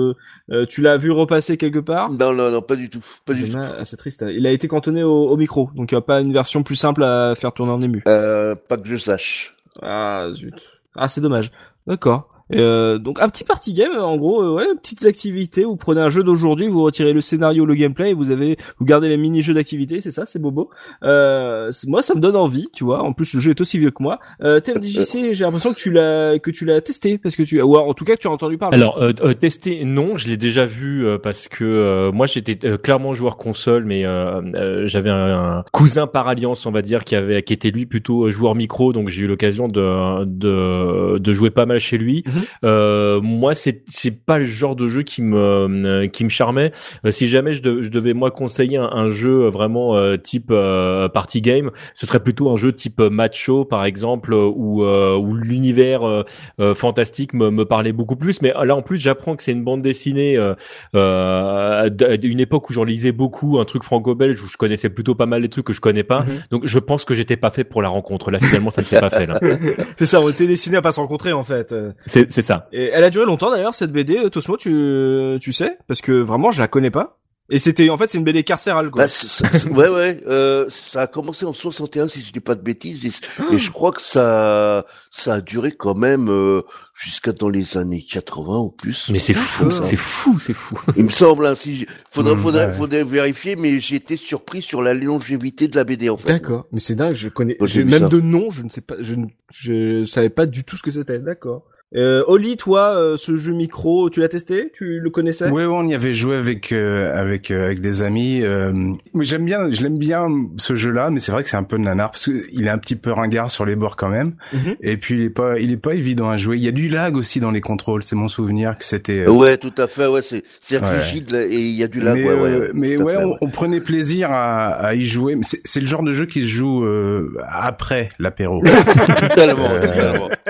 tu 0.69 0.83
l'as 0.83 0.97
vu 0.97 1.11
repasser 1.11 1.57
quelque 1.57 1.79
part? 1.79 2.11
Non, 2.11 2.33
non, 2.33 2.51
non, 2.51 2.62
pas 2.62 2.77
du 2.77 2.91
tout, 2.91 3.01
pas 3.25 3.35
du 3.35 3.49
tout. 3.51 3.59
C'est 3.85 3.97
triste. 3.97 4.25
Il 4.29 4.47
a 4.47 4.51
été 4.53 4.69
cantonné 4.69 5.03
au, 5.03 5.29
au 5.29 5.37
micro, 5.37 5.71
donc 5.75 5.93
il 5.93 5.95
n'y 5.95 5.99
a 5.99 6.03
pas 6.03 6.21
une 6.21 6.33
version 6.33 6.62
plus 6.62 6.77
simple 6.77 7.03
à 7.05 7.35
faire 7.35 7.53
tourner 7.53 7.73
en 7.73 7.83
ému. 7.83 8.03
Euh, 8.09 8.55
pas 8.55 8.77
que 8.77 8.89
je 8.89 8.97
sache. 8.97 9.51
Ah 9.83 10.29
zut. 10.33 10.55
Ah 10.95 11.09
c'est 11.09 11.21
dommage. 11.21 11.51
D'accord. 11.87 12.29
Euh, 12.53 12.99
donc 12.99 13.20
un 13.22 13.28
petit 13.30 13.45
party 13.45 13.72
game 13.72 13.97
en 13.99 14.16
gros 14.16 14.42
euh, 14.42 14.55
ouais 14.55 14.66
petites 14.82 15.07
activités. 15.07 15.64
Vous 15.64 15.76
prenez 15.76 16.01
un 16.03 16.11
jeu 16.11 16.22
d'aujourd'hui 16.22 16.68
vous 16.68 16.82
retirez 16.82 17.12
le 17.14 17.20
scénario 17.22 17.64
le 17.64 17.74
gameplay 17.74 18.11
et 18.11 18.14
vous 18.14 18.30
avez 18.30 18.59
vous 18.78 18.84
gardez 18.84 19.09
les 19.09 19.16
mini 19.16 19.40
jeux 19.40 19.55
d'activité 19.55 20.01
c'est 20.03 20.11
ça 20.11 20.26
c'est 20.26 20.38
bobo. 20.38 20.68
Euh, 21.03 21.70
moi 21.86 22.03
ça 22.03 22.14
me 22.14 22.20
donne 22.20 22.36
envie 22.36 22.68
tu 22.72 22.84
vois. 22.84 23.03
En 23.03 23.12
plus 23.14 23.32
le 23.34 23.40
jeu 23.40 23.53
est 23.53 23.61
aussi 23.61 23.78
vieux 23.78 23.90
que 23.90 24.03
moi. 24.03 24.18
Euh, 24.42 24.61
TMDJC 24.61 25.32
j'ai 25.32 25.45
l'impression 25.45 25.72
que 25.72 25.78
tu 25.78 25.90
l'as 25.90 26.38
que 26.38 26.51
tu 26.51 26.64
l'as 26.66 26.80
testé 26.80 27.16
parce 27.16 27.34
que 27.34 27.42
tu 27.42 27.61
ou 27.62 27.76
en 27.76 27.95
tout 27.95 28.05
cas 28.05 28.14
que 28.16 28.20
tu 28.20 28.28
as 28.28 28.30
entendu 28.30 28.59
parler. 28.59 28.76
Alors 28.76 29.03
euh, 29.03 29.12
euh, 29.22 29.32
tester 29.34 29.84
non, 29.84 30.16
je 30.16 30.28
l'ai 30.28 30.36
déjà 30.36 30.66
vu 30.66 31.07
euh, 31.07 31.18
parce 31.18 31.49
que 31.49 31.64
euh, 31.64 32.12
moi 32.12 32.26
j'étais 32.26 32.59
euh, 32.66 32.76
clairement 32.76 33.14
joueur 33.14 33.36
console, 33.36 33.84
mais 33.84 34.05
euh, 34.05 34.40
euh, 34.57 34.86
j'avais 34.86 35.11
un, 35.11 35.59
un 35.59 35.64
cousin 35.72 36.07
par 36.07 36.28
alliance, 36.28 36.66
on 36.66 36.70
va 36.72 36.82
dire, 36.82 37.05
qui 37.05 37.16
avait 37.16 37.42
qui 37.42 37.53
était 37.53 37.70
lui 37.70 37.86
plutôt 37.86 38.26
euh, 38.26 38.30
joueur 38.30 38.55
micro, 38.55 38.92
donc 38.92 39.09
j'ai 39.09 39.22
eu 39.22 39.26
l'occasion 39.26 39.68
de, 39.68 40.24
de 40.24 41.18
de 41.18 41.32
jouer 41.32 41.51
pas 41.51 41.66
mal 41.66 41.78
chez 41.80 41.97
lui. 41.99 42.22
Euh, 42.64 43.20
moi 43.20 43.55
c'est 43.55 43.82
c'est 43.89 44.11
pas 44.11 44.39
le 44.39 44.45
genre 44.45 44.76
de 44.76 44.87
jeu 44.89 45.03
qui 45.03 45.22
me 45.22 45.37
euh, 45.37 46.09
qui 46.09 46.24
me 46.24 46.28
charmait. 46.28 46.72
Euh, 47.07 47.11
si 47.11 47.28
jamais 47.28 47.53
je, 47.55 47.62
de- 47.62 47.82
je 47.82 47.89
devais 47.91 48.14
moi 48.14 48.30
conseiller 48.30 48.76
un, 48.76 48.85
un 48.91 49.11
jeu 49.11 49.49
vraiment 49.49 49.97
euh, 49.97 50.16
type 50.16 50.49
euh, 50.51 51.09
party 51.09 51.41
game, 51.41 51.70
ce 51.95 52.07
serait 52.07 52.20
plutôt 52.22 52.51
un 52.51 52.57
jeu 52.57 52.72
type 52.72 53.01
macho 53.01 53.64
par 53.64 53.85
exemple, 53.85 54.32
où 54.35 54.85
euh, 54.85 55.16
où 55.16 55.35
l'univers 55.35 56.03
euh, 56.07 56.22
euh, 56.61 56.74
fantastique 56.74 57.35
me, 57.35 57.51
me 57.51 57.64
parlait 57.64 57.93
beaucoup 57.93 58.16
plus. 58.16 58.43
Mais 58.43 58.53
là, 58.64 58.74
en 58.76 58.82
plus, 58.82 58.99
j'apprends 58.99 59.37
que 59.37 59.43
c'est 59.43 59.53
une 59.53 59.64
bande 59.64 59.82
dessinée 59.82 60.37
euh, 60.37 60.55
euh, 60.95 61.89
d'une 62.16 62.41
époque 62.41 62.70
où 62.70 62.72
j'en 62.72 62.85
lisais 62.85 63.12
beaucoup, 63.12 63.59
un 63.59 63.64
truc 63.64 63.82
franco-belge 63.85 64.41
où 64.43 64.47
je 64.49 64.57
connaissais 64.57 64.89
plutôt 64.89 65.14
pas 65.14 65.26
mal 65.26 65.43
les 65.43 65.49
trucs 65.49 65.66
que 65.66 65.72
je 65.72 65.80
connais 65.80 66.03
pas. 66.05 66.20
Mhm. 66.22 66.43
Donc, 66.51 66.66
je 66.66 66.78
pense 66.78 67.05
que 67.05 67.14
j'étais 67.14 67.37
pas 67.37 67.51
fait 67.51 67.64
pour 67.64 67.82
la 67.82 67.89
rencontre. 67.89 68.30
Là, 68.30 68.39
finalement, 68.41 68.70
ça 68.70 68.82
ne 68.82 68.87
s'est 68.87 69.01
pas 69.01 69.11
fait. 69.11 69.26
Là, 69.26 69.41
c'est 69.97 70.07
ça 70.07 70.20
on 70.20 70.28
était 70.28 70.47
destiné 70.47 70.76
à 70.76 70.82
pas 70.82 70.93
se 70.93 71.01
rencontrer 71.01 71.32
en 71.32 71.43
fait 71.45 71.74
c'est 72.07 72.24
c'est 72.31 72.43
ça. 72.43 72.68
et 72.72 72.91
elle 72.93 73.05
a 73.05 73.11
duré 73.11 73.27
longtemps 73.27 73.51
d'ailleurs 73.51 73.75
cette 73.75 73.93
BD 73.93 74.16
euh, 74.16 74.31
Tosmo 74.31 74.57
tu 74.57 75.39
tu 75.41 75.53
sais? 75.53 75.79
Parce 75.89 76.01
que 76.01 76.12
vraiment 76.12 76.51
je 76.51 76.61
la 76.61 76.68
connais 76.68 76.91
pas 76.91 77.18
et 77.51 77.59
c'était 77.59 77.91
en 77.91 77.99
fait 77.99 78.09
c'est 78.11 78.16
une 78.16 78.25
BD 78.25 78.43
carcérale 78.43 78.91
quoi 78.91 79.03
Bah, 79.03 79.09
c'est- 79.09 79.27
c'est- 79.27 79.59
c'est- 79.59 79.68
ouais, 79.68 79.89
ouais. 79.91 80.18
Euh, 80.27 80.64
ça 80.70 81.03
a 81.03 81.07
commencé 81.07 81.45
en 81.45 81.53
61, 81.53 82.09
si 82.09 82.22
je 82.22 82.33
dis 82.33 82.41
pas 82.41 82.55
de 82.55 82.62
bêtises, 82.62 83.05
et, 83.05 83.55
et 83.55 83.59
je 83.59 83.70
crois 83.70 83.93
que 83.93 84.01
ça, 84.01 84.87
ça 85.11 85.35
a 85.35 85.41
duré 85.43 85.72
quand 85.72 85.95
même 85.95 86.31
euh, 86.31 86.62
jusqu'à 86.95 87.33
dans 87.33 87.51
les 87.51 87.77
années 87.77 88.03
80 88.03 88.61
ou 88.61 88.70
plus. 88.70 89.11
Mais 89.12 89.18
c'est 89.18 89.35
fou, 89.35 89.70
ça. 89.70 89.83
c'est 89.83 89.97
fou, 89.97 90.39
c'est 90.39 90.55
fou. 90.55 90.79
Il 90.97 91.05
me 91.05 91.09
semble. 91.11 91.45
Hein, 91.45 91.55
si 91.55 91.87
faudrait, 92.11 92.35
Mmh, 92.35 92.39
faudrait, 92.39 92.66
ouais. 92.68 92.72
faudrait 92.72 93.05
vérifier, 93.05 93.57
mais 93.57 93.79
j'ai 93.79 93.97
été 93.97 94.16
surpris 94.16 94.62
sur 94.62 94.81
la 94.81 94.95
longévité 94.95 95.68
de 95.68 95.77
la 95.77 95.85
BD 95.85 96.09
en 96.09 96.16
fait. 96.16 96.29
D'accord, 96.29 96.64
mais 96.72 96.81
c'est 96.81 96.95
dingue, 96.95 97.14
je 97.14 97.29
connais, 97.29 97.59
Moi, 97.61 97.68
même 97.85 97.99
ça. 98.05 98.09
de 98.09 98.20
nom, 98.22 98.51
je 98.51 98.62
ne 98.62 98.70
sais 98.70 98.81
pas, 98.81 98.95
je 99.01 99.14
ne 99.16 99.27
je 99.53 100.05
savais 100.07 100.31
pas 100.31 100.47
du 100.47 100.64
tout 100.64 100.79
ce 100.79 100.83
que 100.83 100.91
c'était. 100.91 101.18
D'accord. 101.18 101.66
Euh, 101.97 102.24
Oli, 102.26 102.57
toi, 102.57 102.97
euh, 102.97 103.16
ce 103.16 103.36
jeu 103.36 103.53
micro, 103.53 104.11
tu 104.11 104.18
l'as 104.20 104.28
testé? 104.28 104.70
Tu 104.74 104.99
le 104.99 105.11
connaissais? 105.11 105.49
Ouais, 105.51 105.64
ouais, 105.64 105.72
on 105.76 105.86
y 105.86 105.95
avait 105.95 106.12
joué 106.12 106.36
avec 106.36 106.72
euh, 106.72 107.14
avec 107.16 107.53
euh, 107.53 107.66
avec 107.66 107.80
des 107.80 108.03
amis. 108.03 108.42
euh, 108.42 108.72
mais 109.14 109.24
j'aime 109.24 109.45
bien, 109.45 109.70
je 109.70 109.80
l'aime 109.82 109.97
bien 109.99 110.26
ce 110.57 110.74
jeu-là, 110.74 111.11
mais 111.11 111.20
c'est 111.20 111.30
vrai 111.30 111.45
que 111.45 111.49
c'est 111.49 111.57
un 111.57 111.62
peu 111.62 111.78
de 111.78 111.84
nanar 111.84 112.11
parce 112.11 112.24
qu'il 112.24 112.66
est 112.66 112.70
un 112.70 112.78
petit 112.78 112.97
peu 112.97 113.12
ringard 113.12 113.49
sur 113.51 113.64
les 113.64 113.76
bords 113.76 113.95
quand 113.97 114.09
même. 114.09 114.34
Mhm. 114.53 114.74
Et 114.80 114.97
puis 114.97 115.14
il 115.20 115.22
est 115.26 115.30
pas, 115.30 115.59
il 115.61 115.70
est 115.70 115.76
pas 115.76 115.95
évident 115.95 116.30
à 116.30 116.36
jouer. 116.36 116.57
Il 116.57 116.64
y 116.64 116.68
a 116.68 116.72
du 116.72 116.88
lag 116.88 117.16
aussi 117.16 117.38
dans 117.38 117.53
les 117.53 117.61
contrôles. 117.61 118.03
C'est 118.03 118.16
mon 118.16 118.26
souvenir 118.28 118.76
que 118.76 118.84
c'était. 118.84 119.20
euh, 119.26 119.30
Ouais, 119.30 119.57
tout 119.57 119.72
à 119.78 119.86
fait. 119.86 120.07
Ouais, 120.09 120.22
c'est 120.22 120.42
c'est 120.61 120.80
Ouais. 120.80 120.99
rigide 120.99 121.30
là, 121.30 121.42
et 121.47 121.55
il 121.55 121.74
y 121.76 121.84
a 121.84 121.88
du 121.88 122.01
lag. 122.01 122.14
mais 122.16 122.24
ouais, 122.24 122.30
euh, 122.32 122.61
ouais, 122.61 122.70
mais 122.74 122.95
tout 122.97 123.03
à 123.03 123.05
ouais, 123.05 123.14
fait, 123.18 123.24
on, 123.24 123.36
on 123.40 123.49
prenait 123.51 123.80
plaisir 123.80 124.30
à, 124.32 124.66
à 124.70 124.95
y 124.95 125.05
jouer. 125.05 125.36
Mais 125.36 125.42
C'est 125.45 125.61
c'est 125.64 125.80
le 125.80 125.86
genre 125.86 126.03
de 126.03 126.11
jeu 126.12 126.26
qui 126.26 126.40
se 126.42 126.47
joue 126.49 126.84
euh, 126.84 127.32
après 127.49 128.09
l'apéro. 128.18 128.62
Totalement, 129.16 129.70
Euh, 129.70 129.80
totalement. 129.86 130.28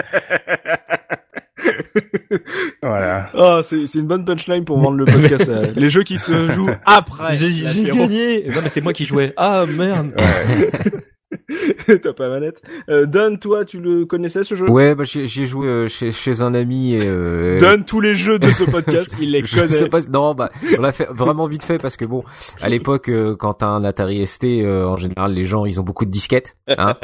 voilà. 2.82 3.30
Ah, 3.34 3.60
c'est 3.62 3.86
c'est 3.86 3.98
une 4.00 4.06
bonne 4.06 4.24
punchline 4.24 4.64
pour 4.64 4.78
vendre 4.78 4.96
le 4.98 5.04
podcast. 5.04 5.48
euh, 5.48 5.66
les 5.76 5.88
jeux 5.88 6.02
qui 6.02 6.18
se 6.18 6.46
jouent 6.52 6.66
après. 6.86 7.36
J'ai 7.36 7.84
gagné. 7.84 8.44
Non, 8.48 8.60
mais 8.62 8.68
c'est 8.68 8.80
moi 8.80 8.92
qui 8.92 9.04
jouais. 9.04 9.32
Ah 9.36 9.64
merde. 9.66 10.12
T'as 12.02 12.12
pas 12.12 12.28
manette. 12.28 12.62
Euh, 12.88 13.06
Don, 13.06 13.36
toi, 13.36 13.64
tu 13.64 13.80
le 13.80 14.06
connaissais 14.06 14.44
ce 14.44 14.54
jeu? 14.54 14.70
Ouais, 14.70 14.94
bah 14.94 15.02
j'ai 15.04 15.26
j'ai 15.26 15.46
joué 15.46 15.66
euh, 15.66 15.88
chez 15.88 16.10
chez 16.12 16.40
un 16.42 16.54
ami 16.54 16.94
et 16.94 17.00
euh, 17.02 17.58
Don 17.58 17.82
tous 17.84 18.00
les 18.00 18.14
jeux 18.14 18.38
de 18.38 18.46
ce 18.46 18.62
podcast, 18.64 19.12
il 19.20 19.32
les 19.32 19.42
je 19.44 19.56
connaît. 19.56 19.70
sais 19.70 19.88
pas, 19.88 20.00
non, 20.02 20.34
bah, 20.34 20.50
on 20.78 20.80
l'a 20.80 20.92
fait 20.92 21.08
vraiment 21.10 21.46
vite 21.48 21.64
fait 21.64 21.78
parce 21.78 21.96
que 21.96 22.04
bon, 22.04 22.22
à 22.62 22.68
l'époque, 22.68 23.08
euh, 23.08 23.34
quand 23.36 23.54
t'as 23.54 23.66
un 23.66 23.84
Atari 23.84 24.24
ST, 24.26 24.44
euh, 24.44 24.84
en 24.86 24.96
général, 24.96 25.32
les 25.34 25.44
gens, 25.44 25.64
ils 25.66 25.80
ont 25.80 25.84
beaucoup 25.84 26.04
de 26.04 26.10
disquettes. 26.10 26.56
Hein 26.78 26.94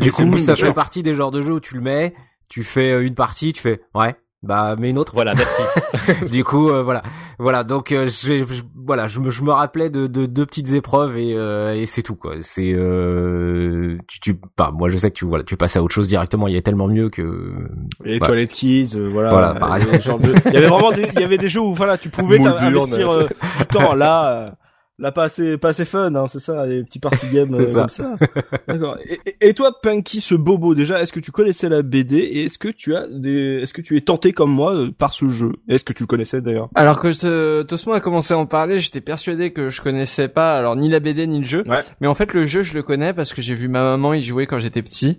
du 0.00 0.12
coup, 0.12 0.36
ça 0.38 0.56
fait 0.56 0.72
partie 0.74 1.02
des 1.02 1.14
genres 1.14 1.30
de 1.30 1.40
jeux 1.40 1.54
où 1.54 1.60
tu 1.60 1.74
le 1.74 1.80
mets, 1.80 2.12
tu 2.50 2.64
fais 2.64 2.92
euh, 2.92 3.04
une 3.06 3.14
partie, 3.14 3.52
tu 3.54 3.62
fais, 3.62 3.80
ouais, 3.94 4.14
bah, 4.42 4.74
mets 4.78 4.90
une 4.90 4.98
autre. 4.98 5.12
Voilà, 5.14 5.34
merci. 5.34 5.62
du 6.32 6.44
coup, 6.44 6.70
euh, 6.70 6.82
voilà, 6.82 7.02
voilà. 7.38 7.62
Donc, 7.64 7.92
euh, 7.92 8.08
j'ai, 8.08 8.42
je- 8.42 8.62
voilà, 8.74 9.06
je 9.06 9.20
me, 9.20 9.30
je 9.30 9.42
me 9.42 9.50
rappelais 9.52 9.90
de, 9.90 10.06
de 10.06 10.26
deux 10.26 10.46
petites 10.46 10.72
épreuves 10.72 11.18
et, 11.18 11.34
euh, 11.36 11.74
et 11.74 11.86
c'est 11.86 12.02
tout 12.02 12.14
quoi. 12.16 12.34
C'est, 12.40 12.72
euh, 12.74 13.98
tu, 14.08 14.20
tu, 14.20 14.40
bah, 14.56 14.72
moi, 14.76 14.88
je 14.88 14.96
sais 14.98 15.10
que 15.10 15.16
tu, 15.16 15.24
voilà, 15.26 15.44
tu 15.44 15.56
passes 15.56 15.76
à 15.76 15.82
autre 15.82 15.94
chose 15.94 16.08
directement. 16.08 16.48
Il 16.48 16.54
y 16.54 16.58
a 16.58 16.62
tellement 16.62 16.88
mieux 16.88 17.08
que. 17.10 17.52
Les 18.04 18.18
Bah. 18.18 18.26
Toilet 18.26 18.46
Kids, 18.46 18.92
euh, 18.96 19.08
voilà. 19.12 19.28
Voilà, 19.30 19.50
Euh, 19.50 19.58
pareil. 19.58 19.82
ce 19.92 20.00
genre 20.00 20.18
de- 20.18 20.32
Il 20.46 20.52
y 20.54 20.56
avait 20.56 20.66
vraiment 20.68 20.92
des, 20.92 21.08
il 21.14 21.20
y 21.20 21.24
avait 21.24 21.38
des 21.38 21.48
jeux 21.48 21.60
où 21.60 21.74
voilà, 21.74 21.98
tu 21.98 22.08
pouvais 22.08 22.38
investir 22.40 23.10
euh, 23.10 23.22
euh, 23.24 23.28
du 23.60 23.66
temps. 23.66 23.94
Là, 23.94 24.54
là 25.00 25.10
pas 25.12 25.24
assez, 25.24 25.56
pas 25.58 25.70
assez 25.70 25.84
fun, 25.84 26.14
hein, 26.14 26.26
c'est 26.28 26.38
ça, 26.40 26.64
les 26.66 26.82
petits 26.84 26.98
party 26.98 27.26
games 27.32 27.48
C'est 27.50 27.60
euh, 27.62 27.64
ça. 27.64 27.80
comme 27.80 27.88
ça. 27.88 28.14
D'accord. 28.68 28.96
Et, 29.40 29.54
toi, 29.54 29.72
Punky, 29.82 30.20
ce 30.20 30.34
bobo, 30.34 30.74
déjà, 30.74 31.00
est-ce 31.02 31.12
que 31.12 31.20
tu 31.20 31.32
connaissais 31.32 31.68
la 31.68 31.82
BD 31.82 32.16
et 32.18 32.44
est-ce 32.44 32.58
que 32.58 32.68
tu 32.68 32.94
as 32.94 33.06
des, 33.08 33.60
est-ce 33.62 33.72
que 33.72 33.80
tu 33.82 33.96
es 33.96 34.00
tenté 34.02 34.32
comme 34.32 34.50
moi 34.52 34.74
euh, 34.74 34.90
par 34.96 35.12
ce 35.12 35.28
jeu? 35.28 35.52
Est-ce 35.68 35.82
que 35.84 35.92
tu 35.92 36.02
le 36.02 36.06
connaissais 36.06 36.40
d'ailleurs? 36.40 36.68
Alors 36.74 37.00
que 37.00 37.10
je- 37.10 37.62
Tosmo 37.62 37.92
a 37.94 38.00
commencé 38.00 38.34
à 38.34 38.38
en 38.38 38.46
parler, 38.46 38.78
j'étais 38.78 39.00
persuadé 39.00 39.52
que 39.52 39.70
je 39.70 39.80
connaissais 39.80 40.28
pas 40.28 40.56
alors 40.58 40.76
ni 40.76 40.88
la 40.88 41.00
BD 41.00 41.26
ni 41.26 41.38
le 41.38 41.44
jeu. 41.44 41.64
Ouais. 41.66 41.82
Mais 42.00 42.06
en 42.06 42.14
fait 42.14 42.32
le 42.34 42.44
jeu 42.46 42.62
je 42.62 42.74
le 42.74 42.82
connais 42.82 43.12
parce 43.14 43.32
que 43.32 43.42
j'ai 43.42 43.54
vu 43.54 43.68
ma 43.68 43.82
maman 43.82 44.14
y 44.14 44.22
jouer 44.22 44.46
quand 44.46 44.58
j'étais 44.58 44.82
petit. 44.82 45.18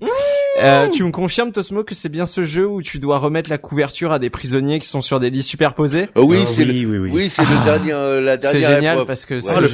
Euh, 0.61 0.89
tu 0.89 1.03
me 1.03 1.11
confirmes 1.11 1.51
Tosmo 1.51 1.83
que 1.83 1.95
c'est 1.95 2.09
bien 2.09 2.25
ce 2.25 2.43
jeu 2.43 2.67
où 2.67 2.81
tu 2.81 2.99
dois 2.99 3.17
remettre 3.19 3.49
la 3.49 3.57
couverture 3.57 4.11
à 4.11 4.19
des 4.19 4.29
prisonniers 4.29 4.79
qui 4.79 4.87
sont 4.87 4.99
sur 5.01 5.19
des 5.19 5.29
lits 5.29 5.43
superposés? 5.43 6.07
Euh, 6.17 6.21
oui, 6.21 6.39
Ah, 6.43 6.47
c'est 6.47 6.65
oui, 6.65 6.81
le, 6.83 6.89
oui, 6.89 6.97
oui. 6.97 7.11
oui, 7.13 7.29
c'est 7.29 7.41
le 7.43 7.63
dernier, 7.63 7.93
euh, 7.93 8.19
la 8.21 8.33
C'est 8.33 8.59
dernière 8.59 8.75
génial 8.75 8.93
épreuve. 8.95 9.07
parce 9.07 9.25
que 9.25 9.35
Ouais. 9.35 9.41
ce, 9.41 9.49
Ah, 9.55 9.59
le 9.61 9.67
jeu- 9.67 9.70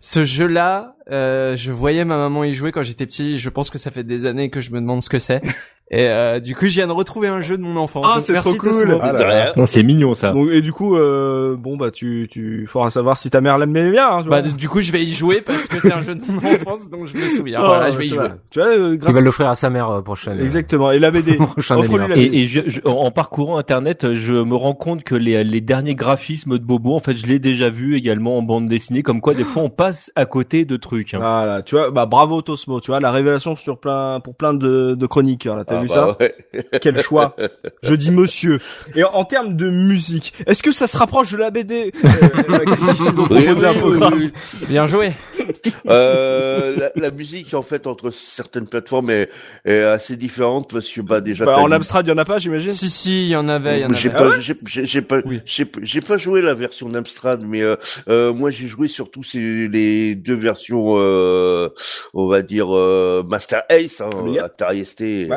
Ce 0.00 0.24
jeu-là, 0.24 0.96
euh, 1.10 1.56
je 1.56 1.72
voyais 1.72 2.04
ma 2.04 2.16
maman 2.16 2.44
y 2.44 2.54
jouer 2.54 2.72
quand 2.72 2.82
j'étais 2.82 3.06
petit. 3.06 3.38
Je 3.38 3.48
pense 3.48 3.70
que 3.70 3.78
ça 3.78 3.90
fait 3.90 4.04
des 4.04 4.26
années 4.26 4.50
que 4.50 4.60
je 4.60 4.70
me 4.72 4.80
demande 4.80 5.02
ce 5.02 5.08
que 5.08 5.18
c'est. 5.18 5.42
Et 5.88 6.08
euh, 6.08 6.40
du 6.40 6.56
coup, 6.56 6.66
je 6.66 6.72
viens 6.74 6.88
de 6.88 6.92
retrouver 6.92 7.28
un 7.28 7.40
jeu 7.42 7.56
de 7.56 7.62
mon 7.62 7.76
enfance. 7.76 8.04
Ah, 8.12 8.20
c'est 8.20 8.34
trop 8.34 8.54
cool. 8.54 8.98
Ah 9.00 9.66
c'est 9.66 9.84
mignon 9.84 10.14
ça. 10.14 10.30
Donc, 10.30 10.48
et 10.50 10.60
du 10.60 10.72
coup, 10.72 10.96
euh, 10.96 11.54
bon 11.56 11.76
bah 11.76 11.92
tu, 11.92 12.26
tu, 12.28 12.66
faudra 12.66 12.90
savoir 12.90 13.16
si 13.16 13.30
ta 13.30 13.40
mère 13.40 13.56
l'aimait 13.56 13.90
bien. 13.92 14.08
Hein, 14.08 14.22
tu 14.24 14.28
Bah, 14.28 14.42
vois. 14.42 14.50
du 14.50 14.68
coup, 14.68 14.80
je 14.80 14.90
vais 14.90 15.04
y 15.04 15.12
jouer 15.12 15.40
parce 15.42 15.68
que 15.68 15.78
c'est 15.78 15.92
un 15.92 16.00
jeu 16.02 16.16
de 16.16 16.22
mon 16.28 16.38
enfance, 16.38 16.90
donc 16.90 17.06
je 17.06 17.16
me 17.16 17.28
souviens. 17.28 17.60
Oh, 17.62 17.66
voilà, 17.66 17.90
je 17.90 17.98
vais 17.98 18.06
y 18.06 18.08
jouer. 18.08 18.28
Tu 18.50 18.58
vois, 18.60 18.68
euh, 18.68 18.90
Il 18.94 18.98
grâce 18.98 19.14
va 19.14 19.20
l'offrir 19.20 19.48
à 19.48 19.54
sa 19.54 19.70
mère 19.70 19.88
euh, 19.90 20.02
prochaine. 20.02 20.40
Exactement. 20.40 20.90
Et 20.90 20.98
la 20.98 21.12
BD. 21.12 21.38
La. 21.70 22.08
BD. 22.08 22.20
Et, 22.20 22.42
et 22.42 22.46
je- 22.46 22.62
je- 22.66 22.80
en 22.84 23.10
parcourant 23.12 23.56
internet, 23.56 24.12
je 24.14 24.32
me 24.34 24.56
rends 24.56 24.74
compte 24.74 25.04
que 25.04 25.14
les, 25.14 25.44
les 25.44 25.60
derniers 25.60 25.94
graphismes 25.94 26.58
de 26.58 26.64
Bobo, 26.64 26.94
en 26.96 27.00
fait, 27.00 27.16
je 27.16 27.26
l'ai 27.26 27.38
déjà 27.38 27.70
vu 27.70 27.96
également 27.96 28.38
en 28.38 28.42
bande 28.42 28.66
dessinée, 28.66 29.02
comme 29.04 29.20
quoi 29.20 29.34
des 29.34 29.44
fois 29.44 29.62
on 29.62 29.70
passe 29.70 30.10
à 30.16 30.24
côté 30.26 30.64
de 30.64 30.76
trucs. 30.76 31.14
hein. 31.14 31.18
Voilà, 31.18 31.62
tu 31.62 31.76
vois, 31.76 31.90
bah 31.92 32.06
bravo 32.06 32.42
Tosmo, 32.42 32.80
tu 32.80 32.90
vois, 32.90 32.98
la 32.98 33.12
révélation 33.12 33.54
sur 33.56 33.78
plein 33.78 34.18
pour 34.20 34.34
plein 34.34 34.52
de, 34.52 34.94
de 34.94 35.06
chroniqueurs, 35.06 35.54
là, 35.56 35.64
t'as 35.76 35.78
Ah, 35.78 35.82
vu 35.82 35.88
bah, 35.88 35.94
ça? 35.94 36.16
ouais. 36.20 36.78
Quel 36.80 37.00
choix 37.00 37.36
Je 37.82 37.94
dis 37.94 38.10
monsieur. 38.10 38.58
Et 38.94 39.04
en, 39.04 39.10
en 39.14 39.24
termes 39.24 39.56
de 39.56 39.68
musique, 39.70 40.32
est-ce 40.46 40.62
que 40.62 40.72
ça 40.72 40.86
se 40.86 40.96
rapproche 40.96 41.32
de 41.32 41.36
la 41.36 41.50
BD 41.50 41.92
euh, 42.04 42.64
oui. 44.12 44.32
Bien 44.68 44.86
joué. 44.86 45.12
Euh, 45.88 46.76
la, 46.76 46.90
la 46.96 47.10
musique 47.10 47.54
en 47.54 47.62
fait 47.62 47.86
entre 47.86 48.10
certaines 48.10 48.66
plateformes 48.68 49.10
est, 49.10 49.28
est 49.64 49.80
assez 49.80 50.16
différente 50.16 50.70
parce 50.72 50.88
que 50.90 51.00
bah 51.00 51.20
déjà 51.20 51.44
Bah, 51.44 51.58
En 51.58 51.70
Amstrad, 51.70 52.06
il 52.06 52.10
y 52.10 52.12
en 52.12 52.18
a 52.18 52.24
pas, 52.24 52.38
j'imagine? 52.38 52.70
Si, 52.70 52.90
si, 52.90 53.24
il 53.26 53.28
y 53.28 53.36
en 53.36 53.48
avait, 53.48 53.80
il 53.80 53.82
y 53.82 53.86
en 53.86 53.92
j'ai 53.92 54.10
pas, 54.10 54.24
Ah 54.24 54.28
ouais? 54.28 54.36
j'ai, 54.40 55.02
pas, 55.02 55.18
Oui. 55.24 55.40
j'ai, 55.44 56.00
pas 56.00 56.18
joué 56.18 56.42
la 56.42 56.54
version 56.54 56.88
d'Amstrad, 56.88 57.44
mais 57.46 57.62
euh, 57.62 57.76
euh, 58.08 58.32
moi 58.32 58.50
j'ai 58.50 58.66
joué 58.66 58.88
surtout 58.88 59.22
c'est 59.22 59.38
les 59.38 60.14
deux 60.14 60.34
versions, 60.34 60.94
euh, 60.98 61.68
on 62.14 62.26
va 62.26 62.42
dire 62.42 62.74
euh, 62.76 63.22
Master 63.24 63.62
Ace, 63.70 64.00
hein, 64.00 64.10
Amiga. 64.18 64.44
Atari 64.44 64.84
ST 64.84 65.00
Ouais. 65.00 65.28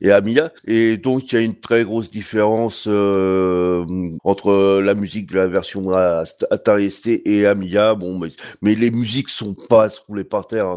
Et 0.00 0.10
Amiga, 0.12 0.52
et 0.66 0.96
donc 0.96 1.32
il 1.32 1.34
y 1.34 1.38
a 1.38 1.40
une 1.42 1.58
très 1.58 1.84
grosse 1.84 2.10
différence 2.10 2.86
euh, 2.88 3.84
entre 4.24 4.80
la 4.80 4.94
musique 4.94 5.30
de 5.30 5.36
la 5.36 5.46
version 5.46 5.90
Atari 5.90 6.90
ST 6.90 7.22
et 7.24 7.46
Amiga. 7.46 7.94
Bon, 7.94 8.18
mais, 8.62 8.74
les 8.74 8.90
musiques 8.90 9.28
sont 9.28 9.54
pas 9.68 9.88
rouler 10.06 10.24
par 10.24 10.46
terre. 10.46 10.76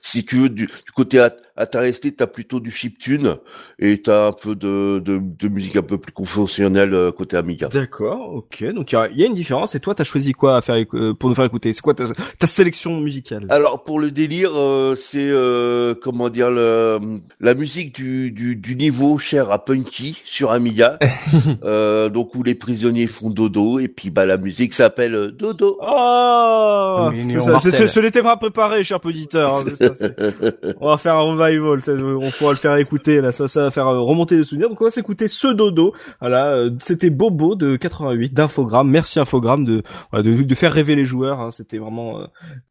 si 0.00 0.24
tu 0.24 0.36
veux, 0.36 0.48
du, 0.48 0.66
du 0.66 0.92
côté 0.94 1.20
At- 1.58 1.68
Atari 1.68 1.92
ST, 1.92 2.16
t'as 2.16 2.26
plutôt 2.26 2.60
du 2.60 2.70
chiptune 2.70 3.36
et 3.78 4.00
t'as 4.00 4.28
un 4.28 4.32
peu 4.32 4.54
de, 4.54 5.00
de, 5.04 5.20
de 5.20 5.48
musique 5.48 5.76
un 5.76 5.82
peu 5.82 5.98
plus 5.98 6.12
conventionnelle 6.12 6.94
euh, 6.94 7.12
côté 7.12 7.36
Amiga. 7.36 7.68
D'accord, 7.68 8.34
ok. 8.34 8.64
Donc 8.72 8.92
il 8.92 8.94
y 8.94 8.98
a, 8.98 9.08
il 9.10 9.18
y 9.18 9.22
a 9.22 9.26
une 9.26 9.34
différence. 9.34 9.74
Et 9.74 9.80
toi, 9.80 9.94
t'as 9.94 10.04
choisi 10.04 10.32
quoi 10.32 10.56
à 10.56 10.60
faire 10.62 10.76
euh, 10.94 11.14
pour 11.14 11.28
nous 11.28 11.34
faire 11.34 11.44
écouter? 11.44 11.72
C'est 11.72 11.80
quoi 11.82 11.94
ta, 11.94 12.04
ta 12.38 12.46
sélection 12.46 12.98
musicale? 13.00 13.46
Alors 13.50 13.84
pour 13.84 14.00
le 14.00 14.10
délire, 14.10 14.50
euh, 14.54 14.94
c'est 14.94 15.18
euh, 15.28 15.94
comment 16.00 16.28
dire 16.30 16.50
le, 16.50 16.98
la 17.40 17.54
musique 17.54 17.94
du, 17.94 18.30
du, 18.30 18.56
du 18.56 18.76
niveau 18.76 19.18
cher 19.18 19.50
à 19.50 19.64
Punky 19.64 20.20
sur 20.24 20.50
Amiga, 20.52 20.98
euh, 21.64 22.08
donc 22.08 22.34
où 22.34 22.42
les 22.42 22.54
prisonniers 22.54 23.06
font 23.06 23.30
dodo 23.30 23.78
et 23.78 23.88
puis 23.88 24.10
bah 24.10 24.26
la 24.26 24.36
musique 24.38 24.74
s'appelle 24.74 25.14
euh, 25.14 25.30
Dodo. 25.30 25.78
Oh. 25.80 27.08
C'est 27.12 27.40
ça, 27.40 27.58
c'est- 27.58 27.70
Mortel. 27.70 27.88
ce 27.88 28.00
n'était 28.00 28.22
pas 28.22 28.36
préparé, 28.36 28.82
cher 28.84 28.98
auditeur. 29.04 29.56
hein, 29.56 29.64
c'est 29.66 29.76
ça, 29.76 29.94
c'est- 29.94 30.76
on 30.80 30.88
va 30.88 30.96
faire 30.96 31.16
un 31.16 31.22
ça, 31.80 31.92
on 31.92 32.30
pourra 32.30 32.52
le 32.52 32.58
faire 32.58 32.76
écouter 32.76 33.20
là, 33.20 33.32
ça, 33.32 33.48
ça 33.48 33.62
va 33.64 33.70
faire 33.70 33.86
euh, 33.88 34.00
remonter 34.00 34.36
les 34.36 34.44
souvenirs. 34.44 34.68
Donc 34.68 34.80
on 34.80 34.84
va 34.84 34.90
s'écouter 34.90 35.28
ce 35.28 35.48
dodo. 35.48 35.92
Voilà, 36.20 36.48
euh, 36.54 36.70
c'était 36.80 37.10
Bobo 37.10 37.54
de 37.54 37.76
88 37.76 38.34
d'Infogrames. 38.34 38.88
Merci 38.90 39.20
Infogrames 39.20 39.64
de, 39.64 39.82
de 40.12 40.42
de 40.42 40.54
faire 40.54 40.72
rêver 40.72 40.94
les 40.96 41.04
joueurs. 41.04 41.40
hein. 41.40 41.50
C'était 41.50 41.78
vraiment, 41.78 42.20
euh, 42.20 42.24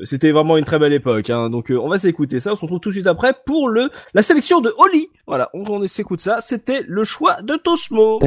c'était 0.03 0.31
vraiment 0.31 0.57
une 0.57 0.65
très 0.65 0.79
belle 0.79 0.93
époque. 0.93 1.29
hein. 1.29 1.49
Donc 1.49 1.71
euh, 1.71 1.77
on 1.79 1.89
va 1.89 1.99
s'écouter 1.99 2.39
ça. 2.39 2.51
On 2.53 2.55
se 2.55 2.61
retrouve 2.61 2.79
tout 2.79 2.89
de 2.89 2.93
suite 2.95 3.07
après 3.07 3.33
pour 3.45 3.69
le 3.69 3.89
la 4.13 4.21
sélection 4.21 4.61
de 4.61 4.71
Oli. 4.77 5.09
Voilà, 5.27 5.49
on, 5.53 5.63
on 5.69 5.85
s'écoute 5.87 6.21
ça. 6.21 6.39
C'était 6.41 6.83
le 6.87 7.03
choix 7.03 7.41
de 7.41 7.55
Tosmo. 7.55 8.19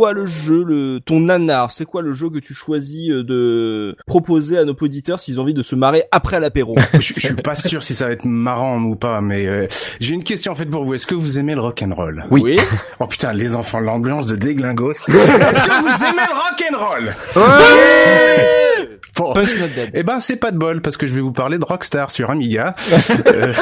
Quoi 0.00 0.14
le 0.14 0.24
jeu, 0.24 0.64
le 0.66 1.00
ton 1.04 1.20
nanar? 1.20 1.70
C'est 1.70 1.84
quoi 1.84 2.00
le 2.00 2.12
jeu 2.12 2.30
que 2.30 2.38
tu 2.38 2.54
choisis 2.54 3.10
euh, 3.10 3.22
de 3.22 3.98
proposer 4.06 4.56
à 4.56 4.64
nos 4.64 4.72
auditeurs 4.72 5.20
s'ils 5.20 5.38
ont 5.38 5.42
envie 5.42 5.52
de 5.52 5.60
se 5.60 5.76
marrer 5.76 6.04
après 6.10 6.40
l'apéro? 6.40 6.74
Je, 6.94 7.12
je 7.14 7.20
suis 7.20 7.34
pas 7.34 7.54
sûr 7.54 7.82
si 7.82 7.94
ça 7.94 8.06
va 8.06 8.12
être 8.12 8.24
marrant 8.24 8.80
ou 8.80 8.96
pas, 8.96 9.20
mais 9.20 9.46
euh, 9.46 9.66
j'ai 10.00 10.14
une 10.14 10.24
question 10.24 10.52
en 10.52 10.54
fait 10.54 10.64
pour 10.64 10.86
vous. 10.86 10.94
Est-ce 10.94 11.06
que 11.06 11.14
vous 11.14 11.38
aimez 11.38 11.54
le 11.54 11.60
rock 11.60 11.82
and 11.86 11.94
roll 11.94 12.22
Oui. 12.30 12.56
Oh 12.98 13.06
putain, 13.06 13.34
les 13.34 13.54
enfants, 13.54 13.80
l'ambiance 13.80 14.26
de 14.26 14.36
déglingos. 14.36 14.90
Est-ce 14.92 15.06
que 15.06 15.82
vous 15.82 16.04
aimez 16.04 16.22
le 16.26 16.34
rock 16.34 16.64
and 16.70 16.78
roll 16.78 18.69
Bon. 19.20 19.34
Punk's 19.34 19.58
not 19.58 19.66
dead. 19.74 19.90
Eh 19.94 20.02
ben 20.02 20.18
c'est 20.18 20.36
pas 20.36 20.50
de 20.50 20.56
bol 20.58 20.80
parce 20.80 20.96
que 20.96 21.06
je 21.06 21.12
vais 21.14 21.20
vous 21.20 21.32
parler 21.32 21.58
de 21.58 21.64
Rockstar 21.64 22.10
sur 22.10 22.30
Amiga, 22.30 22.72
euh, 23.26 23.52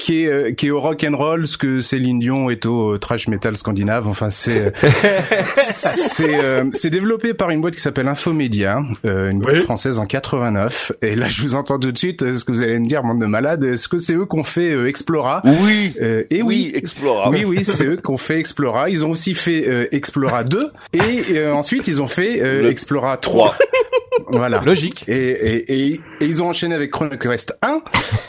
qui 0.00 0.22
est 0.24 0.26
euh, 0.26 0.52
qui 0.52 0.68
est 0.68 0.70
au 0.70 0.80
rock 0.80 1.04
and 1.06 1.16
roll 1.16 1.46
ce 1.46 1.58
que 1.58 1.80
Céline 1.80 2.18
Dion 2.18 2.48
est 2.48 2.64
au 2.66 2.96
trash 2.98 3.28
metal 3.28 3.56
scandinave. 3.58 4.08
Enfin 4.08 4.30
c'est 4.30 4.72
c'est 5.56 6.42
euh, 6.42 6.64
c'est 6.72 6.90
développé 6.90 7.34
par 7.34 7.50
une 7.50 7.60
boîte 7.60 7.74
qui 7.74 7.80
s'appelle 7.80 8.08
Infomedia, 8.08 8.80
euh, 9.04 9.30
une 9.30 9.40
boîte 9.40 9.56
Oui. 9.56 9.60
française 9.62 9.98
en 9.98 10.06
89. 10.06 10.92
Et 11.02 11.14
là 11.14 11.28
je 11.28 11.42
vous 11.42 11.54
entends 11.54 11.78
tout 11.78 11.92
de 11.92 11.98
suite 11.98 12.22
euh, 12.22 12.38
ce 12.38 12.44
que 12.44 12.52
vous 12.52 12.62
allez 12.62 12.78
me 12.78 12.86
dire, 12.86 13.02
bande 13.02 13.20
de 13.20 13.26
malades. 13.26 13.64
Est-ce 13.64 13.88
que 13.88 13.98
c'est 13.98 14.14
eux 14.14 14.24
qu'on 14.26 14.44
fait 14.44 14.70
euh, 14.72 14.88
Explora? 14.88 15.42
Oui. 15.44 15.94
Euh, 16.00 16.22
Et 16.30 16.42
oui, 16.42 16.70
oui. 16.72 16.72
Explora. 16.74 17.30
Oui, 17.30 17.44
oui, 17.44 17.64
c'est 17.64 17.84
eux 17.84 17.96
qui 18.02 18.10
ont 18.10 18.16
fait 18.16 18.38
Explora. 18.38 18.88
Ils 18.90 19.04
ont 19.04 19.10
aussi 19.10 19.34
fait 19.34 19.64
euh, 19.68 19.86
Explora 19.92 20.44
2 20.44 20.70
et 20.94 21.00
euh, 21.36 21.52
ensuite 21.54 21.86
ils 21.88 22.00
ont 22.00 22.06
fait 22.08 22.40
euh, 22.42 22.70
Explora 22.70 23.16
3. 23.16 23.56
Voilà. 24.28 24.53
Logique. 24.62 25.04
Et, 25.08 25.12
et, 25.16 25.72
et, 25.72 25.92
et 26.20 26.24
ils 26.26 26.42
ont 26.42 26.48
enchaîné 26.48 26.74
avec 26.74 26.90
Chrono 26.90 27.16
Quest 27.16 27.56
1 27.62 27.82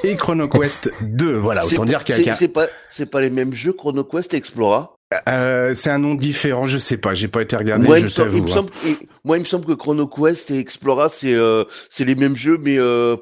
et 0.03 0.15
Chrono 0.15 0.47
Quest 0.47 0.89
2. 1.01 1.33
Voilà, 1.35 1.65
autant 1.65 1.85
dire 1.85 2.03
qu'il 2.03 2.23
y 2.23 2.29
a- 2.29 2.35
c'est- 2.35 2.47
pas, 2.47 2.67
c'est 2.89 3.09
pas 3.09 3.21
les 3.21 3.29
mêmes 3.29 3.53
jeux 3.53 3.73
Chrono 3.73 4.03
Quest 4.03 4.33
et 4.33 4.37
Explora. 4.37 4.94
Euh, 5.29 5.73
c'est 5.75 5.91
un 5.91 5.99
nom 5.99 6.15
différent, 6.15 6.65
je 6.65 6.77
sais 6.77 6.97
pas, 6.97 7.13
j'ai 7.13 7.27
pas 7.27 7.41
été 7.43 7.55
regardé, 7.55 7.85
Moi, 7.87 7.99
il 7.99 8.01
je 8.01 8.05
me 8.05 8.09
semble, 8.09 8.29
il 8.29 8.33
t'avoue. 8.33 8.43
me 8.45 8.49
hein. 8.49 8.53
semble, 8.53 8.69
il- 9.01 9.07
moi, 9.23 9.37
il 9.37 9.41
me 9.41 9.45
semble 9.45 9.65
que 9.65 9.73
Chrono 9.73 10.07
Quest 10.07 10.51
et 10.51 10.59
Explora, 10.59 11.09
c'est, 11.09 11.33
euh, 11.33 11.63
c'est 11.89 12.05
les 12.05 12.15
mêmes 12.15 12.35
jeux, 12.35 12.59
mais, 12.61 12.77
euh, 12.77 13.15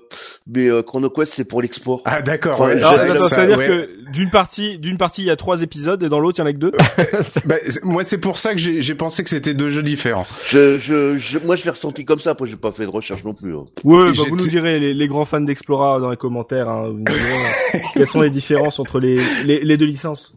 mais 0.47 0.67
euh, 0.69 0.81
Chrono 0.81 1.09
Quest, 1.09 1.33
c'est 1.33 1.45
pour 1.45 1.61
l'export. 1.61 2.01
Ah 2.05 2.21
d'accord. 2.21 2.59
Ouais, 2.61 2.71
Alors, 2.71 2.93
ça- 2.93 3.01
attends, 3.03 3.27
ça- 3.29 3.35
ça 3.35 3.41
veut 3.45 3.47
dire 3.49 3.57
ouais. 3.59 3.67
que 3.67 4.11
d'une 4.11 4.29
partie, 4.29 4.77
d'une 4.79 4.97
partie, 4.97 5.21
il 5.21 5.27
y 5.27 5.29
a 5.31 5.35
trois 5.35 5.61
épisodes 5.61 6.01
et 6.03 6.09
dans 6.09 6.19
l'autre, 6.19 6.39
il 6.39 6.41
y 6.41 6.43
en 6.43 6.47
a 6.49 6.53
que 6.53 6.57
deux. 6.57 6.71
Bah, 7.45 7.55
moi 7.83 8.03
c'est 8.03 8.17
pour 8.17 8.37
ça 8.37 8.53
que 8.53 8.59
j'ai 8.59 8.81
j'ai 8.81 8.95
pensé 8.95 9.23
que 9.23 9.29
c'était 9.29 9.53
deux 9.53 9.69
jeux 9.69 9.83
différents. 9.83 10.25
Je, 10.47 10.77
je, 10.77 11.15
je, 11.17 11.37
moi, 11.39 11.55
je 11.55 11.63
l'ai 11.65 11.69
ressenti 11.71 12.05
comme 12.05 12.19
ça. 12.19 12.31
Après, 12.31 12.47
j'ai 12.47 12.55
pas 12.55 12.71
fait 12.71 12.83
de 12.85 12.89
recherche 12.89 13.23
non 13.23 13.33
plus. 13.33 13.55
hein. 13.55 13.65
Ouais, 13.83 14.11
bah, 14.13 14.23
vous 14.29 14.35
nous 14.37 14.47
direz, 14.47 14.79
les, 14.79 14.93
les 14.93 15.07
grands 15.07 15.25
fans 15.25 15.41
d'Explora 15.41 15.99
dans 15.99 16.09
les 16.11 16.17
commentaires, 16.17 16.69
hein, 16.69 16.87
vous 16.89 16.97
nous 16.99 17.03
direz, 17.03 17.19
euh, 17.75 17.79
quelles 17.93 18.07
sont 18.07 18.21
les 18.21 18.29
différences 18.29 18.79
entre 18.79 18.99
les, 18.99 19.15
les, 19.45 19.59
les 19.63 19.77
deux 19.77 19.85
licences. 19.85 20.33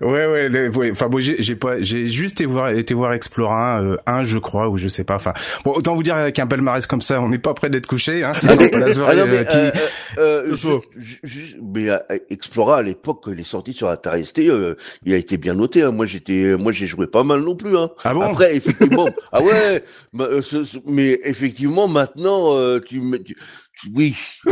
Ouais 0.00 0.26
ouais, 0.26 0.68
ouais. 0.68 0.90
Enfin 0.92 1.08
bon, 1.08 1.18
j'ai 1.20 1.56
pas, 1.56 1.80
j'ai 1.80 2.06
juste 2.06 2.36
été 2.40 2.44
voir 2.46 2.70
été 2.70 2.94
voir 2.94 3.12
Explora 3.12 3.76
1, 3.78 3.84
euh, 3.84 3.96
1, 4.06 4.24
je 4.24 4.38
crois 4.38 4.68
ou 4.68 4.78
je 4.78 4.88
sais 4.88 5.04
pas. 5.04 5.14
Enfin 5.16 5.32
bon, 5.64 5.72
autant 5.72 5.94
vous 5.94 6.02
dire 6.02 6.32
qu'un 6.32 6.46
palmarès 6.46 6.86
comme 6.86 7.00
ça, 7.00 7.20
on 7.20 7.28
n'est 7.28 7.38
pas 7.38 7.54
prêt 7.54 7.70
d'être 7.70 7.86
couché. 7.86 8.24
Hein, 8.24 8.32
c'est 8.34 8.48
Ah, 8.50 8.56
mais- 8.58 8.70
la 8.78 8.92
soirée, 8.94 9.14
ah 9.16 9.24
non, 9.24 9.30
mais, 9.30 9.38
euh, 9.38 9.44
qui- 9.44 9.56
euh, 9.56 9.70
euh, 10.18 10.46
euh, 10.52 10.80
juste- 10.96 11.20
juste- 11.24 11.58
mais 11.62 11.88
euh, 11.90 11.98
Explora 12.30 12.78
à 12.78 12.82
l'époque, 12.82 13.24
il 13.28 13.40
est 13.40 13.44
sorti 13.44 13.72
sur 13.72 13.88
Atari 13.88 14.24
ST, 14.24 14.40
euh, 14.48 14.74
il 15.04 15.12
a 15.14 15.16
été 15.16 15.36
bien 15.36 15.54
noté. 15.54 15.82
Hein. 15.82 15.90
Moi, 15.92 16.06
j'étais, 16.06 16.56
moi, 16.58 16.72
j'ai 16.72 16.86
joué 16.86 17.06
pas 17.06 17.24
mal 17.24 17.40
non 17.40 17.56
plus. 17.56 17.76
Hein. 17.76 17.90
Ah 18.04 18.14
bon? 18.14 18.22
Après, 18.22 18.54
effectivement, 18.56 19.08
ah 19.32 19.42
ouais, 19.42 19.82
bah, 20.12 20.28
ce- 20.42 20.64
ce- 20.64 20.78
mais 20.86 21.18
effectivement, 21.24 21.88
maintenant, 21.88 22.54
euh, 22.56 22.78
tu, 22.80 23.00
me- 23.00 23.18
tu, 23.22 23.36
tu- 23.80 23.88
oui, 23.94 24.14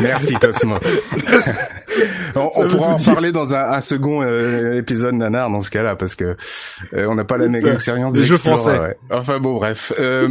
Merci 0.00 0.34
Tosmo. 0.34 0.76
on 2.36 2.50
on 2.54 2.68
pourra 2.68 2.88
en 2.88 2.96
dire. 2.96 3.12
parler 3.14 3.32
dans 3.32 3.54
un, 3.54 3.70
un 3.72 3.80
second 3.80 4.22
euh, 4.22 4.78
épisode 4.78 5.14
nanar 5.14 5.50
dans 5.50 5.60
ce 5.60 5.70
cas-là 5.70 5.96
parce 5.96 6.14
que 6.14 6.36
euh, 6.94 7.06
on 7.08 7.14
n'a 7.14 7.24
pas 7.24 7.36
la 7.38 7.48
même 7.48 7.66
expérience 7.66 8.12
des 8.12 8.24
jeux 8.24 8.38
français. 8.38 8.78
ouais. 8.78 8.96
Enfin 9.10 9.38
bon 9.40 9.54
bref. 9.54 9.92
Euh, 9.98 10.28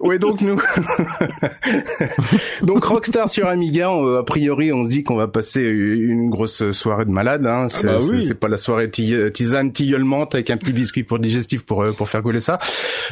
ouais 0.00 0.18
donc 0.18 0.40
nous 0.40 0.60
donc 2.62 2.84
Rockstar 2.84 3.28
sur 3.28 3.46
Amiga 3.48 3.90
on- 3.90 4.16
a 4.16 4.22
priori 4.22 4.72
on 4.72 4.84
se 4.84 4.90
dit 4.90 5.02
qu'on 5.04 5.16
va 5.16 5.28
passer 5.28 5.62
une 5.62 6.30
grosse 6.30 6.70
soirée 6.72 7.04
de 7.04 7.10
malade 7.10 7.46
hein. 7.46 7.66
C'est 7.68 7.86
bah 7.86 7.98
c'est- 7.98 8.10
oui. 8.10 8.24
c'est 8.26 8.34
pas 8.38 8.48
la 8.48 8.56
soirée 8.56 8.90
ti- 8.90 9.14
tisane 9.32 9.72
tilleulmente 9.72 10.34
avec 10.34 10.50
un 10.50 10.56
petit 10.56 10.72
biscuit 10.72 11.04
pour 11.04 11.18
digestif 11.18 11.64
pour 11.64 11.82
euh, 11.82 11.92
pour 11.92 12.08
faire 12.08 12.22
coller 12.22 12.40
ça. 12.40 12.58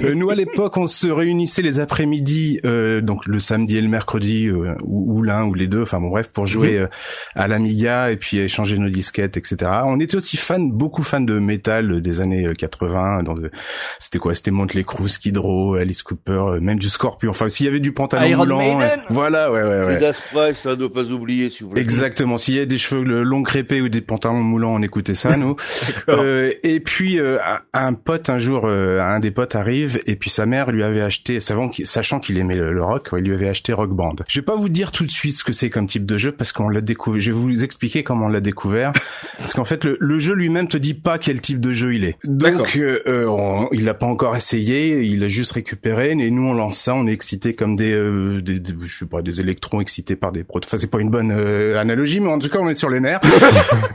Euh, 0.02 0.14
nous 0.14 0.30
à 0.30 0.34
l'époque 0.34 0.76
on 0.76 0.86
se 0.86 1.08
réunissait 1.08 1.62
les 1.62 1.80
après-midi 1.80 2.60
euh, 2.64 3.00
donc 3.00 3.26
le 3.26 3.38
samedi 3.38 3.76
et 3.76 3.80
le 3.80 3.88
mercredi 3.88 4.50
ou, 4.50 4.66
ou 4.84 5.22
l'un 5.22 5.44
ou 5.44 5.54
les 5.54 5.66
deux 5.68 5.82
enfin 5.82 6.00
bon 6.00 6.08
bref 6.10 6.28
pour 6.32 6.46
jouer 6.46 6.78
euh, 6.78 6.86
à 7.34 7.48
l'Amiga 7.48 7.69
et 7.74 8.16
puis 8.16 8.38
échanger 8.38 8.78
nos 8.78 8.88
disquettes 8.90 9.36
etc. 9.36 9.70
On 9.84 10.00
était 10.00 10.16
aussi 10.16 10.36
fans 10.36 10.58
beaucoup 10.60 11.02
fans 11.02 11.20
de 11.20 11.38
métal 11.38 11.90
euh, 11.92 12.00
des 12.00 12.20
années 12.20 12.46
euh, 12.46 12.54
80 12.54 13.22
dans 13.22 13.34
de- 13.34 13.50
c'était 13.98 14.18
quoi? 14.18 14.34
C'était 14.34 14.50
Motley 14.50 14.84
Crue, 14.84 15.08
Skid 15.08 15.38
Row, 15.38 15.74
Alice 15.74 16.02
Cooper, 16.02 16.32
euh, 16.32 16.60
même 16.60 16.78
du 16.78 16.88
Scorpion 16.88 17.30
enfin 17.30 17.48
s'il 17.48 17.66
y 17.66 17.68
avait 17.68 17.80
du 17.80 17.92
pantalon 17.92 18.26
Iron 18.26 18.38
moulant 18.44 18.58
Maiden. 18.58 19.00
euh, 19.00 19.02
voilà 19.10 19.50
ouais 19.52 19.62
ouais 19.62 19.84
ouais. 19.84 19.94
Judas 19.94 20.20
Priest, 20.32 20.66
à 20.66 20.76
ne 20.76 20.86
pas 20.86 21.04
oublier, 21.04 21.50
si 21.50 21.62
vous 21.62 21.70
voulez. 21.70 21.80
Exactement. 21.82 22.36
S'il 22.38 22.54
y 22.54 22.60
a 22.60 22.66
des 22.66 22.78
cheveux 22.78 23.22
longs 23.22 23.42
crépés 23.42 23.80
ou 23.80 23.88
des 23.88 24.00
pantalons 24.00 24.42
moulants, 24.42 24.74
on 24.74 24.82
écoutait 24.82 25.14
ça, 25.14 25.36
nous. 25.36 25.56
Euh, 26.08 26.52
et 26.62 26.80
puis 26.80 27.18
euh, 27.20 27.38
un, 27.72 27.92
pote 27.94 28.30
un 28.30 28.38
jour, 28.38 28.62
euh, 28.64 29.00
un 29.00 29.20
des 29.20 29.30
potes 29.30 29.54
arrive 29.54 30.00
et 30.06 30.16
puis 30.16 30.30
sa 30.30 30.44
mère 30.46 30.70
lui 30.72 30.82
avait 30.82 31.02
acheté, 31.02 31.38
sachant 31.40 32.20
qu'il 32.20 32.38
aimait 32.38 32.56
le, 32.56 32.72
le 32.72 32.82
rock, 32.82 33.10
il 33.16 33.18
lui 33.24 33.34
avait 33.34 33.48
acheté 33.48 33.72
Rock 33.72 33.90
Band. 33.90 34.16
Je 34.28 34.40
vais 34.40 34.44
pas 34.44 34.56
vous 34.56 34.68
dire 34.68 34.90
tout 34.92 35.04
de 35.04 35.10
suite 35.10 35.36
ce 35.36 35.44
que 35.44 35.52
c'est 35.52 35.70
comme 35.70 35.86
type 35.86 36.06
de 36.06 36.18
jeu 36.18 36.32
parce 36.32 36.52
qu'on 36.52 36.68
l'a 36.68 36.80
découvert. 36.80 37.20
Je 37.20 37.30
vais 37.32 37.38
vous 37.38 37.59
expliquer 37.64 38.02
comment 38.02 38.26
on 38.26 38.28
l'a 38.28 38.40
découvert. 38.40 38.92
Parce 39.38 39.54
qu'en 39.54 39.64
fait, 39.64 39.84
le, 39.84 39.96
le 40.00 40.18
jeu 40.18 40.34
lui-même 40.34 40.68
te 40.68 40.76
dit 40.76 40.94
pas 40.94 41.18
quel 41.18 41.40
type 41.40 41.60
de 41.60 41.72
jeu 41.72 41.94
il 41.94 42.04
est. 42.04 42.16
Donc, 42.24 42.76
euh, 42.76 43.00
euh, 43.06 43.26
on- 43.26 43.68
il 43.72 43.84
l'a 43.84 43.94
pas 43.94 44.06
encore 44.06 44.36
essayé, 44.36 45.02
il 45.02 45.22
a 45.24 45.28
juste 45.28 45.52
récupéré. 45.52 46.10
Et 46.12 46.30
nous, 46.30 46.42
on 46.46 46.54
lance 46.54 46.78
ça, 46.78 46.94
on 46.94 47.06
est 47.06 47.12
excités 47.12 47.54
comme 47.54 47.76
des, 47.76 47.92
euh, 47.92 48.40
des, 48.42 48.58
des- 48.60 48.74
je 48.86 48.98
sais 48.98 49.06
pas, 49.06 49.22
des 49.22 49.40
électrons 49.40 49.80
excités 49.80 50.16
par 50.16 50.32
des 50.32 50.44
protes. 50.44 50.64
Enfin, 50.66 50.78
c'est 50.78 50.90
pas 50.90 51.00
une 51.00 51.10
bonne 51.10 51.32
euh, 51.32 51.78
analogie, 51.78 52.20
mais 52.20 52.28
en 52.30 52.38
tout 52.38 52.48
cas, 52.48 52.58
on 52.60 52.68
est 52.68 52.74
sur 52.74 52.90
les 52.90 53.00
nerfs. 53.00 53.20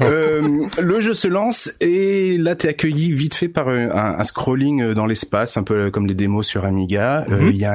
Euh, 0.02 0.42
le 0.82 1.00
jeu 1.00 1.14
se 1.14 1.28
lance 1.28 1.72
et 1.80 2.38
là, 2.38 2.56
t'es 2.56 2.68
accueilli 2.68 3.12
vite 3.12 3.34
fait 3.34 3.48
par 3.48 3.70
euh, 3.70 3.88
un, 3.94 4.20
un 4.20 4.24
scrolling 4.24 4.94
dans 4.94 5.06
l'espace, 5.06 5.58
un 5.58 5.64
peu 5.64 5.90
comme 5.90 6.06
les 6.08 6.14
démos 6.16 6.46
sur 6.46 6.66
Amiga. 6.66 7.26
Mhm. 7.30 7.50
Il 7.50 7.56
y 7.56 7.60
y 7.60 7.66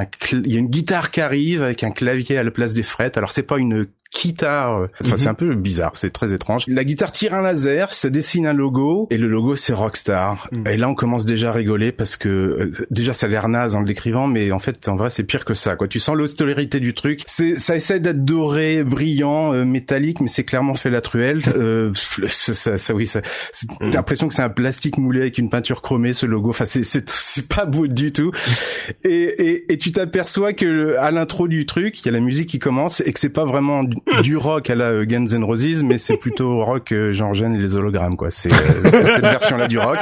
a 0.55 0.59
une 0.59 0.67
guitare 0.67 1.11
qui 1.11 1.19
arrive 1.21 1.61
avec 1.63 1.83
un 1.83 1.91
clavier 1.91 2.37
à 2.37 2.43
la 2.43 2.51
place 2.51 2.73
des 2.73 2.83
frettes. 2.83 3.17
Alors, 3.17 3.31
c'est 3.31 3.43
pas 3.43 3.57
une 3.57 3.87
guitare. 4.13 4.81
euh, 4.81 4.87
Enfin, 5.03 5.17
c'est 5.17 5.27
un 5.27 5.33
peu 5.33 5.55
bizarre, 5.55 5.91
c'est 5.95 6.09
très 6.11 6.33
étrange. 6.33 6.63
La 6.67 6.83
guitare 6.83 7.11
tire 7.11 7.33
un 7.33 7.41
laser, 7.41 7.93
ça 7.93 8.09
dessine 8.09 8.45
un 8.45 8.53
logo, 8.53 9.07
et 9.09 9.17
le 9.17 9.27
logo 9.27 9.55
c'est 9.55 9.73
Rockstar. 9.73 10.49
Et 10.65 10.77
là, 10.77 10.89
on 10.89 10.95
commence 10.95 11.25
déjà 11.25 11.49
à 11.49 11.51
rigoler 11.53 11.91
parce 11.91 12.17
que 12.17 12.29
euh, 12.29 12.71
déjà 12.91 13.13
ça 13.13 13.25
a 13.25 13.29
l'air 13.29 13.47
naze 13.47 13.75
en 13.75 13.81
l'écrivant, 13.81 14.27
mais 14.27 14.51
en 14.51 14.59
fait, 14.59 14.87
en 14.87 14.95
vrai, 14.95 15.09
c'est 15.09 15.23
pire 15.23 15.45
que 15.45 15.53
ça. 15.53 15.75
Quoi, 15.75 15.87
tu 15.87 15.99
sens 15.99 16.15
l'austérité 16.15 16.79
du 16.79 16.93
truc. 16.93 17.21
C'est, 17.27 17.57
ça 17.57 17.75
essaie 17.75 17.99
d'être 17.99 18.23
doré, 18.25 18.83
brillant, 18.83 19.53
euh, 19.53 19.65
métallique, 19.65 20.19
mais 20.21 20.27
c'est 20.27 20.43
clairement 20.43 20.73
fait 20.73 20.89
la 20.89 21.01
truelle. 21.01 21.39
Euh, 21.55 21.91
ça, 22.27 22.53
ça, 22.53 22.77
ça- 22.77 22.93
oui, 22.93 23.05
ça, 23.05 23.21
c'est- 23.51 23.67
t'as 23.79 23.85
l'impression 23.97 24.27
que 24.27 24.33
c'est 24.33 24.41
un 24.43 24.49
plastique 24.49 24.97
moulé 24.97 25.21
avec 25.21 25.37
une 25.37 25.49
peinture 25.49 25.81
chromée, 25.81 26.13
ce 26.13 26.25
logo. 26.25 26.49
Enfin, 26.49 26.65
c'est, 26.65 26.83
c'est, 26.83 27.01
pas 27.47 27.65
beau 27.65 27.87
du 27.87 28.11
tout. 28.11 28.31
Et, 29.03 29.09
et, 29.11 29.73
et 29.73 29.77
tu 29.77 29.91
t'aperçois 29.91 30.53
que 30.53 30.65
le- 30.65 30.99
à 30.99 31.11
l'intro 31.11 31.47
du 31.47 31.65
truc, 31.65 31.99
il 32.01 32.05
y 32.05 32.09
a 32.09 32.11
la 32.11 32.19
musique 32.19 32.49
qui 32.49 32.59
commence 32.59 33.01
et 33.05 33.11
que 33.13 33.19
c'est 33.19 33.29
pas 33.29 33.45
vraiment 33.45 33.83
du 34.23 34.37
rock 34.37 34.69
à 34.69 34.75
la 34.75 34.85
euh, 34.91 35.05
Guns 35.05 35.25
N' 35.27 35.43
Roses, 35.43 35.83
mais 35.83 35.97
c'est 35.97 36.17
plutôt 36.17 36.63
rock 36.63 36.91
euh, 36.91 37.13
Jean 37.13 37.33
Gênes 37.33 37.55
et 37.55 37.59
les 37.59 37.75
hologrammes, 37.75 38.15
quoi. 38.17 38.29
C'est 38.31 38.51
euh, 38.51 38.55
c'est 38.85 38.91
cette 39.07 39.21
version-là 39.21 39.67
du 39.67 39.77
rock. 39.79 39.99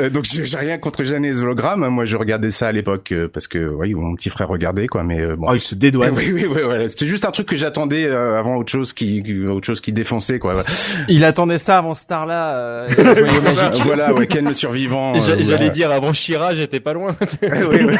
Euh, 0.00 0.10
donc 0.10 0.24
j'ai 0.24 0.56
rien 0.56 0.78
contre 0.78 1.04
Gênes 1.04 1.24
et 1.24 1.28
les 1.30 1.40
hologrammes. 1.42 1.82
hein. 1.84 1.90
Moi, 1.90 2.04
je 2.04 2.16
regardais 2.16 2.50
ça 2.50 2.68
à 2.68 2.72
l'époque 2.72 3.12
euh, 3.12 3.28
parce 3.32 3.46
que, 3.48 3.68
oui, 3.68 3.94
mon 3.94 4.14
petit 4.14 4.30
frère 4.30 4.48
regardait, 4.48 4.86
quoi. 4.86 5.02
Mais 5.04 5.20
euh, 5.20 5.36
bon. 5.36 5.46
Oh, 5.50 5.54
il 5.54 5.60
se 5.60 5.74
dédouane. 5.74 6.12
Oui, 6.16 6.30
oui, 6.32 6.46
oui, 6.48 6.60
voilà. 6.64 6.88
C'était 6.88 7.06
juste 7.06 7.24
un 7.24 7.30
truc 7.30 7.46
que 7.48 7.56
j'attendais 7.56 8.04
euh, 8.04 8.38
avant 8.38 8.56
autre 8.56 8.70
chose 8.70 8.92
qui, 8.92 9.22
autre 9.46 9.66
chose 9.66 9.80
qui 9.80 9.92
défonçait, 9.92 10.38
quoi. 10.38 10.64
Il 11.08 11.24
attendait 11.24 11.58
ça 11.58 11.78
avant 11.78 11.94
Starla. 11.94 12.54
Euh, 12.56 12.88
voilà, 13.84 14.12
ouais, 14.14 14.26
Ken 14.26 14.46
le 14.48 14.54
survivant. 14.54 15.14
J'a- 15.14 15.28
J'allais 15.38 15.44
voilà. 15.44 15.68
dire 15.68 15.90
avant 15.90 16.12
Shira, 16.12 16.54
j'étais 16.54 16.80
pas 16.80 16.92
loin. 16.92 17.14
Oui, 17.42 17.78
oui. 17.88 17.96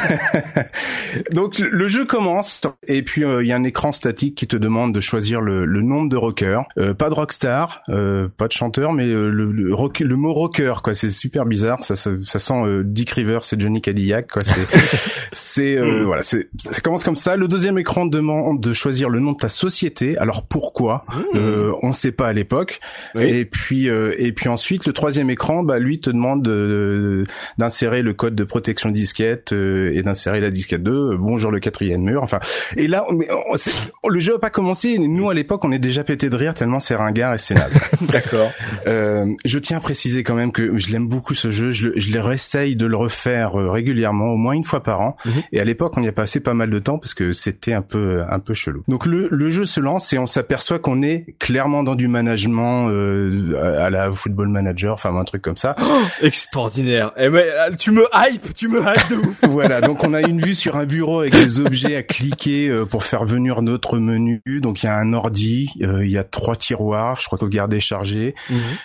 Donc 1.33 1.59
le- 1.59 1.89
jeu 1.89 2.05
commence 2.05 2.63
et 2.87 3.03
puis 3.03 3.25
euh, 3.25 3.43
il 3.43 3.49
y 3.49 3.53
a 3.53 3.57
un 3.57 3.65
écran 3.65 3.93
statique 3.93 4.35
qui 4.35 4.47
te 4.47 4.57
demande 4.57 4.88
de 4.93 5.01
choisir 5.01 5.41
le, 5.41 5.65
le 5.65 5.83
nombre 5.83 6.09
de 6.09 6.17
rockers. 6.17 6.65
Euh, 6.79 6.95
pas 6.95 7.09
de 7.09 7.15
rockstar, 7.15 7.83
euh, 7.89 8.29
pas 8.37 8.47
de 8.49 8.53
chanteur, 8.53 8.93
mais 8.93 9.07
euh, 9.07 9.31
le, 9.31 9.51
le, 9.53 9.75
rock- 9.75 10.01
le 10.01 10.17
mot 10.17 10.33
rocker 10.33 10.75
quoi. 10.83 10.95
C'est 10.95 11.11
super 11.11 11.45
bizarre. 11.47 11.83
Ça, 11.83 11.97
ça, 11.97 12.11
ça 12.25 12.39
sent 12.39 12.55
euh, 12.65 12.83
Dick 12.85 13.11
Rivers 13.11 13.41
et 13.53 13.59
Johnny 13.59 13.81
Cadillac 13.81 14.29
quoi. 14.29 14.45
C'est 14.45 14.67
c'est 15.33 15.77
euh, 15.77 16.05
voilà. 16.05 16.23
C'est 16.23 16.49
ça 16.59 16.81
commence 16.81 17.05
comme 17.05 17.17
ça. 17.17 17.37
Le 17.37 17.49
deuxième 17.49 17.79
écran 17.79 18.07
demande 18.07 18.61
de 18.61 18.73
choisir 18.73 19.09
le 19.09 19.21
nom 19.21 19.33
de 19.33 19.37
ta 19.39 19.49
société. 19.49 20.17
Alors 20.19 20.47
pourquoi? 20.47 21.05
Euh, 21.35 21.73
On 21.83 21.93
sait 21.93 22.13
pas 22.13 22.29
à 22.29 22.33
l'époque. 22.33 22.81
Oui. 23.15 23.25
Et 23.25 23.45
puis 23.45 23.89
euh, 23.89 24.15
et 24.19 24.33
puis 24.33 24.49
ensuite 24.49 24.87
le 24.87 24.93
troisième 24.93 25.31
écran, 25.31 25.63
bah 25.63 25.79
lui 25.79 26.01
te 26.01 26.11
demande 26.11 26.43
de- 26.43 27.25
d'insérer 27.59 28.03
le 28.03 28.15
code 28.15 28.35
de 28.35 28.45
protection 28.45 28.91
disquette 28.91 29.53
euh, 29.53 29.91
et 29.95 30.03
d'insérer 30.03 30.41
la 30.41 30.51
disquette 30.51 30.83
2. 30.83 30.93
euh, 30.93 31.17
bonjour 31.19 31.51
le 31.51 31.59
quatrième 31.61 32.03
mur. 32.03 32.23
Enfin 32.23 32.39
et 32.77 32.87
là 32.87 33.05
mais, 33.13 33.27
on- 33.51 33.57
c'est- 33.57 33.73
le 34.09 34.21
jeu 34.21 34.37
a 34.37 34.39
pas 34.39 34.51
commencé. 34.51 34.78
Nous 34.99 35.31
à 35.31 35.35
l'époque 35.35 35.65
on 35.65 35.73
est 35.73 35.79
déjà 35.79 36.05
pété 36.05 36.31
de 36.31 36.37
rire 36.37 36.55
tellement 36.55 36.79
c'est 36.79 36.95
ringard 36.95 37.35
et 37.35 37.39
c'est 37.39 37.55
naze. 37.55 37.79
D'accord. 38.01 38.51
Euh, 38.87 39.27
je 39.45 39.59
tiens 39.59 39.79
à 39.79 39.81
préciser 39.81 40.23
quand 40.23 40.35
même 40.35 40.53
que 40.53 40.77
je 40.79 40.91
l'aime 40.93 41.09
beaucoup 41.09 41.35
ce 41.35 41.51
jeu. 41.51 41.71
Je, 41.71 41.89
le- 41.89 41.95
je 42.01 42.13
le 42.13 42.21
réessaye 42.21 42.77
de 42.77 42.87
le 42.87 42.97
refaire 42.97 43.59
euh, 43.61 43.71
régulièrement, 43.71 44.27
au 44.27 44.37
moins 44.37 44.53
une 44.53 44.65
fois 44.65 44.83
par 44.83 45.01
an. 45.01 45.17
Mhm. 45.25 45.33
Et 45.53 45.61
à 45.61 45.65
l'époque, 45.65 45.95
on 45.97 46.03
y 46.03 46.09
a 46.09 46.13
passé 46.13 46.41
pas 46.41 46.55
mal 46.55 46.71
de 46.71 46.79
temps 46.79 46.99
parce 46.99 47.15
que 47.15 47.33
c'était 47.33 47.73
un 47.73 47.83
peu 47.83 48.23
un 48.31 48.39
peu 48.39 48.55
chelou. 48.55 48.83
Donc 48.89 49.07
le, 49.07 49.29
le 49.31 49.51
jeu 49.51 49.65
se 49.65 49.81
lance 49.81 50.13
et 50.13 50.19
on 50.19 50.27
s'aperçoit 50.27 50.79
qu'on 50.79 51.03
est 51.03 51.25
clairement 51.39 51.83
dans 51.83 51.95
du 51.95 52.09
management 52.09 52.89
euh, 52.91 53.85
à 53.85 53.91
la 53.91 54.13
Football 54.13 54.49
Manager, 54.49 54.95
enfin 54.95 55.15
un 55.17 55.25
truc 55.25 55.43
comme 55.43 55.57
ça. 55.57 55.75
Extraordinaire. 56.23 57.13
Eh 57.17 57.29
ben, 57.31 57.39
euh, 57.47 57.75
tu 57.79 57.91
me 57.91 58.05
hype, 58.15 58.55
tu 58.55 58.69
me 58.69 58.81
hype 58.81 59.11
de 59.11 59.17
ouf. 59.17 59.37
voilà, 59.49 59.81
donc 59.81 60.05
on 60.05 60.13
a 60.15 60.21
une 60.21 60.41
vue 60.41 60.55
sur 60.55 60.77
un 60.77 60.85
bureau 60.85 61.21
avec 61.21 61.35
des 61.35 61.61
objets 61.61 61.97
à 61.97 62.03
cliquer 62.03 62.69
euh, 62.69 62.85
pour 62.85 63.05
faire 63.05 63.25
venir 63.25 63.63
notre 63.63 63.99
menu. 63.99 64.41
Donc 64.61 64.68
il 64.83 64.87
y 64.87 64.89
a 64.89 64.97
un 64.97 65.13
ordi, 65.13 65.71
euh, 65.83 66.05
il 66.05 66.11
y 66.11 66.19
a 66.19 66.25
trois 66.25 66.57
tiroirs, 66.57 67.19
je 67.21 67.27
crois 67.27 67.39
qu'au 67.39 67.49
garde 67.49 67.79
chargé. 67.79 68.35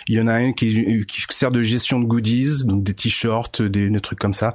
Il 0.08 0.14
y 0.14 0.20
en 0.20 0.26
a 0.26 0.34
un 0.34 0.52
qui, 0.52 1.04
qui 1.06 1.22
sert 1.30 1.50
de 1.50 1.62
gestion 1.62 2.00
de 2.00 2.04
goodies, 2.04 2.64
donc 2.64 2.82
des 2.82 2.94
t-shirts, 2.94 3.62
des, 3.62 3.88
des 3.90 4.00
trucs 4.00 4.18
comme 4.18 4.34
ça. 4.34 4.54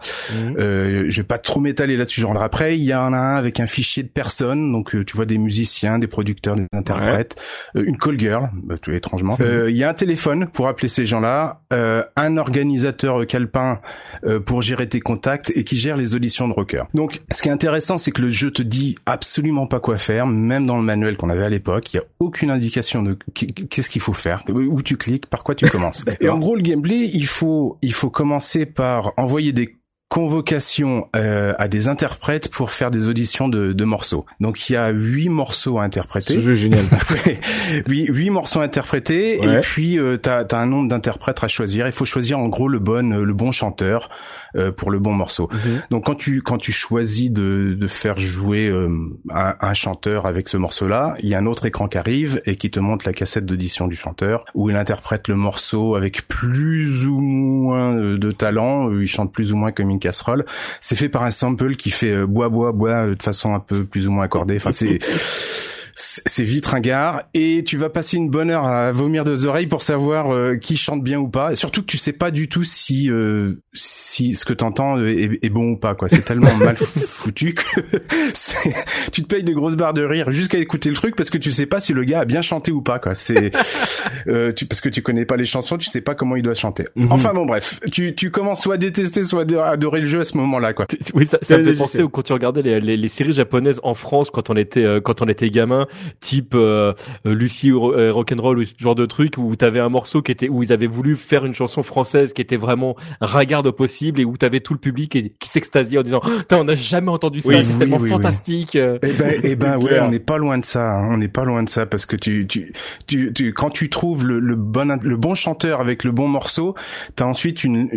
Euh, 0.58 1.06
je 1.10 1.22
vais 1.22 1.28
pas 1.28 1.38
trop 1.38 1.60
m'étaler 1.60 1.98
là-dessus. 1.98 2.22
Genre 2.22 2.42
après, 2.42 2.78
il 2.78 2.84
y 2.84 2.94
en 2.94 3.14
a 3.14 3.18
un 3.18 3.36
avec 3.36 3.60
un 3.60 3.68
fichier 3.68 4.04
de 4.04 4.08
personnes, 4.08 4.72
donc 4.72 4.96
euh, 4.96 5.04
tu 5.04 5.16
vois 5.16 5.26
des 5.26 5.38
musiciens, 5.38 6.00
des 6.00 6.08
producteurs, 6.08 6.56
des 6.56 6.66
interprètes, 6.74 7.36
euh, 7.76 7.84
une 7.86 7.98
call 7.98 8.20
girl, 8.20 8.50
bah, 8.54 8.78
tout 8.78 8.92
étrangement. 8.92 9.38
Euh, 9.42 9.70
Il 9.70 9.78
y 9.78 9.84
a 9.84 9.90
un 9.90 9.94
téléphone 9.94 10.48
pour 10.48 10.68
appeler 10.68 10.88
ces 10.88 11.06
gens-là, 11.06 11.62
euh, 11.74 12.04
un 12.16 12.38
organisateur 12.38 13.26
calepin 13.28 13.80
euh, 14.26 14.40
pour 14.40 14.62
gérer 14.62 14.88
tes 14.88 15.00
contacts 15.00 15.52
et 15.56 15.64
qui 15.64 15.78
gère 15.78 15.98
les 15.98 16.16
auditions 16.16 16.48
de 16.48 16.54
rockers. 16.54 16.88
Donc, 16.94 17.22
ce 17.32 17.42
qui 17.42 17.50
est 17.50 17.52
intéressant, 17.52 17.98
c'est 17.98 18.12
que 18.12 18.22
le 18.22 18.32
jeu 18.32 18.52
te 18.52 18.62
dit 18.62 18.96
absolument 19.06 19.68
pas 19.68 19.80
quoi 19.80 19.98
faire, 19.98 20.28
même 20.28 20.66
dans 20.66 20.78
le 20.78 20.84
manuel 20.84 21.18
qu'on 21.20 21.30
avait 21.30 21.44
à 21.44 21.50
l'époque, 21.50 21.94
il 21.94 21.98
y 21.98 22.00
a 22.00 22.04
aucune 22.20 22.50
indication 22.50 23.04
de 23.04 23.18
qu- 23.34 23.48
qu'est-ce 23.48 23.90
qu'il 23.90 24.02
faut 24.02 24.14
faire, 24.14 24.44
où 24.48 24.82
tu 24.82 24.96
cliques, 24.98 25.28
par 25.28 25.44
quoi 25.44 25.54
tu 25.54 25.68
commences. 25.70 26.06
et 26.22 26.30
en 26.30 26.40
gros, 26.40 26.56
le 26.56 26.62
gameplay, 26.62 27.10
il 27.14 27.28
faut 27.28 27.78
il 27.82 27.94
faut 27.94 28.10
commencer 28.10 28.66
par 28.66 29.14
envoyer 29.18 29.52
des 29.52 29.79
convocations 30.10 31.08
euh, 31.16 31.54
à 31.60 31.68
des 31.68 31.88
interprètes 31.88 32.52
pour 32.52 32.72
faire 32.72 32.92
des 32.92 33.08
auditions 33.08 33.48
de, 33.48 33.74
de 33.74 33.84
morceaux. 33.86 34.26
Donc 34.40 34.70
il 34.70 34.74
y 34.74 34.76
a 34.76 34.90
huit 34.90 35.30
morceaux 35.30 35.80
à 35.80 35.84
interpréter. 35.84 36.34
Ce 36.34 36.40
jeu 36.40 36.54
est 36.54 36.56
génial. 36.56 36.86
Huit, 37.88 38.08
huit 38.10 38.30
morceaux 38.32 38.60
interprétés 38.62 39.40
Ouais. 39.40 39.58
et 39.58 39.60
puis 39.60 39.98
euh, 40.00 40.18
t'as 40.18 40.44
as 40.52 40.58
un 40.58 40.66
nombre 40.66 40.90
d'interprètes 40.90 41.44
à 41.44 41.48
choisir. 41.48 41.86
Il 41.86 41.92
faut 41.92 42.06
choisir 42.06 42.40
en 42.40 42.48
gros 42.50 42.68
le 42.68 42.80
bon 42.80 43.14
le 43.24 43.34
bon 43.34 43.52
chanteur 43.52 44.10
euh, 44.56 44.72
pour 44.72 44.90
le 44.92 45.00
bon 45.00 45.14
morceau. 45.14 45.50
Donc 45.92 46.06
quand 46.08 46.16
tu 46.16 46.42
quand 46.42 46.58
tu 46.58 46.72
choisis 46.72 47.32
de, 47.32 47.76
de 47.80 47.88
faire 47.88 48.18
jouer 48.18 48.68
euh, 48.68 48.90
un, 49.30 49.56
un 49.62 49.74
chanteur 49.74 50.26
avec 50.26 50.50
ce 50.50 50.58
morceau-là, 50.58 51.14
il 51.22 51.30
y 51.30 51.36
a 51.36 51.38
un 51.40 51.46
autre 51.46 51.66
écran 51.66 51.88
qui 51.88 51.98
arrive 52.00 52.42
et 52.46 52.56
qui 52.56 52.72
te 52.72 52.80
montre 52.80 53.06
la 53.06 53.14
cassette 53.14 53.46
d'audition 53.46 53.88
du 53.88 53.96
chanteur 53.96 54.44
où 54.56 54.70
il 54.70 54.76
interprète 54.76 55.28
le 55.28 55.36
morceau 55.36 55.96
avec 55.96 56.28
plus 56.28 57.06
ou 57.06 57.20
moins 57.20 57.96
euh, 57.96 58.18
de 58.18 58.32
talent. 58.32 58.90
Euh, 58.90 59.04
Il 59.04 59.08
chante 59.08 59.32
plus 59.32 59.54
ou 59.54 59.56
moins 59.56 59.72
comme 59.72 59.90
une 59.92 59.99
casserole. 60.00 60.46
C'est 60.82 60.96
fait 60.96 61.10
par 61.10 61.24
un 61.24 61.32
sample 61.32 61.76
qui 61.76 61.92
fait 61.92 62.12
euh, 62.12 62.26
bois 62.26 62.50
bois 62.50 62.72
bois 62.72 62.90
euh, 62.90 63.16
de 63.16 63.24
façon 63.24 63.54
un 63.54 63.60
peu 63.60 63.84
plus 63.84 64.08
ou 64.08 64.12
moins 64.12 64.26
accordée. 64.26 64.56
Enfin 64.58 64.72
c'est 64.72 65.00
c'est 66.02 66.44
vite 66.44 66.66
ringard 66.66 67.24
et 67.34 67.64
tu 67.66 67.76
vas 67.76 67.90
passer 67.90 68.16
une 68.16 68.30
bonne 68.30 68.50
heure 68.52 68.66
à 68.66 68.94
vomir 68.94 69.26
deux 69.26 69.46
oreilles 69.46 69.68
pour 69.68 69.82
savoir 69.82 70.34
euh, 70.34 70.56
qui 70.56 70.78
chante 70.78 71.04
bien 71.04 71.20
ou 71.20 71.28
pas. 71.28 71.52
Et 71.52 71.56
surtout 71.56 71.82
que 71.82 71.88
tu 71.88 71.98
sais 71.98 72.14
pas 72.14 72.32
du 72.32 72.48
tout 72.48 72.64
si 72.64 73.12
euh, 73.12 73.62
si 73.74 74.34
ce 74.36 74.46
que 74.46 74.54
t'entends 74.54 74.98
est, 75.04 75.40
est 75.42 75.50
bon 75.50 75.72
ou 75.72 75.78
pas 75.78 75.96
quoi. 75.96 76.08
C'est 76.08 76.24
tellement 76.24 76.56
mal 76.58 76.78
foutu 76.78 77.54
que 77.54 77.82
tu 79.12 79.24
te 79.24 79.28
payes 79.28 79.44
des 79.44 79.52
grosses 79.52 79.76
barres 79.76 79.94
de 79.94 80.04
rire 80.04 80.32
jusqu'à 80.32 80.58
écouter 80.58 80.90
le 80.90 80.96
truc 80.96 81.18
parce 81.18 81.30
que 81.30 81.38
tu 81.38 81.52
sais 81.52 81.66
pas 81.66 81.82
si 81.82 81.92
le 81.92 82.06
gars 82.06 82.22
a 82.22 82.26
bien 82.26 82.42
chanté 82.42 82.72
ou 82.72 82.82
pas 82.82 83.00
quoi. 83.00 83.14
C'est 83.14 83.52
euh, 84.28 84.54
tu, 84.54 84.68
parce 84.68 84.80
que 84.80 84.88
tu 84.88 85.02
connais 85.02 85.26
pas 85.26 85.36
les 85.36 85.46
chansons, 85.46 85.78
tu 85.78 85.90
sais 85.90 86.02
pas 86.02 86.16
comment 86.16 86.38
il 86.38 86.44
doit 86.44 86.54
chanter. 86.54 86.86
Enfin 87.10 87.34
bon 87.34 87.46
bref, 87.46 87.82
tu 87.92 88.16
tu 88.16 88.32
commences 88.32 88.64
soit 88.64 88.76
à 88.76 88.78
détester 88.78 89.24
soit 89.24 89.46
à 89.60 89.72
adorer 89.72 90.00
le 90.00 90.06
jeu 90.06 90.22
à 90.22 90.26
ce 90.26 90.38
moment-là 90.38 90.72
quoi. 90.72 90.88
Oui, 91.14 91.28
ça, 91.28 91.40
ça 91.42 91.58
me 91.58 91.66
fait 91.66 91.78
penser 91.78 92.06
quand 92.10 92.24
tu 92.24 92.32
regardais 92.32 92.62
les, 92.62 92.80
les, 92.80 92.96
les 92.96 93.08
séries 93.10 93.34
japonaises 93.34 93.82
en 93.84 93.96
France 93.96 94.30
quand 94.30 94.50
on 94.50 94.56
était 94.56 94.86
euh, 94.86 95.02
quand 95.02 95.22
on 95.22 95.28
était 95.28 95.50
gamin, 95.50 95.88
type 96.20 96.54
euh, 96.56 96.94
Lucie 97.26 97.72
ou 97.72 97.92
euh, 97.94 98.12
Rock'n'Roll 98.12 98.60
ou 98.60 98.64
ce 98.64 98.74
genre 98.78 98.96
de 98.96 99.06
truc 99.06 99.36
où 99.38 99.56
t'avais 99.56 99.80
un 99.80 99.90
morceau 99.90 100.22
qui 100.22 100.32
était 100.32 100.50
où 100.50 100.64
ils 100.64 100.74
avaient 100.74 100.88
voulu 100.88 101.16
faire 101.16 101.46
une 101.46 101.54
chanson 101.56 101.84
française 101.84 102.34
qui 102.34 102.42
était 102.42 102.58
vraiment 102.58 102.96
ragarde 103.22 103.68
au 103.68 103.72
possible 103.72 104.20
et 104.20 104.26
où 104.26 104.38
t'avais 104.38 104.60
tout 104.60 104.74
le 104.74 104.80
public 104.80 105.12
qui, 105.12 105.34
qui 105.40 105.50
s'extasiait 105.50 106.00
en 106.00 106.04
disant 106.04 106.22
on 106.52 106.64
n'a 106.64 106.76
jamais 106.76 107.10
entendu 107.12 107.42
ça, 107.42 107.50
Oui, 107.50 107.64
c'est 107.64 107.74
oui, 107.74 107.80
tellement 107.80 107.98
oui, 107.98 108.10
fantastique. 108.10 108.76
Eh 108.76 109.00
ben, 109.14 109.40
eh 109.44 109.56
ben, 109.56 109.78
ouais, 109.78 110.00
on 110.00 110.10
n'est 110.10 110.20
pas 110.20 110.38
loin 110.38 110.58
de 110.58 110.66
ça. 110.66 110.86
hein. 110.86 111.10
On 111.12 111.18
n'est 111.18 111.28
pas 111.28 111.46
loin 111.46 111.64
de 111.64 111.70
ça 111.70 111.86
parce 111.86 112.06
que 112.06 112.16
tu, 112.16 112.48
tu, 112.48 112.74
tu, 113.08 113.32
tu 113.34 113.54
quand 113.54 113.70
tu 113.70 113.90
trouves 113.90 114.26
le, 114.26 114.40
le 114.40 114.56
bon, 114.56 114.98
le 115.02 115.18
bon 115.18 115.36
chanteur 115.36 115.82
avec 115.82 116.04
le 116.04 116.12
bon 116.12 116.28
morceau, 116.28 116.76
t'as 117.16 117.26
ensuite 117.26 117.64
une, 117.64 117.90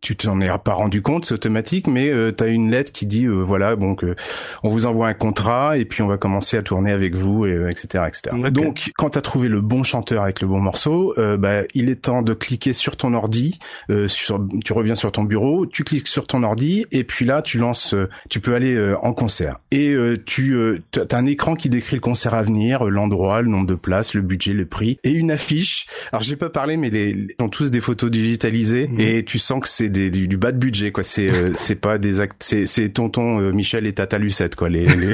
tu- 0.00 0.16
tu 0.16 0.26
t'en 0.26 0.40
es 0.40 0.48
pas 0.64 0.74
rendu 0.74 1.02
compte, 1.02 1.24
c'est 1.26 1.34
automatique, 1.34 1.86
mais 1.86 2.08
euh, 2.08 2.30
t'as 2.32 2.48
une 2.48 2.70
lettre 2.70 2.92
qui 2.92 3.06
dit, 3.06 3.26
euh, 3.26 3.42
voilà, 3.42 3.76
bon, 3.76 3.94
que 3.94 4.14
on 4.62 4.70
vous 4.70 4.86
envoie 4.86 5.08
un 5.08 5.14
contrat 5.14 5.76
et 5.78 5.84
puis 5.84 6.02
on 6.02 6.06
va 6.06 6.16
commencer 6.18 6.56
à 6.56 6.62
tourner 6.62 6.92
avec 6.92 7.14
vous, 7.14 7.46
et, 7.46 7.52
euh, 7.52 7.68
etc., 7.70 8.04
etc. 8.06 8.30
Ok. 8.32 8.50
Donc, 8.50 8.90
quand 8.96 9.10
t'as 9.10 9.20
trouvé 9.20 9.48
le 9.48 9.60
bon 9.60 9.82
chanteur 9.82 10.22
avec 10.22 10.40
le 10.40 10.48
bon 10.48 10.60
morceau, 10.60 11.14
euh, 11.18 11.36
bah, 11.36 11.62
il 11.74 11.88
est 11.90 12.02
temps 12.02 12.22
de 12.22 12.32
cliquer 12.34 12.72
sur 12.72 12.96
ton 12.96 13.12
ordi, 13.14 13.58
euh, 13.90 14.08
sur, 14.08 14.44
tu 14.64 14.72
reviens 14.72 14.94
sur 14.94 15.12
ton 15.12 15.24
bureau, 15.24 15.66
tu 15.66 15.84
cliques 15.84 16.08
sur 16.08 16.26
ton 16.26 16.42
ordi 16.42 16.86
et 16.92 17.04
puis 17.04 17.24
là, 17.24 17.42
tu 17.42 17.58
lances, 17.58 17.94
euh, 17.94 18.08
tu 18.30 18.40
peux 18.40 18.54
aller 18.54 18.74
euh, 18.74 18.96
en 19.02 19.12
concert. 19.12 19.58
Et 19.70 19.90
euh, 19.92 20.16
tu, 20.24 20.52
euh, 20.54 20.80
t'as 20.90 21.06
t'as 21.06 21.18
un 21.18 21.26
écran 21.26 21.54
qui 21.54 21.68
décrit 21.68 21.96
le 21.96 22.00
concert 22.00 22.34
à 22.34 22.42
venir, 22.42 22.86
euh, 22.86 22.90
l'endroit, 22.90 23.42
le 23.42 23.48
nombre 23.48 23.66
de 23.66 23.74
places, 23.74 24.14
le 24.14 24.22
budget, 24.22 24.52
le 24.52 24.66
prix, 24.66 24.98
et 25.04 25.10
une 25.12 25.30
affiche. 25.30 25.86
Alors, 26.12 26.22
j'ai 26.22 26.36
pas 26.36 26.50
parlé, 26.50 26.76
mais 26.76 26.90
les, 26.90 27.12
les- 27.12 27.34
ils 27.38 27.42
ont 27.44 27.48
tous 27.48 27.70
des 27.70 27.80
photos 27.80 28.10
digitalisées 28.10 28.88
Mhm. 28.88 29.00
et 29.00 29.24
tu 29.24 29.38
sens 29.38 29.60
que 29.60 29.68
c'est 29.68 29.87
des, 29.88 30.10
du, 30.10 30.28
du 30.28 30.36
bas 30.36 30.52
de 30.52 30.58
budget, 30.58 30.92
quoi. 30.92 31.02
C'est, 31.02 31.30
euh, 31.30 31.52
c'est 31.56 31.74
pas 31.80 31.98
des 31.98 32.20
actes, 32.20 32.36
c'est, 32.40 32.66
c'est 32.66 32.88
tonton 32.90 33.40
euh, 33.40 33.52
Michel 33.52 33.86
et 33.86 33.92
Tata 33.92 34.18
Lucette, 34.18 34.56
quoi, 34.56 34.68
les, 34.68 34.86
les, 34.86 35.12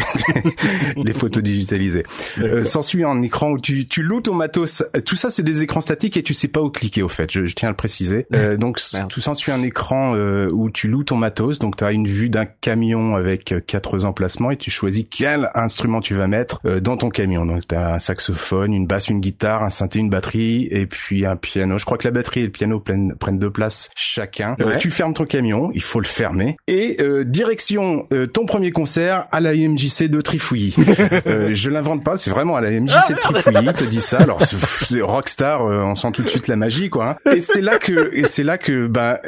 les 1.05 1.13
photos 1.13 1.43
digitalisées. 1.43 2.05
Euh, 2.39 2.65
S'ensuit 2.65 3.05
un 3.05 3.23
écran 3.23 3.53
où 3.53 3.61
tu, 3.61 3.87
tu 3.87 4.03
loues 4.03 4.21
ton 4.21 4.35
matos. 4.35 4.83
Tout 5.05 5.17
ça, 5.17 5.31
c'est 5.31 5.43
des 5.43 5.63
écrans 5.63 5.81
statiques 5.81 6.17
et 6.17 6.23
tu 6.23 6.35
sais 6.35 6.49
pas 6.49 6.61
où 6.61 6.71
cliquer, 6.71 7.03
au 7.03 7.09
fait. 7.09 7.31
Je, 7.31 7.45
je 7.47 7.55
tiens 7.55 7.69
à 7.69 7.73
le 7.73 7.77
préciser. 7.77 8.27
Euh, 8.35 8.57
donc, 8.57 8.81
Merde. 8.93 9.09
tout 9.09 9.21
s'ensuit 9.21 9.53
un 9.53 9.63
écran 9.63 10.15
euh, 10.17 10.51
où 10.51 10.69
tu 10.69 10.89
loues 10.89 11.05
ton 11.05 11.17
matos. 11.17 11.61
Donc, 11.61 11.77
tu 11.77 11.85
as 11.85 11.93
une 11.93 12.09
vue 12.09 12.29
d'un 12.29 12.47
camion 12.47 13.15
avec 13.15 13.55
quatre 13.67 14.05
emplacements 14.05 14.51
et 14.51 14.57
tu 14.57 14.71
choisis 14.73 15.07
quel 15.09 15.51
instrument 15.55 16.01
tu 16.01 16.15
vas 16.15 16.27
mettre 16.27 16.61
euh, 16.67 16.81
dans 16.81 16.97
ton 16.97 17.11
camion. 17.11 17.47
Donc, 17.47 17.67
tu 17.69 17.75
as 17.77 17.95
un 17.95 17.99
saxophone, 18.01 18.73
une 18.75 18.87
basse, 18.87 19.09
une 19.09 19.21
guitare, 19.21 19.63
un 19.63 19.71
synthé, 19.71 20.01
une 20.01 20.11
batterie 20.11 20.67
et 20.71 20.87
puis 20.87 21.25
un 21.27 21.37
piano. 21.37 21.79
Je 21.79 21.85
crois 21.85 21.97
que 21.97 22.09
la 22.09 22.11
batterie 22.11 22.41
et 22.41 22.45
le 22.45 22.51
piano 22.51 22.81
prennent, 22.81 23.15
prennent 23.15 23.39
deux 23.39 23.51
places 23.51 23.91
chacun. 23.95 24.57
Euh, 24.65 24.71
Ouais. 24.71 24.77
tu 24.79 24.91
fermes 24.91 25.13
ton 25.15 25.25
camion, 25.25 25.71
il 25.75 25.83
faut 25.83 26.01
le 26.01 26.07
fermer. 26.07 26.57
Et 26.69 26.97
euh, 27.01 27.25
direction 27.25 28.07
euh, 28.13 28.27
ton 28.27 28.47
premier 28.47 28.71
concert 28.73 29.27
à 29.33 29.41
la 29.41 29.55
IMJC 29.55 30.05
de 30.09 30.21
Trifouilly. 30.21 30.75
Euh, 31.27 31.51
je 31.53 31.71
l'invente 31.71 32.03
pas, 32.05 32.17
c'est 32.17 32.31
vraiment 32.31 32.57
à 32.57 32.61
la 32.61 32.71
MJC 32.71 33.11
de 33.11 33.21
Trifouilly, 33.21 33.59
il 33.67 33.73
te 33.75 33.85
dit 33.85 34.01
ça. 34.01 34.19
Alors 34.19 34.41
c'est 34.43 35.01
rockstar, 35.01 35.63
euh, 35.67 35.83
on 35.85 35.95
sent 35.95 36.13
tout 36.13 36.23
de 36.23 36.29
suite 36.29 36.49
la 36.49 36.57
magie, 36.57 36.91
quoi. 36.91 37.17
hein. 37.27 37.33
Et 37.37 37.41
c'est 37.41 37.61
là 37.61 37.79
que, 37.79 38.11
et 38.15 38.27
c'est 38.27 38.43
là 38.43 38.59
que, 38.59 38.87
bah, 38.87 39.21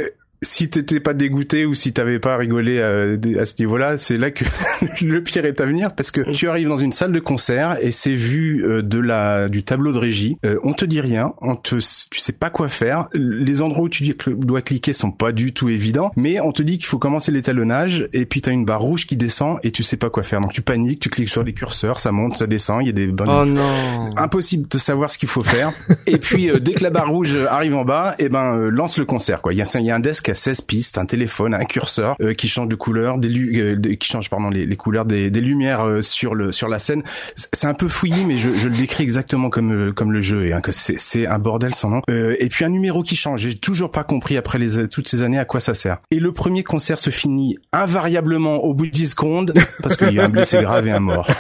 si 0.43 0.69
t'étais 0.69 1.01
pas 1.01 1.15
dégoûté 1.15 1.65
ou 1.65 1.75
si 1.75 1.93
t'avais 1.93 2.19
pas 2.19 2.37
rigolé 2.37 2.79
euh, 2.79 3.17
à, 3.41 3.45
ce 3.45 3.55
niveau-là, 3.59 3.97
c'est 3.97 4.19
là 4.19 4.31
que 4.31 4.45
le 5.03 5.23
pire 5.23 5.45
est 5.45 5.61
à 5.61 5.67
venir 5.67 5.95
parce 5.95 6.11
que 6.11 6.31
tu 6.33 6.49
arrives 6.49 6.69
dans 6.69 6.77
une 6.77 6.93
salle 6.93 7.13
de 7.13 7.21
concert 7.21 7.79
et 7.81 7.91
c'est 7.91 8.15
vu 8.15 8.65
euh, 8.65 8.83
de 8.83 8.99
la 8.99 9.49
du 9.49 9.63
tableau 9.63 9.93
de 9.93 9.99
régie. 9.99 10.37
Euh, 10.45 10.59
on 10.63 10.75
te 10.75 10.85
dit 10.85 11.01
rien, 11.01 11.33
on 11.41 11.57
te 11.57 11.77
tu 11.77 12.21
sais 12.21 12.33
pas 12.33 12.51
quoi 12.51 12.69
faire. 12.69 13.09
Les 13.13 13.63
endroits 13.63 13.85
où 13.85 13.89
tu 13.89 14.03
dis 14.03 14.15
que 14.17 14.31
dois 14.31 14.63
cliquer 14.63 14.93
sont 14.93 15.11
pas 15.11 15.33
du 15.33 15.53
tout 15.53 15.69
évidents, 15.69 16.11
mais 16.17 16.41
on 16.41 16.53
te 16.53 16.63
dit 16.63 16.77
qu'il 16.77 16.87
faut 16.87 16.99
commencer 16.99 17.33
l'étalonnage 17.33 18.09
et 18.13 18.27
puis 18.27 18.43
t'as 18.43 18.53
une 18.53 18.65
barre 18.65 18.83
rouge 18.83 19.07
qui 19.07 19.17
descend 19.17 19.59
et 19.63 19.71
tu 19.71 19.83
sais 19.83 19.97
pas 19.97 20.11
quoi 20.11 20.23
faire. 20.23 20.41
Donc 20.41 20.53
tu 20.53 20.63
paniques, 20.63 21.01
tu 21.01 21.09
cliques 21.09 21.31
sur 21.31 21.45
les 21.45 21.55
curseurs, 21.55 21.99
ça 21.99 22.13
monte, 22.13 22.37
ça 22.37 22.47
descend, 22.47 22.83
il 22.83 22.87
y 22.87 22.91
a 22.91 22.93
des 22.93 23.07
bonnes... 23.07 23.29
Oh 23.31 23.45
non 23.45 24.17
Impossible 24.17 24.69
de 24.69 24.79
savoir 24.79 25.11
ce 25.11 25.19
qu'il 25.19 25.29
faut 25.29 25.43
faire. 25.43 25.73
et 26.07 26.19
puis 26.19 26.51
dès 26.61 26.75
que 26.75 26.83
la 26.83 26.91
barre 26.91 27.09
rouge 27.09 27.37
arrive 27.49 27.75
en 27.75 27.85
bas, 27.85 28.15
et 28.19 28.25
eh 28.25 28.29
ben 28.29 28.69
lance 28.69 28.99
le 28.99 29.05
concert 29.05 29.41
quoi. 29.41 29.55
Il 29.55 29.57
y 29.57 29.63
a, 29.63 29.79
il 29.79 29.87
y 29.87 29.91
a 29.91 29.95
un 29.95 30.01
desk 30.01 30.26
16 30.35 30.63
pistes, 30.63 30.99
un 30.99 31.07
téléphone, 31.07 31.55
un 31.55 31.65
curseur 31.65 32.17
euh, 32.21 32.35
qui 32.35 32.49
change 32.49 32.69
de 32.69 32.77
couleur, 32.77 33.19
des, 33.19 33.29
euh, 33.29 33.97
qui 33.97 34.09
change 34.09 34.31
pardon 34.31 34.49
les, 34.49 34.67
les 34.67 34.77
couleurs 34.77 35.05
des, 35.05 35.31
des, 35.31 35.41
lumières 35.41 35.87
euh, 35.87 36.03
sur 36.03 36.35
le 36.35 36.53
sur 36.53 36.69
la 36.69 36.79
scène. 36.79 37.03
C'est 37.37 37.67
un 37.67 37.75
peu 37.75 37.89
fouillis, 37.89 38.25
mais 38.25 38.37
je, 38.37 38.55
je, 38.55 38.69
le 38.69 38.77
décris 38.77 39.05
exactement 39.05 39.51
comme 39.51 39.93
comme 39.95 40.13
le 40.13 40.23
jeu 40.23 40.47
et 40.47 40.53
hein, 40.53 40.61
que 40.61 40.73
c'est 40.73 40.99
c'est 40.99 41.27
un 41.27 41.39
bordel 41.39 41.75
sans 41.75 41.91
nom. 41.91 42.03
et 42.09 42.49
puis 42.49 42.65
un 42.65 42.69
numéro 42.69 43.03
qui 43.03 43.17
change. 43.17 43.41
J'ai 43.41 43.57
toujours 43.57 43.91
pas 43.91 44.05
compris 44.05 44.37
après 44.37 44.59
les 44.59 44.89
toutes 44.89 45.09
ces 45.09 45.23
années 45.23 45.39
à 45.39 45.45
quoi 45.45 45.61
ça 45.61 45.75
sert. 45.75 45.99
Et 46.11 46.21
le 46.21 46.33
premier 46.33 46.65
concert 46.65 46.99
se 46.99 47.11
finit 47.11 47.57
invariablement 47.73 48.65
au 48.65 48.75
bout 48.75 48.87
de 48.87 48.91
10 48.91 49.11
secondes 49.11 49.53
parce 49.83 49.97
qu'il 49.97 50.13
y 50.13 50.21
a 50.21 50.25
un 50.25 50.29
blessé 50.29 50.61
grave 50.63 50.87
et 50.89 50.93
un 50.93 51.01
mort 51.01 51.31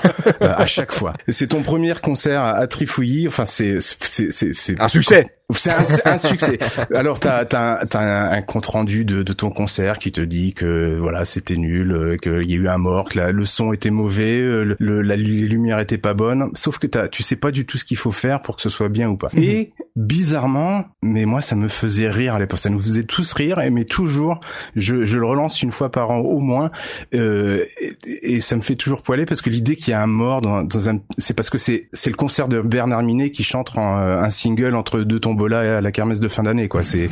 à 0.41 0.67
chaque 0.67 0.93
fois. 0.93 1.15
C'est 1.29 1.49
ton 1.49 1.63
premier 1.63 1.95
concert 1.95 2.41
à, 2.41 2.53
à 2.53 2.67
Trifouillis. 2.67 3.29
Enfin 3.29 3.45
c'est 3.45 3.79
c'est 3.81 4.33
c'est 4.33 4.81
un 4.81 4.89
succès. 4.89 5.36
C'est 5.55 5.71
un, 5.71 5.85
un, 6.13 6.19
succès. 6.19 6.59
Alors 6.93 7.21
t'as 7.21 7.45
as, 7.45 7.55
as, 7.55 7.99
un, 7.99 8.33
un, 8.33 8.43
compte 8.43 8.67
rendu 8.67 9.05
de, 9.05 9.23
de, 9.23 9.33
ton 9.33 9.51
concert 9.51 10.01
qui 10.01 10.11
te 10.11 10.21
dit 10.21 10.55
que 10.55 10.97
voilà 10.99 11.25
c'était 11.25 11.57
nul, 11.57 11.93
euh, 11.93 12.17
qu'il 12.17 12.51
y 12.51 12.55
a 12.55 12.57
eu 12.57 12.67
un 12.67 12.79
mort, 12.79 13.09
que 13.09 13.21
le 13.21 13.45
son 13.45 13.73
était 13.73 13.91
mauvais, 13.91 14.41
euh, 14.41 14.75
le, 14.77 15.03
la 15.03 15.15
lumière 15.15 15.79
était 15.79 15.99
pas 15.99 16.15
bonne. 16.15 16.51
Sauf 16.55 16.79
que 16.79 16.89
tu 17.07 17.23
sais 17.23 17.37
pas 17.37 17.53
du 17.53 17.65
tout 17.65 17.79
ce 17.79 17.85
qu'il 17.85 17.97
faut 17.97 18.11
faire 18.11 18.43
pour 18.43 18.57
que 18.57 18.63
ce 18.63 18.69
soit 18.69 18.89
bien 18.89 19.09
ou 19.09 19.17
pas. 19.17 19.29
Et 19.37 19.73
bizarrement, 19.95 20.85
mais 21.01 21.27
moi 21.27 21.41
ça 21.41 21.55
me 21.55 21.69
faisait 21.69 22.11
rire 22.11 22.35
à 22.35 22.39
l'époque, 22.41 22.59
ça 22.59 22.71
nous 22.71 22.81
faisait 22.81 23.05
tous 23.05 23.33
rire. 23.33 23.61
Mais 23.71 23.85
toujours, 23.85 24.41
je, 24.75 25.05
je 25.05 25.17
le 25.17 25.27
relance 25.27 25.63
une 25.63 25.71
fois 25.71 25.93
par 25.93 26.11
an 26.11 26.19
au 26.19 26.41
moins, 26.41 26.73
euh, 27.15 27.65
et, 27.81 28.35
et, 28.35 28.41
ça 28.41 28.57
me 28.57 28.63
fait 28.63 28.75
toujours 28.75 29.03
poiler 29.03 29.27
parce 29.27 29.43
que 29.43 29.51
l'idée 29.51 29.77
qu'il 29.77 29.93
y 29.93 29.95
a 29.95 30.03
un 30.03 30.07
mort 30.07 30.41
dans, 30.41 30.63
dans 30.63 30.89
un, 30.89 30.99
c'est 31.19 31.35
parce 31.35 31.51
que 31.51 31.59
c'est 31.59 31.89
c'est 31.93 32.11
le 32.11 32.17
concert 32.17 32.49
de 32.49 32.61
Bernard 32.61 33.03
Minet 33.03 33.31
qui 33.31 33.45
chante 33.45 33.77
en, 33.79 33.99
euh, 33.99 34.21
un 34.21 34.31
single 34.31 34.75
entre 34.75 35.01
deux 35.01 35.21
tombes 35.21 35.36
à 35.45 35.81
la 35.81 35.93
kermesse 35.93 36.21
de 36.21 36.29
fin 36.29 36.43
d'année, 36.43 36.69
quoi. 36.69 36.83
C'est, 36.83 37.09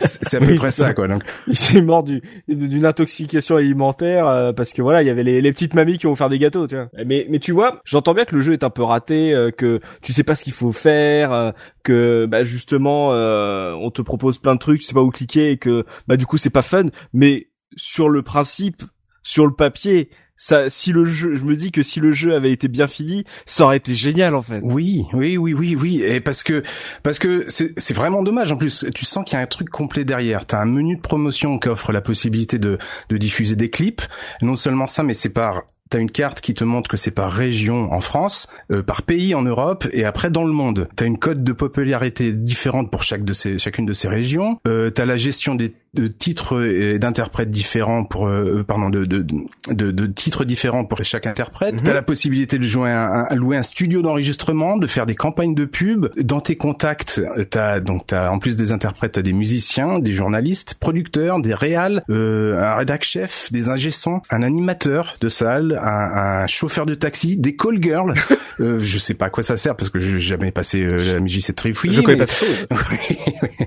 c'est 0.00 0.36
à 0.36 0.40
peu 0.40 0.54
près 0.56 0.70
ça, 0.70 0.94
quoi. 0.94 1.08
Donc, 1.08 1.22
il 1.46 1.56
s'est 1.56 1.82
mort 1.82 2.02
du, 2.02 2.22
d'une 2.48 2.86
intoxication 2.86 3.56
alimentaire 3.56 4.26
euh, 4.26 4.52
parce 4.52 4.72
que 4.72 4.82
voilà, 4.82 5.02
il 5.02 5.06
y 5.06 5.10
avait 5.10 5.22
les, 5.22 5.40
les, 5.40 5.52
petites 5.52 5.74
mamies 5.74 5.98
qui 5.98 6.06
vont 6.06 6.14
faire 6.14 6.28
des 6.28 6.38
gâteaux, 6.38 6.66
tu 6.66 6.76
vois. 6.76 6.88
Mais, 7.04 7.26
mais 7.28 7.38
tu 7.38 7.52
vois, 7.52 7.80
j'entends 7.84 8.14
bien 8.14 8.24
que 8.24 8.34
le 8.34 8.40
jeu 8.40 8.52
est 8.52 8.64
un 8.64 8.70
peu 8.70 8.82
raté, 8.82 9.34
euh, 9.34 9.50
que 9.50 9.80
tu 10.02 10.12
sais 10.12 10.24
pas 10.24 10.34
ce 10.34 10.44
qu'il 10.44 10.52
faut 10.52 10.72
faire, 10.72 11.32
euh, 11.32 11.52
que 11.82 12.26
bah, 12.26 12.44
justement, 12.44 13.10
on 13.10 13.90
te 13.90 14.02
propose 14.02 14.38
plein 14.38 14.54
de 14.54 14.60
trucs, 14.60 14.80
tu 14.80 14.86
sais 14.86 14.94
pas 14.94 15.02
où 15.02 15.10
cliquer 15.10 15.50
et 15.50 15.58
que 15.58 15.84
bah 16.08 16.16
du 16.16 16.26
coup 16.26 16.38
c'est 16.38 16.50
pas 16.50 16.62
fun. 16.62 16.86
Mais 17.12 17.48
sur 17.76 18.08
le 18.08 18.22
principe, 18.22 18.82
sur 19.22 19.46
le 19.46 19.52
papier, 19.54 20.10
ça, 20.44 20.68
si 20.68 20.92
le 20.92 21.06
jeu, 21.06 21.36
je 21.36 21.42
me 21.42 21.56
dis 21.56 21.72
que 21.72 21.82
si 21.82 22.00
le 22.00 22.12
jeu 22.12 22.34
avait 22.34 22.52
été 22.52 22.68
bien 22.68 22.86
fini, 22.86 23.24
ça 23.46 23.64
aurait 23.64 23.78
été 23.78 23.94
génial 23.94 24.34
en 24.34 24.42
fait. 24.42 24.60
Oui, 24.62 25.06
oui, 25.14 25.38
oui, 25.38 25.54
oui, 25.54 25.74
oui, 25.74 26.02
et 26.02 26.20
parce 26.20 26.42
que 26.42 26.62
parce 27.02 27.18
que 27.18 27.46
c'est 27.48 27.94
vraiment 27.94 28.22
dommage 28.22 28.52
en 28.52 28.58
plus. 28.58 28.84
Tu 28.94 29.06
sens 29.06 29.24
qu'il 29.24 29.38
y 29.38 29.40
a 29.40 29.42
un 29.42 29.46
truc 29.46 29.70
complet 29.70 30.04
derrière. 30.04 30.44
T'as 30.44 30.60
un 30.60 30.66
menu 30.66 30.96
de 30.96 31.00
promotion 31.00 31.58
qui 31.58 31.70
offre 31.70 31.92
la 31.92 32.02
possibilité 32.02 32.58
de 32.58 32.76
de 33.08 33.16
diffuser 33.16 33.56
des 33.56 33.70
clips. 33.70 34.02
Non 34.42 34.54
seulement 34.54 34.86
ça, 34.86 35.02
mais 35.02 35.14
c'est 35.14 35.32
par 35.32 35.62
T'as 35.90 36.00
une 36.00 36.10
carte 36.10 36.40
qui 36.40 36.54
te 36.54 36.64
montre 36.64 36.88
que 36.88 36.96
c'est 36.96 37.10
par 37.10 37.30
région 37.30 37.92
en 37.92 38.00
France, 38.00 38.48
euh, 38.72 38.82
par 38.82 39.02
pays 39.02 39.34
en 39.34 39.42
Europe 39.42 39.86
et 39.92 40.04
après 40.04 40.30
dans 40.30 40.44
le 40.44 40.52
monde. 40.52 40.88
T'as 40.96 41.06
une 41.06 41.18
cote 41.18 41.44
de 41.44 41.52
popularité 41.52 42.32
différente 42.32 42.90
pour 42.90 43.02
chaque 43.02 43.22
de 43.22 43.32
ces, 43.34 43.58
chacune 43.58 43.84
de 43.84 43.92
ces 43.92 44.08
régions. 44.08 44.58
Euh, 44.66 44.90
T'as 44.90 45.04
la 45.04 45.18
gestion 45.18 45.54
des 45.54 45.74
de 45.94 46.08
titres 46.08 46.64
et 46.64 46.98
d'interprètes 46.98 47.50
différents 47.50 48.04
pour 48.04 48.26
euh, 48.26 48.64
pardon 48.66 48.90
de, 48.90 49.04
de, 49.04 49.24
de, 49.70 49.90
de, 49.90 50.06
titres 50.06 50.44
différents 50.44 50.84
pour 50.84 51.02
chaque 51.04 51.26
interprète. 51.26 51.76
T'as 51.82 51.90
mhm. 51.90 51.96
la 51.96 52.02
possibilité 52.02 52.58
de 52.58 52.64
jouer 52.64 52.90
un, 52.90 53.26
un 53.28 53.34
louer 53.34 53.56
un 53.56 53.62
studio 53.62 54.02
d'enregistrement, 54.02 54.76
de 54.76 54.86
faire 54.86 55.06
des 55.06 55.14
campagnes 55.14 55.54
de 55.54 55.64
pub. 55.64 56.06
Dans 56.20 56.40
tes 56.40 56.56
contacts, 56.56 57.20
t'as 57.50 57.80
donc 57.80 58.06
t'as 58.06 58.30
en 58.30 58.38
plus 58.38 58.56
des 58.56 58.72
interprètes, 58.72 59.12
t'as 59.12 59.22
des 59.22 59.32
musiciens, 59.32 59.98
des 59.98 60.12
journalistes, 60.12 60.74
producteurs, 60.74 61.40
des 61.40 61.54
réals, 61.54 62.02
euh, 62.10 62.60
un 62.60 62.76
rédac 62.76 63.04
chef, 63.04 63.50
des 63.52 63.68
ingessons, 63.68 64.20
un 64.30 64.42
animateur 64.42 65.16
de 65.20 65.28
salle, 65.28 65.78
un, 65.82 66.42
un 66.42 66.46
chauffeur 66.46 66.86
de 66.86 66.94
taxi, 66.94 67.36
des 67.36 67.56
call 67.56 67.82
girls. 67.82 68.14
euh, 68.60 68.78
je 68.80 68.98
sais 68.98 69.14
pas 69.14 69.26
à 69.26 69.30
quoi 69.30 69.42
ça 69.42 69.56
sert 69.56 69.76
parce 69.76 69.90
que 69.90 69.98
j'ai 69.98 70.20
jamais 70.20 70.50
passé 70.50 70.82
euh, 70.82 70.98
la 70.98 71.20
MJ7 71.20 71.54
Trifouille. 71.54 71.92
Je 71.92 72.02
connais 72.02 72.24
pas 72.24 72.32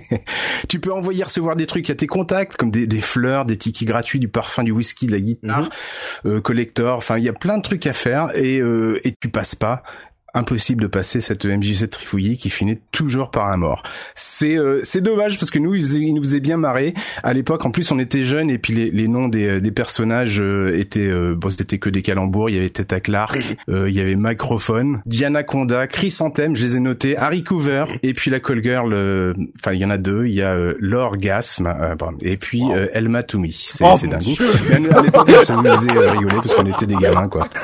tu 0.70 0.80
peux 0.80 0.92
envoyer 0.92 1.24
recevoir 1.24 1.56
des 1.56 1.66
trucs 1.66 1.90
à 1.90 1.96
tes 1.96 2.08
contacts 2.08 2.56
comme 2.58 2.72
des, 2.72 2.88
des 2.88 3.02
fleurs, 3.02 3.46
des 3.46 3.58
tickets 3.58 3.88
gratuits, 3.88 4.20
du 4.20 4.28
parfum, 4.28 4.64
du 4.64 4.72
whisky, 4.72 5.08
de 5.08 5.12
la 5.12 5.20
guitare, 5.20 5.70
mhm. 6.24 6.32
euh, 6.32 6.42
collector. 6.42 6.98
Enfin, 6.98 7.18
il 7.18 7.24
y 7.24 7.30
a 7.30 7.34
plein 7.34 7.58
de 7.58 7.64
trucs 7.64 7.86
à 7.88 7.94
faire 7.94 8.30
et 8.36 8.60
euh, 8.60 9.00
et 9.04 9.14
tu 9.20 9.30
passes 9.30 9.56
pas 9.56 9.84
impossible 10.34 10.84
de 10.84 10.88
passer 10.88 11.22
cette 11.22 11.46
MJ7 11.46 11.88
trifouillis 11.88 12.38
qui 12.38 12.50
finit 12.50 12.80
toujours 12.92 13.32
par 13.32 13.48
un 13.48 13.58
mort. 13.58 13.84
C'est 14.16 14.58
euh, 14.58 14.82
c'est 14.84 15.02
dommage 15.02 15.40
parce 15.40 15.52
que 15.52 15.60
nous 15.60 15.74
il, 15.76 16.14
nous 16.14 16.22
faisait 16.22 16.40
bien 16.40 16.58
marrer 16.58 16.94
à 17.24 17.34
l'époque. 17.34 17.66
En 17.66 17.72
plus 17.72 17.92
on 17.92 18.00
était 18.00 18.24
jeunes 18.24 18.50
et 18.50 18.58
puis 18.58 18.74
les, 18.74 18.92
les 18.92 19.08
noms 19.08 19.28
des, 19.28 19.62
des 19.62 19.72
personnages 19.72 20.40
euh, 20.42 20.78
étaient 20.78 21.00
euh, 21.00 21.36
bon 21.36 21.50
c'était 21.50 21.80
que 21.80 21.90
des 21.90 22.02
calembours. 22.02 22.50
Il 22.50 22.56
y 22.56 22.60
avait 22.60 22.70
Teta 22.70 23.00
Clark, 23.00 23.56
il 23.68 23.90
y 23.90 24.00
avait 24.00 24.16
Microphone, 24.16 25.02
Diana 25.06 25.44
Conda, 25.44 25.88
Chris 25.88 26.16
Anthem, 26.20 26.56
je 26.56 26.64
les 26.64 26.78
ai 26.78 26.80
notés, 26.80 27.18
Harry 27.18 27.44
Coover 27.44 27.86
et 28.04 28.14
puis 28.14 28.32
la 28.32 28.40
call 28.40 28.64
girl. 28.64 28.94
Enfin 29.60 29.74
il 29.74 29.80
y 29.80 29.86
en 29.86 29.90
a 29.90 29.98
deux. 29.98 30.26
Il 30.26 30.34
y 30.34 30.42
a 30.42 30.56
l'orgasme 30.80 31.74
et 32.22 32.38
puis 32.38 32.64
Elma 32.94 33.24
Toumi. 33.24 33.54
C'est 33.54 33.84
oh 33.86 33.94
c'est 33.98 34.08
dingue. 34.08 34.24
à 34.92 35.02
l'époque 35.02 35.32
ça 35.44 35.56
nous 35.56 35.64
faisait 35.64 35.92
rigoler 35.92 36.36
parce 36.36 36.54
qu'on 36.54 36.66
était 36.66 36.86
des 36.86 36.96
gamins 36.96 37.28
quoi. 37.28 37.48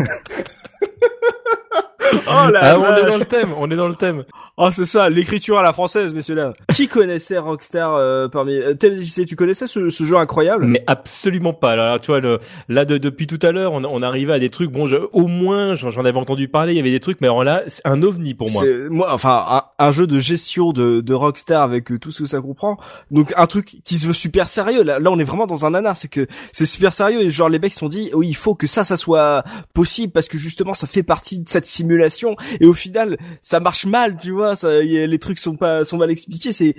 Oh 2.28 2.50
là 2.50 2.60
ah, 2.62 2.80
on 2.80 2.96
est 2.96 3.06
dans 3.06 3.18
le 3.18 3.26
thème, 3.26 3.54
on 3.58 3.70
est 3.70 3.76
dans 3.76 3.88
le 3.88 3.96
thème. 3.96 4.24
Oh, 4.56 4.70
c'est 4.70 4.86
ça, 4.86 5.10
l'écriture 5.10 5.58
à 5.58 5.64
la 5.64 5.74
française, 5.74 6.14
messieurs 6.14 6.36
là. 6.36 6.54
Qui 6.76 6.88
connaissait 6.88 7.40
Rockstar 7.40 7.96
euh, 7.96 8.28
parmi 8.28 8.54
euh, 8.54 8.76
tu 8.76 9.36
connaissais 9.36 9.66
ce, 9.66 9.90
ce, 9.90 10.04
jeu 10.04 10.16
incroyable? 10.16 10.66
Mais 10.66 10.84
absolument 10.86 11.54
pas. 11.54 11.72
Alors, 11.72 12.00
tu 12.00 12.12
vois, 12.12 12.20
le, 12.20 12.40
là, 12.70 12.86
de, 12.86 13.00
depuis 13.00 13.26
tout 13.26 13.40
à 13.42 13.52
l'heure, 13.52 13.74
on, 13.74 13.84
on 13.84 14.04
arrivait 14.04 14.34
à 14.34 14.38
des 14.38 14.52
trucs. 14.52 14.70
Bon, 14.70 14.86
je, 14.86 14.98
au 15.12 15.26
moins, 15.26 15.74
j'en 15.74 16.06
avais 16.06 16.20
entendu 16.20 16.50
parler. 16.50 16.74
Il 16.74 16.76
y 16.76 16.80
avait 16.80 16.92
des 16.92 17.00
trucs, 17.00 17.20
mais 17.20 17.28
alors 17.28 17.44
là, 17.44 17.64
c'est 17.66 17.82
un 17.84 18.04
ovni 18.04 18.36
pour 18.36 18.52
moi. 18.52 18.64
Moi, 18.92 19.12
enfin, 19.12 19.64
un, 19.80 19.92
jeu 19.92 20.06
de 20.06 20.20
gestion 20.20 20.72
de, 20.72 21.02
de 21.02 21.14
Rockstar 21.16 21.64
avec 21.64 21.92
euh, 21.92 21.98
tout 21.98 22.12
ce 22.12 22.22
que 22.22 22.30
ça 22.30 22.40
comprend. 22.40 22.78
Donc, 23.10 23.34
un 23.36 23.48
truc 23.48 23.78
qui 23.84 23.98
se 23.98 24.06
veut 24.06 24.14
super 24.14 24.50
sérieux. 24.50 24.84
Là, 24.84 25.00
là 25.00 25.10
on 25.10 25.18
est 25.18 25.24
vraiment 25.24 25.48
dans 25.48 25.66
un 25.66 25.72
nanar. 25.72 25.98
C'est 25.98 26.10
que 26.10 26.28
c'est 26.52 26.68
super 26.68 26.94
sérieux 26.94 27.22
et 27.22 27.30
genre 27.32 27.50
les 27.50 27.58
mecs 27.58 27.74
se 27.74 27.80
sont 27.80 27.90
dit, 27.90 28.12
oui, 28.14 28.28
il 28.28 28.36
faut 28.36 28.54
que 28.54 28.68
ça, 28.68 28.84
ça 28.84 28.98
soit 28.98 29.44
possible 29.74 30.14
parce 30.14 30.28
que 30.28 30.38
justement, 30.38 30.76
ça 30.76 30.86
fait 30.86 31.02
partie 31.02 31.40
de 31.40 31.50
cette 31.50 31.66
simulation. 31.66 32.36
Et 32.60 32.68
au 32.68 32.74
final, 32.74 33.18
ça 33.42 33.60
marche 33.60 33.88
mal, 33.88 34.18
tu 34.22 34.30
vois 34.30 34.43
les 34.52 35.20
trucs 35.20 35.40
sont 35.40 35.56
pas 35.56 35.86
sont 35.86 35.98
mal 35.98 36.12
expliqués. 36.12 36.54
C'est, 36.54 36.76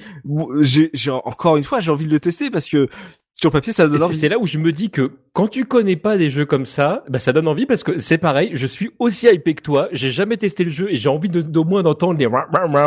j'ai 0.62 1.11
encore 1.11 1.57
une 1.57 1.65
fois, 1.65 1.81
j'ai 1.81 1.91
envie 1.91 2.07
de 2.07 2.11
le 2.11 2.20
tester 2.20 2.51
parce 2.51 2.69
que 2.69 2.89
sur 3.35 3.51
papier, 3.51 3.73
ça 3.73 3.89
donne 3.89 4.02
envie. 4.02 4.16
C'est 4.16 4.28
là 4.28 4.39
où 4.39 4.47
je 4.47 4.59
me 4.59 4.70
dis 4.70 4.90
que 4.90 5.11
quand 5.32 5.48
tu 5.48 5.65
connais 5.65 5.97
pas 5.97 6.16
des 6.16 6.31
jeux 6.31 6.47
comme 6.47 6.65
ça, 6.65 7.02
bah 7.09 7.19
ça 7.19 7.32
donne 7.32 7.48
envie 7.48 7.66
parce 7.66 7.82
que 7.82 7.98
c'est 7.98 8.16
pareil. 8.19 8.52
Je 8.55 8.66
suis 8.66 8.93
aussi 9.01 9.27
hypé 9.27 9.55
que 9.55 9.62
toi. 9.62 9.89
J'ai 9.90 10.12
jamais 10.12 10.36
testé 10.36 10.62
le 10.62 10.70
jeu 10.70 10.86
et 10.93 10.97
j'ai 10.97 11.09
envie 11.09 11.28
d'au 11.28 11.65
moins 11.65 11.82
d'entendre 11.82 12.16
les 12.16 12.28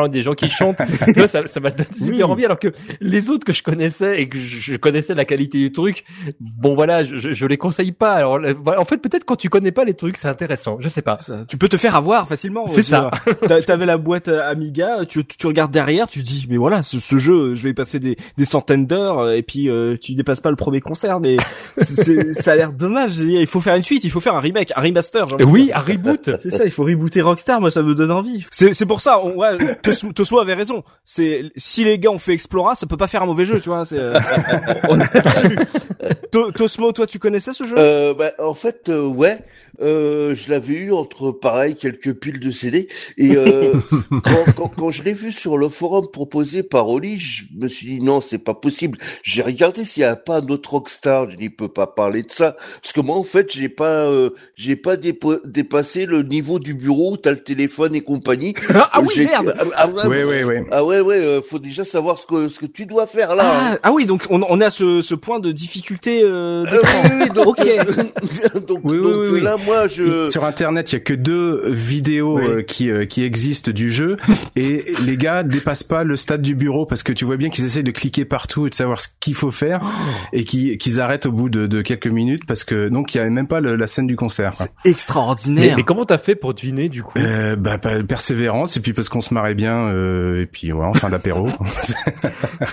des 0.09 0.21
gens 0.21 0.33
qui 0.33 0.47
chantent. 0.47 0.77
tu 1.13 1.27
ça, 1.27 1.45
ça 1.47 1.59
m'a 1.59 1.71
donné 1.71 1.89
super 1.91 2.29
envie. 2.29 2.45
Alors 2.45 2.59
que 2.59 2.69
les 3.01 3.29
autres 3.29 3.45
que 3.45 3.51
je 3.51 3.61
connaissais 3.61 4.21
et 4.21 4.29
que 4.29 4.39
je 4.39 4.77
connaissais 4.77 5.13
la 5.13 5.25
qualité 5.25 5.57
du 5.57 5.73
truc, 5.73 6.05
bon 6.39 6.75
voilà, 6.75 7.03
je, 7.03 7.33
je, 7.33 7.45
les 7.45 7.57
conseille 7.57 7.91
pas. 7.91 8.13
Alors 8.13 8.39
en 8.65 8.85
fait, 8.85 8.99
peut-être 8.99 9.25
quand 9.25 9.35
tu 9.35 9.49
connais 9.49 9.73
pas 9.73 9.83
les 9.83 9.95
trucs, 9.95 10.15
c'est 10.15 10.29
intéressant. 10.29 10.77
Je 10.79 10.87
sais 10.87 11.01
pas. 11.01 11.17
tu 11.49 11.57
peux 11.57 11.67
te 11.67 11.77
faire 11.77 11.97
avoir 11.97 12.25
facilement. 12.29 12.67
C'est 12.67 12.83
ça. 12.83 13.11
T'avais 13.65 13.85
la 13.85 13.97
boîte 13.97 14.29
Amiga, 14.29 15.05
tu, 15.05 15.25
tu 15.25 15.47
regardes 15.47 15.71
derrière, 15.71 16.07
tu 16.07 16.21
dis 16.21 16.47
mais 16.49 16.57
voilà, 16.57 16.83
ce, 16.83 17.01
ce 17.01 17.17
jeu, 17.17 17.53
je 17.55 17.63
vais 17.63 17.73
passer 17.73 17.99
des, 17.99 18.15
des 18.37 18.45
centaines 18.45 18.85
d'heures 18.85 19.29
et 19.31 19.43
puis 19.43 19.69
euh, 19.69 19.97
tu 19.99 20.15
dépasses 20.15 20.36
pas 20.41 20.49
le 20.49 20.55
premier 20.55 20.81
concert, 20.81 21.19
mais 21.19 21.37
ça 22.33 22.51
a 22.51 22.55
l'air 22.55 22.71
dommage. 22.71 23.17
Il 23.17 23.47
faut 23.47 23.61
faire 23.61 23.75
une 23.75 23.83
suite, 23.83 24.03
il 24.03 24.11
faut 24.11 24.19
faire 24.19 24.35
un 24.35 24.39
remake, 24.39 24.71
un 24.75 24.81
remaster. 24.81 25.27
Oui, 25.47 25.71
un 25.73 25.79
reboot. 25.79 26.29
C'est 26.41 26.51
ça, 26.51 26.65
il 26.65 26.71
faut 26.71 26.83
rebooter 26.83 27.21
Rockstar. 27.21 27.61
Moi, 27.61 27.71
ça 27.71 27.83
me 27.83 27.95
donne 27.95 28.11
envie. 28.11 28.45
C'est 28.51 28.85
pour 28.85 29.01
ça. 29.01 29.19
On, 29.19 29.35
ouais, 29.37 29.57
Tosmo 30.15 30.39
avait 30.39 30.53
raison. 30.53 30.83
C'est 31.05 31.51
si 31.55 31.83
les 31.83 31.99
gars 31.99 32.11
ont 32.11 32.19
fait 32.19 32.33
Explora, 32.33 32.75
ça 32.75 32.87
peut 32.87 32.97
pas 32.97 33.07
faire 33.07 33.23
un 33.23 33.25
mauvais 33.25 33.45
jeu, 33.45 33.59
tu 33.59 33.69
vois. 33.69 33.85
C'est. 33.85 33.99
Euh, 33.99 34.13
Tosmo, 36.55 36.91
toi, 36.91 37.07
tu 37.07 37.19
connaissais 37.19 37.53
ce 37.53 37.63
jeu? 37.63 37.75
Euh, 37.77 38.13
bah, 38.13 38.31
en 38.39 38.53
fait, 38.53 38.89
euh, 38.89 39.05
ouais. 39.05 39.39
Euh, 39.81 40.33
je 40.35 40.49
l'avais 40.51 40.73
eu 40.75 40.91
entre 40.93 41.31
pareil 41.31 41.75
quelques 41.75 42.13
piles 42.13 42.39
de 42.39 42.51
CD 42.51 42.87
et 43.17 43.35
euh, 43.35 43.73
quand, 44.23 44.53
quand, 44.55 44.71
quand 44.77 44.91
je 44.91 45.03
l'ai 45.03 45.13
vu 45.13 45.31
sur 45.31 45.57
le 45.57 45.69
forum 45.69 46.07
proposé 46.11 46.63
par 46.63 46.87
Oli, 46.89 47.17
je 47.17 47.43
me 47.55 47.67
suis 47.67 47.87
dit 47.87 48.01
non 48.01 48.21
c'est 48.21 48.37
pas 48.37 48.53
possible. 48.53 48.97
J'ai 49.23 49.41
regardé 49.41 49.85
s'il 49.85 50.01
y 50.01 50.05
a 50.05 50.15
pas 50.15 50.39
un 50.39 50.47
autre 50.47 50.71
rockstar. 50.71 51.29
Je 51.29 51.35
il 51.39 51.55
peut 51.55 51.67
pas 51.67 51.87
parler 51.87 52.23
de 52.23 52.31
ça 52.31 52.55
parce 52.81 52.91
que 52.93 52.99
moi 53.01 53.15
en 53.17 53.23
fait 53.23 53.51
j'ai 53.53 53.69
pas 53.69 54.05
euh, 54.09 54.31
j'ai 54.55 54.75
pas 54.75 54.95
dépo- 54.95 55.39
dépassé 55.45 56.05
le 56.05 56.23
niveau 56.23 56.59
du 56.59 56.73
bureau 56.73 57.13
où 57.13 57.17
t'as 57.17 57.31
le 57.31 57.43
téléphone 57.43 57.95
et 57.95 58.01
compagnie. 58.01 58.53
ah 58.73 58.99
oui 59.01 59.07
J'ai- 59.15 59.25
merde. 59.25 59.53
Ah, 59.59 59.63
ah, 59.75 59.87
ouais, 60.07 60.07
Ouais, 60.07 60.23
ouais, 60.23 60.43
ouais. 60.43 60.65
ah 60.71 60.83
ouais 60.83 61.01
ouais 61.01 61.17
euh, 61.19 61.41
faut 61.41 61.59
déjà 61.59 61.85
savoir 61.85 62.17
ce 62.19 62.25
que 62.25 62.47
ce 62.47 62.59
que 62.59 62.65
tu 62.65 62.85
dois 62.85 63.07
faire 63.07 63.35
là. 63.35 63.43
Ah, 63.73 63.77
ah 63.83 63.91
oui 63.91 64.05
donc 64.05 64.25
on, 64.29 64.41
on 64.49 64.59
est 64.61 64.65
à 64.65 64.69
ce, 64.69 65.01
ce 65.01 65.13
point 65.15 65.39
de 65.39 65.51
difficulté 65.51 66.21
euh, 66.23 66.65
Euh, 66.65 66.79
oui, 66.83 67.19
oui, 67.21 67.29
donc, 67.29 67.57
donc, 68.67 68.79
Oui, 68.83 68.97
oui, 68.97 69.03
donc, 69.03 69.15
oui, 69.21 69.27
oui. 69.33 69.41
là, 69.41 69.57
moi, 69.67 69.85
je. 69.87 70.27
Sur 70.29 70.43
internet, 70.45 70.91
il 70.91 70.95
y 70.95 70.97
a 70.97 70.99
que 71.01 71.13
deux 71.13 71.63
vidéos 71.71 72.37
Oui. 72.39 72.45
euh, 72.47 72.61
qui 72.63 72.89
euh, 72.89 73.05
qui 73.05 73.23
existent 73.23 73.71
du 73.71 73.91
jeu 73.91 74.17
et 74.55 74.85
les 75.05 75.17
gars 75.17 75.43
dépassent 75.43 75.83
pas 75.83 76.03
le 76.03 76.15
stade 76.15 76.41
du 76.41 76.55
bureau 76.55 76.85
parce 76.85 77.03
que 77.03 77.13
tu 77.13 77.25
vois 77.25 77.37
bien 77.37 77.49
qu'ils 77.49 77.65
essayent 77.65 77.83
de 77.83 77.91
cliquer 77.91 78.25
partout 78.25 78.65
et 78.65 78.69
de 78.69 78.75
savoir 78.75 78.99
ce 78.99 79.07
qu'il 79.19 79.35
faut 79.35 79.51
faire 79.51 79.85
et 80.33 80.43
qui- 80.43 80.77
qu'ils 80.77 80.99
arrêtent 80.99 81.25
au 81.27 81.31
bout 81.31 81.49
de, 81.49 81.67
de 81.67 81.81
quelques 81.81 82.07
minutes 82.07 82.43
parce 82.47 82.63
que 82.63 82.89
donc 82.89 83.13
il 83.13 83.19
y 83.19 83.21
a 83.21 83.29
même 83.29 83.47
pas 83.47 83.61
le- 83.61 83.75
la 83.75 83.87
scène 83.87 84.07
du 84.07 84.15
concert. 84.15 84.51
Mais, 84.59 84.91
Extraordinaire. 84.91 85.75
mais 85.77 85.83
comment 85.83 86.05
t'as 86.05 86.17
fait 86.17 86.35
pour 86.35 86.53
deviner 86.53 86.89
du 86.89 87.03
coup? 87.03 87.13
Euh, 87.17 87.55
bah, 87.55 87.77
bah, 87.77 88.01
persévérance 88.03 88.77
et 88.77 88.79
puis 88.79 88.93
parce 88.93 89.09
qu'on 89.09 89.21
se 89.21 89.33
marrait 89.33 89.53
bien 89.55 89.75
euh, 89.87 90.41
et 90.41 90.45
puis 90.45 90.71
ouais, 90.73 90.85
enfin 90.85 91.09
l'apéro. 91.09 91.47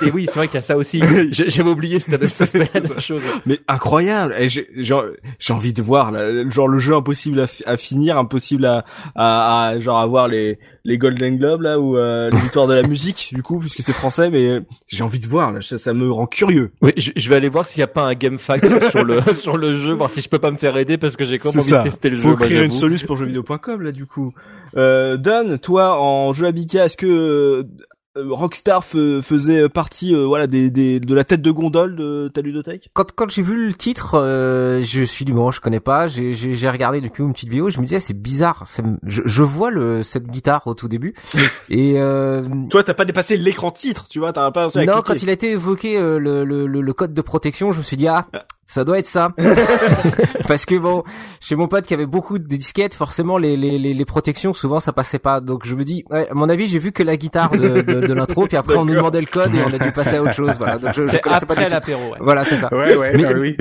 Et 0.02 0.10
oui, 0.10 0.26
c'est 0.28 0.36
vrai 0.36 0.46
qu'il 0.48 0.56
y 0.56 0.58
a 0.58 0.62
ça 0.62 0.76
aussi. 0.76 1.00
J'ai- 1.30 1.50
J'avais 1.50 1.70
oublié 1.70 2.00
cette 2.00 2.54
la 2.54 2.98
chose. 3.00 3.22
Mais 3.46 3.58
incroyable. 3.68 4.34
Et 4.38 4.48
j'ai 4.48 5.52
envie 5.52 5.72
de 5.72 5.82
voir 5.82 6.12
là, 6.12 6.48
genre 6.50 6.68
le 6.68 6.78
jeu 6.84 6.94
impossible 6.94 7.40
à, 7.40 7.46
à 7.66 7.76
finir, 7.76 8.18
impossible 8.18 8.64
à, 8.66 8.84
à, 9.14 9.68
à 9.68 9.78
genre 9.80 9.98
avoir 10.00 10.28
les 10.28 10.58
les 10.86 10.98
Golden 10.98 11.38
Globes 11.38 11.62
là 11.62 11.80
ou 11.80 11.96
euh, 11.96 12.28
les 12.30 12.38
victoires 12.38 12.66
de 12.66 12.74
la 12.74 12.82
musique 12.82 13.30
du 13.34 13.42
coup 13.42 13.58
puisque 13.58 13.82
c'est 13.82 13.92
français. 13.94 14.28
Mais 14.30 14.60
j'ai 14.86 15.02
envie 15.02 15.18
de 15.20 15.26
voir 15.26 15.50
là, 15.52 15.60
ça, 15.62 15.78
ça 15.78 15.94
me 15.94 16.10
rend 16.10 16.26
curieux. 16.26 16.72
Oui, 16.82 16.92
je, 16.96 17.10
je 17.16 17.28
vais 17.30 17.36
aller 17.36 17.48
voir 17.48 17.64
s'il 17.64 17.80
n'y 17.80 17.84
a 17.84 17.88
pas 17.88 18.02
un 18.04 18.14
game 18.14 18.38
fact 18.38 18.66
sur 18.90 19.02
le 19.04 19.20
sur 19.34 19.56
le 19.56 19.76
jeu, 19.78 19.94
voir 19.94 20.10
si 20.10 20.20
je 20.20 20.28
peux 20.28 20.38
pas 20.38 20.50
me 20.50 20.58
faire 20.58 20.76
aider 20.76 20.98
parce 20.98 21.16
que 21.16 21.24
j'ai 21.24 21.38
quand 21.38 21.54
même 21.54 21.62
C'est 21.62 21.74
envie 21.74 21.82
ça. 21.82 21.88
de 21.88 21.88
tester 21.90 22.10
le 22.10 22.16
Faut 22.16 22.30
jeu. 22.30 22.36
moi, 22.36 22.46
créer 22.46 22.62
une 22.62 22.70
soluce 22.70 23.02
pour 23.02 23.16
jeuxvideo.com 23.16 23.80
là 23.82 23.92
du 23.92 24.04
coup. 24.06 24.34
Euh, 24.76 25.16
Don, 25.16 25.56
toi 25.58 25.98
en 26.00 26.32
jeu 26.32 26.46
Abika, 26.48 26.84
est-ce 26.86 26.96
que 26.96 27.64
Rockstar 28.16 28.82
fe- 28.84 29.20
faisait 29.22 29.68
partie 29.68 30.14
euh, 30.14 30.24
voilà 30.24 30.46
des, 30.46 30.70
des 30.70 31.00
de 31.00 31.14
la 31.14 31.24
tête 31.24 31.42
de 31.42 31.50
gondole 31.50 31.96
de 31.96 32.30
ta 32.32 32.40
ludothèque? 32.42 32.88
Quand 32.92 33.10
quand 33.14 33.28
j'ai 33.30 33.42
vu 33.42 33.66
le 33.66 33.74
titre, 33.74 34.14
euh, 34.14 34.80
je 34.82 35.02
suis 35.02 35.24
dit 35.24 35.32
bon, 35.32 35.50
je 35.50 35.60
connais 35.60 35.80
pas. 35.80 36.06
J'ai 36.06 36.32
j'ai 36.32 36.54
j'ai 36.54 36.70
regardé 36.70 37.00
du 37.00 37.10
coup 37.10 37.22
une 37.24 37.32
petite 37.32 37.48
vidéo. 37.48 37.70
Je 37.70 37.80
me 37.80 37.86
disais 37.86 38.00
c'est 38.00 38.14
bizarre. 38.14 38.64
je, 39.06 39.22
je 39.24 39.42
vois 39.42 39.70
le 39.70 40.02
cette 40.02 40.28
guitare 40.28 40.66
au 40.66 40.74
tout 40.74 40.86
début 40.88 41.14
et 41.70 41.94
euh, 41.96 42.42
Toi 42.70 42.84
t'as 42.84 42.94
pas 42.94 43.04
dépassé 43.04 43.36
l'écran 43.36 43.70
titre, 43.70 44.06
tu 44.08 44.20
vois, 44.20 44.32
t'as 44.32 44.50
pas 44.52 44.64
pensé 44.64 44.78
à 44.78 44.84
non 44.84 44.92
cliquer. 44.94 45.06
quand 45.06 45.22
il 45.22 45.28
a 45.30 45.32
été 45.32 45.50
évoqué 45.50 45.96
euh, 45.98 46.18
le, 46.18 46.44
le, 46.44 46.66
le, 46.66 46.80
le 46.80 46.92
code 46.92 47.14
de 47.14 47.22
protection, 47.22 47.72
je 47.72 47.78
me 47.78 47.82
suis 47.84 47.96
dit 47.96 48.06
ah 48.08 48.26
ça 48.66 48.84
doit 48.84 48.98
être 48.98 49.06
ça 49.06 49.30
parce 50.48 50.64
que 50.64 50.76
bon 50.76 51.04
chez 51.40 51.54
mon 51.56 51.68
pote 51.68 51.86
qui 51.86 51.94
avait 51.94 52.06
beaucoup 52.06 52.38
de 52.38 52.46
disquettes, 52.46 52.94
forcément 52.94 53.38
les 53.38 53.56
les 53.56 53.78
les, 53.78 54.04
protections 54.04 54.52
souvent 54.52 54.80
ça 54.80 54.92
passait 54.92 55.18
pas. 55.18 55.40
Donc 55.40 55.66
je 55.66 55.74
me 55.74 55.84
dis 55.84 56.04
ouais, 56.10 56.28
à 56.28 56.34
mon 56.34 56.48
avis 56.48 56.66
j'ai 56.66 56.78
vu 56.78 56.92
que 56.92 57.02
la 57.02 57.16
guitare 57.16 57.50
de 57.50 57.82
de, 57.82 58.06
de 58.06 58.14
l'intro 58.14 58.46
puis 58.46 58.56
après 58.56 58.76
on 58.76 58.84
nous 58.84 58.94
demandait 58.94 59.20
le 59.20 59.26
code 59.26 59.54
et 59.54 59.62
on 59.62 59.72
a 59.72 59.78
dû 59.78 59.92
passer 59.92 60.16
à 60.16 60.22
autre 60.22 60.32
chose. 60.32 60.56
Voilà 60.58 60.78
donc 60.78 60.92
je, 60.94 61.02
je 61.02 61.44
pas 61.44 61.68
l'apéro. 61.68 62.02
Ouais. 62.12 62.18
Voilà 62.20 62.44
c'est 62.44 62.56
ça. 62.56 62.68
ouais 62.74 62.96
ouais 62.96 63.12
Mais- 63.16 63.34
oui. 63.34 63.56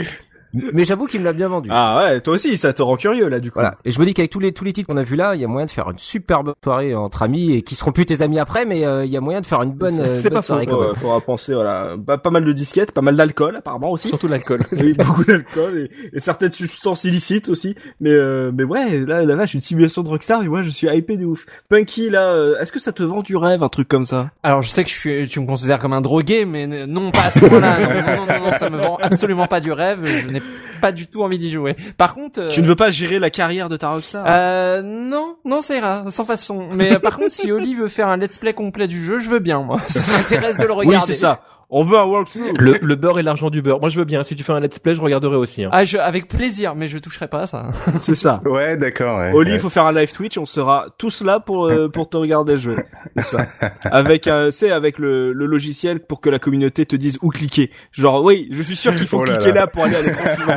Mais 0.54 0.86
j'avoue 0.86 1.08
qu'il 1.08 1.20
me 1.20 1.26
l'a 1.26 1.34
bien 1.34 1.48
vendu. 1.48 1.70
Ah 1.72 1.98
ouais, 1.98 2.22
toi 2.22 2.36
aussi 2.36 2.58
ça 2.58 2.74
te 2.74 2.82
rend 2.82 2.96
curieux 2.96 3.28
là 3.28 3.40
du 3.40 3.50
coup. 3.52 3.60
Voilà. 3.60 3.76
Et 3.86 3.92
je 3.92 4.00
me 4.00 4.06
dis 4.06 4.14
qu'avec 4.14 4.32
tous 4.32 4.40
les 4.40 4.52
tous 4.52 4.64
les 4.64 4.74
titres 4.74 4.88
qu'on 4.88 4.98
a 4.98 5.04
vus 5.04 5.16
là, 5.16 5.34
il 5.36 5.42
y 5.42 5.44
a 5.44 5.48
moyen 5.48 5.66
de 5.66 5.72
faire 5.72 5.90
une 5.90 5.98
superbe 5.98 6.54
soirée 6.64 6.94
entre 6.94 7.24
amis 7.24 7.54
et 7.54 7.62
qui 7.64 7.76
seront 7.76 7.92
plus 7.92 8.06
tes 8.06 8.22
amis 8.22 8.40
après, 8.40 8.66
mais 8.66 8.86
euh, 8.86 9.04
il 9.06 9.12
y 9.12 9.18
a 9.18 9.22
moyen 9.22 9.42
de 9.42 9.46
faire 9.48 9.62
une 9.64 9.72
bonne, 9.72 10.00
euh, 10.00 10.16
c'est 10.16 10.30
bonne 10.30 10.34
pas 10.34 10.42
soirée 10.42 10.66
faux. 10.66 10.72
quand 10.72 10.82
même. 10.82 10.96
faudra 10.96 11.22
penser 11.22 11.54
voilà, 11.54 11.96
pas, 12.06 12.18
pas 12.18 12.30
mal 12.30 12.46
de 12.46 12.52
disquettes, 12.54 12.92
pas 12.92 13.02
mal 13.02 13.16
d'alcool 13.16 13.56
apparemment 13.56 13.92
aussi. 13.92 14.10
Surtout 14.10 14.28
l'alcool. 14.28 14.62
Oui, 14.84 14.94
beaucoup 14.94 15.24
d'alcool 15.24 15.78
et, 15.78 16.16
et 16.18 16.20
certaines 16.20 16.52
substances 16.52 17.04
illicites 17.06 17.48
aussi. 17.50 17.76
Mais 18.02 18.10
euh, 18.12 18.52
mais 18.54 18.64
ouais, 18.64 19.00
là 19.06 19.24
la 19.24 19.36
vache, 19.36 19.54
une 19.54 19.60
simulation 19.62 20.04
de 20.04 20.10
Rockstar, 20.10 20.44
et 20.44 20.48
moi 20.48 20.62
je 20.62 20.70
suis 20.70 20.88
hypé 20.88 21.16
de 21.18 21.26
ouf. 21.26 21.46
Punky 21.70 22.10
là, 22.10 22.34
euh, 22.34 22.60
est-ce 22.60 22.72
que 22.72 22.80
ça 22.80 22.92
te 22.92 23.02
vend 23.04 23.22
du 23.22 23.38
rêve 23.38 23.64
un 23.64 23.70
truc 23.70 23.88
comme 23.88 24.06
ça? 24.06 24.32
Alors 24.44 24.62
je 24.62 24.70
sais 24.70 24.84
que 24.84 24.90
je 24.90 24.96
suis, 24.96 25.28
tu 25.30 25.40
me 25.40 25.46
considères 25.48 25.80
comme 25.80 25.94
un 25.94 26.02
drogué, 26.02 26.46
mais 26.46 26.68
non 26.68 27.12
pas 27.12 27.26
à 27.26 27.30
ce 27.30 27.40
point-là. 27.40 28.18
Non, 28.18 28.26
non, 28.26 28.46
non, 28.52 28.58
ça 28.58 28.70
me 28.70 28.82
vend 28.82 28.98
absolument 29.02 29.48
pas 29.48 29.60
du 29.62 29.72
rêve. 29.72 30.00
Je 30.04 30.34
pas 30.82 30.92
du 30.92 31.08
tout 31.08 31.24
envie 31.24 31.38
d'y 31.40 31.50
jouer. 31.50 31.76
Par 31.98 32.14
contre, 32.14 32.42
euh, 32.42 32.50
Tu 32.50 32.62
ne 32.62 32.68
veux 32.68 32.76
pas 32.76 32.90
gérer 32.90 33.20
la 33.20 33.30
carrière 33.30 33.70
de 33.70 33.78
ta 33.78 33.90
Rockstar 33.90 34.24
euh, 34.28 34.82
non, 34.82 35.38
non, 35.46 35.62
ça 35.62 35.76
ira, 35.76 36.06
sans 36.10 36.26
façon. 36.26 36.68
Mais 36.74 36.94
euh, 36.94 37.00
par 37.00 37.18
contre, 37.18 37.32
si 37.32 37.52
Oli 37.52 37.76
veut 37.76 37.88
faire 37.90 38.10
un 38.10 38.18
let's 38.18 38.38
play 38.38 38.54
complet 38.54 38.88
du 38.88 39.04
jeu, 39.04 39.20
je 39.20 39.30
veux 39.30 39.40
bien, 39.40 39.62
moi. 39.62 39.80
Ça 39.88 40.02
m'intéresse 40.12 40.58
de 40.58 40.64
le 40.66 40.74
Oui, 40.74 40.88
regarder. 40.88 41.14
c'est 41.14 41.20
ça. 41.20 41.42
On 41.70 41.84
veut 41.84 41.98
un 41.98 42.04
walkthrough. 42.06 42.54
Le, 42.60 42.78
le 42.82 42.96
beurre 42.96 43.18
et 43.20 43.24
l'argent 43.24 43.50
du 43.50 43.62
beurre. 43.62 43.80
Moi, 43.80 43.90
je 43.90 43.98
veux 43.98 44.06
bien. 44.06 44.22
Si 44.24 44.36
tu 44.36 44.44
fais 44.44 44.54
un 44.54 44.60
let's 44.60 44.78
play, 44.80 44.94
je 44.96 45.02
regarderai 45.02 45.36
aussi. 45.36 45.64
hein. 45.64 45.70
Ah, 45.72 45.84
je, 45.86 45.98
avec 45.98 46.28
plaisir, 46.28 46.76
mais 46.76 46.88
je 46.88 46.98
toucherai 47.00 47.28
pas 47.28 47.42
à 47.42 47.48
ça. 47.48 47.72
c'est 48.00 48.16
ça. 48.16 48.40
Ouais, 48.46 48.78
d'accord. 48.78 49.18
Ouais, 49.20 49.32
Oli, 49.34 49.52
il 49.52 49.54
ouais. 49.54 49.60
faut 49.60 49.70
faire 49.70 49.86
un 49.88 49.94
live 49.94 50.12
Twitch, 50.14 50.38
on 50.38 50.46
sera 50.46 50.88
tous 50.98 51.24
là 51.24 51.40
pour 51.40 51.66
euh, 51.68 51.90
pour 51.94 52.10
te 52.10 52.18
regarder 52.18 52.58
jouer. 52.58 52.76
C'est 53.18 53.24
ça. 53.38 53.48
Avec 53.86 54.28
un, 54.28 54.52
c'est 54.52 54.72
avec 54.72 55.00
le, 55.00 55.34
le 55.34 55.46
logiciel 55.46 56.00
pour 56.00 56.22
que 56.22 56.30
la 56.30 56.38
communauté 56.40 56.86
te 56.86 56.96
dise 56.96 57.18
où 57.22 57.30
cliquer. 57.30 57.72
Genre 57.92 58.24
oui, 58.24 58.48
je 58.52 58.62
suis 58.62 58.76
sûr 58.76 58.96
qu'il 58.96 59.08
faut 59.08 59.20
Oh 59.22 59.26
là 59.26 59.38
cliquer 59.38 59.54
là. 59.54 59.62
là 59.62 59.68
pour 59.68 59.84
aller 59.86 59.96
à 59.96 60.02
l'écran 60.02 60.30
suivant. 60.36 60.54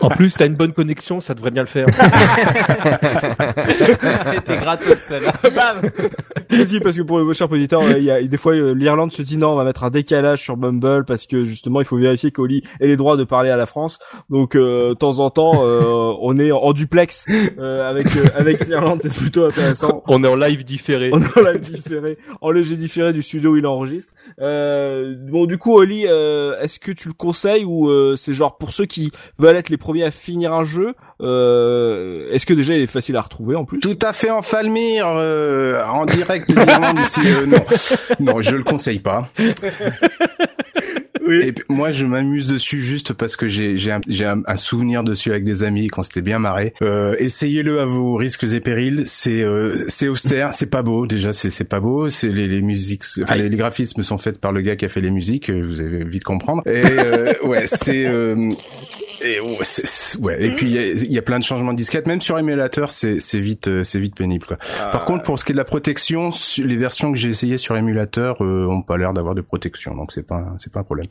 En 0.00 0.08
plus, 0.10 0.34
t'as 0.34 0.46
une 0.46 0.54
bonne 0.54 0.72
connexion, 0.72 1.20
ça 1.20 1.34
devrait 1.34 1.50
bien 1.52 1.62
le 1.62 1.68
faire. 1.68 1.86
C'était 4.34 4.56
gratos, 4.56 4.98
celle-là. 5.08 5.32
Bam 5.54 5.90
Aussi 6.60 6.80
parce 6.80 6.96
que 6.96 7.02
pour 7.02 7.18
vos 7.22 7.32
chers 7.34 7.50
auditeurs, 7.50 7.82
euh, 7.82 7.98
il 7.98 8.04
y 8.04 8.10
a 8.10 8.22
des 8.22 8.36
fois 8.36 8.54
euh, 8.54 8.72
l'Irlande 8.74 9.12
se 9.12 9.22
dit 9.22 9.36
non, 9.36 9.50
on 9.52 9.56
va 9.56 9.64
mettre 9.64 9.84
un 9.84 9.90
décalage 9.90 10.39
sur 10.40 10.56
Bumble 10.56 11.04
parce 11.04 11.26
que 11.26 11.44
justement 11.44 11.80
il 11.80 11.86
faut 11.86 11.96
vérifier 11.96 12.30
qu'Oli 12.30 12.62
ait 12.80 12.86
les 12.86 12.96
droits 12.96 13.16
de 13.16 13.24
parler 13.24 13.50
à 13.50 13.56
la 13.56 13.66
France. 13.66 13.98
Donc 14.28 14.56
euh, 14.56 14.90
de 14.90 14.94
temps 14.94 15.20
en 15.20 15.30
temps, 15.30 15.64
euh, 15.64 16.14
on 16.20 16.36
est 16.38 16.52
en 16.52 16.72
duplex 16.72 17.26
euh, 17.58 17.88
avec 17.88 18.08
avec 18.34 18.66
l'Irlande, 18.66 19.00
c'est 19.02 19.14
plutôt 19.14 19.44
intéressant. 19.44 20.02
On 20.08 20.24
est 20.24 20.28
en 20.28 20.34
live 20.34 20.64
différé. 20.64 21.10
On 21.12 21.20
est 21.20 21.38
en 21.38 21.42
live 21.42 21.60
différé, 21.60 22.18
en 22.40 22.50
léger 22.50 22.76
différé 22.76 23.12
du 23.12 23.22
studio 23.22 23.52
où 23.52 23.56
il 23.56 23.66
enregistre. 23.66 24.12
Bon, 24.38 25.46
du 25.46 25.58
coup, 25.58 25.76
Oli, 25.76 26.04
est-ce 26.04 26.78
que 26.78 26.92
tu 26.92 27.08
le 27.08 27.14
conseilles 27.14 27.64
ou 27.64 27.90
c'est 28.16 28.32
genre 28.32 28.56
pour 28.56 28.72
ceux 28.72 28.86
qui 28.86 29.12
veulent 29.38 29.56
être 29.56 29.68
les 29.68 29.76
premiers 29.76 30.04
à 30.04 30.10
finir 30.10 30.52
un 30.52 30.64
jeu 30.64 30.94
euh, 31.22 32.30
Est-ce 32.32 32.46
que 32.46 32.54
déjà 32.54 32.74
il 32.74 32.82
est 32.82 32.86
facile 32.86 33.16
à 33.16 33.20
retrouver 33.20 33.56
en 33.56 33.64
plus? 33.64 33.80
Tout 33.80 33.98
à 34.02 34.12
fait 34.12 34.30
en 34.30 34.42
Falmire, 34.42 35.06
euh, 35.08 35.82
en 35.84 36.06
direct 36.06 36.50
de 36.50 36.58
euh, 36.58 37.46
non, 37.46 38.34
non, 38.34 38.40
je 38.42 38.56
le 38.56 38.62
conseille 38.64 38.98
pas. 39.00 39.28
Oui. 41.26 41.42
Et 41.44 41.52
puis, 41.52 41.64
moi, 41.68 41.92
je 41.92 42.06
m'amuse 42.06 42.48
dessus 42.48 42.80
juste 42.80 43.12
parce 43.12 43.36
que 43.36 43.46
j'ai 43.46 43.76
j'ai 43.76 43.92
un, 43.92 44.00
j'ai 44.08 44.24
un, 44.24 44.42
souvenir 44.56 45.04
dessus 45.04 45.30
avec 45.30 45.44
des 45.44 45.62
amis 45.62 45.86
quand 45.86 46.02
c'était 46.02 46.22
bien 46.22 46.38
marré. 46.40 46.74
Euh, 46.82 47.14
Essayez-le 47.18 47.78
à 47.80 47.84
vos 47.84 48.14
risques 48.16 48.42
et 48.44 48.58
périls. 48.60 49.02
C'est 49.06 49.42
euh, 49.42 49.84
c'est 49.88 50.08
austère, 50.08 50.54
c'est 50.54 50.70
pas 50.70 50.82
beau. 50.82 51.06
Déjà, 51.06 51.32
c'est 51.32 51.50
c'est 51.50 51.64
pas 51.68 51.78
beau. 51.78 52.08
C'est 52.08 52.28
les, 52.28 52.48
les 52.48 52.62
musiques, 52.62 53.04
enfin 53.22 53.36
les, 53.36 53.48
les 53.48 53.56
graphismes 53.56 54.02
sont 54.02 54.18
faits 54.18 54.40
par 54.40 54.50
le 54.50 54.62
gars 54.62 54.74
qui 54.76 54.86
a 54.86 54.88
fait 54.88 55.00
les 55.02 55.10
musiques. 55.10 55.50
euh, 55.50 55.62
Vous 55.64 55.80
allez 55.80 56.04
vite 56.04 56.24
comprendre. 56.24 56.62
Et 56.66 56.80
euh, 56.84 57.32
ouais, 57.44 57.66
c'est 57.66 58.06
euh, 58.06 58.50
et 59.24 59.40
ouais, 59.40 59.58
c'est- 59.62 60.18
ouais. 60.18 60.42
Et 60.44 60.50
puis 60.50 60.66
il 60.66 60.72
y 60.72 60.78
a, 60.78 60.86
il 60.88 61.12
y 61.12 61.18
a 61.18 61.22
plein 61.22 61.38
de 61.38 61.44
changements 61.44 61.72
de 61.72 61.76
disquettes. 61.78 62.06
Même 62.06 62.20
sur 62.20 62.38
émulateur, 62.38 62.90
c'est 62.90 63.20
c'est 63.20 63.40
vite 63.40 63.68
euh, 63.68 63.84
c'est 63.84 63.98
vite 64.00 64.14
pénible. 64.16 64.46
Quoi. 64.46 64.56
Par 64.92 65.04
contre, 65.04 65.22
pour 65.24 65.38
ce 65.38 65.44
qui 65.44 65.52
est 65.52 65.54
de 65.54 65.58
la 65.58 65.64
protection, 65.64 66.30
les 66.58 66.76
versions 66.76 67.12
que 67.12 67.18
j'ai 67.18 67.28
essayées 67.30 67.56
sur 67.58 67.76
émulateur 67.76 68.42
euh, 68.42 68.66
ont 68.66 68.82
pas 68.82 68.96
l'air 68.96 69.12
d'avoir 69.12 69.34
de 69.34 69.40
protection, 69.40 69.94
donc 69.94 70.12
c'est 70.12 70.26
pas 70.26 70.46
c'est 70.58 70.72
pas 70.72 70.80
un 70.80 70.84
problème. 70.84 71.06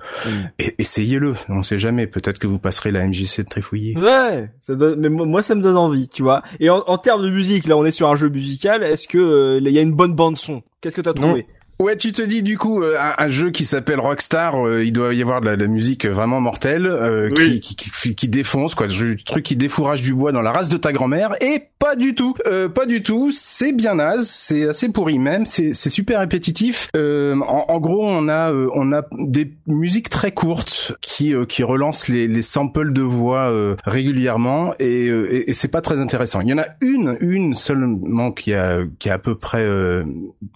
Et 0.60 0.76
essayez-le, 0.80 1.34
on 1.50 1.64
sait 1.64 1.78
jamais. 1.78 2.08
Peut-être 2.08 2.40
que 2.40 2.48
vous 2.48 2.60
passerez 2.60 2.92
la 2.92 3.06
MJC 3.08 3.40
de 3.44 3.50
Trifouiller. 3.50 3.98
Ouais, 3.98 4.50
ça 4.60 4.76
donne, 4.76 5.00
mais 5.00 5.10
moi, 5.10 5.26
moi, 5.26 5.42
ça 5.42 5.56
me 5.56 5.62
donne 5.62 5.78
envie, 5.78 6.08
tu 6.10 6.24
vois. 6.24 6.44
Et 6.60 6.70
en, 6.70 6.80
en 6.88 6.98
termes 6.98 7.24
de 7.24 7.30
musique, 7.30 7.68
là 7.68 7.78
on 7.78 7.86
est 7.86 7.92
sur 7.92 8.10
un 8.10 8.16
jeu 8.16 8.30
musical, 8.30 8.84
est-ce 8.84 9.08
que 9.08 9.18
euh, 9.18 9.60
il 9.62 9.70
y 9.72 9.80
a 9.80 9.82
une 9.82 9.94
bonne 9.94 10.14
bande 10.14 10.38
son? 10.38 10.62
Qu'est-ce 10.82 10.96
que 10.96 11.02
t'as 11.02 11.14
trouvé? 11.14 11.46
Ouais, 11.82 11.96
tu 11.96 12.12
te 12.12 12.22
dis 12.22 12.44
du 12.44 12.58
coup 12.58 12.84
euh, 12.84 12.98
un, 13.00 13.14
un 13.24 13.30
jeu 13.30 13.52
qui 13.52 13.64
s'appelle 13.64 14.02
Rockstar, 14.02 14.56
euh, 14.68 14.84
il 14.84 14.92
doit 14.92 15.14
y 15.14 15.22
avoir 15.22 15.40
de 15.40 15.46
la, 15.46 15.56
de 15.56 15.62
la 15.62 15.68
musique 15.70 16.06
vraiment 16.06 16.42
mortelle 16.42 16.86
euh, 16.86 17.30
Oui. 17.38 17.62
qui, 17.62 17.78
qui, 17.78 17.90
qui, 17.90 18.16
qui 18.16 18.28
défonce 18.28 18.76
quoi, 18.76 18.88
du 18.88 19.16
truc 19.24 19.46
qui 19.46 19.56
défourage 19.56 20.02
du 20.02 20.14
bois 20.14 20.34
dans 20.34 20.42
la 20.42 20.52
race 20.52 20.68
de 20.68 20.76
ta 20.76 20.92
grand-mère 20.92 21.36
et 21.40 21.64
pas 21.80 21.96
du 21.96 22.16
tout, 22.16 22.36
euh, 22.46 22.68
pas 22.68 22.86
du 22.86 23.02
tout, 23.02 23.32
c'est 23.32 23.72
bien 23.72 23.96
naze, 23.96 24.28
c'est 24.28 24.68
assez 24.68 24.90
pourri 24.92 25.18
même, 25.20 25.46
c'est 25.46 25.74
super 25.74 26.20
répétitif. 26.20 26.90
Euh, 26.98 27.36
en, 27.48 27.66
en 27.70 27.80
gros, 27.80 28.06
on 28.06 28.28
a 28.28 28.52
euh, 28.52 28.68
on 28.76 28.92
a 28.92 29.04
des 29.18 29.54
musiques 29.66 30.10
très 30.10 30.34
courtes 30.34 30.92
qui 31.00 31.34
euh, 31.34 31.46
qui 31.46 31.64
relancent 31.64 32.10
les, 32.10 32.28
les 32.28 32.42
samples 32.42 32.92
de 32.92 33.02
voix 33.02 33.50
euh, 33.52 33.78
régulièrement 33.86 34.74
et, 34.80 35.08
euh, 35.08 35.34
et, 35.34 35.52
et 35.52 35.54
c'est 35.54 35.70
pas 35.70 35.80
très 35.80 36.02
intéressant. 36.02 36.42
Il 36.42 36.50
y 36.50 36.54
en 36.54 36.58
a 36.58 36.66
une 36.82 37.16
une 37.22 37.56
seulement 37.56 38.34
qui 38.34 38.54
a 38.54 38.80
qui 39.00 39.08
est 39.08 39.12
à 39.14 39.18
peu 39.20 39.36
près 39.36 39.64
euh, 39.64 40.04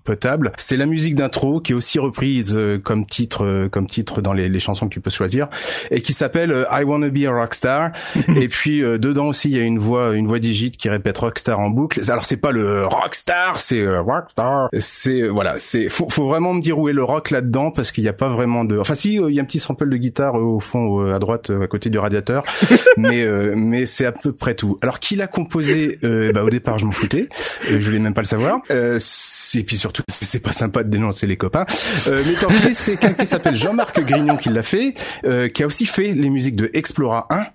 potable, 0.03 0.51
c'est 0.57 0.75
la 0.75 0.85
musique 0.85 1.12
musique 1.13 1.15
d'intro 1.15 1.59
qui 1.59 1.71
est 1.71 1.75
aussi 1.75 1.99
reprise 1.99 2.55
euh, 2.55 2.79
comme 2.79 3.05
titre 3.05 3.45
euh, 3.45 3.69
comme 3.69 3.87
titre 3.87 4.21
dans 4.21 4.33
les, 4.33 4.49
les, 4.49 4.59
chansons 4.59 4.87
que 4.87 4.93
tu 4.93 5.01
peux 5.01 5.09
choisir 5.09 5.49
et 5.91 6.01
qui 6.01 6.13
s'appelle 6.13 6.51
euh, 6.51 6.65
I 6.71 6.83
Wanna 6.83 7.09
Be 7.09 7.25
a 7.25 7.31
Rockstar. 7.31 7.91
et 8.35 8.47
puis 8.47 8.81
dedans 8.81 9.27
aussi 9.27 9.49
il 9.49 9.57
y 9.57 9.59
a 9.59 9.63
une 9.63 9.79
voix 9.79 10.15
une 10.15 10.27
voix 10.27 10.39
digite 10.39 10.77
qui 10.77 10.89
répète 10.89 11.17
Rockstar 11.17 11.59
en 11.59 11.69
boucle. 11.69 12.01
Alors 12.09 12.25
c'est 12.25 12.37
pas 12.37 12.51
le 12.51 12.85
Rockstar, 12.85 13.59
c'est 13.59 13.85
Rockstar. 13.97 14.69
C'est 14.79 15.27
voilà, 15.27 15.55
c'est 15.57 15.89
faut, 15.89 16.09
faut 16.09 16.27
vraiment 16.27 16.53
me 16.53 16.61
dire 16.61 16.79
où 16.79 16.89
est 16.89 16.93
le 16.93 17.03
rock 17.03 17.31
là-dedans 17.31 17.71
parce 17.71 17.91
qu'il 17.91 18.03
n'y 18.03 18.09
a 18.09 18.13
pas 18.13 18.29
vraiment 18.29 18.65
de. 18.65 18.77
Enfin 18.77 18.95
si, 18.95 19.15
il 19.15 19.33
y 19.33 19.39
a 19.39 19.41
un 19.41 19.45
petit 19.45 19.59
sample 19.59 19.89
de 19.89 19.97
guitare 19.97 20.35
au 20.35 20.59
fond 20.59 21.05
à 21.13 21.19
droite 21.19 21.51
à 21.51 21.67
côté 21.67 21.89
du 21.89 21.99
radiateur, 21.99 22.43
mais 22.97 23.25
mais 23.55 23.85
c'est 23.85 24.05
à 24.05 24.11
peu 24.11 24.31
près 24.31 24.55
tout. 24.55 24.79
Alors 24.81 24.99
qui 24.99 25.15
l'a 25.15 25.27
composé 25.27 25.99
bah, 26.01 26.43
au 26.43 26.49
départ 26.49 26.79
je 26.79 26.85
m'en 26.85 26.91
foutais, 26.91 27.29
je 27.67 27.77
voulais 27.77 27.99
même 27.99 28.13
pas 28.13 28.21
le 28.21 28.27
savoir. 28.27 28.59
et 28.69 29.63
puis 29.63 29.77
surtout 29.77 30.03
c'est 30.07 30.41
pas 30.41 30.51
sympa 30.51 30.83
de 30.83 30.89
dénoncer 31.03 31.27
les 31.27 31.37
copains. 31.37 31.65
Euh, 32.07 32.23
mais 32.25 32.33
tant 32.33 32.47
pis, 32.47 32.73
c'est 32.73 32.97
quelqu'un 32.97 33.23
qui 33.23 33.29
s'appelle 33.29 33.55
Jean-Marc 33.55 33.99
Grignon 34.01 34.37
qui 34.37 34.49
l'a 34.49 34.63
fait, 34.63 34.93
euh, 35.25 35.49
qui 35.49 35.63
a 35.63 35.67
aussi 35.67 35.85
fait 35.85 36.13
les 36.13 36.29
musiques 36.29 36.55
de 36.55 36.69
Explora 36.73 37.27
1, 37.29 37.45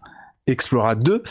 Explora 0.46 0.94
2 0.94 1.22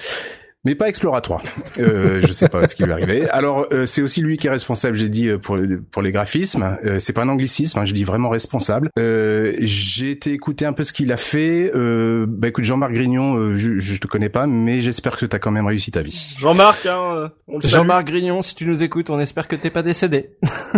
mais 0.67 0.75
pas 0.75 0.89
Explora 0.89 1.21
3. 1.21 1.41
Euh, 1.79 2.21
je 2.27 2.33
sais 2.33 2.49
pas 2.49 2.67
ce 2.67 2.75
qui 2.75 2.83
lui 2.83 2.89
est 2.89 2.93
arrivé. 2.93 3.29
Alors 3.29 3.67
euh, 3.71 3.85
c'est 3.85 4.01
aussi 4.01 4.21
lui 4.21 4.35
qui 4.35 4.47
est 4.47 4.49
responsable, 4.49 4.97
j'ai 4.97 5.07
dit 5.07 5.29
euh, 5.29 5.37
pour 5.37 5.57
pour 5.91 6.01
les 6.01 6.11
graphismes. 6.11 6.77
Euh, 6.83 6.99
c'est 6.99 7.13
pas 7.13 7.21
un 7.21 7.29
anglicisme, 7.29 7.79
hein, 7.79 7.85
je 7.85 7.93
dis 7.93 8.03
vraiment 8.03 8.27
responsable. 8.27 8.89
Euh, 8.99 9.55
j'ai 9.61 10.11
été 10.11 10.33
écouter 10.33 10.65
un 10.65 10.73
peu 10.73 10.83
ce 10.83 10.91
qu'il 10.91 11.13
a 11.13 11.17
fait. 11.17 11.71
Euh, 11.73 12.25
bah 12.27 12.49
écoute 12.49 12.65
Jean-Marc 12.65 12.91
Grignon, 12.91 13.55
je, 13.55 13.79
je 13.79 13.97
te 13.97 14.07
connais 14.07 14.27
pas, 14.27 14.45
mais 14.45 14.81
j'espère 14.81 15.15
que 15.15 15.25
t'as 15.25 15.39
quand 15.39 15.51
même 15.51 15.67
réussi 15.67 15.91
ta 15.91 16.01
vie. 16.01 16.35
Jean-Marc, 16.37 16.85
hein, 16.85 17.31
Jean-Marc 17.63 18.07
Grignon, 18.07 18.41
si 18.41 18.53
tu 18.53 18.67
nous 18.67 18.83
écoutes, 18.83 19.09
on 19.09 19.21
espère 19.21 19.47
que 19.47 19.55
t'es 19.55 19.69
pas 19.69 19.83
décédé. 19.83 20.31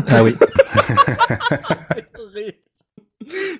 ah 0.08 0.24
oui. 0.24 0.36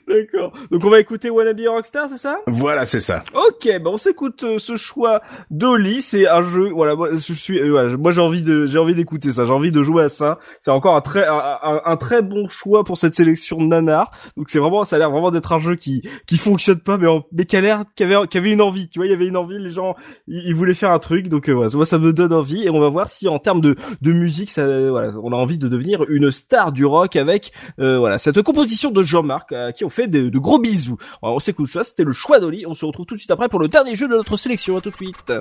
D'accord. 0.08 0.54
Donc 0.72 0.84
on 0.84 0.90
va 0.90 1.00
écouter 1.00 1.30
Wannabe 1.30 1.62
Rockstar, 1.68 2.10
c'est 2.10 2.18
ça? 2.18 2.40
Voilà, 2.48 2.86
c'est 2.86 3.00
ça. 3.00 3.22
Ok, 3.34 3.66
ben 3.66 3.88
on 3.88 3.98
s'écoute 3.98 4.44
euh, 4.44 4.58
ce 4.58 4.76
choix 4.76 5.22
d'Oli. 5.50 6.02
C'est 6.02 6.28
un 6.28 6.42
jeu. 6.42 6.70
Voilà, 6.74 6.96
moi 6.96 7.10
je 7.14 7.34
suis. 7.34 7.60
Euh, 7.60 7.98
moi 7.98 8.12
j'ai 8.12 8.22
envie 8.22 8.42
de, 8.42 8.66
j'ai 8.66 8.78
envie 8.80 8.96
d'écouter 8.96 9.32
ça. 9.32 9.46
J'ai 9.46 9.52
envie 9.52 9.72
de 9.72 9.84
jouer 9.84 10.04
à 10.04 10.10
ça. 10.10 10.40
C'est 10.62 10.72
encore 10.72 10.96
un 10.96 11.02
très, 11.02 11.28
un, 11.28 11.82
un, 11.86 11.98
très 11.98 12.22
bon 12.22 12.48
choix 12.48 12.84
pour 12.84 12.98
cette 12.98 13.16
sélection 13.16 13.58
de 13.58 13.66
nanar. 13.66 14.12
Donc 14.38 14.50
c'est 14.50 14.60
vraiment, 14.60 14.84
ça 14.84 14.96
a 14.96 15.00
l'air 15.00 15.12
vraiment 15.12 15.32
d'être 15.32 15.52
un 15.52 15.60
jeu 15.60 15.76
qui, 15.76 16.02
qui 16.26 16.38
fonctionne 16.38 16.80
pas, 16.80 16.98
mais, 16.98 17.08
mais 17.32 17.46
qui 17.46 17.56
a 17.58 17.62
l'air, 17.62 17.84
qui 17.96 18.04
avait, 18.04 18.28
qui 18.28 18.38
avait 18.38 18.52
une 18.52 18.62
envie. 18.62 18.90
Tu 18.90 19.00
vois, 19.00 19.06
il 19.06 19.12
y 19.12 19.16
avait 19.16 19.28
une 19.28 19.38
envie. 19.38 19.60
Les 19.60 19.70
gens, 19.70 19.96
ils, 20.28 20.56
voulaient 20.56 20.74
faire 20.74 20.92
un 20.92 21.00
truc. 21.00 21.30
Donc 21.30 21.50
euh, 21.50 21.54
voilà, 21.54 21.70
moi 21.76 21.86
ça 21.86 21.98
me 21.98 22.14
donne 22.14 22.34
envie. 22.34 22.66
Et 22.66 22.70
on 22.70 22.80
va 22.80 22.90
voir 22.90 23.08
si 23.08 23.28
en 23.28 23.40
termes 23.40 23.62
de, 23.62 23.76
de 24.02 24.12
musique, 24.12 24.50
ça, 24.50 24.66
voilà, 24.90 25.12
on 25.22 25.32
a 25.32 25.36
envie 25.36 25.58
de 25.58 25.68
devenir 25.68 26.04
une 26.10 26.32
star 26.32 26.72
du 26.72 26.86
rock 26.86 27.16
avec, 27.16 27.52
voilà, 27.78 28.18
cette 28.18 28.42
composition 28.42 28.92
de 28.92 29.04
Jean-Marc 29.04 29.54
à 29.68 29.74
qui 29.74 29.86
on 29.86 29.90
fait 29.90 30.08
de, 30.08 30.38
gros 30.38 30.60
bisous. 30.60 30.98
on 31.22 31.40
s'écoute 31.40 31.70
ça, 31.70 31.84
c'était 31.84 32.04
le 32.04 32.12
choix 32.12 32.40
d'Oli. 32.40 32.66
On 32.66 32.74
se 32.74 32.86
retrouve 32.86 33.06
tout 33.06 33.16
de 33.16 33.20
suite 33.20 33.32
après 33.32 33.50
pour 33.50 33.60
le 33.60 33.68
dernier 33.68 33.96
jeu 33.96 34.08
de 34.08 34.16
notre 34.16 34.38
sélection. 34.38 34.78
À 34.78 34.82
tout 34.82 34.90
de 34.90 34.96
suite. 34.96 35.34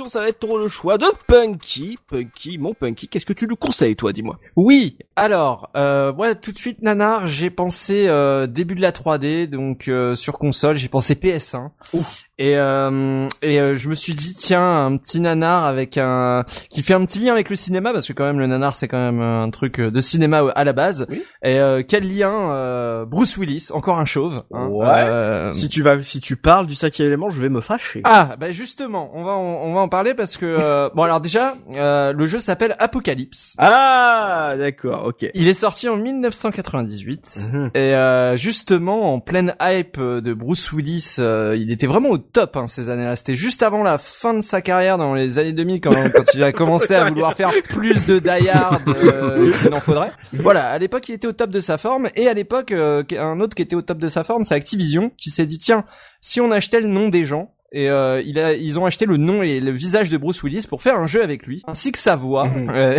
Sélection, 0.00 0.08
ça 0.08 0.20
va 0.20 0.28
être 0.28 0.58
le 0.58 0.68
choix 0.68 0.98
de 0.98 1.06
Punky. 1.26 1.98
Punky, 2.08 2.58
mon 2.58 2.74
Punky, 2.74 3.08
qu'est-ce 3.08 3.26
que 3.26 3.32
tu 3.32 3.46
nous 3.46 3.56
conseilles, 3.56 3.96
toi, 3.96 4.12
dis-moi? 4.12 4.38
Oui, 4.56 4.96
alors, 5.16 5.70
euh, 5.76 6.12
moi, 6.12 6.34
tout 6.34 6.52
de 6.52 6.58
suite, 6.58 6.82
Nanar, 6.82 7.28
j'ai 7.28 7.50
pensé 7.50 8.06
euh, 8.08 8.46
début 8.46 8.74
de 8.74 8.80
la 8.80 8.92
3D, 8.92 9.46
donc 9.46 9.88
euh, 9.88 10.14
sur 10.14 10.38
console, 10.38 10.76
j'ai 10.76 10.88
pensé 10.88 11.14
PS1. 11.14 11.70
Ouf. 11.92 12.29
Et, 12.40 12.56
euh, 12.56 13.28
et 13.42 13.60
euh, 13.60 13.76
je 13.76 13.90
me 13.90 13.94
suis 13.94 14.14
dit 14.14 14.34
tiens 14.34 14.86
un 14.86 14.96
petit 14.96 15.20
nanar 15.20 15.66
avec 15.66 15.98
un 15.98 16.42
qui 16.70 16.82
fait 16.82 16.94
un 16.94 17.04
petit 17.04 17.18
lien 17.18 17.32
avec 17.32 17.50
le 17.50 17.56
cinéma 17.56 17.92
parce 17.92 18.08
que 18.08 18.14
quand 18.14 18.24
même 18.24 18.38
le 18.38 18.46
nanar 18.46 18.74
c'est 18.74 18.88
quand 18.88 18.96
même 18.96 19.20
un 19.20 19.50
truc 19.50 19.78
de 19.78 20.00
cinéma 20.00 20.50
à 20.54 20.64
la 20.64 20.72
base. 20.72 21.06
Et 21.42 21.58
euh, 21.58 21.82
quel 21.86 22.08
lien 22.08 22.50
euh, 22.50 23.04
Bruce 23.04 23.36
Willis 23.36 23.68
encore 23.74 23.98
un 23.98 24.06
chauve. 24.06 24.42
Hein, 24.54 24.68
ouais. 24.68 25.50
si 25.52 25.68
tu 25.68 25.82
vas 25.82 26.02
si 26.02 26.22
tu 26.22 26.36
parles 26.36 26.66
du 26.66 26.74
cinquième 26.74 27.08
élément 27.08 27.28
je 27.28 27.42
vais 27.42 27.50
me 27.50 27.60
fâcher. 27.60 28.00
Ah 28.04 28.36
bah 28.40 28.52
justement 28.52 29.10
on 29.12 29.22
va 29.22 29.32
on, 29.32 29.74
va 29.74 29.80
en 29.80 29.90
parler 29.90 30.14
parce 30.14 30.38
que 30.38 30.88
bon 30.94 31.02
alors 31.02 31.20
déjà 31.20 31.56
le 31.68 32.26
jeu 32.26 32.40
s'appelle 32.40 32.74
Apocalypse. 32.78 33.54
Ah 33.58 34.54
d'accord 34.56 35.04
ok. 35.04 35.26
Il 35.34 35.46
est 35.46 35.52
sorti 35.52 35.90
en 35.90 35.96
1998 35.98 37.50
mhm. 37.52 37.70
et 37.74 37.92
justement 38.38 39.12
en 39.12 39.20
pleine 39.20 39.54
hype 39.60 40.00
de 40.00 40.32
Bruce 40.32 40.72
Willis 40.72 41.16
il 41.18 41.70
était 41.70 41.86
vraiment 41.86 42.08
au 42.08 42.29
top 42.32 42.56
hein, 42.56 42.66
ces 42.66 42.88
années-là. 42.88 43.16
C'était 43.16 43.34
juste 43.34 43.62
avant 43.62 43.82
la 43.82 43.98
fin 43.98 44.34
de 44.34 44.40
sa 44.40 44.62
carrière 44.62 44.98
dans 44.98 45.14
les 45.14 45.38
années 45.38 45.52
2000 45.52 45.80
quand, 45.80 45.90
quand 46.14 46.34
il 46.34 46.42
a 46.42 46.52
commencé 46.52 46.94
à 46.94 47.08
vouloir 47.08 47.34
faire 47.34 47.50
plus 47.68 48.04
de 48.04 48.18
die 48.18 48.48
hard 48.48 48.88
euh, 48.88 49.52
qu'il 49.52 49.70
n'en 49.70 49.80
faudrait. 49.80 50.12
Voilà, 50.32 50.70
à 50.70 50.78
l'époque 50.78 51.08
il 51.08 51.14
était 51.14 51.26
au 51.26 51.32
top 51.32 51.50
de 51.50 51.60
sa 51.60 51.78
forme 51.78 52.08
et 52.16 52.28
à 52.28 52.34
l'époque 52.34 52.72
euh, 52.72 53.02
un 53.18 53.40
autre 53.40 53.54
qui 53.54 53.62
était 53.62 53.76
au 53.76 53.82
top 53.82 53.98
de 53.98 54.08
sa 54.08 54.24
forme, 54.24 54.44
c'est 54.44 54.54
Activision 54.54 55.10
qui 55.16 55.30
s'est 55.30 55.46
dit 55.46 55.58
tiens, 55.58 55.84
si 56.20 56.40
on 56.40 56.50
achetait 56.50 56.80
le 56.80 56.88
nom 56.88 57.08
des 57.08 57.24
gens 57.24 57.54
et 57.72 57.88
euh, 57.88 58.20
il 58.24 58.38
a, 58.38 58.54
ils 58.54 58.78
ont 58.78 58.84
acheté 58.84 59.06
le 59.06 59.16
nom 59.16 59.42
et 59.42 59.60
le 59.60 59.70
visage 59.70 60.10
de 60.10 60.16
Bruce 60.16 60.42
Willis 60.42 60.66
pour 60.68 60.82
faire 60.82 60.96
un 60.96 61.06
jeu 61.06 61.22
avec 61.22 61.46
lui, 61.46 61.62
ainsi 61.68 61.92
que 61.92 61.98
sa 61.98 62.16
voix. 62.16 62.46
Mhm. 62.46 62.70
Euh, 62.80 62.98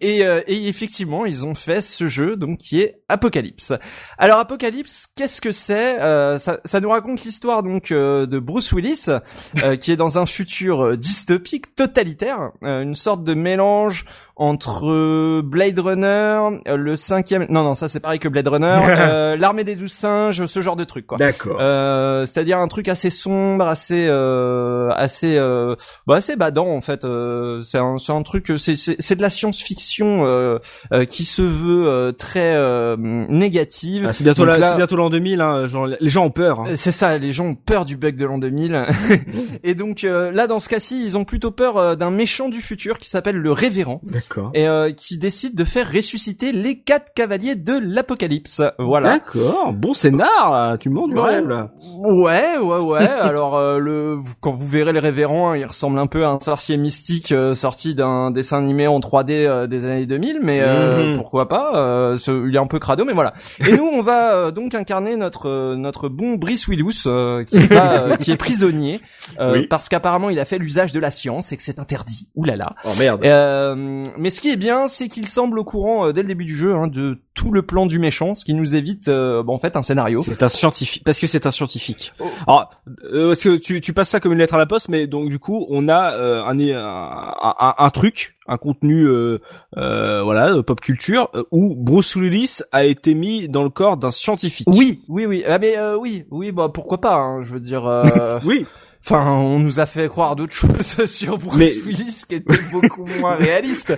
et, 0.00 0.24
euh, 0.24 0.40
et, 0.46 0.68
effectivement, 0.68 1.26
ils 1.26 1.44
ont 1.44 1.54
fait 1.54 1.80
ce 1.80 2.06
jeu 2.06 2.36
donc 2.36 2.58
qui 2.58 2.80
est 2.80 3.02
Apocalypse. 3.08 3.72
Alors 4.16 4.38
Apocalypse, 4.38 5.08
qu'est-ce 5.14 5.40
que 5.40 5.52
c'est? 5.52 6.00
Euh, 6.00 6.38
ça, 6.38 6.60
ça, 6.64 6.80
nous 6.80 6.88
raconte 6.88 7.24
l'histoire 7.24 7.62
donc 7.62 7.92
de 7.92 8.38
Bruce 8.38 8.72
Willis, 8.72 9.06
qui 9.80 9.92
est 9.92 9.96
dans 9.96 10.18
un 10.18 10.24
futur 10.26 10.96
dystopique, 10.96 11.74
totalitaire, 11.74 12.52
une 12.62 12.94
sorte 12.94 13.24
de 13.24 13.34
mélange 13.34 14.06
entre 14.36 15.42
Blade 15.42 15.78
Runner, 15.78 16.60
le 16.66 16.96
cinquième, 16.96 17.46
non 17.48 17.64
non 17.64 17.74
ça 17.74 17.88
c'est 17.88 18.00
pareil 18.00 18.20
que 18.20 18.28
Blade 18.28 18.48
Runner, 18.48 19.36
l'armée 19.36 19.64
des 19.64 19.74
douze 19.74 19.92
singes, 19.92 20.46
ce 20.46 20.60
genre 20.60 20.76
de 20.76 20.84
truc 20.84 21.06
quoi. 21.06 21.18
D'accord. 21.18 21.58
C'est-à-dire 22.26 22.58
un 22.58 22.68
truc 22.68 22.88
assez 22.88 23.10
sombre, 23.10 23.66
assez 23.66 24.07
euh, 24.08 24.90
assez 24.94 25.36
euh, 25.36 25.74
bah 26.06 26.16
assez 26.16 26.36
badant 26.36 26.68
en 26.68 26.80
fait. 26.80 27.04
Euh, 27.04 27.62
c'est 27.62 27.78
un 27.78 27.98
c'est 27.98 28.12
un 28.12 28.22
truc 28.22 28.52
c'est 28.56 28.76
c'est 28.76 28.96
c'est 28.98 29.16
de 29.16 29.22
la 29.22 29.30
science-fiction 29.30 30.24
euh, 30.26 30.58
euh, 30.92 31.04
qui 31.04 31.24
se 31.24 31.42
veut 31.42 31.86
euh, 31.86 32.12
très 32.12 32.54
euh, 32.56 32.96
négative. 32.98 34.06
Ah, 34.08 34.12
c'est 34.12 34.24
bientôt 34.24 34.42
Donc 34.42 34.48
la- 34.52 34.58
là- 34.58 34.70
c'est 34.70 34.76
bientôt 34.76 34.96
l'an 34.96 35.10
2000 35.10 35.40
hein, 35.40 35.66
genre, 35.66 35.86
les 35.86 36.08
gens 36.08 36.24
ont 36.26 36.30
peur. 36.30 36.60
hein. 36.60 36.64
C'est 36.76 36.92
ça, 36.92 37.18
les 37.18 37.32
gens 37.32 37.46
ont 37.48 37.54
peur 37.54 37.84
du 37.84 37.96
bug 37.96 38.16
de 38.16 38.24
l'an 38.24 38.38
2000. 38.38 38.86
et 39.64 39.74
donc 39.74 40.04
euh, 40.04 40.30
là, 40.32 40.46
dans 40.46 40.60
ce 40.60 40.68
cas-ci, 40.68 41.02
ils 41.04 41.16
ont 41.16 41.24
plutôt 41.24 41.50
peur 41.50 41.76
euh, 41.76 41.94
d'un 41.94 42.10
méchant 42.10 42.48
du 42.48 42.62
futur 42.62 42.98
qui 42.98 43.08
s'appelle 43.08 43.36
le 43.36 43.52
Révérend 43.52 44.00
D'accord. 44.04 44.50
et 44.54 44.66
euh, 44.66 44.90
qui 44.92 45.18
décide 45.18 45.54
de 45.54 45.64
faire 45.64 45.90
ressusciter 45.92 46.52
les 46.52 46.78
quatre 46.80 47.12
cavaliers 47.14 47.54
de 47.54 47.78
l'apocalypse. 47.78 48.62
Voilà. 48.78 49.08
D'accord, 49.18 49.72
bon 49.72 49.92
scénar, 49.92 50.50
là. 50.50 50.76
tu 50.78 50.90
mens 50.90 51.08
du 51.08 51.18
rêve 51.18 51.48
là. 51.48 51.70
Ouais, 51.98 52.56
ouais, 52.58 52.78
ouais. 52.78 52.98
Alors 53.20 53.56
euh, 53.56 53.78
le 53.78 53.97
vous- 54.18 54.34
quand 54.40 54.50
vous 54.50 54.66
verrez 54.66 54.92
le 54.92 54.98
révérend, 55.00 55.54
il 55.54 55.64
ressemble 55.64 55.98
un 55.98 56.06
peu 56.06 56.24
à 56.24 56.28
un 56.30 56.40
sorcier 56.40 56.76
mystique 56.76 57.32
euh, 57.32 57.54
sorti 57.54 57.94
d'un 57.94 58.30
dessin 58.30 58.58
animé 58.58 58.86
en 58.86 59.00
3D 59.00 59.30
euh, 59.46 59.66
des 59.66 59.84
années 59.84 60.06
2000, 60.06 60.40
mais 60.42 60.60
euh, 60.60 61.08
Mhm. 61.10 61.16
pourquoi 61.16 61.48
pas 61.48 61.72
euh, 61.74 62.16
ce- 62.16 62.46
Il 62.48 62.54
est 62.54 62.58
un 62.58 62.66
peu 62.66 62.78
crado, 62.78 63.04
mais 63.04 63.12
voilà. 63.12 63.34
Et 63.66 63.76
nous, 63.76 63.84
on 63.86 64.02
va 64.02 64.34
euh, 64.34 64.50
donc 64.50 64.74
incarner 64.74 65.16
notre 65.16 65.48
euh, 65.48 65.76
notre 65.76 66.08
bon 66.08 66.34
Brice 66.36 66.68
Willous 66.68 67.06
euh, 67.06 67.44
qui, 67.44 67.66
va, 67.66 68.00
euh, 68.02 68.16
qui 68.16 68.30
est 68.32 68.36
prisonnier 68.36 69.00
euh, 69.40 69.52
Oui. 69.54 69.66
parce 69.68 69.88
qu'apparemment 69.88 70.30
il 70.30 70.38
a 70.38 70.44
fait 70.44 70.58
l'usage 70.58 70.92
de 70.92 71.00
la 71.00 71.10
science 71.10 71.52
et 71.52 71.56
que 71.56 71.62
c'est 71.62 71.78
interdit. 71.78 72.28
Ouh 72.36 72.44
là 72.44 72.56
là. 72.56 72.74
Oh 72.84 72.90
merde. 72.98 73.24
Euh, 73.24 74.02
mais 74.18 74.30
ce 74.30 74.40
qui 74.40 74.50
est 74.50 74.56
bien, 74.56 74.88
c'est 74.88 75.08
qu'il 75.08 75.26
semble 75.26 75.58
au 75.58 75.64
courant 75.64 76.06
euh, 76.06 76.12
dès 76.12 76.22
le 76.22 76.28
début 76.28 76.44
du 76.44 76.56
jeu 76.56 76.74
hein, 76.74 76.86
de 76.88 77.18
tout 77.38 77.52
le 77.52 77.62
plan 77.62 77.86
du 77.86 78.00
méchant, 78.00 78.34
ce 78.34 78.44
qui 78.44 78.52
nous 78.52 78.74
évite 78.74 79.06
euh, 79.06 79.44
bah, 79.44 79.52
en 79.52 79.58
fait 79.58 79.76
un 79.76 79.82
scénario. 79.82 80.18
C'est 80.18 80.42
un 80.42 80.48
scientifique, 80.48 81.04
parce 81.04 81.20
que 81.20 81.28
c'est 81.28 81.46
un 81.46 81.52
scientifique. 81.52 82.12
Oh. 82.18 82.24
Alors, 82.48 82.70
euh, 83.04 83.28
parce 83.28 83.44
que 83.44 83.56
tu, 83.56 83.80
tu 83.80 83.92
passes 83.92 84.08
ça 84.08 84.18
comme 84.18 84.32
une 84.32 84.38
lettre 84.38 84.54
à 84.54 84.58
la 84.58 84.66
poste, 84.66 84.88
mais 84.88 85.06
donc 85.06 85.28
du 85.28 85.38
coup, 85.38 85.64
on 85.70 85.88
a 85.88 86.14
euh, 86.14 86.42
un, 86.42 86.58
un, 86.58 87.54
un, 87.60 87.74
un 87.78 87.90
truc, 87.90 88.36
un 88.48 88.56
contenu, 88.56 89.04
euh, 89.06 89.38
euh, 89.76 90.22
voilà, 90.24 90.48
euh, 90.52 90.62
pop 90.64 90.80
culture, 90.80 91.30
où 91.52 91.76
Bruce 91.76 92.16
Willis 92.16 92.58
a 92.72 92.84
été 92.86 93.14
mis 93.14 93.48
dans 93.48 93.62
le 93.62 93.70
corps 93.70 93.96
d'un 93.98 94.10
scientifique. 94.10 94.66
Oui, 94.68 95.02
oui, 95.08 95.26
oui. 95.26 95.44
Ah, 95.46 95.60
mais 95.60 95.78
euh, 95.78 95.96
oui, 95.96 96.24
oui, 96.32 96.50
bah 96.50 96.70
pourquoi 96.74 97.00
pas. 97.00 97.14
hein, 97.14 97.42
je 97.44 97.52
veux 97.54 97.60
dire. 97.60 97.86
euh, 97.86 98.40
Oui. 98.44 98.66
Enfin, 99.04 99.26
on 99.30 99.58
nous 99.58 99.80
a 99.80 99.86
fait 99.86 100.08
croire 100.08 100.36
d'autres 100.36 100.52
choses 100.52 101.04
sur 101.06 101.38
Bruce 101.38 101.56
Mais- 101.58 101.72
Willis 101.86 102.22
qui 102.28 102.34
étaient 102.34 102.58
beaucoup 102.72 103.06
moins 103.20 103.36
réalistes, 103.36 103.96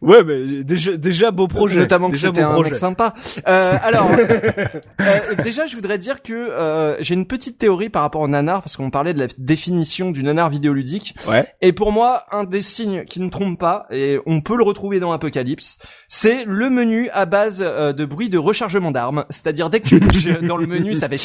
Ouais, 0.00 0.22
mais 0.22 0.62
déjà, 0.62 0.96
déjà 0.96 1.30
beau 1.30 1.48
projet. 1.48 1.80
notamment 1.80 2.10
que 2.10 2.16
c'était 2.16 2.42
un 2.42 2.52
projet. 2.52 2.70
mec 2.70 2.78
sympa. 2.78 3.14
Euh, 3.48 3.76
alors, 3.82 4.10
euh, 5.00 5.42
déjà, 5.42 5.66
je 5.66 5.74
voudrais 5.74 5.98
dire 5.98 6.22
que 6.22 6.32
euh, 6.34 6.96
j'ai 7.00 7.14
une 7.14 7.26
petite 7.26 7.58
théorie 7.58 7.88
par 7.88 8.02
rapport 8.02 8.20
au 8.20 8.28
nanar 8.28 8.62
parce 8.62 8.76
qu'on 8.76 8.90
parlait 8.90 9.14
de 9.14 9.18
la 9.18 9.26
définition 9.38 10.10
du 10.10 10.22
nanar 10.22 10.50
vidéoludique. 10.50 11.14
Ouais. 11.26 11.46
Et 11.60 11.72
pour 11.72 11.90
moi, 11.92 12.24
un 12.30 12.44
des 12.44 12.62
signes 12.62 13.04
qui 13.04 13.20
ne 13.20 13.28
trompe 13.30 13.58
pas, 13.58 13.86
et 13.90 14.18
on 14.26 14.40
peut 14.40 14.56
le 14.56 14.62
retrouver 14.64 15.00
dans 15.00 15.10
Apocalypse, 15.12 15.78
c'est 16.08 16.44
le 16.44 16.70
menu 16.70 17.08
à 17.10 17.24
base 17.26 17.58
euh, 17.60 17.92
de 17.92 18.04
bruit 18.04 18.28
de 18.28 18.38
rechargement 18.38 18.90
d'armes. 18.90 19.24
C'est-à-dire 19.30 19.70
dès 19.70 19.80
que 19.80 19.88
tu 19.88 19.98
bouges 19.98 20.40
dans 20.42 20.56
le 20.56 20.66
menu, 20.66 20.94
ça 20.94 21.08
fait 21.08 21.18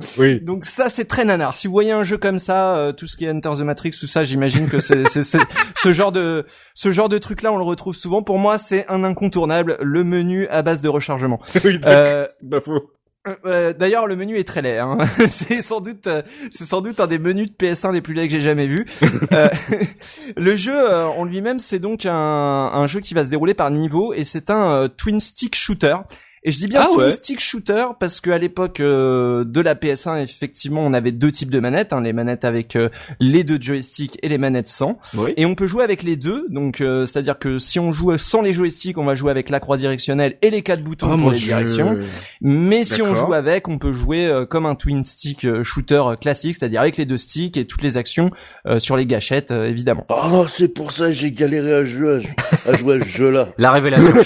Oui. 0.18 0.40
Donc 0.40 0.64
ça 0.64 0.90
c'est 0.90 1.04
très 1.04 1.24
nanar. 1.24 1.56
Si 1.56 1.66
vous 1.66 1.72
voyez 1.72 1.92
un 1.92 2.04
jeu 2.04 2.18
comme 2.18 2.38
ça, 2.38 2.76
euh, 2.76 2.92
tout 2.92 3.06
ce 3.06 3.16
qui 3.16 3.24
est 3.24 3.30
Enter 3.30 3.50
the 3.58 3.62
Matrix, 3.62 3.92
tout 3.98 4.06
ça, 4.06 4.24
j'imagine 4.24 4.68
que 4.68 4.80
c'est 4.80 5.04
ce 5.08 5.92
genre 5.92 6.12
de 6.12 6.44
ce 6.74 6.90
genre 6.92 7.08
de 7.08 7.18
truc 7.18 7.42
là, 7.42 7.52
on 7.52 7.56
le 7.58 7.64
retrouve 7.64 7.94
souvent. 7.94 8.22
Pour 8.22 8.38
moi, 8.38 8.58
c'est 8.58 8.86
un 8.88 9.04
incontournable, 9.04 9.76
le 9.80 10.04
menu 10.04 10.46
à 10.48 10.62
base 10.62 10.80
de 10.82 10.88
rechargement. 10.88 11.40
oui, 11.64 11.78
Euh, 11.86 12.26
bah 12.42 12.60
faux. 12.60 12.90
euh, 13.46 13.72
D'ailleurs, 13.72 14.06
le 14.06 14.16
menu 14.16 14.36
est 14.38 14.44
très 14.44 14.62
laid. 14.62 14.78
Hein. 14.78 14.98
c'est 15.28 15.62
sans 15.62 15.80
doute, 15.80 16.06
euh, 16.06 16.22
c'est 16.50 16.64
sans 16.64 16.80
doute 16.80 16.98
un 17.00 17.06
des 17.06 17.18
menus 17.18 17.50
de 17.50 17.54
PS1 17.56 17.92
les 17.92 18.00
plus 18.00 18.14
laids 18.14 18.26
que 18.28 18.32
j'ai 18.34 18.40
jamais 18.40 18.66
vu. 18.66 18.86
Euh, 19.32 19.48
le 20.36 20.56
jeu 20.56 20.74
euh, 20.76 21.06
en 21.06 21.24
lui-même, 21.24 21.58
c'est 21.58 21.78
donc 21.78 22.04
un, 22.06 22.12
un 22.12 22.86
jeu 22.86 23.00
qui 23.00 23.14
va 23.14 23.24
se 23.24 23.30
dérouler 23.30 23.54
par 23.54 23.70
niveau 23.70 24.12
et 24.12 24.24
c'est 24.24 24.50
un 24.50 24.72
euh, 24.72 24.88
twin 24.88 25.20
stick 25.20 25.54
shooter. 25.54 25.96
Et 26.44 26.50
je 26.50 26.58
dis 26.58 26.66
bien 26.66 26.82
Ah 26.84 26.88
twin 26.92 27.04
ouais. 27.04 27.10
stick 27.10 27.38
shooter 27.40 27.84
parce 28.00 28.20
qu'à 28.20 28.36
l'époque 28.36 28.80
euh, 28.80 29.44
de 29.44 29.60
la 29.60 29.74
PS1, 29.76 30.22
effectivement, 30.24 30.84
on 30.84 30.92
avait 30.92 31.12
deux 31.12 31.30
types 31.30 31.50
de 31.50 31.60
manettes, 31.60 31.92
hein, 31.92 32.00
les 32.00 32.12
manettes 32.12 32.44
avec 32.44 32.74
euh, 32.74 32.88
les 33.20 33.44
deux 33.44 33.58
joysticks 33.60 34.18
et 34.22 34.28
les 34.28 34.38
manettes 34.38 34.66
sans. 34.66 34.98
Oui. 35.14 35.32
Et 35.36 35.46
on 35.46 35.54
peut 35.54 35.66
jouer 35.68 35.84
avec 35.84 36.02
les 36.02 36.16
deux, 36.16 36.46
donc 36.50 36.80
euh, 36.80 37.06
c'est-à-dire 37.06 37.38
que 37.38 37.58
si 37.58 37.78
on 37.78 37.92
joue 37.92 38.16
sans 38.18 38.42
les 38.42 38.52
joysticks, 38.52 38.98
on 38.98 39.04
va 39.04 39.14
jouer 39.14 39.30
avec 39.30 39.50
la 39.50 39.60
croix 39.60 39.76
directionnelle 39.76 40.36
et 40.42 40.50
les 40.50 40.62
quatre 40.62 40.82
boutons 40.82 41.12
Oh, 41.12 41.16
pour 41.16 41.30
les 41.30 41.38
Dieu. 41.38 41.46
directions. 41.46 41.98
Mais 42.40 42.82
si 42.84 43.02
on 43.02 43.14
joue 43.14 43.34
avec, 43.34 43.68
on 43.68 43.78
peut 43.78 43.92
jouer 43.92 44.26
euh, 44.26 44.44
comme 44.44 44.66
un 44.66 44.74
twin 44.74 45.04
stick 45.04 45.44
euh, 45.44 45.62
shooter 45.62 46.02
euh, 46.04 46.16
classique, 46.16 46.56
c'est-à-dire 46.56 46.80
avec 46.80 46.96
les 46.96 47.06
deux 47.06 47.18
sticks 47.18 47.56
et 47.56 47.66
toutes 47.66 47.82
les 47.82 47.96
actions 47.98 48.30
euh, 48.66 48.80
sur 48.80 48.96
les 48.96 49.06
gâchettes, 49.06 49.52
euh, 49.52 49.68
évidemment. 49.68 50.06
Oh, 50.08 50.46
c'est 50.48 50.74
pour 50.74 50.90
ça 50.90 51.06
que 51.06 51.12
j'ai 51.12 51.30
galéré 51.30 51.72
à 51.72 51.84
jouer 51.84 52.20
à, 52.66 52.70
à 52.70 52.74
jouer 52.74 52.96
à 53.00 53.04
ce 53.04 53.08
jeu-là. 53.08 53.48
La 53.58 53.70
révélation. 53.70 54.12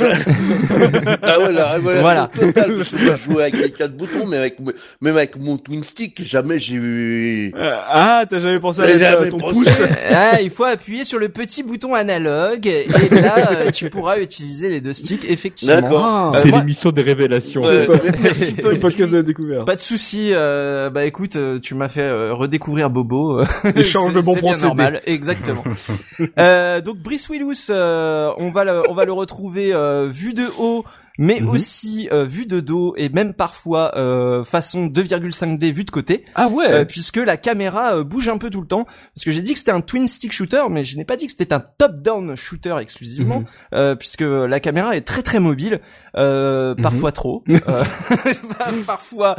Ah 1.23 1.39
ouais, 1.41 1.53
la 1.53 1.71
révélation 1.73 2.06
Voilà. 2.07 2.31
totale. 2.39 2.77
Parce 2.77 2.89
que 2.91 3.05
moi, 3.05 3.15
je 3.15 3.25
jouais 3.25 3.43
avec 3.43 3.55
les 3.57 3.71
quatre 3.71 3.97
boutons, 3.97 4.27
mais 4.27 4.37
avec, 4.37 4.57
même 5.01 5.17
avec 5.17 5.37
mon 5.39 5.59
twin 5.59 5.83
stick, 5.83 6.23
jamais 6.23 6.59
j'ai 6.59 6.75
eu... 6.77 7.53
Euh, 7.57 7.77
ah, 7.89 8.25
t'as 8.29 8.39
jamais 8.41 8.61
pensé 8.61 8.81
à 8.81 8.85
Mais 8.87 8.95
mettre 8.95 9.05
j'avais 9.05 9.27
euh, 9.27 9.31
ton 9.31 9.39
pensé. 9.39 9.55
pouce 9.55 9.83
Ah, 10.11 10.41
il 10.43 10.51
faut 10.51 10.65
appuyer 10.65 11.05
sur 11.05 11.19
le 11.19 11.29
petit 11.29 11.63
bouton 11.63 11.95
analogue 11.95 12.67
et 12.67 12.87
là 13.11 13.51
euh, 13.53 13.71
tu 13.71 13.91
pourras 13.91 14.19
utiliser 14.19 14.69
les 14.69 14.81
deux 14.81 14.93
sticks 14.93 15.25
effectivement. 15.29 15.81
D'accord. 15.81 16.31
Ah, 16.35 16.39
C'est 16.41 16.51
l'émission 16.51 16.91
des 16.93 17.03
révélations. 17.03 17.63
Ouais, 17.63 17.87
ça. 17.87 17.93
mais 18.05 18.11
merci, 18.21 18.55
le 18.63 18.79
podcast 18.79 19.11
de 19.11 19.17
la 19.19 19.23
découverte. 19.23 19.67
Pas 19.67 19.77
de 19.77 19.81
souci. 19.81 20.31
euh, 20.33 20.91
bah 20.91 21.05
écoute, 21.05 21.37
euh, 21.37 21.59
tu 21.59 21.75
m'as 21.75 21.89
fait 21.89 22.11
redécouvrir 22.31 22.91
Bobo. 22.91 23.43
Échange 23.75 24.13
de 24.13 24.21
c'est- 24.21 24.25
bons 24.27 24.35
c'est 24.35 24.41
procédés. 24.41 24.63
normal, 24.67 25.01
exactement. 25.07 25.65
euh, 26.39 26.81
donc 26.81 26.99
Brice 26.99 27.29
Willous, 27.31 27.55
euh, 27.71 28.31
on 28.39 28.51
va 28.51 28.65
le, 28.65 28.83
on 28.89 28.95
va 28.95 29.05
le 29.05 29.13
retrouver 29.13 29.73
euh, 29.73 30.09
vu 30.11 30.35
de 30.35 30.45
haut. 30.59 30.85
Mais 31.19 31.41
Mhm. 31.41 31.49
aussi 31.49 32.09
euh, 32.13 32.25
vu 32.25 32.47
de 32.47 32.61
dos 32.61 32.95
et 32.97 33.09
même 33.09 33.33
parfois 33.35 33.97
euh, 33.97 34.45
façon 34.45 34.87
2,5D 34.87 35.73
vu 35.73 35.85
de 35.85 35.91
côté, 35.91 36.25
Ah 36.35 36.49
ouais. 36.49 36.71
euh, 36.71 36.85
puisque 36.85 37.17
la 37.17 37.37
caméra 37.37 37.97
euh, 37.97 38.05
bouge 38.05 38.29
un 38.29 38.39
peu 38.39 38.51
tout 38.51 38.61
le 38.61 38.67
temps. 38.67 38.85
Parce 39.15 39.25
que 39.25 39.31
j'ai 39.31 39.43
dit 39.43 39.53
que 39.55 39.59
c'était 39.59 39.71
un 39.73 39.81
twin 39.81 40.07
stick 40.09 40.33
shooter, 40.33 40.63
mais 40.71 40.85
je 40.85 40.97
n'ai 40.97 41.05
pas 41.05 41.17
dit 41.17 41.27
que 41.27 41.33
c'était 41.33 41.53
un 41.55 41.61
top-down 41.79 42.35
shooter 42.37 42.77
exclusivement, 42.81 43.45
euh, 43.75 43.95
puisque 43.95 44.21
la 44.23 44.61
caméra 44.61 44.97
est 44.97 45.03
très 45.03 45.23
très 45.23 45.41
mobile, 45.41 45.81
euh, 46.17 46.75
Mhm. 46.77 46.83
parfois 46.83 47.13
trop. 47.13 47.45
Euh, 47.69 47.83
parfois, 48.87 49.37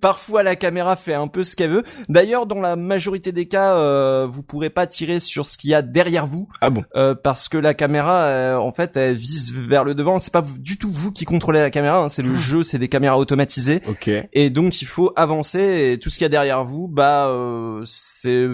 parfois 0.00 0.42
la 0.42 0.56
caméra 0.56 0.96
fait 0.96 1.14
un 1.14 1.28
peu 1.28 1.44
ce 1.44 1.56
qu'elle 1.56 1.70
veut. 1.70 1.84
D'ailleurs, 2.08 2.46
dans 2.46 2.60
la 2.60 2.76
majorité 2.76 3.32
des 3.32 3.46
cas, 3.46 3.76
euh, 3.76 4.26
vous 4.28 4.42
pourrez 4.42 4.70
pas 4.70 4.86
tirer 4.86 5.20
sur 5.20 5.46
ce 5.46 5.56
qu'il 5.58 5.70
y 5.70 5.74
a 5.74 5.82
derrière 5.82 6.26
vous, 6.26 6.48
Ah 6.60 6.70
bon. 6.70 6.84
euh, 6.96 7.14
parce 7.14 7.48
que 7.48 7.56
la 7.58 7.74
caméra, 7.74 8.22
euh, 8.24 8.56
en 8.56 8.72
fait, 8.72 8.96
elle 8.96 9.16
vise 9.16 9.52
vers 9.54 9.84
le 9.84 9.94
devant. 9.94 10.18
C'est 10.18 10.32
pas 10.32 10.42
du 10.58 10.78
tout 10.78 10.90
vous 10.90 11.11
qui 11.12 11.24
contrôlez 11.24 11.60
la 11.60 11.70
caméra, 11.70 11.98
hein, 11.98 12.08
c'est 12.08 12.22
le 12.22 12.36
jeu, 12.36 12.62
c'est 12.62 12.78
des 12.78 12.88
caméras 12.88 13.18
automatisées. 13.18 13.82
Ok. 13.88 14.10
Et 14.32 14.50
donc 14.50 14.82
il 14.82 14.86
faut 14.86 15.12
avancer 15.16 15.92
et 15.92 15.98
tout 15.98 16.10
ce 16.10 16.16
qu'il 16.18 16.24
y 16.24 16.26
a 16.26 16.30
derrière 16.30 16.64
vous, 16.64 16.88
bah 16.88 17.26
euh, 17.26 17.82
c'est 17.84 18.46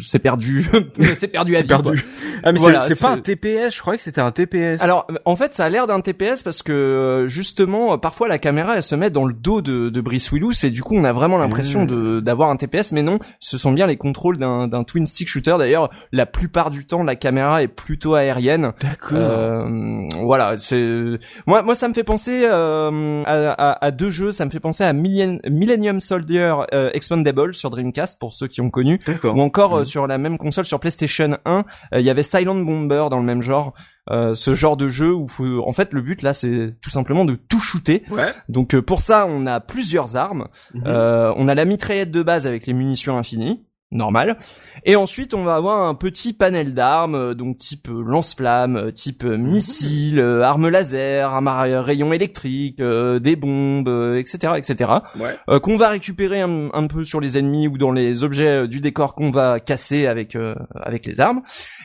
c'est 0.00 0.18
perdu, 0.18 0.66
c'est 1.16 1.28
perdu 1.28 1.56
à 1.56 1.62
vie. 1.62 1.68
perdu. 1.68 2.04
Ah 2.42 2.52
mais 2.52 2.58
c'est- 2.58 2.62
Voilà, 2.62 2.80
c'est 2.82 2.98
pas 3.00 3.10
un 3.10 3.18
TPS, 3.18 3.74
je 3.74 3.80
croyais 3.80 3.98
que 3.98 4.04
c'était 4.04 4.20
un 4.20 4.30
TPS. 4.32 4.80
Alors 4.82 5.06
en 5.24 5.36
fait 5.36 5.54
ça 5.54 5.64
a 5.64 5.68
l'air 5.68 5.86
d'un 5.86 6.00
TPS 6.00 6.42
parce 6.42 6.62
que 6.62 6.72
euh, 6.72 7.28
justement 7.28 7.98
parfois 7.98 8.28
la 8.28 8.38
caméra 8.38 8.76
elle 8.76 8.82
se 8.82 8.94
met 8.94 9.10
dans 9.10 9.24
le 9.24 9.32
dos 9.34 9.60
de, 9.62 9.88
de 9.88 10.00
Brice 10.00 10.32
Willous 10.32 10.52
et 10.64 10.70
du 10.70 10.82
coup 10.82 10.94
on 10.96 11.04
a 11.04 11.12
vraiment 11.12 11.38
l'impression 11.38 11.82
Mmh. 11.84 11.86
de 11.86 12.20
d'avoir 12.20 12.50
un 12.50 12.56
TPS 12.56 12.92
mais 12.92 13.02
non 13.02 13.18
ce 13.38 13.56
sont 13.58 13.72
bien 13.72 13.86
les 13.86 13.96
contrôles 13.96 14.38
d'un 14.38 14.66
d'un 14.68 14.82
twin 14.84 15.06
stick 15.06 15.28
shooter 15.28 15.56
d'ailleurs 15.58 15.90
la 16.12 16.26
plupart 16.26 16.70
du 16.70 16.86
temps 16.86 17.02
la 17.02 17.16
caméra 17.16 17.62
est 17.62 17.68
plutôt 17.68 18.14
aérienne 18.14 18.72
D'accord. 18.82 19.18
euh, 19.18 20.02
voilà, 20.22 20.56
c'est 20.56 21.18
moi 21.46 21.62
moi 21.62 21.74
ça 21.74 21.88
me 21.88 21.94
fait 21.94 22.04
penser 22.04 22.42
euh, 22.44 23.22
à, 23.24 23.50
à- 23.52 23.84
à 23.86 23.90
deux 23.90 24.10
jeux, 24.10 24.32
ça 24.32 24.44
me 24.44 24.50
fait 24.50 24.60
penser 24.60 24.84
à 24.84 24.92
Millen- 24.92 25.40
Millennium 25.48 26.00
Soldier 26.00 26.54
euh, 26.74 26.90
Expandable 26.94 27.54
sur 27.54 27.70
Dreamcast 27.70 28.18
pour 28.18 28.32
ceux 28.32 28.46
qui 28.48 28.60
ont 28.60 28.70
connu 28.70 28.98
D'accord. 29.06 29.36
ou 29.36 29.40
encore 29.40 29.59
euh, 29.68 29.84
sur 29.84 30.06
la 30.06 30.18
même 30.18 30.38
console 30.38 30.64
sur 30.64 30.80
PlayStation 30.80 31.36
1, 31.44 31.64
euh, 31.94 32.00
il 32.00 32.04
y 32.04 32.10
avait 32.10 32.22
Silent 32.22 32.56
Bomber 32.56 33.06
dans 33.10 33.18
le 33.18 33.24
même 33.24 33.42
genre. 33.42 33.74
Euh, 34.10 34.34
ce 34.34 34.54
genre 34.54 34.76
de 34.76 34.88
jeu 34.88 35.12
où 35.12 35.28
faut, 35.28 35.62
en 35.64 35.72
fait 35.72 35.92
le 35.92 36.00
but 36.00 36.22
là 36.22 36.32
c'est 36.32 36.74
tout 36.80 36.90
simplement 36.90 37.24
de 37.24 37.36
tout 37.36 37.60
shooter. 37.60 38.02
Ouais. 38.10 38.32
Donc 38.48 38.74
euh, 38.74 38.82
pour 38.82 39.02
ça 39.02 39.26
on 39.28 39.46
a 39.46 39.60
plusieurs 39.60 40.16
armes. 40.16 40.48
Mhm. 40.74 40.82
Euh, 40.86 41.32
on 41.36 41.46
a 41.46 41.54
la 41.54 41.64
mitraillette 41.64 42.10
de 42.10 42.22
base 42.22 42.46
avec 42.46 42.66
les 42.66 42.72
munitions 42.72 43.18
infinies, 43.18 43.64
normal. 43.92 44.38
Et 44.84 44.96
ensuite, 44.96 45.34
on 45.34 45.42
va 45.42 45.56
avoir 45.56 45.88
un 45.88 45.94
petit 45.94 46.32
panel 46.32 46.74
d'armes, 46.74 47.14
euh, 47.14 47.34
donc 47.34 47.56
type 47.56 47.88
euh, 47.88 48.02
lance-flamme, 48.06 48.76
euh, 48.76 48.90
type 48.92 49.24
missile, 49.24 50.20
arme 50.20 50.68
laser, 50.68 51.30
arme 51.32 51.48
à 51.48 51.62
rayon 51.82 52.12
électrique, 52.12 52.80
euh, 52.80 53.18
des 53.18 53.36
bombes, 53.36 53.88
etc., 54.16 54.54
etc. 54.56 54.90
Ouais. 55.18 55.34
euh, 55.48 55.58
qu'on 55.60 55.76
va 55.76 55.88
récupérer 55.88 56.40
un, 56.40 56.68
un 56.72 56.86
peu 56.86 57.04
sur 57.04 57.20
les 57.20 57.36
ennemis 57.36 57.68
ou 57.68 57.78
dans 57.78 57.92
les 57.92 58.22
objets 58.24 58.68
du 58.68 58.80
décor 58.80 59.14
qu'on 59.14 59.30
va 59.30 59.60
casser 59.60 60.06
avec 60.06 60.36
euh, 60.36 60.54
avec 60.74 61.06
les 61.06 61.20
armes. 61.20 61.42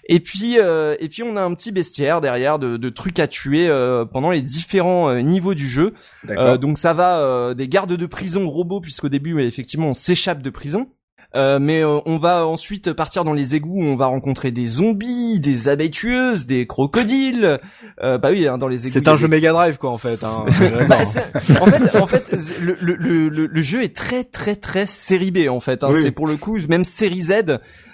Et 0.08 0.20
puis 0.20 0.58
euh, 0.60 0.96
et 1.00 1.10
puis 1.10 1.24
on 1.24 1.36
a 1.38 1.42
un 1.42 1.54
petit 1.56 1.72
bestiaire 1.72 2.22
derrière 2.22 2.60
de, 2.60 2.78
de 2.78 2.90
trucs 2.90 3.20
à 3.20 3.28
tuer 3.28 3.68
euh, 3.68 4.06
pendant 4.06 4.30
les 4.32 4.42
différents 4.42 5.14
niveaux 5.16 5.54
du 5.56 5.68
jeu. 5.68 5.94
Euh, 6.30 6.58
donc 6.58 6.78
ça 6.78 6.94
va 6.94 7.20
euh, 7.20 7.54
des 7.54 7.68
gardes 7.68 7.94
de 7.94 8.06
prison 8.06 8.48
robots 8.48 8.80
puisqu'au 8.82 9.10
début 9.10 9.42
effectivement 9.42 9.88
on 9.88 9.94
s'échappe 9.94 10.42
de 10.42 10.50
prison. 10.50 10.88
Euh, 11.36 11.60
mais 11.60 11.84
euh, 11.84 12.00
on 12.06 12.18
va 12.18 12.48
ensuite 12.48 12.94
partir 12.94 13.24
dans 13.26 13.34
les 13.34 13.56
égouts 13.56 13.82
où 13.82 13.84
on 13.84 13.96
va 13.96 14.06
rencontrer 14.06 14.52
des 14.52 14.66
zombies, 14.68 15.40
des 15.40 15.68
abeilles 15.68 15.92
tueuses, 15.92 16.46
des 16.46 16.66
crocodiles. 16.66 17.60
Euh, 18.02 18.18
bah 18.18 18.30
oui, 18.32 18.48
hein, 18.48 18.58
dans 18.58 18.68
les 18.70 18.88
égouts. 18.88 18.94
C'est 18.94 19.08
un 19.10 19.14
des- 19.16 19.18
jeu 19.20 19.28
Mega 19.28 19.52
Drive 19.52 19.78
quoi 19.78 19.90
en 19.92 19.98
fait. 19.98 20.24
Hein. 20.24 20.46
Bah, 20.88 20.98
en 21.62 21.66
fait, 21.66 21.98
en 22.00 22.08
fait, 22.08 22.38
le, 22.62 22.76
le, 22.80 22.96
le, 22.96 23.30
le- 23.30 23.48
le 23.48 23.62
jeu 23.62 23.84
est 23.84 23.96
très 23.96 24.24
très 24.24 24.56
très 24.56 24.86
série 24.86 25.32
B 25.32 25.50
en 25.50 25.60
fait. 25.60 25.84
hein. 25.84 25.90
Oui. 25.92 26.02
C'est 26.04 26.12
pour 26.12 26.28
le 26.28 26.38
coup 26.38 26.58
même 26.70 26.84
série 26.86 27.22
Z. 27.22 27.34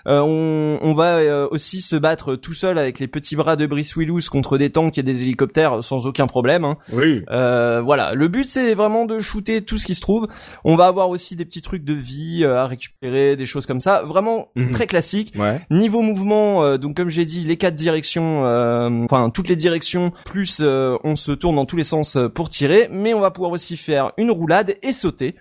Euh, 0.07 0.19
on, 0.22 0.80
on 0.82 0.94
va 0.94 1.18
euh, 1.18 1.48
aussi 1.52 1.82
se 1.82 1.95
battre 1.95 2.36
tout 2.36 2.53
seul 2.53 2.78
avec 2.78 2.99
les 2.99 3.07
petits 3.07 3.36
bras 3.36 3.56
de 3.56 3.65
Brice 3.65 3.95
Willis 3.95 4.28
contre 4.32 4.57
des 4.57 4.69
tanks 4.72 4.98
et 4.98 5.03
des 5.03 5.22
hélicoptères 5.22 5.84
sans 5.84 6.06
aucun 6.06 6.28
problème. 6.28 6.65
hein. 6.65 6.78
oui. 6.94 7.23
Euh, 7.30 7.82
voilà, 7.82 8.14
le 8.14 8.28
but 8.28 8.45
c'est 8.45 8.73
vraiment 8.73 9.06
de 9.06 9.19
shooter 9.19 9.61
tout 9.61 9.78
ce 9.78 9.86
qui 9.86 9.95
se 9.95 10.02
trouve. 10.02 10.28
On 10.64 10.76
va 10.76 10.86
avoir 10.88 11.10
aussi 11.10 11.36
des 11.36 11.45
petits 11.45 11.61
trucs 11.61 11.84
de 11.84 11.94
vie 11.94 12.45
à 12.45 12.65
récupérer, 12.68 13.36
des 13.36 13.45
choses 13.45 13.65
comme 13.65 13.82
ça. 13.82 14.03
Vraiment 14.03 14.49
Mhm. 14.56 14.72
très 14.72 14.88
classique. 14.88 15.34
Ouais. 15.38 15.60
Niveau 15.69 16.02
mouvement, 16.02 16.64
euh, 16.64 16.78
donc 16.78 16.98
comme 16.98 17.10
j'ai 17.10 17.26
dit, 17.26 17.45
les 17.45 17.57
quatre 17.57 17.76
directions, 17.76 18.45
euh, 18.45 18.90
enfin 19.06 19.30
toutes 19.30 19.48
les 19.49 19.56
directions, 19.56 20.11
plus 20.26 20.57
euh, 20.61 20.98
on 21.03 21.15
se 21.15 21.32
tourne 21.32 21.56
dans 21.56 21.65
tous 21.65 21.78
les 21.78 21.84
sens 21.84 22.18
pour 22.36 22.49
tirer, 22.49 22.88
mais 22.91 23.14
on 23.14 23.19
va 23.19 23.32
pouvoir 23.32 23.52
aussi 23.52 23.78
faire 23.78 24.11
une 24.18 24.32
roulade 24.32 24.76
et 24.84 24.94
sauter. 24.94 25.36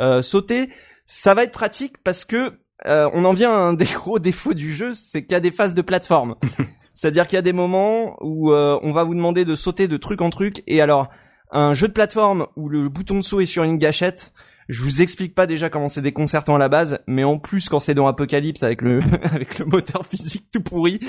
Euh, 0.00 0.22
sauter, 0.22 0.70
ça 1.06 1.34
va 1.34 1.42
être 1.44 1.52
pratique 1.52 1.94
parce 2.02 2.24
que 2.24 2.52
euh, 2.86 3.08
on 3.12 3.24
en 3.24 3.32
vient 3.32 3.52
à 3.52 3.56
un 3.56 3.72
des 3.74 3.84
gros 3.94 4.18
défauts 4.18 4.54
du 4.54 4.74
jeu, 4.74 4.92
c'est 4.92 5.22
qu'il 5.22 5.32
y 5.32 5.36
a 5.36 5.40
des 5.40 5.52
phases 5.52 5.74
de 5.74 5.82
plateforme. 5.82 6.36
C'est-à-dire 6.94 7.26
qu'il 7.26 7.36
y 7.36 7.38
a 7.38 7.42
des 7.42 7.52
moments 7.52 8.16
où 8.20 8.52
euh, 8.52 8.78
on 8.82 8.92
va 8.92 9.02
vous 9.02 9.14
demander 9.14 9.44
de 9.44 9.54
sauter 9.54 9.88
de 9.88 9.96
truc 9.96 10.20
en 10.20 10.30
truc, 10.30 10.62
et 10.66 10.80
alors 10.80 11.08
un 11.50 11.74
jeu 11.74 11.88
de 11.88 11.92
plateforme 11.92 12.46
où 12.56 12.68
le 12.68 12.88
bouton 12.88 13.16
de 13.16 13.22
saut 13.22 13.40
est 13.40 13.46
sur 13.46 13.64
une 13.64 13.78
gâchette, 13.78 14.32
je 14.68 14.80
vous 14.80 15.02
explique 15.02 15.34
pas 15.34 15.46
déjà 15.46 15.68
comment 15.68 15.88
c'est 15.88 16.00
déconcertant 16.00 16.54
à 16.54 16.58
la 16.58 16.68
base, 16.68 17.00
mais 17.06 17.24
en 17.24 17.38
plus 17.38 17.68
quand 17.68 17.80
c'est 17.80 17.94
dans 17.94 18.06
Apocalypse 18.06 18.62
avec 18.62 18.80
le 18.80 19.00
avec 19.24 19.58
le 19.58 19.66
moteur 19.66 20.06
physique 20.06 20.48
tout 20.52 20.62
pourri, 20.62 21.00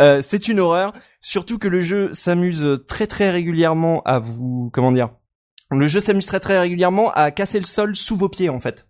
euh, 0.00 0.22
c'est 0.22 0.48
une 0.48 0.60
horreur. 0.60 0.92
Surtout 1.20 1.58
que 1.58 1.68
le 1.68 1.80
jeu 1.80 2.10
s'amuse 2.14 2.82
très 2.88 3.06
très 3.06 3.30
régulièrement 3.30 4.02
à 4.04 4.18
vous 4.18 4.70
comment 4.72 4.92
dire. 4.92 5.10
Le 5.70 5.86
jeu 5.86 6.00
s'amuse 6.00 6.26
très 6.26 6.40
très 6.40 6.58
régulièrement 6.58 7.10
à 7.12 7.30
casser 7.30 7.58
le 7.58 7.64
sol 7.64 7.94
sous 7.94 8.16
vos 8.16 8.28
pieds 8.28 8.48
en 8.48 8.60
fait. 8.60 8.86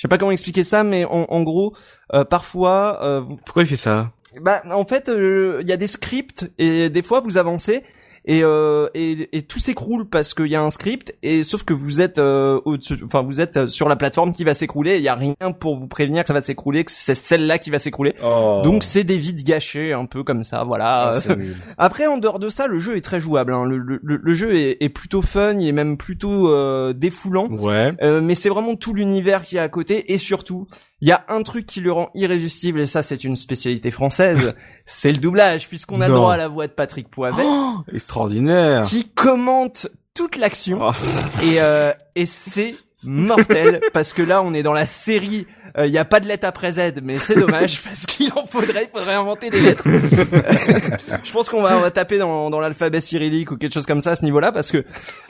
Je 0.00 0.04
sais 0.04 0.08
pas 0.08 0.16
comment 0.16 0.30
expliquer 0.30 0.64
ça, 0.64 0.82
mais 0.82 1.04
en, 1.04 1.26
en 1.28 1.42
gros, 1.42 1.74
euh, 2.14 2.24
parfois, 2.24 3.00
euh, 3.02 3.20
vous- 3.20 3.36
Pourquoi 3.36 3.64
il 3.64 3.66
fait 3.66 3.76
ça? 3.76 4.12
Bah 4.40 4.62
en 4.70 4.86
fait, 4.86 5.10
euh, 5.10 5.58
il 5.60 5.68
y 5.68 5.72
a 5.72 5.76
des 5.76 5.86
scripts 5.86 6.50
et 6.56 6.88
des 6.88 7.02
fois 7.02 7.20
vous 7.20 7.36
avancez 7.36 7.82
et 8.24 8.40
euh, 8.42 8.88
et, 8.94 9.28
et 9.36 9.42
tout 9.42 9.58
s'écroule 9.58 10.08
parce 10.08 10.34
qu'il 10.34 10.46
y 10.48 10.54
a 10.56 10.62
un 10.62 10.70
script 10.70 11.14
et 11.22 11.42
sauf 11.42 11.64
que 11.64 11.72
vous 11.72 12.00
êtes 12.00 12.18
euh, 12.18 12.60
enfin 13.04 13.22
vous 13.22 13.40
êtes 13.40 13.68
sur 13.68 13.88
la 13.88 13.96
plateforme 13.96 14.32
qui 14.32 14.44
va 14.44 14.54
s'écrouler. 14.54 14.96
Il 14.96 15.02
y 15.02 15.08
a 15.08 15.14
rien 15.14 15.34
pour 15.58 15.76
vous 15.76 15.88
prévenir 15.88 16.22
que 16.24 16.28
ça 16.28 16.34
va 16.34 16.40
s'écrouler, 16.40 16.84
que 16.84 16.90
c'est 16.92 17.14
celle-là 17.14 17.58
qui 17.58 17.70
va 17.70 17.78
s'écrouler. 17.78 18.14
oh. 18.22 18.60
Donc 18.62 18.82
c'est 18.82 19.04
des 19.04 19.16
vides 19.18 19.42
gâchés 19.44 19.92
un 19.92 20.04
peu 20.06 20.22
comme 20.22 20.42
ça, 20.42 20.64
voilà. 20.64 21.12
Ah. 21.28 21.34
Après, 21.78 22.06
en 22.06 22.18
dehors 22.18 22.38
de 22.38 22.48
ça, 22.48 22.66
le 22.66 22.78
jeu 22.78 22.96
est 22.96 23.00
très 23.00 23.20
jouable. 23.20 23.52
hein. 23.54 23.64
Le, 23.64 23.78
le, 23.78 23.98
le- 24.02 24.20
le 24.22 24.32
jeu 24.32 24.54
est, 24.54 24.76
est 24.80 24.88
plutôt 24.88 25.22
fun, 25.22 25.58
il 25.58 25.66
est 25.68 25.72
même 25.72 25.96
plutôt 25.96 26.48
euh, 26.48 26.92
défoulant. 26.92 27.48
Ouais. 27.48 27.92
Euh, 28.02 28.20
mais 28.20 28.34
c'est 28.34 28.48
vraiment 28.48 28.76
tout 28.76 28.94
l'univers 28.94 29.42
qui 29.42 29.56
est 29.56 29.60
à 29.60 29.68
côté 29.68 30.12
et 30.12 30.18
surtout, 30.18 30.66
il 31.00 31.08
y 31.08 31.12
a 31.12 31.24
un 31.28 31.42
truc 31.42 31.66
qui 31.66 31.80
le 31.80 31.92
rend 31.92 32.10
irrésistible 32.14 32.80
et 32.80 32.86
ça 32.86 33.02
c'est 33.02 33.24
une 33.24 33.36
spécialité 33.36 33.90
française, 33.90 34.54
c'est 34.86 35.12
le 35.12 35.18
doublage 35.18 35.68
puisqu'on 35.68 36.00
a 36.00 36.08
le 36.08 36.14
droit 36.14 36.34
à 36.34 36.36
la 36.36 36.48
voix 36.48 36.66
de 36.66 36.72
Patrick 36.72 37.08
Poivet 37.10 37.42
Oh, 37.44 37.76
extraordinaire. 37.92 38.82
qui 38.82 39.08
commente 39.08 39.88
toute 40.14 40.36
l'action 40.36 40.78
Oh. 40.82 40.90
et 41.42 41.60
euh, 41.60 41.92
et 42.14 42.26
c'est 42.26 42.74
mortel 43.02 43.80
parce 43.94 44.12
que 44.12 44.22
là 44.22 44.42
on 44.42 44.52
est 44.52 44.62
dans 44.62 44.74
la 44.74 44.84
série 44.84 45.46
euh, 45.78 45.86
il 45.86 45.92
y 45.92 45.96
a 45.96 46.04
pas 46.04 46.20
de 46.20 46.26
lettres 46.26 46.46
après 46.46 46.72
Z 46.72 47.00
mais 47.02 47.18
c'est 47.18 47.38
dommage 47.38 47.82
parce 47.84 48.04
qu'il 48.04 48.30
en 48.34 48.44
faudrait 48.44 48.88
il 48.92 48.98
faudrait 48.98 49.14
inventer 49.14 49.48
des 49.48 49.60
lettres 49.62 49.84
je 51.22 51.32
pense 51.32 51.48
qu'on 51.48 51.62
va, 51.62 51.76
on 51.78 51.80
va 51.80 51.90
taper 51.90 52.18
dans, 52.18 52.50
dans 52.50 52.60
l'alphabet 52.60 53.00
cyrillique 53.00 53.52
ou 53.52 53.56
quelque 53.56 53.72
chose 53.72 53.86
comme 53.86 54.00
ça 54.02 54.10
à 54.10 54.16
ce 54.16 54.24
niveau 54.24 54.38
là 54.40 54.52
parce 54.52 54.70
que 54.70 54.84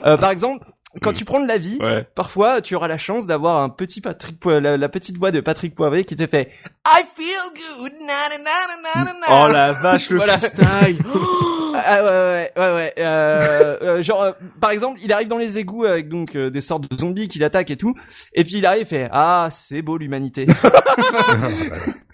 euh, 0.05 0.17
par 0.17 0.31
exemple 0.31 0.65
quand 1.01 1.13
tu 1.13 1.23
prends 1.25 1.39
de 1.39 1.47
la 1.47 1.57
vie 1.57 1.77
Ouais. 1.81 2.05
parfois 2.15 2.61
tu 2.61 2.75
auras 2.75 2.87
la 2.87 2.97
chance 2.97 3.25
d'avoir 3.27 3.61
un 3.61 3.69
petit 3.69 4.01
Patrick 4.01 4.39
Po- 4.39 4.59
la, 4.59 4.75
la 4.77 4.89
petite 4.89 5.17
voix 5.17 5.31
de 5.31 5.39
Patrick 5.39 5.73
Poivet 5.75 6.03
qui 6.03 6.15
te 6.15 6.27
fait 6.27 6.51
I 6.85 7.01
feel 7.15 7.79
good 7.79 7.93
na 8.01 8.29
na 8.29 8.37
na 8.43 9.03
na 9.05 9.05
na 9.05 9.19
na 9.19 9.45
Oh 9.47 9.51
la 9.51 9.71
vache 9.73 10.09
le 10.09 10.17
Voilà. 10.17 10.37
freestyle. 10.37 10.97
ah 11.73 12.03
ouais 12.03 12.09
ouais 12.09 12.51
ouais 12.57 12.73
ouais 12.75 12.93
euh, 12.99 13.77
euh, 13.81 14.03
genre 14.03 14.23
euh, 14.23 14.31
par 14.59 14.71
exemple 14.71 14.99
il 15.01 15.13
arrive 15.13 15.29
dans 15.29 15.37
les 15.37 15.57
égouts 15.57 15.85
avec 15.85 16.09
donc 16.09 16.35
euh, 16.35 16.49
des 16.49 16.59
sortes 16.61 16.91
de 16.91 16.97
zombies 16.97 17.29
qui 17.29 17.39
l'attaquent 17.39 17.71
et 17.71 17.77
tout 17.77 17.95
et 18.33 18.43
puis 18.43 18.55
il 18.57 18.65
arrive 18.65 18.81
et 18.81 18.85
fait 18.85 19.09
ah 19.13 19.47
c'est 19.51 19.81
beau 19.81 19.97
l'humanité 19.97 20.47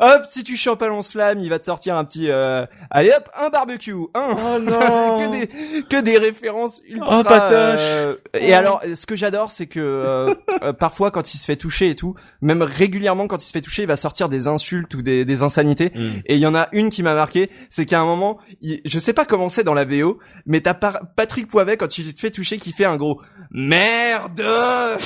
hop 0.00 0.22
si 0.28 0.42
tu 0.42 0.56
chopes 0.56 0.82
à 0.82 0.88
lance-flamme 0.88 1.40
il 1.40 1.48
va 1.50 1.58
te 1.58 1.64
sortir 1.64 1.96
un 1.96 2.04
petit 2.04 2.30
euh, 2.30 2.66
allez 2.90 3.10
hop 3.16 3.28
un 3.40 3.48
barbecue 3.48 3.94
un 4.14 4.36
Oh 4.36 4.58
non. 4.60 4.72
c'est 4.72 5.24
que 5.24 5.30
des 5.30 5.82
que 5.84 6.00
des 6.00 6.18
références 6.18 6.80
ultra 6.88 7.20
Oh, 7.20 7.22
patache. 7.22 7.80
euh, 7.82 8.16
et 8.38 8.52
alors 8.54 8.82
ce 8.94 9.06
que 9.06 9.16
j'adore 9.16 9.50
c'est 9.50 9.66
que 9.66 9.80
euh, 9.80 10.34
euh, 10.62 10.72
parfois 10.72 11.10
quand 11.10 11.32
il 11.34 11.38
se 11.38 11.44
fait 11.44 11.56
toucher 11.56 11.90
et 11.90 11.94
tout 11.94 12.14
même 12.42 12.62
régulièrement 12.62 13.26
quand 13.28 13.42
il 13.42 13.46
se 13.46 13.52
fait 13.52 13.60
toucher 13.60 13.82
il 13.82 13.88
va 13.88 13.96
sortir 13.96 14.28
des 14.28 14.48
insultes 14.48 14.92
ou 14.94 15.02
des, 15.02 15.24
des 15.24 15.42
insanités 15.42 15.92
Mm. 15.94 16.20
et 16.26 16.34
il 16.34 16.40
y 16.40 16.46
en 16.46 16.54
a 16.54 16.68
une 16.72 16.90
qui 16.90 17.02
m'a 17.02 17.14
marqué, 17.14 17.50
c'est 17.68 17.84
qu'à 17.84 18.00
un 18.00 18.04
moment, 18.04 18.38
il- 18.60 18.80
je 18.84 18.98
sais 18.98 19.12
pas 19.12 19.24
comment 19.24 19.48
c'est 19.48 19.64
dans 19.64 19.74
la 19.74 19.84
VO, 19.84 20.18
mais 20.46 20.60
t'as 20.60 20.74
par- 20.74 21.00
Patrick 21.16 21.46
Poivet 21.48 21.76
quand 21.76 21.88
tu 21.88 22.02
te 22.14 22.20
fais 22.20 22.30
toucher 22.30 22.58
qui 22.58 22.72
fait 22.72 22.84
un 22.84 22.96
gros 22.96 23.20
merde. 23.50 24.42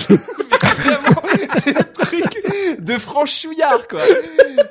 Vraiment, 0.75 1.23
le 1.67 1.93
truc 1.93 2.79
de 2.81 2.99
franchouillard 2.99 3.89
quoi. 3.89 4.03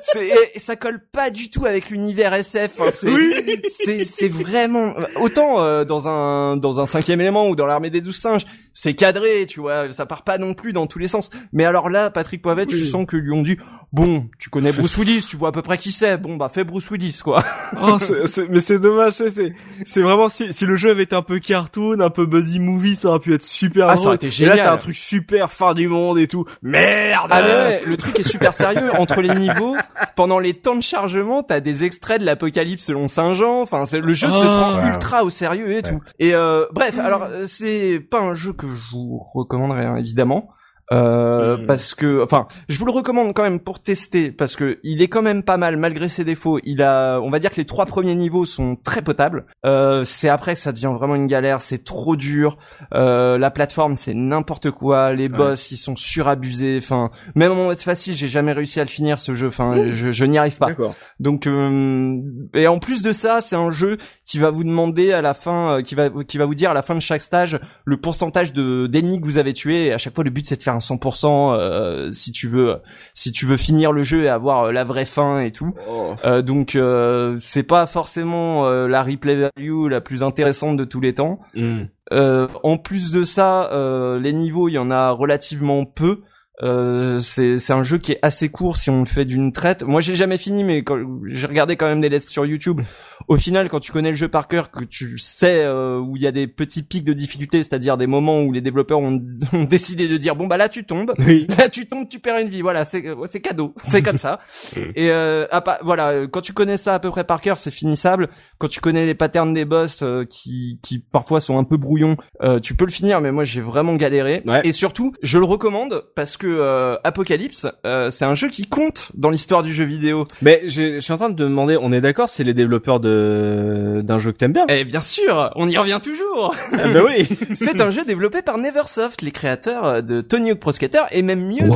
C'est 0.00 0.28
et 0.54 0.58
ça 0.58 0.76
colle 0.76 1.00
pas 1.12 1.30
du 1.30 1.50
tout 1.50 1.66
avec 1.66 1.90
l'univers 1.90 2.32
SF. 2.34 2.80
hein, 2.80 2.90
c'est 2.92 3.62
c'est 3.68 4.04
c'est 4.04 4.28
vraiment 4.28 4.94
autant 5.16 5.60
euh, 5.60 5.84
dans 5.84 6.08
un 6.08 6.56
dans 6.56 6.80
un 6.80 6.86
cinquième 6.86 7.20
élément 7.20 7.48
ou 7.48 7.56
dans 7.56 7.66
l'armée 7.66 7.90
des 7.90 8.00
douze 8.00 8.16
singes, 8.16 8.44
c'est 8.72 8.94
cadré, 8.94 9.46
tu 9.46 9.60
vois, 9.60 9.92
ça 9.92 10.06
part 10.06 10.22
pas 10.22 10.38
non 10.38 10.54
plus 10.54 10.72
dans 10.72 10.86
tous 10.86 10.98
les 10.98 11.08
sens. 11.08 11.30
Mais 11.52 11.64
alors 11.64 11.88
là, 11.88 12.10
Patrick 12.10 12.42
Poivet, 12.42 12.66
tu 12.66 12.78
sens 12.84 13.06
que 13.06 13.16
lui 13.16 13.32
ont 13.32 13.42
dit 13.42 13.56
bon, 13.94 14.28
tu 14.38 14.50
connais 14.50 14.72
Bruce 14.72 14.96
Willis, 14.98 15.24
tu 15.28 15.36
vois 15.36 15.50
à 15.50 15.52
peu 15.52 15.62
près 15.62 15.78
qui 15.78 15.92
c'est. 15.92 16.16
Bon 16.18 16.36
bah 16.36 16.48
fais 16.48 16.64
Bruce 16.64 16.90
Willis 16.90 17.20
quoi. 17.22 17.44
Oh, 17.80 17.98
c'est- 17.98 18.26
c'est- 18.26 18.46
mais 18.48 18.60
c'est 18.60 18.78
dommage, 18.78 19.14
c'est 19.14 19.30
c'est 19.30 19.52
c'est 19.84 20.02
vraiment 20.02 20.28
si 20.28 20.52
si 20.52 20.64
le 20.66 20.76
jeu 20.76 20.90
avait 20.90 21.02
été 21.04 21.16
un 21.16 21.22
peu 21.22 21.38
cartoon, 21.40 22.00
un 22.00 22.10
peu 22.10 22.24
buddy 22.26 22.58
movie, 22.60 22.94
ça 22.96 23.08
aurait 23.08 23.18
pu 23.20 23.34
être 23.34 23.42
super 23.42 23.88
Ah, 23.88 23.96
ça 23.96 24.06
aurait 24.06 24.16
été 24.16 24.26
Et 24.26 24.30
là 24.30 24.34
génial. 24.52 24.58
t'as 24.58 24.72
un 24.74 24.76
truc 24.78 24.96
super 24.96 25.50
fin 25.52 25.74
du 25.74 25.88
monde 25.88 26.18
et 26.18 26.26
tout. 26.28 26.44
Merde. 26.62 27.28
Ah 27.30 27.42
mais 27.42 27.48
ouais, 27.48 27.82
le 27.86 27.96
truc 27.96 28.18
est 28.18 28.28
super 28.28 28.52
sérieux. 28.54 28.90
Entre 28.98 29.20
les 29.22 29.34
niveaux, 29.34 29.76
pendant 30.16 30.38
les 30.38 30.54
temps 30.54 30.76
de 30.76 30.82
chargement, 30.82 31.42
t'as 31.42 31.60
des 31.60 31.84
extraits 31.84 32.20
de 32.20 32.26
l'Apocalypse 32.26 32.84
selon 32.84 33.08
Saint 33.08 33.32
Jean. 33.34 33.60
Enfin, 33.62 33.84
c'est- 33.84 34.00
le 34.00 34.12
jeu 34.14 34.28
se 34.30 34.34
Ah. 34.34 34.40
prend 34.60 34.76
Ouais. 34.82 34.88
ultra 34.92 35.24
au 35.24 35.30
sérieux 35.30 35.72
et 35.76 35.82
tout. 35.82 36.00
Et 36.18 36.34
euh, 36.34 36.64
bref, 36.72 36.98
alors 36.98 37.22
euh, 37.24 37.44
c'est 37.46 38.00
pas 38.00 38.20
un 38.20 38.34
jeu 38.34 38.52
que 38.52 38.66
je 38.66 38.80
vous 38.92 39.18
recommanderais 39.34 39.84
hein, 39.86 39.96
évidemment. 39.96 40.48
Euh, 40.94 41.56
parce 41.66 41.94
que 41.94 42.22
enfin 42.22 42.46
je 42.68 42.78
vous 42.78 42.86
le 42.86 42.92
recommande 42.92 43.34
quand 43.34 43.42
même 43.42 43.60
pour 43.60 43.80
tester 43.80 44.30
parce 44.30 44.56
que 44.56 44.78
il 44.82 45.02
est 45.02 45.08
quand 45.08 45.22
même 45.22 45.42
pas 45.42 45.56
mal 45.56 45.76
malgré 45.76 46.08
ses 46.08 46.24
défauts. 46.24 46.58
Il 46.64 46.82
a 46.82 47.20
on 47.20 47.30
va 47.30 47.38
dire 47.38 47.50
que 47.50 47.56
les 47.56 47.64
trois 47.64 47.86
premiers 47.86 48.14
niveaux 48.14 48.44
sont 48.46 48.76
très 48.76 49.02
potables. 49.02 49.46
Euh, 49.66 50.04
c'est 50.04 50.28
après 50.28 50.54
que 50.54 50.60
ça 50.60 50.72
devient 50.72 50.92
vraiment 50.94 51.14
une 51.14 51.26
galère 51.26 51.62
c'est 51.62 51.84
trop 51.84 52.16
dur. 52.16 52.58
Euh, 52.94 53.38
la 53.38 53.50
plateforme 53.50 53.96
c'est 53.96 54.14
n'importe 54.14 54.70
quoi. 54.70 55.12
Les 55.12 55.28
boss 55.28 55.70
ils 55.70 55.76
sont 55.76 55.96
surabusés. 55.96 56.78
Enfin 56.78 57.10
même 57.34 57.52
en 57.52 57.64
mode 57.64 57.78
facile 57.78 58.14
j'ai 58.14 58.28
jamais 58.28 58.52
réussi 58.52 58.80
à 58.80 58.84
le 58.84 58.90
finir 58.90 59.18
ce 59.18 59.34
jeu. 59.34 59.48
Enfin 59.48 59.90
je, 59.90 60.12
je 60.12 60.24
n'y 60.24 60.38
arrive 60.38 60.58
pas. 60.58 60.70
Donc 61.18 61.46
euh, 61.46 62.20
et 62.54 62.68
en 62.68 62.78
plus 62.78 63.02
de 63.02 63.12
ça, 63.12 63.40
c'est 63.40 63.56
un 63.56 63.70
jeu 63.70 63.96
qui 64.24 64.38
va 64.38 64.50
vous 64.50 64.64
demander 64.64 65.12
à 65.12 65.22
la 65.22 65.34
fin, 65.34 65.78
euh, 65.78 65.82
qui 65.82 65.94
va 65.94 66.10
qui 66.26 66.38
va 66.38 66.46
vous 66.46 66.54
dire 66.54 66.70
à 66.70 66.74
la 66.74 66.82
fin 66.82 66.94
de 66.94 67.00
chaque 67.00 67.22
stage 67.22 67.58
le 67.84 67.96
pourcentage 67.96 68.52
de 68.52 68.86
d'ennemis 68.86 69.20
que 69.20 69.26
vous 69.26 69.38
avez 69.38 69.52
tués. 69.52 69.86
Et 69.86 69.92
à 69.92 69.98
chaque 69.98 70.14
fois, 70.14 70.24
le 70.24 70.30
but 70.30 70.46
c'est 70.46 70.56
de 70.56 70.62
faire 70.62 70.74
un 70.74 70.80
100% 70.86 71.54
euh, 71.54 72.10
si 72.12 72.32
tu 72.32 72.48
veux 72.48 72.76
si 73.14 73.32
tu 73.32 73.46
veux 73.46 73.56
finir 73.56 73.92
le 73.92 74.02
jeu 74.02 74.24
et 74.24 74.28
avoir 74.28 74.64
euh, 74.64 74.72
la 74.72 74.84
vraie 74.84 75.06
fin 75.06 75.40
et 75.40 75.50
tout. 75.50 75.74
Oh. 75.88 76.14
Euh, 76.24 76.42
donc 76.42 76.76
euh, 76.76 77.36
c'est 77.40 77.62
pas 77.62 77.86
forcément 77.86 78.66
euh, 78.66 78.86
la 78.86 79.02
replay 79.02 79.36
value 79.36 79.88
la 79.88 80.00
plus 80.00 80.22
intéressante 80.22 80.76
de 80.76 80.84
tous 80.84 81.00
les 81.00 81.14
temps. 81.14 81.40
Mm. 81.54 81.84
Euh, 82.12 82.48
en 82.62 82.76
plus 82.76 83.10
de 83.10 83.24
ça, 83.24 83.72
euh, 83.72 84.18
les 84.18 84.32
niveaux, 84.32 84.68
il 84.68 84.72
y 84.72 84.78
en 84.78 84.90
a 84.90 85.10
relativement 85.10 85.84
peu. 85.84 86.20
Euh, 86.62 87.18
c'est 87.18 87.70
un 87.70 87.82
jeu 87.82 87.98
qui 87.98 88.12
est 88.12 88.18
assez 88.22 88.48
court 88.48 88.76
si 88.76 88.90
on 88.90 89.00
le 89.00 89.06
fait 89.06 89.24
d'une 89.24 89.52
traite. 89.52 89.82
Moi, 89.82 90.00
j'ai 90.00 90.14
jamais 90.14 90.38
fini, 90.38 90.62
mais 90.62 90.84
j'ai 91.26 91.46
regardé 91.46 91.76
quand 91.76 91.86
même 91.86 92.00
des 92.00 92.08
let's 92.08 92.28
sur 92.28 92.46
YouTube. 92.46 92.80
Au 93.28 93.36
final, 93.36 93.68
quand 93.68 93.80
tu 93.80 93.90
connais 93.92 94.10
le 94.10 94.16
jeu 94.16 94.28
par 94.28 94.48
cœur, 94.48 94.70
que 94.70 94.84
tu 94.84 95.18
sais 95.18 95.64
euh, 95.64 95.98
où 95.98 96.16
il 96.16 96.22
y 96.22 96.26
a 96.26 96.32
des 96.32 96.46
petits 96.46 96.82
pics 96.82 97.04
de 97.04 97.12
difficulté, 97.12 97.62
c'est-à-dire 97.62 97.96
des 97.96 98.06
moments 98.06 98.42
où 98.42 98.52
les 98.52 98.60
développeurs 98.60 99.00
ont, 99.00 99.20
ont 99.52 99.64
décidé 99.64 100.08
de 100.08 100.16
dire 100.16 100.36
bon 100.36 100.46
bah 100.46 100.56
là 100.56 100.68
tu 100.68 100.84
tombes, 100.84 101.12
Oui. 101.26 101.46
là 101.58 101.68
tu 101.68 101.86
tombes, 101.86 102.08
tu 102.08 102.20
perds 102.20 102.38
une 102.38 102.48
vie. 102.48 102.62
Voilà, 102.62 102.84
c'est 102.84 103.02
cadeau, 103.40 103.74
c'est 103.88 104.02
comme 104.02 104.18
ça. 104.18 104.40
Et 104.94 105.10
euh, 105.10 105.46
à 105.50 105.62
voilà, 105.82 106.26
quand 106.28 106.40
tu 106.40 106.52
connais 106.52 106.76
ça 106.76 106.94
à 106.94 106.98
peu 107.00 107.10
près 107.10 107.24
par 107.24 107.40
cœur, 107.40 107.58
c'est 107.58 107.70
finissable. 107.70 108.28
Quand 108.58 108.68
tu 108.68 108.80
connais 108.80 109.06
les 109.06 109.14
patterns 109.14 109.52
des 109.54 109.64
boss 109.64 110.02
euh, 110.02 110.24
qui 110.24 110.78
qui 110.82 110.98
parfois 111.00 111.40
sont 111.40 111.58
un 111.58 111.64
peu 111.64 111.76
brouillons, 111.76 112.16
euh, 112.42 112.60
tu 112.60 112.76
peux 112.76 112.84
le 112.84 112.92
finir. 112.92 113.20
Mais 113.20 113.32
moi 113.32 113.44
j'ai 113.44 113.60
vraiment 113.60 113.96
galéré. 113.96 114.42
Ouais. 114.46 114.60
Et 114.64 114.72
surtout, 114.72 115.12
je 115.22 115.38
le 115.38 115.44
recommande 115.44 116.04
parce 116.14 116.36
que 116.36 116.43
que 116.44 116.58
euh, 116.60 116.96
Apocalypse, 117.04 117.66
euh, 117.86 118.10
c'est 118.10 118.26
un 118.26 118.34
jeu 118.34 118.48
qui 118.48 118.66
compte 118.66 119.10
dans 119.14 119.30
l'histoire 119.30 119.62
du 119.62 119.72
jeu 119.72 119.84
vidéo. 119.84 120.24
Mais 120.42 120.62
je 120.66 121.00
suis 121.00 121.12
en 121.12 121.16
train 121.16 121.30
de 121.30 121.36
te 121.36 121.42
demander, 121.42 121.78
on 121.80 121.90
est 121.90 122.02
d'accord, 122.02 122.28
c'est 122.28 122.44
les 122.44 122.52
développeurs 122.52 123.00
de 123.00 124.02
d'un 124.04 124.18
jeu 124.18 124.32
que 124.32 124.36
t'aimes 124.36 124.52
bien? 124.52 124.66
Eh 124.68 124.84
bien 124.84 125.00
sûr, 125.00 125.50
on 125.56 125.68
y 125.68 125.78
revient 125.78 126.00
toujours. 126.02 126.54
Ah 126.72 126.88
bah 126.92 127.00
oui. 127.06 127.26
c'est 127.54 127.80
un 127.80 127.90
jeu 127.90 128.04
développé 128.04 128.42
par 128.42 128.58
Neversoft, 128.58 129.22
les 129.22 129.30
créateurs 129.30 129.84
euh, 129.84 130.00
de 130.02 130.20
Tony 130.20 130.50
Hawk 130.50 130.60
Pro 130.60 130.72
Skater, 130.72 131.04
et 131.12 131.22
même 131.22 131.46
mieux, 131.46 131.70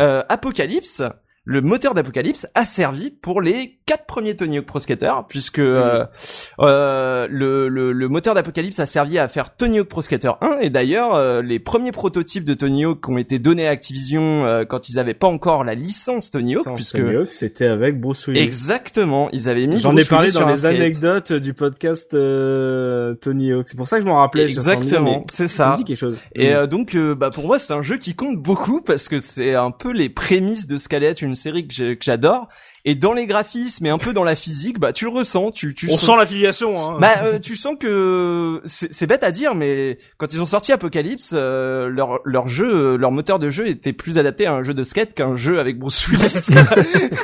euh, 0.00 0.22
Apocalypse. 0.28 1.02
Le 1.50 1.62
moteur 1.62 1.94
d'Apocalypse 1.94 2.46
a 2.54 2.66
servi 2.66 3.10
pour 3.10 3.40
les 3.40 3.78
quatre 3.86 4.04
premiers 4.04 4.36
Tony 4.36 4.58
Hawk 4.58 4.66
Pro 4.66 4.80
Skater, 4.80 5.12
puisque 5.30 5.60
euh, 5.60 6.04
euh, 6.60 7.26
le, 7.30 7.70
le, 7.70 7.92
le 7.92 8.08
moteur 8.08 8.34
d'Apocalypse 8.34 8.78
a 8.80 8.84
servi 8.84 9.18
à 9.18 9.28
faire 9.28 9.56
Tony 9.56 9.78
Hawk 9.78 9.88
Pro 9.88 10.02
Skater 10.02 10.32
1, 10.42 10.58
et 10.60 10.68
d'ailleurs 10.68 11.14
euh, 11.14 11.40
les 11.40 11.58
premiers 11.58 11.90
prototypes 11.90 12.44
de 12.44 12.52
Tony 12.52 12.84
Hawk 12.84 13.02
qui 13.02 13.10
ont 13.10 13.16
été 13.16 13.38
donnés 13.38 13.66
à 13.66 13.70
Activision 13.70 14.44
euh, 14.44 14.66
quand 14.66 14.90
ils 14.90 14.98
avaient 14.98 15.14
pas 15.14 15.26
encore 15.28 15.64
la 15.64 15.74
licence 15.74 16.30
Tony 16.30 16.54
Hawk, 16.56 16.66
puisque 16.74 17.00
c'était 17.30 17.64
avec 17.66 17.98
Bruce 17.98 18.26
Willis. 18.26 18.40
exactement, 18.40 19.30
ils 19.32 19.48
avaient 19.48 19.66
mis 19.66 19.78
J'en 19.80 19.96
ai 19.96 20.04
parlé 20.04 20.30
dans 20.30 20.46
les 20.46 20.66
anecdotes 20.66 21.32
du 21.32 21.54
podcast 21.54 22.12
euh, 22.12 23.14
Tony 23.14 23.52
Hawk. 23.52 23.68
C'est 23.68 23.76
pour 23.78 23.88
ça 23.88 23.96
que 23.96 24.02
je 24.02 24.06
m'en 24.08 24.18
rappelais. 24.20 24.44
Exactement, 24.44 25.24
c'est 25.32 25.48
Ça 25.48 25.64
ça. 25.64 25.70
me 25.70 25.76
dit 25.78 25.84
quelque 25.84 25.96
chose. 25.96 26.18
Et 26.34 26.54
euh, 26.54 26.66
donc, 26.66 26.94
bah 27.16 27.30
pour 27.30 27.46
moi, 27.46 27.58
c'est 27.58 27.72
un 27.72 27.80
jeu 27.80 27.96
qui 27.96 28.14
compte 28.14 28.36
beaucoup 28.36 28.82
parce 28.82 29.08
que 29.08 29.18
c'est 29.18 29.54
un 29.54 29.70
peu 29.70 29.92
les 29.92 30.10
prémices 30.10 30.66
de 30.66 30.76
ce 30.76 30.90
qu'allait 30.90 31.06
être 31.06 31.22
une 31.22 31.37
série 31.38 31.66
que 31.66 31.96
j'adore. 32.00 32.48
Et 32.84 32.94
dans 32.94 33.12
les 33.12 33.26
graphismes 33.26 33.86
et 33.86 33.90
un 33.90 33.98
peu 33.98 34.12
dans 34.12 34.24
la 34.24 34.36
physique, 34.36 34.78
bah 34.78 34.92
tu 34.92 35.04
le 35.04 35.10
ressens, 35.10 35.50
tu 35.50 35.74
tu 35.74 35.86
on 35.90 35.96
sens- 35.96 36.06
sent 36.06 36.16
l'affiliation. 36.18 36.80
Hein. 36.80 36.98
Bah 37.00 37.10
euh, 37.24 37.38
tu 37.38 37.56
sens 37.56 37.74
que 37.78 38.60
c'est 38.64 38.92
c'est 38.92 39.06
bête 39.06 39.24
à 39.24 39.30
dire, 39.30 39.54
mais 39.54 39.98
quand 40.16 40.32
ils 40.32 40.40
ont 40.40 40.46
sorti 40.46 40.72
Apocalypse, 40.72 41.32
euh, 41.34 41.88
leur 41.88 42.20
leur 42.24 42.48
jeu, 42.48 42.94
euh, 42.94 42.96
leur 42.96 43.10
moteur 43.10 43.38
de 43.38 43.50
jeu 43.50 43.66
était 43.68 43.92
plus 43.92 44.18
adapté 44.18 44.46
à 44.46 44.52
un 44.54 44.62
jeu 44.62 44.74
de 44.74 44.84
skate 44.84 45.14
qu'un 45.14 45.36
jeu 45.36 45.58
avec 45.60 45.78
Bruce 45.78 46.06
Willis. 46.08 46.48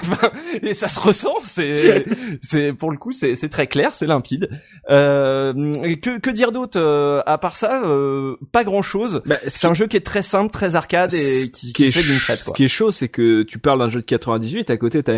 Enfin, 0.04 0.30
et 0.62 0.74
ça 0.74 0.88
se 0.88 1.00
ressent, 1.00 1.34
c'est 1.42 2.04
c'est 2.42 2.72
pour 2.72 2.90
le 2.90 2.98
coup 2.98 3.12
c'est 3.12 3.34
c'est 3.36 3.48
très 3.48 3.66
clair, 3.66 3.94
c'est 3.94 4.06
limpide. 4.06 4.50
Euh, 4.90 5.72
et 5.82 5.98
que 5.98 6.18
que 6.18 6.30
dire 6.30 6.52
d'autre 6.52 6.78
euh, 6.78 7.22
à 7.26 7.38
part 7.38 7.56
ça 7.56 7.82
euh, 7.84 8.36
Pas 8.52 8.64
grand 8.64 8.82
chose. 8.82 9.22
Bah, 9.26 9.36
C'est 9.46 9.66
un 9.66 9.74
jeu 9.74 9.86
qui 9.86 9.96
est 9.96 10.04
très 10.04 10.22
simple, 10.22 10.50
très 10.52 10.74
arcade 10.76 11.14
et 11.14 11.50
qui, 11.50 11.68
qui 11.68 11.72
qui 11.72 11.84
est 11.84 11.90
fait 11.90 12.02
d'une 12.02 12.18
traite. 12.18 12.40
Ce 12.40 12.50
qui 12.52 12.64
est 12.64 12.68
chaud, 12.68 12.90
c'est 12.90 13.08
que 13.08 13.42
tu 13.42 13.58
parles 13.58 13.78
d'un 13.78 13.88
jeu 13.88 14.00
de 14.00 14.06
98, 14.06 14.70
à 14.70 14.76
côté 14.76 15.02
t'as 15.02 15.14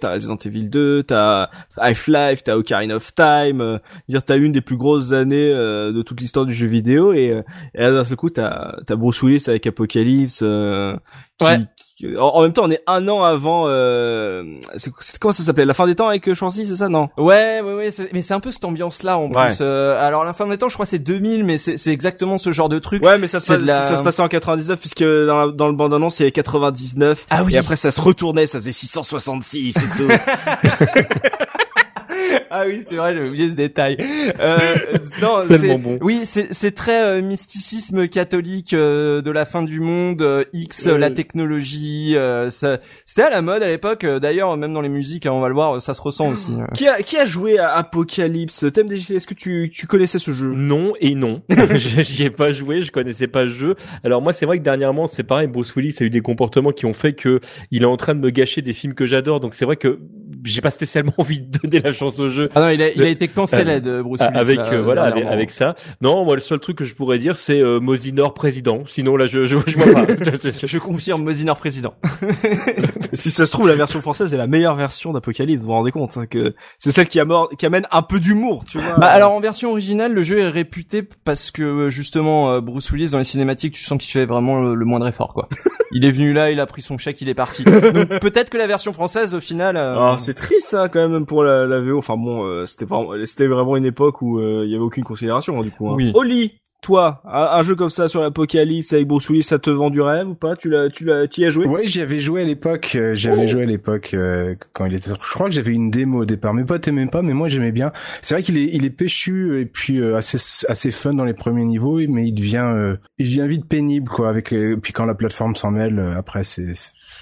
T'as 0.00 0.12
Resident 0.12 0.36
Evil 0.44 0.68
2, 0.68 1.02
t'as 1.04 1.48
Half-Life, 1.76 2.42
t'as 2.44 2.56
Ocarina 2.56 2.96
of 2.96 3.14
Time, 3.14 3.60
euh, 3.60 3.78
dire 4.08 4.22
t'as 4.24 4.36
une 4.36 4.52
des 4.52 4.60
plus 4.60 4.76
grosses 4.76 5.12
années 5.12 5.50
euh, 5.52 5.92
de 5.92 6.02
toute 6.02 6.20
l'histoire 6.20 6.46
du 6.46 6.54
jeu 6.54 6.66
vidéo 6.66 7.12
et, 7.12 7.30
euh, 7.32 7.42
et 7.74 7.82
d'un 7.82 8.04
seul 8.04 8.16
coup 8.16 8.30
t'as 8.30 8.76
t'as 8.86 8.96
Bruce 8.96 9.22
Willis 9.22 9.44
avec 9.48 9.66
Apocalypse. 9.66 10.38
qui- 11.38 11.44
Ouais. 11.44 11.58
En, 12.18 12.20
en 12.28 12.42
même 12.42 12.52
temps, 12.52 12.62
on 12.64 12.70
est 12.70 12.82
un 12.86 13.06
an 13.08 13.22
avant. 13.22 13.64
Euh, 13.68 14.42
c'est 14.76 14.90
c'est- 15.00 15.18
comment 15.18 15.32
ça 15.32 15.42
s'appelait? 15.42 15.64
La 15.64 15.74
fin 15.74 15.86
des 15.86 15.94
temps 15.94 16.08
avec 16.08 16.28
euh, 16.28 16.34
Schwarzy, 16.34 16.66
c'est 16.66 16.76
ça? 16.76 16.88
Non. 16.88 17.08
Ouais, 17.16 17.60
ouais, 17.62 17.74
ouais. 17.74 17.90
Mais 18.12 18.22
c'est 18.22 18.34
un 18.34 18.40
peu 18.40 18.52
cette 18.52 18.64
ambiance-là 18.64 19.18
en 19.18 19.28
Ouais. 19.30 19.46
plus. 19.46 19.58
Euh, 19.60 19.98
alors 20.04 20.24
la 20.24 20.32
fin 20.32 20.46
des 20.46 20.58
temps, 20.58 20.68
je 20.68 20.74
crois 20.74 20.86
c'est 20.86 20.98
2000, 20.98 21.44
mais 21.44 21.56
c'est 21.56 21.88
exactement 21.92 22.36
ce 22.38 22.52
genre 22.52 22.68
de 22.68 22.78
truc. 22.78 23.04
Ouais, 23.04 23.18
mais 23.18 23.26
ça, 23.26 23.38
la- 23.58 23.82
ça 23.82 23.96
se 23.96 24.02
passait 24.02 24.22
en 24.22 24.28
99 24.28 24.78
puisque 24.80 25.02
dans, 25.04 25.46
la- 25.46 25.52
dans 25.52 25.68
le 25.68 25.74
bande 25.74 25.94
annonce 25.94 26.18
il 26.18 26.22
y 26.22 26.24
avait 26.24 26.32
99 26.32 27.26
Ah 27.30 27.44
oui. 27.44 27.54
et 27.54 27.58
après 27.58 27.76
ça 27.76 27.90
se 27.90 28.00
retournait, 28.00 28.46
ça 28.46 28.58
faisait 28.58 28.72
666 28.72 29.76
et 29.76 29.80
tout. 29.96 30.08
Ah 32.54 32.64
oui, 32.66 32.82
c'est 32.86 32.96
vrai, 32.96 33.14
j'ai 33.14 33.26
oublié 33.26 33.48
ce 33.48 33.54
détail. 33.54 33.96
Euh, 34.38 34.74
non, 35.22 35.44
c'est 35.48 35.78
bon. 35.78 35.98
oui, 36.02 36.20
c'est 36.24 36.52
c'est 36.52 36.72
très 36.74 37.02
euh, 37.02 37.22
mysticisme 37.22 38.06
catholique 38.08 38.74
euh, 38.74 39.22
de 39.22 39.30
la 39.30 39.46
fin 39.46 39.62
du 39.62 39.80
monde, 39.80 40.20
euh, 40.20 40.44
X, 40.52 40.86
Euh. 40.86 40.98
la 40.98 41.10
technologie. 41.10 42.14
euh, 42.16 42.50
ça- 42.50 42.78
C'était 43.06 43.22
à 43.22 43.30
la 43.30 43.40
mode 43.40 43.62
à 43.62 43.68
l'époque. 43.68 44.04
euh, 44.04 44.18
D'ailleurs, 44.18 44.54
même 44.58 44.74
dans 44.74 44.82
les 44.82 44.90
musiques, 44.90 45.24
hein, 45.24 45.32
on 45.32 45.40
va 45.40 45.48
le 45.48 45.54
voir, 45.54 45.80
ça 45.80 45.94
se 45.94 46.02
ressent 46.02 46.28
aussi. 46.30 46.52
euh. 46.52 46.66
qui 46.74 46.86
a 46.86 47.00
qui 47.02 47.16
a 47.16 47.24
joué 47.24 47.58
à 47.58 47.72
Apocalypse? 47.74 48.66
Thème 48.74 48.90
DJC, 48.90 49.12
est-ce 49.16 49.26
que 49.26 49.32
tu 49.34 49.70
tu 49.72 49.86
connaissais 49.86 50.18
ce 50.18 50.30
jeu? 50.32 50.52
Non 50.54 50.92
et 51.00 51.14
non. 51.14 51.42
Je- 51.48 52.02
J'y 52.02 52.24
ai 52.24 52.30
pas 52.30 52.52
joué, 52.52 52.82
je 52.82 52.92
connaissais 52.92 53.28
pas 53.28 53.44
le 53.44 53.50
jeu. 53.50 53.76
Alors 54.04 54.20
moi, 54.20 54.34
c'est 54.34 54.44
vrai 54.44 54.58
que 54.58 54.62
dernièrement, 54.64 55.06
c'est 55.06 55.22
pareil. 55.24 55.46
Bruce 55.48 55.74
Willis 55.74 55.96
a 56.00 56.04
eu 56.04 56.10
des 56.10 56.20
comportements 56.20 56.72
qui 56.72 56.84
ont 56.84 56.92
fait 56.92 57.14
que 57.14 57.40
il 57.70 57.82
est 57.82 57.86
en 57.86 57.96
train 57.96 58.14
de 58.14 58.20
me 58.20 58.28
gâcher 58.30 58.60
des 58.60 58.74
films 58.74 58.92
que 58.94 59.06
j'adore. 59.06 59.40
Donc 59.40 59.54
c'est 59.54 59.64
vrai 59.64 59.76
que 59.76 60.00
j'ai 60.44 60.60
pas 60.60 60.70
spécialement 60.70 61.14
envie 61.18 61.40
de 61.40 61.58
donner 61.58 61.80
la 61.80 61.92
chance 61.92 62.18
au 62.18 62.28
jeu. 62.28 62.41
Ah 62.54 62.60
non, 62.60 62.68
il 62.68 62.82
a, 62.82 62.90
il 62.92 63.02
a 63.02 63.08
été 63.08 63.28
cancellé 63.28 63.80
de 63.80 64.02
Bruce 64.02 64.20
Ah, 64.22 64.28
Willis. 64.28 64.38
avec 64.40 64.56
là, 64.58 64.72
euh, 64.72 64.82
voilà 64.82 65.02
avec, 65.04 65.50
ça. 65.50 65.74
Non, 66.00 66.24
moi 66.24 66.34
le 66.34 66.40
seul 66.40 66.58
truc 66.58 66.78
que 66.78 66.84
je 66.84 66.94
pourrais 66.94 67.18
dire 67.18 67.36
c'est 67.36 67.60
euh, 67.60 67.80
Mosinor 67.80 68.34
président. 68.34 68.82
Sinon 68.86 69.16
là 69.16 69.26
je 69.26 69.44
je, 69.44 69.56
je 69.66 69.76
vois 69.76 69.92
pas. 69.92 70.06
Je 70.66 70.78
confirme, 70.78 71.22
Mosinor 71.24 71.56
président. 71.56 71.94
Si 73.14 73.30
ça 73.30 73.44
se 73.44 73.52
trouve 73.52 73.68
la 73.68 73.74
version 73.74 74.00
française 74.00 74.32
est 74.32 74.38
la 74.38 74.46
meilleure 74.46 74.74
version 74.74 75.12
d'Apocalypse, 75.12 75.60
vous 75.60 75.66
vous 75.66 75.72
rendez 75.72 75.90
compte 75.90 76.16
hein, 76.16 76.24
que 76.26 76.54
c'est 76.78 76.92
celle 76.92 77.06
qui, 77.08 77.20
amor- 77.20 77.50
qui 77.58 77.66
amène 77.66 77.86
un 77.90 78.00
peu 78.02 78.18
d'humour, 78.20 78.64
tu 78.66 78.78
vois. 78.78 78.96
Bah 78.96 79.08
alors 79.08 79.32
en 79.32 79.40
version 79.40 79.70
originale, 79.70 80.14
le 80.14 80.22
jeu 80.22 80.38
est 80.38 80.48
réputé 80.48 81.02
parce 81.24 81.50
que 81.50 81.62
euh, 81.62 81.88
justement 81.90 82.52
euh, 82.52 82.60
Bruce 82.62 82.90
Willis 82.90 83.10
dans 83.10 83.18
les 83.18 83.24
cinématiques, 83.24 83.74
tu 83.74 83.82
sens 83.84 83.98
qu'il 83.98 84.10
fait 84.10 84.24
vraiment 84.24 84.60
le, 84.62 84.74
le 84.74 84.84
moindre 84.86 85.06
effort 85.08 85.34
quoi. 85.34 85.48
il 85.92 86.06
est 86.06 86.10
venu 86.10 86.32
là, 86.32 86.50
il 86.50 86.58
a 86.60 86.64
pris 86.66 86.80
son 86.80 86.96
chèque, 86.96 87.20
il 87.20 87.28
est 87.28 87.34
parti. 87.34 87.64
Donc 87.64 88.18
peut-être 88.20 88.48
que 88.48 88.56
la 88.56 88.66
version 88.66 88.92
française 88.94 89.34
au 89.34 89.40
final. 89.40 89.76
euh, 89.76 89.92
Alors, 89.92 90.18
c'est 90.20 90.34
triste 90.34 90.68
ça 90.68 90.88
quand 90.88 91.06
même 91.06 91.26
pour 91.26 91.44
la, 91.44 91.66
la 91.66 91.80
VO. 91.80 91.98
Enfin 91.98 92.16
bon, 92.16 92.31
euh, 92.44 92.66
c'était 92.66 92.84
vraiment, 92.84 93.12
c'était 93.24 93.46
vraiment 93.46 93.76
une 93.76 93.86
époque 93.86 94.22
où 94.22 94.38
euh, 94.38 94.62
il 94.64 94.70
y 94.70 94.74
avait 94.74 94.84
aucune 94.84 95.04
considération 95.04 95.58
hein, 95.58 95.62
du 95.62 95.70
coup. 95.70 95.88
Hein. 95.90 95.94
Oui. 95.96 96.12
Oli, 96.14 96.52
toi, 96.82 97.22
un, 97.24 97.58
un 97.58 97.62
jeu 97.62 97.76
comme 97.76 97.90
ça 97.90 98.08
sur 98.08 98.20
l'Apocalypse 98.20 98.92
avec 98.92 99.06
Bruce 99.06 99.28
Willis, 99.28 99.44
ça 99.44 99.60
te 99.60 99.70
vend 99.70 99.88
du 99.88 100.00
rêve 100.00 100.28
ou 100.30 100.34
pas? 100.34 100.56
Tu 100.56 100.68
l'as, 100.68 100.88
tu 100.90 101.04
l'as, 101.04 101.28
tu 101.28 101.42
y 101.42 101.44
as 101.44 101.50
joué? 101.50 101.64
Ouais, 101.66 101.86
j'y 101.86 102.00
avais 102.00 102.18
joué 102.18 102.42
à 102.42 102.44
l'époque. 102.44 102.94
euh, 102.96 103.14
J'avais 103.14 103.42
Oh. 103.44 103.46
joué 103.46 103.62
à 103.62 103.66
l'époque 103.66 104.14
euh, 104.14 104.56
quand 104.72 104.86
il 104.86 104.94
était. 104.94 105.10
Je 105.10 105.32
crois 105.34 105.48
que 105.48 105.54
j'avais 105.54 105.70
une 105.70 105.90
démo 105.92 106.22
au 106.22 106.24
départ. 106.24 106.52
Mes 106.54 106.64
potes 106.64 106.88
aimaient 106.88 107.06
pas, 107.06 107.22
mais 107.22 107.34
moi 107.34 107.46
j'aimais 107.46 107.70
bien. 107.70 107.92
C'est 108.20 108.34
vrai 108.34 108.42
qu'il 108.42 108.56
est, 108.58 108.68
il 108.72 108.84
est 108.84 108.90
péchu 108.90 109.60
et 109.60 109.64
puis 109.66 110.00
euh, 110.00 110.16
assez, 110.16 110.38
assez 110.68 110.90
fun 110.90 111.14
dans 111.14 111.24
les 111.24 111.34
premiers 111.34 111.64
niveaux, 111.64 112.00
mais 112.08 112.26
il 112.26 112.32
devient, 112.32 112.66
euh, 112.74 112.96
il 113.18 113.26
devient 113.26 113.46
vite 113.46 113.66
pénible 113.68 114.08
quoi. 114.08 114.28
Avec 114.28 114.52
euh, 114.52 114.76
puis 114.76 114.92
quand 114.92 115.04
la 115.04 115.14
plateforme 115.14 115.54
s'en 115.54 115.70
mêle, 115.70 116.00
après 116.16 116.42
c'est, 116.42 116.72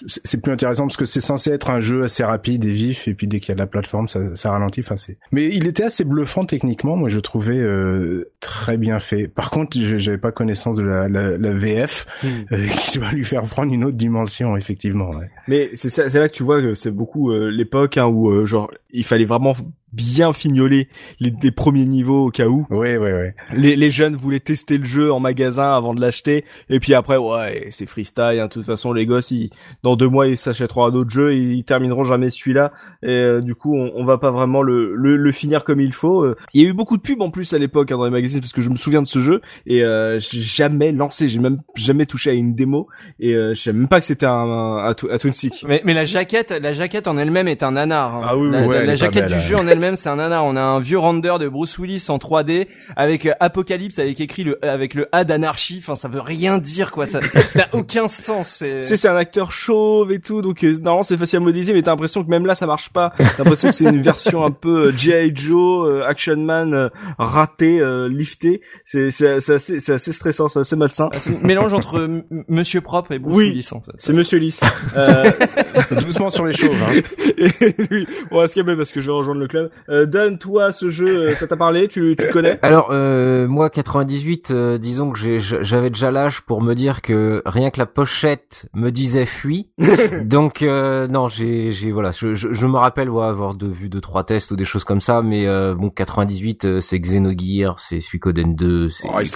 c'est 0.06 0.42
plus 0.42 0.52
intéressant 0.52 0.86
parce 0.86 0.96
que 0.96 1.04
c'est 1.04 1.20
censé 1.20 1.50
être 1.50 1.70
un 1.70 1.80
jeu 1.80 2.04
assez 2.04 2.24
rapide 2.24 2.64
et 2.64 2.70
vif 2.70 3.08
et 3.08 3.14
puis 3.14 3.26
dès 3.26 3.40
qu'il 3.40 3.50
y 3.50 3.52
a 3.52 3.54
de 3.54 3.60
la 3.60 3.66
plateforme, 3.66 4.08
ça, 4.08 4.20
ça 4.34 4.50
ralentit. 4.50 4.80
Enfin 4.80 4.96
c'est. 4.96 5.18
Mais 5.32 5.48
il 5.48 5.66
était 5.66 5.84
assez 5.84 6.04
bluffant 6.04 6.44
techniquement. 6.44 6.96
Moi 6.96 7.08
je 7.08 7.20
trouvais 7.20 7.58
euh, 7.58 8.30
très 8.40 8.76
bien 8.76 8.98
fait. 8.98 9.28
Par 9.28 9.50
contre, 9.50 9.76
j'avais 9.78 10.18
pas 10.18 10.32
connaissance 10.32 10.76
de 10.76 10.82
la, 10.82 11.08
la, 11.08 11.36
la 11.36 11.52
VF 11.52 12.06
euh, 12.24 12.66
qui 12.80 12.98
doit 12.98 13.12
lui 13.12 13.24
faire 13.24 13.42
prendre 13.42 13.72
une 13.72 13.84
autre 13.84 13.96
dimension 13.96 14.56
effectivement. 14.56 15.10
Ouais. 15.10 15.30
Mais 15.48 15.70
c'est 15.74 16.14
là 16.14 16.28
que 16.28 16.34
tu 16.34 16.42
vois 16.42 16.60
que 16.60 16.74
c'est 16.74 16.90
beaucoup 16.90 17.30
euh, 17.30 17.50
l'époque 17.50 17.96
hein, 17.96 18.06
où 18.06 18.30
euh, 18.30 18.46
genre 18.46 18.70
il 18.90 19.04
fallait 19.04 19.24
vraiment 19.24 19.54
bien 19.92 20.32
fignoler 20.32 20.88
les, 21.18 21.32
les 21.42 21.50
premiers 21.50 21.84
niveaux 21.84 22.26
au 22.26 22.30
cas 22.30 22.46
où. 22.46 22.66
Ouais, 22.70 22.96
ouais, 22.96 23.12
ouais. 23.12 23.34
Les, 23.54 23.76
les 23.76 23.90
jeunes 23.90 24.14
voulaient 24.16 24.40
tester 24.40 24.78
le 24.78 24.84
jeu 24.84 25.12
en 25.12 25.20
magasin 25.20 25.74
avant 25.74 25.94
de 25.94 26.00
l'acheter 26.00 26.44
et 26.68 26.78
puis 26.80 26.94
après 26.94 27.16
ouais 27.16 27.68
c'est 27.70 27.86
freestyle. 27.86 28.38
Hein, 28.40 28.46
de 28.46 28.50
toute 28.52 28.64
façon 28.66 28.92
les 28.92 29.06
gosses 29.06 29.30
ils, 29.30 29.50
dans 29.82 29.96
deux 29.96 30.08
mois 30.08 30.28
ils 30.28 30.36
s'achèteront 30.36 30.84
un 30.84 30.94
autre 30.94 31.10
jeu 31.10 31.32
et 31.32 31.38
ils 31.38 31.64
termineront 31.64 32.04
jamais 32.04 32.30
celui-là 32.30 32.72
et 33.02 33.08
euh, 33.08 33.40
du 33.40 33.54
coup 33.54 33.76
on, 33.76 33.92
on 33.94 34.04
va 34.04 34.18
pas 34.18 34.30
vraiment 34.30 34.62
le, 34.62 34.94
le, 34.94 35.16
le 35.16 35.32
finir 35.32 35.64
comme 35.64 35.80
il 35.80 35.92
faut. 35.92 36.24
Euh, 36.24 36.36
Il 36.54 36.62
y 36.62 36.66
a 36.66 36.68
eu 36.68 36.72
beaucoup 36.74 36.96
de 36.96 37.02
pubs 37.02 37.20
en 37.20 37.30
plus 37.30 37.52
à 37.52 37.58
l'époque 37.58 37.90
hein, 37.92 37.96
dans 37.98 38.04
les 38.04 38.10
magazines 38.10 38.40
parce 38.40 38.52
que 38.52 38.62
je 38.62 38.70
me 38.70 38.76
souviens 38.76 39.02
de 39.02 39.06
ce 39.06 39.18
jeu 39.20 39.40
et 39.66 39.82
euh, 39.82 40.18
j'ai 40.20 40.40
jamais 40.40 40.92
lancé, 40.92 41.26
j'ai 41.28 41.38
même 41.40 41.60
jamais 41.74 42.06
touché 42.06 42.30
à 42.30 42.34
une 42.34 42.54
démo 42.54 42.88
et 43.18 43.34
euh, 43.34 43.54
je 43.54 43.60
savais 43.60 43.78
même 43.78 43.88
pas 43.88 43.98
que 44.00 44.06
c'était 44.06 44.26
un, 44.26 44.30
un, 44.32 44.88
un, 44.90 44.90
un 44.90 45.18
twin 45.18 45.32
stick. 45.32 45.64
Mais, 45.66 45.82
mais 45.84 45.94
la 45.94 46.04
jaquette, 46.04 46.50
la 46.62 46.72
jaquette 46.72 47.08
en 47.08 47.16
elle-même 47.18 47.48
est 47.48 47.62
un 47.62 47.72
nanar. 47.72 48.14
hein. 48.14 48.22
Ah 48.24 48.36
oui, 48.36 48.46
oui, 48.46 48.52
la, 48.52 48.66
ouais, 48.66 48.74
la- 48.74 48.80
elle 48.82 48.86
la 48.86 48.94
jaquette 48.94 49.22
belle, 49.22 49.28
du 49.32 49.34
ouais. 49.34 49.40
jeu 49.40 49.56
en 49.56 49.66
elle-même, 49.80 49.96
c'est 49.96 50.08
un 50.08 50.16
nanar. 50.16 50.44
On 50.44 50.56
a 50.56 50.60
un 50.60 50.80
vieux 50.80 50.98
render 50.98 51.36
de 51.40 51.48
Bruce 51.48 51.78
Willis 51.78 52.06
en 52.08 52.18
3D 52.18 52.68
avec 52.96 53.24
euh, 53.26 53.32
Apocalypse 53.40 53.98
avec 53.98 54.20
écrit 54.20 54.44
le 54.44 54.62
avec 54.64 54.94
le 54.94 55.08
A 55.12 55.24
d'anarchie. 55.24 55.78
Enfin, 55.82 55.96
ça 55.96 56.08
veut 56.08 56.20
rien 56.20 56.58
dire 56.58 56.90
quoi. 56.90 57.06
Ça 57.06 57.20
ça 57.22 57.60
n'a 57.60 57.68
aucun 57.72 58.08
sens. 58.08 58.48
C'est 58.48 58.82
c'est 58.96 59.08
un 59.08 59.16
acteur 59.16 59.52
chauve 59.52 60.12
et 60.12 60.20
tout, 60.20 60.42
donc 60.42 60.62
euh, 60.64 60.72
normalement 60.72 61.02
c'est 61.02 61.16
facile 61.16 61.38
à 61.38 61.40
modéliser, 61.40 61.72
mais 61.72 61.82
t'as 61.82 61.92
l'impression 61.92 62.22
que 62.22 62.28
même 62.28 62.44
là 62.44 62.54
ça 62.54 62.66
marche 62.66 62.90
pas. 62.90 63.12
T'as 63.16 63.38
l'impression 63.38 63.68
que 63.68 63.74
c'est 63.74 63.84
une 63.84 64.02
version 64.02 64.44
un 64.44 64.50
peu 64.50 64.88
euh, 64.88 64.92
G.I. 64.96 65.32
Joe, 65.34 65.88
euh, 65.88 66.06
Action 66.06 66.36
Man 66.36 66.90
raté, 67.18 67.80
euh, 67.80 68.08
lifté. 68.08 68.60
C'est 68.84 69.10
c'est 69.10 69.40
c'est 69.40 69.54
assez 69.54 69.80
c'est 69.80 69.92
assez 69.92 70.12
stressant, 70.12 70.48
c'est 70.48 70.60
assez 70.60 70.76
malsain. 70.76 71.08
Ah, 71.12 71.18
c'est 71.18 71.30
un 71.30 71.46
mélange 71.46 71.72
entre 71.72 72.22
Monsieur 72.48 72.80
Propre 72.80 73.12
et 73.12 73.18
Bruce 73.18 73.36
Oui. 73.36 73.50
Willis 73.50 73.68
en 73.72 73.80
fait. 73.80 73.92
C'est 73.96 74.12
Monsieur 74.12 74.38
Lys. 74.38 74.60
Euh, 74.96 75.30
Doucement 76.02 76.30
sur 76.30 76.44
les 76.44 76.52
chauves. 76.52 76.82
Hein. 76.82 77.00
et, 77.36 77.74
oui, 77.90 78.06
on 78.30 78.38
va 78.38 78.48
se 78.48 78.54
calmer 78.54 78.76
parce 78.76 78.92
que 78.92 79.00
je 79.00 79.06
vais 79.06 79.12
rejoindre 79.12 79.40
le 79.40 79.48
club. 79.48 79.69
Euh, 79.88 80.06
Dan, 80.06 80.38
toi, 80.38 80.72
ce 80.72 80.88
jeu, 80.90 81.16
euh, 81.22 81.34
ça 81.34 81.46
t'a 81.46 81.56
parlé 81.56 81.88
Tu, 81.88 82.16
tu 82.18 82.28
connais 82.30 82.58
Alors 82.62 82.88
euh, 82.90 83.46
moi 83.48 83.70
98, 83.70 84.50
euh, 84.50 84.78
disons 84.78 85.10
que 85.10 85.18
j'ai- 85.18 85.38
j'avais 85.40 85.90
déjà 85.90 86.10
l'âge 86.10 86.40
pour 86.42 86.62
me 86.62 86.74
dire 86.74 87.02
que 87.02 87.42
rien 87.46 87.70
que 87.70 87.78
la 87.78 87.86
pochette 87.86 88.66
me 88.74 88.90
disait 88.90 89.26
fuis. 89.26 89.68
Donc 90.24 90.62
euh, 90.62 91.06
non, 91.08 91.28
j'ai 91.28 91.72
j'ai 91.72 91.92
voilà, 91.92 92.10
je, 92.12 92.34
je, 92.34 92.52
je 92.52 92.66
me 92.66 92.76
rappelle 92.76 93.10
ouais, 93.10 93.24
avoir 93.24 93.54
de, 93.54 93.66
vu 93.66 93.88
deux 93.88 94.00
trois 94.00 94.24
tests 94.24 94.50
ou 94.50 94.56
des 94.56 94.64
choses 94.64 94.84
comme 94.84 95.00
ça, 95.00 95.22
mais 95.22 95.46
euh, 95.46 95.74
bon 95.74 95.90
98 95.90 96.64
euh, 96.64 96.80
c'est 96.80 96.98
Xenogears, 96.98 97.78
c'est 97.80 98.00
Suikoden 98.00 98.54
2, 98.54 98.88
c'est 98.90 99.08
Oh, 99.12 99.18
c'est 99.24 99.32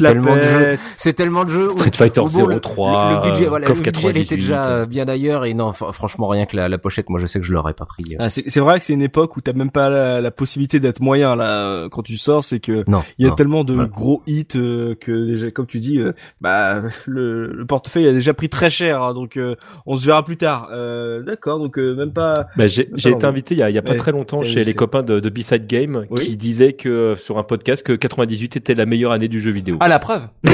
tellement 0.00 0.36
de 0.36 0.42
jeux, 0.42 0.78
c'est 0.96 1.12
tellement 1.12 1.44
de 1.44 1.50
jeux. 1.50 1.70
Street 1.70 1.90
Fighter 1.94 2.20
où 2.20 2.28
bon, 2.28 2.46
le- 2.46 2.60
03, 2.60 3.08
le, 3.10 3.14
le 3.16 3.30
budget, 3.30 3.46
voilà, 3.46 3.66
le 3.68 3.74
budget 3.74 3.90
était 3.90 4.00
98. 4.00 4.34
déjà 4.34 4.66
euh, 4.68 4.86
bien 4.86 5.08
ailleurs 5.08 5.44
et 5.44 5.54
non, 5.54 5.70
fr- 5.70 5.92
franchement 5.92 6.28
rien 6.28 6.46
que 6.46 6.56
la, 6.56 6.68
la 6.68 6.78
pochette, 6.78 7.08
moi 7.08 7.18
je 7.20 7.26
sais 7.26 7.40
que 7.40 7.46
je 7.46 7.52
l'aurais 7.52 7.74
pas 7.74 7.86
pris. 7.86 8.04
euh. 8.12 8.16
Ah, 8.20 8.28
c'est 8.28 8.44
c'est 8.48 8.60
vrai 8.60 8.78
que 8.78 8.84
c'est 8.84 8.92
une 8.94 9.02
époque 9.02 9.21
où 9.36 9.40
t'as 9.40 9.52
même 9.52 9.70
pas 9.70 9.88
la, 9.88 10.20
la 10.20 10.30
possibilité 10.30 10.80
d'être 10.80 11.00
moyen 11.00 11.36
là 11.36 11.66
euh, 11.66 11.88
quand 11.88 12.02
tu 12.02 12.16
sors, 12.16 12.42
c'est 12.44 12.60
que 12.60 12.84
Non, 12.88 13.02
il 13.18 13.24
y 13.24 13.26
a 13.26 13.30
non. 13.30 13.36
tellement 13.36 13.64
de 13.64 13.84
gros 13.84 14.22
hits 14.26 14.46
euh, 14.56 14.94
que 14.94 15.26
déjà, 15.26 15.50
comme 15.50 15.66
tu 15.66 15.78
dis, 15.80 15.98
euh, 15.98 16.12
bah 16.40 16.82
le, 17.06 17.46
le 17.52 17.64
portefeuille 17.66 18.08
a 18.08 18.12
déjà 18.12 18.34
pris 18.34 18.48
très 18.48 18.70
cher, 18.70 19.02
hein, 19.02 19.14
donc 19.14 19.36
euh, 19.36 19.56
on 19.86 19.96
se 19.96 20.06
verra 20.06 20.24
plus 20.24 20.36
tard. 20.36 20.68
Euh, 20.72 21.22
D'accord, 21.22 21.58
donc 21.58 21.78
euh, 21.78 21.94
même 21.94 22.12
pas. 22.12 22.46
Bah, 22.56 22.66
j'ai 22.68 22.88
été 22.92 23.24
invité 23.24 23.54
il 23.54 23.60
y 23.60 23.62
a, 23.62 23.70
il 23.70 23.74
y 23.74 23.78
a 23.78 23.82
pas 23.82 23.92
Ouais, 23.92 23.96
très 23.98 24.12
longtemps 24.12 24.42
chez 24.42 24.64
les 24.64 24.74
copains 24.74 25.02
de, 25.02 25.20
de 25.20 25.28
B-Side 25.30 25.66
Game 25.66 26.06
Oui. 26.10 26.24
qui 26.26 26.36
disaient 26.36 26.72
que 26.72 27.14
sur 27.16 27.38
un 27.38 27.42
podcast 27.42 27.82
que 27.84 27.92
98 27.92 28.56
était 28.56 28.74
la 28.74 28.86
meilleure 28.86 29.12
année 29.12 29.28
du 29.28 29.40
jeu 29.40 29.50
vidéo. 29.50 29.76
Ah 29.80 29.88
la 29.88 29.98
preuve. 29.98 30.22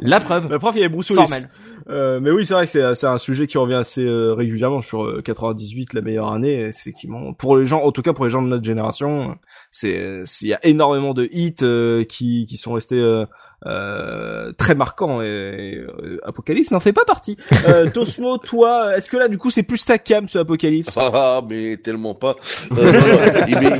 la 0.00 0.20
preuve. 0.20 0.50
La 0.50 0.58
prof, 0.58 0.74
il 0.74 0.78
y 0.78 0.84
avait 0.84 0.88
Bruce 0.92 1.10
Willis. 1.10 1.20
Formel. 1.22 1.48
Euh, 1.88 2.20
mais 2.20 2.30
oui, 2.30 2.46
c'est 2.46 2.54
vrai 2.54 2.66
que 2.66 2.70
c'est 2.70 2.94
c'est 2.94 3.06
un 3.06 3.18
sujet 3.18 3.46
qui 3.46 3.58
revient 3.58 3.74
assez 3.74 4.04
euh, 4.04 4.32
régulièrement 4.34 4.80
sur 4.82 5.02
euh, 5.04 5.22
98, 5.24 5.94
la 5.94 6.00
meilleure 6.02 6.32
année. 6.32 6.70
c'est 6.72 6.92
effectivement, 7.10 7.32
pour 7.34 7.56
les 7.58 7.66
gens, 7.66 7.82
en 7.82 7.92
tout 7.92 8.02
cas 8.02 8.12
pour 8.12 8.24
les 8.24 8.30
gens 8.30 8.42
de 8.42 8.48
notre 8.48 8.64
génération, 8.64 9.36
c'est 9.70 10.20
c'est- 10.24 10.46
il 10.46 10.48
y 10.48 10.54
a 10.54 10.60
énormément 10.64 11.14
de 11.14 11.28
hits 11.32 11.54
euh, 11.62 12.04
qui 12.04 12.46
qui 12.48 12.56
sont 12.56 12.72
restés 12.72 12.96
euh, 12.96 13.24
euh, 13.66 14.52
très 14.56 14.74
marquants. 14.74 15.20
Et, 15.22 15.26
et, 15.26 15.76
euh, 15.78 16.18
Apocalypse 16.24 16.70
n'en 16.70 16.80
fait 16.80 16.92
pas 16.92 17.04
partie. 17.04 17.36
Euh, 17.66 17.90
Tosmo, 17.94 18.38
toi, 18.38 18.96
est-ce 18.96 19.10
que 19.10 19.16
là 19.16 19.28
du 19.28 19.38
coup 19.38 19.50
c'est 19.50 19.62
plus 19.62 19.84
ta 19.84 19.98
cam 19.98 20.28
ce 20.28 20.38
Apocalypse? 20.38 20.96
Ah, 20.96 21.42
mais 21.48 21.76
tellement 21.76 22.14
pas. 22.14 22.36
Euh, 22.72 22.92
il 23.48 23.58
m'est- 23.58 23.78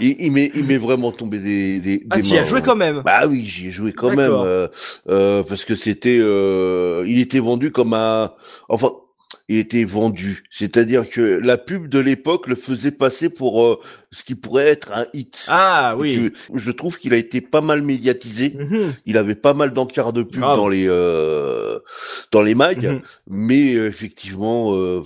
il, 0.00 0.16
il 0.26 0.32
m'est, 0.32 0.50
il 0.54 0.64
m'est 0.64 0.76
vraiment 0.78 1.10
tombé 1.12 1.38
des, 1.38 1.80
des, 1.80 2.00
Ah, 2.10 2.16
des 2.16 2.22
t'y 2.22 2.36
as 2.36 2.40
mains, 2.42 2.46
joué 2.46 2.62
quand 2.62 2.76
même? 2.76 3.02
Bah 3.04 3.26
oui, 3.28 3.44
j'y 3.44 3.68
ai 3.68 3.70
joué 3.70 3.92
quand 3.92 4.14
même 4.14 4.30
euh, 4.32 4.68
euh, 5.08 5.42
parce 5.42 5.64
que 5.64 5.74
c'était, 5.74 6.18
euh, 6.20 7.04
il 7.06 7.18
était 7.20 7.40
vendu 7.40 7.72
comme 7.72 7.94
un, 7.94 8.32
enfin, 8.68 8.90
il 9.48 9.58
était 9.58 9.84
vendu, 9.84 10.44
c'est-à-dire 10.50 11.08
que 11.08 11.20
la 11.20 11.56
pub 11.56 11.88
de 11.88 11.98
l'époque 11.98 12.48
le 12.48 12.56
faisait 12.56 12.90
passer 12.90 13.28
pour 13.28 13.64
euh, 13.64 13.80
ce 14.10 14.24
qui 14.24 14.34
pourrait 14.34 14.66
être 14.68 14.92
un 14.92 15.06
hit. 15.14 15.44
Ah 15.48 15.96
oui. 15.98 16.30
Je, 16.52 16.58
je 16.58 16.70
trouve 16.70 16.98
qu'il 16.98 17.12
a 17.14 17.16
été 17.16 17.40
pas 17.40 17.60
mal 17.60 17.82
médiatisé. 17.82 18.54
Mhm. 18.58 18.94
Il 19.06 19.18
avait 19.18 19.34
pas 19.34 19.54
mal 19.54 19.72
d'encarts 19.72 20.12
de 20.12 20.22
pub 20.22 20.40
dans 20.42 20.68
les 20.68 20.86
euh, 20.88 21.78
dans 22.32 22.42
les 22.42 22.54
mags, 22.54 22.86
Mhm. 22.86 23.00
mais 23.28 23.74
euh, 23.74 23.86
effectivement, 23.88 24.74
euh, 24.74 25.02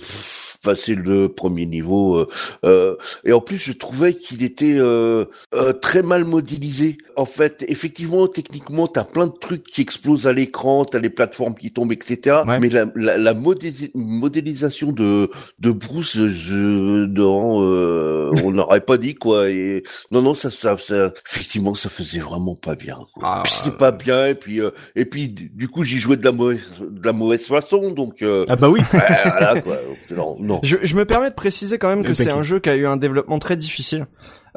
passer 0.63 0.93
le 0.93 1.27
premier 1.29 1.65
niveau. 1.65 2.17
euh, 2.17 2.27
euh, 2.65 2.95
et 3.25 3.33
en 3.33 3.41
plus, 3.41 3.57
je 3.57 3.71
trouvais 3.73 4.13
qu'il 4.13 4.43
était 4.43 4.75
euh, 4.77 5.25
euh, 5.55 5.73
très 5.73 6.03
mal 6.03 6.23
modélisé. 6.23 6.97
En 7.15 7.25
fait, 7.25 7.65
effectivement, 7.67 8.27
techniquement, 8.27 8.87
t'as 8.87 9.03
plein 9.03 9.25
de 9.27 9.31
trucs 9.39 9.63
qui 9.63 9.81
explosent 9.81 10.27
à 10.27 10.33
l'écran, 10.33 10.85
t'as 10.85 10.99
les 10.99 11.09
plateformes 11.09 11.55
qui 11.55 11.71
tombent, 11.71 11.91
etc. 11.93 12.41
Ouais. 12.47 12.59
Mais 12.59 12.69
la, 12.69 12.85
la, 12.95 13.17
la 13.17 13.33
modé- 13.33 13.89
modélisation 13.95 14.91
de 14.91 15.31
de 15.59 15.71
Bruce, 15.71 16.17
je, 16.27 17.07
euh, 17.19 18.31
on 18.43 18.51
n'aurait 18.51 18.81
pas 18.81 18.97
quoi. 19.15 19.49
Et 19.49 19.83
non, 20.11 20.21
non, 20.21 20.33
ça, 20.33 20.49
ça, 20.49 20.77
ça, 20.77 21.11
effectivement, 21.29 21.73
ça 21.73 21.89
faisait 21.89 22.19
vraiment 22.19 22.55
pas 22.55 22.75
bien. 22.75 22.97
Quoi. 23.13 23.23
Ah, 23.23 23.43
c'était 23.45 23.75
pas 23.75 23.91
bien, 23.91 24.27
et 24.27 24.35
puis, 24.35 24.61
euh, 24.61 24.71
et 24.95 25.05
puis, 25.05 25.29
du 25.29 25.67
coup, 25.67 25.83
j'y 25.83 25.97
jouais 25.99 26.17
de 26.17 26.25
la 26.25 26.31
mauvaise, 26.31 26.61
de 26.79 27.05
la 27.05 27.13
mauvaise 27.13 27.45
façon, 27.45 27.91
donc, 27.91 28.21
euh, 28.21 28.45
Ah 28.49 28.55
bah 28.55 28.69
oui. 28.69 28.79
ouais, 28.93 29.21
voilà 29.23 29.61
quoi. 29.61 29.77
Non, 30.09 30.37
non. 30.39 30.59
Je, 30.63 30.77
je 30.81 30.95
me 30.95 31.05
permets 31.05 31.29
de 31.29 31.35
préciser 31.35 31.77
quand 31.77 31.89
même 31.89 32.03
que 32.03 32.13
c'est 32.13 32.31
un 32.31 32.43
jeu 32.43 32.59
qui 32.59 32.69
a 32.69 32.75
eu 32.75 32.85
un 32.85 32.97
développement 32.97 33.39
très 33.39 33.55
difficile. 33.55 34.07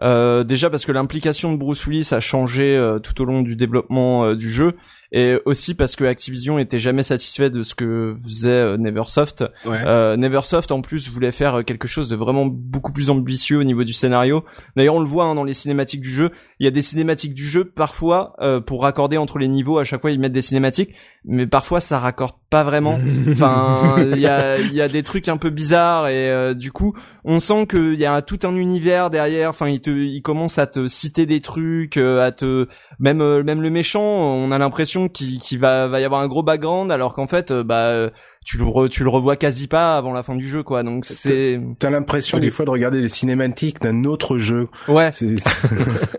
Euh, 0.03 0.43
déjà 0.43 0.71
parce 0.71 0.85
que 0.85 0.93
l'implication 0.93 1.53
de 1.53 1.57
Bruce 1.57 1.87
Willis 1.87 2.09
a 2.13 2.19
changé 2.21 2.77
euh, 2.77 2.99
tout 2.99 3.21
au 3.23 3.25
long 3.25 3.43
du 3.43 3.55
développement 3.55 4.25
euh, 4.25 4.35
du 4.35 4.51
jeu 4.51 4.73
et 5.17 5.39
aussi 5.45 5.77
parce 5.77 5.95
que 5.95 6.03
Activision 6.03 6.59
était 6.59 6.81
jamais 6.81 7.05
satisfait 7.05 7.49
de 7.49 7.63
ce 7.63 7.77
que 7.77 8.17
faisait 8.25 8.49
euh, 8.49 8.77
Neversoft. 8.77 9.45
Ouais. 9.65 9.79
Euh, 9.87 10.17
Neversoft 10.17 10.73
en 10.73 10.81
plus 10.81 11.09
voulait 11.09 11.31
faire 11.31 11.61
euh, 11.61 11.63
quelque 11.63 11.87
chose 11.87 12.09
de 12.09 12.17
vraiment 12.17 12.47
beaucoup 12.47 12.93
plus 12.93 13.11
ambitieux 13.11 13.59
au 13.59 13.63
niveau 13.63 13.85
du 13.85 13.93
scénario. 13.93 14.45
D'ailleurs 14.75 14.97
on 14.97 15.01
le 15.01 15.09
voit 15.09 15.27
hein, 15.27 15.37
dans 15.37 15.45
les 15.45 15.55
cinématiques 15.55 16.01
du 16.01 16.11
jeu. 16.11 16.31
Il 16.59 16.65
y 16.65 16.67
a 16.67 16.73
des 16.73 16.83
cinématiques 16.83 17.33
du 17.33 17.49
jeu 17.49 17.65
parfois 17.65 18.35
euh, 18.41 18.61
pour 18.61 18.83
raccorder 18.83 19.17
entre 19.17 19.39
les 19.39 19.47
niveaux. 19.47 19.79
À 19.79 19.85
chaque 19.85 20.01
fois 20.01 20.11
ils 20.11 20.19
mettent 20.19 20.33
des 20.33 20.43
cinématiques, 20.43 20.91
mais 21.25 21.47
parfois 21.47 21.79
ça 21.79 22.01
raccorde 22.01 22.35
pas 22.51 22.65
vraiment. 22.65 22.99
Enfin 23.31 23.97
il 24.13 24.19
y 24.19 24.27
a 24.27 24.59
y 24.59 24.81
a 24.81 24.89
des 24.89 25.05
trucs 25.05 25.29
un 25.29 25.37
peu 25.37 25.51
bizarres 25.51 26.09
et 26.09 26.29
euh, 26.29 26.55
du 26.55 26.73
coup 26.73 26.93
on 27.25 27.39
sent 27.39 27.67
qu'il 27.69 27.95
y 27.95 28.05
a 28.05 28.21
tout 28.21 28.41
un 28.43 28.57
univers 28.57 29.11
derrière. 29.11 29.51
Enfin 29.51 29.69
il 29.69 29.81
te 29.81 29.91
il 29.91 30.23
commence 30.23 30.59
à 30.59 30.67
te 30.67 30.89
citer 30.89 31.27
des 31.27 31.41
trucs, 31.41 31.97
euh, 31.97 32.21
à 32.21 32.33
te 32.33 32.67
même 32.99 33.43
même 33.43 33.63
le 33.63 33.71
méchant. 33.71 34.03
On 34.03 34.51
a 34.51 34.59
l'impression 34.59 35.04
qu'il 35.13 35.39
qu'il 35.39 35.59
va 35.59 35.89
va 35.89 36.01
y 36.01 36.05
avoir 36.05 36.21
un 36.21 36.29
gros 36.29 36.43
background 36.43 36.91
alors 36.93 37.15
qu'en 37.15 37.27
fait 37.27 37.51
euh, 37.51 37.63
bah 37.65 37.89
euh, 37.89 38.11
tu 38.45 38.59
le 38.59 38.65
re- 38.65 38.89
tu 38.89 39.05
le 39.05 39.09
revois 39.11 39.37
quasi 39.37 39.69
pas 39.69 39.97
avant 39.97 40.13
la 40.13 40.23
fin 40.23 40.35
du 40.37 40.47
jeu 40.49 40.63
quoi. 40.63 40.83
Donc 40.83 41.05
c'est 41.05 41.61
T'as 41.79 41.89
l'impression 41.91 42.39
des 42.39 42.51
fois 42.51 42.65
de 42.65 42.71
regarder 42.71 43.01
les 43.01 43.09
cinématiques 43.09 43.81
d'un 43.81 44.05
autre 44.05 44.39
jeu. 44.39 44.69
ouais. 44.89 45.11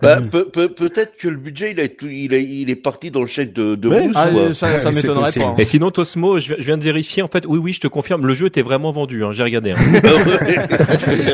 Bah, 0.02 0.22
peut, 0.22 0.50
peut, 0.52 0.70
peut-être 0.70 1.18
que 1.18 1.28
le 1.28 1.38
budget, 1.38 1.74
il 2.04 2.70
est 2.70 2.76
parti 2.76 3.10
dans 3.12 3.22
le 3.22 3.28
chèque 3.28 3.54
de, 3.54 3.76
de 3.76 3.88
Ouais. 3.90 4.04
Bruce, 4.04 4.16
Ah, 4.16 4.28
quoi. 4.32 4.54
ça, 4.54 4.68
m'étonnerait 4.92 5.32
pas. 5.32 5.46
hein. 5.46 5.56
Et 5.58 5.64
sinon, 5.64 5.90
Tosmo, 5.90 6.38
je 6.38 6.48
viens, 6.50 6.56
je 6.60 6.66
viens 6.66 6.78
de 6.78 6.84
vérifier. 6.84 7.24
En 7.24 7.28
fait, 7.28 7.46
oui, 7.48 7.58
oui, 7.58 7.74
je 7.74 7.80
te 7.80 7.88
confirme, 7.88 8.26
le 8.28 8.36
jeu 8.36 8.48
était 8.48 8.62
vraiment 8.62 8.92
vendu. 8.92 9.24
Hein, 9.24 9.32
J'ai 9.32 9.44
regardé. 9.44 9.72
Hein. 9.72 9.76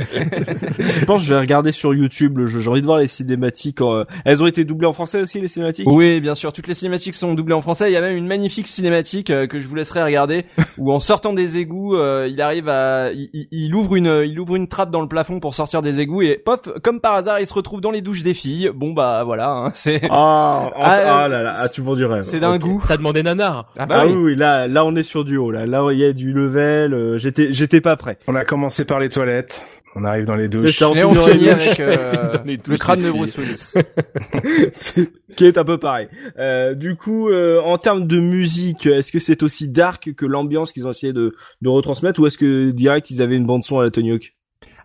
Je 0.79 1.05
pense 1.05 1.21
que 1.21 1.27
je 1.27 1.33
vais 1.33 1.39
regarder 1.39 1.71
sur 1.71 1.93
YouTube 1.93 2.37
le 2.37 2.47
jeu. 2.47 2.59
J'ai 2.59 2.69
envie 2.69 2.81
de 2.81 2.85
voir 2.85 2.97
les 2.99 3.07
cinématiques. 3.07 3.81
en, 3.81 3.95
euh, 3.95 4.03
Elles 4.25 4.41
ont 4.41 4.47
été 4.47 4.63
doublées 4.63 4.87
en 4.87 4.93
français 4.93 5.21
aussi 5.21 5.39
les 5.39 5.47
cinématiques? 5.47 5.87
Oui, 5.89 6.19
bien 6.21 6.35
sûr, 6.35 6.53
toutes 6.53 6.67
les 6.67 6.73
cinématiques 6.73 7.15
sont 7.15 7.33
en 7.53 7.61
français. 7.61 7.89
Il 7.89 7.93
y 7.93 7.97
a 7.97 8.01
même 8.01 8.15
une 8.17 8.27
magnifique 8.27 8.67
cinématique 8.67 9.29
euh, 9.29 9.47
que 9.47 9.59
je 9.59 9.67
vous 9.67 9.75
laisserai 9.75 10.03
regarder, 10.03 10.45
où 10.77 10.91
en 10.91 10.99
sortant 10.99 11.33
des 11.33 11.57
égouts, 11.57 11.95
euh, 11.95 12.27
il 12.29 12.41
arrive 12.41 12.69
à, 12.69 13.11
il, 13.13 13.29
il- 13.33 13.47
il 13.51 13.75
ouvre 13.75 13.95
une, 13.95 14.21
il 14.25 14.39
ouvre 14.39 14.55
une 14.55 14.67
trappe 14.67 14.91
dans 14.91 15.01
le 15.01 15.07
plafond 15.07 15.39
pour 15.39 15.55
sortir 15.55 15.81
des 15.81 15.99
égouts 15.99 16.21
et 16.21 16.37
pof, 16.43 16.59
comme 16.83 16.99
par 17.01 17.13
hasard, 17.15 17.39
il 17.39 17.45
se 17.45 17.53
retrouve 17.53 17.81
dans 17.81 17.91
les 17.91 18.01
douches 18.01 18.23
des 18.23 18.33
filles. 18.33 18.71
Bon 18.73 18.91
bah 18.93 19.23
voilà, 19.25 19.49
hein, 19.49 19.71
c'est, 19.73 20.01
Ah, 20.09 20.69
ah, 20.75 20.81
Ah, 20.83 21.19
ah 21.23 21.27
là 21.27 21.43
là, 21.43 21.53
ah, 21.55 21.69
tu 21.69 21.81
vends 21.81 21.95
du 21.95 22.05
rêve. 22.05 22.21
c'est 22.23 22.39
d'un 22.39 22.57
goût. 22.57 22.81
T'as 22.87 22.97
demandé 22.97 23.23
Nanar. 23.23 23.71
Ah 23.77 23.85
Ah 23.89 24.05
oui, 24.05 24.13
oui, 24.13 24.35
là, 24.35 24.67
là, 24.67 24.85
on 24.85 24.95
est 24.95 25.03
sur 25.03 25.23
du 25.25 25.37
haut. 25.37 25.51
Là, 25.51 25.65
là, 25.65 25.87
il 25.91 25.97
y 25.99 26.05
a 26.05 26.13
du 26.13 26.31
level. 26.31 26.93
euh, 26.93 27.17
j'étais, 27.17 27.51
j'étais 27.51 27.81
pas 27.81 27.95
prêt. 27.97 28.17
On 28.27 28.35
a 28.35 28.45
commencé 28.45 28.85
par 28.85 28.99
les 28.99 29.09
toilettes. 29.09 29.63
On 29.95 30.05
arrive 30.05 30.23
dans 30.25 30.35
les 30.35 30.43
C'est 30.43 30.49
douches. 30.49 30.77
ça, 30.77 30.91
Et 30.95 31.03
on 31.03 31.13
finit 31.13 31.49
avec 31.49 31.79
euh, 31.81 32.37
Dans 32.37 32.43
les 32.45 32.59
le 32.65 32.77
crâne 32.77 33.01
de. 33.01 33.11
Bruce 33.11 33.37
Willis. 33.37 33.73
C'est- 34.71 35.11
qui 35.35 35.45
est 35.45 35.57
un 35.57 35.63
peu 35.63 35.77
pareil. 35.77 36.07
Euh, 36.39 36.73
du 36.73 36.95
coup, 36.95 37.29
euh, 37.29 37.61
en 37.61 37.77
termes 37.77 38.05
de 38.07 38.19
musique, 38.19 38.85
est-ce 38.85 39.11
que 39.11 39.19
c'est 39.19 39.43
aussi 39.43 39.67
dark 39.69 40.13
que 40.15 40.25
l'ambiance 40.25 40.71
qu'ils 40.71 40.87
ont 40.87 40.91
essayé 40.91 41.13
de, 41.13 41.35
de 41.61 41.69
retransmettre, 41.69 42.19
ou 42.19 42.27
est-ce 42.27 42.37
que 42.37 42.71
direct 42.71 43.09
ils 43.11 43.21
avaient 43.21 43.35
une 43.37 43.45
bande 43.45 43.63
son 43.63 43.79
à 43.79 43.83
la 43.83 43.91
Tony 43.91 44.11
Hawk? 44.11 44.33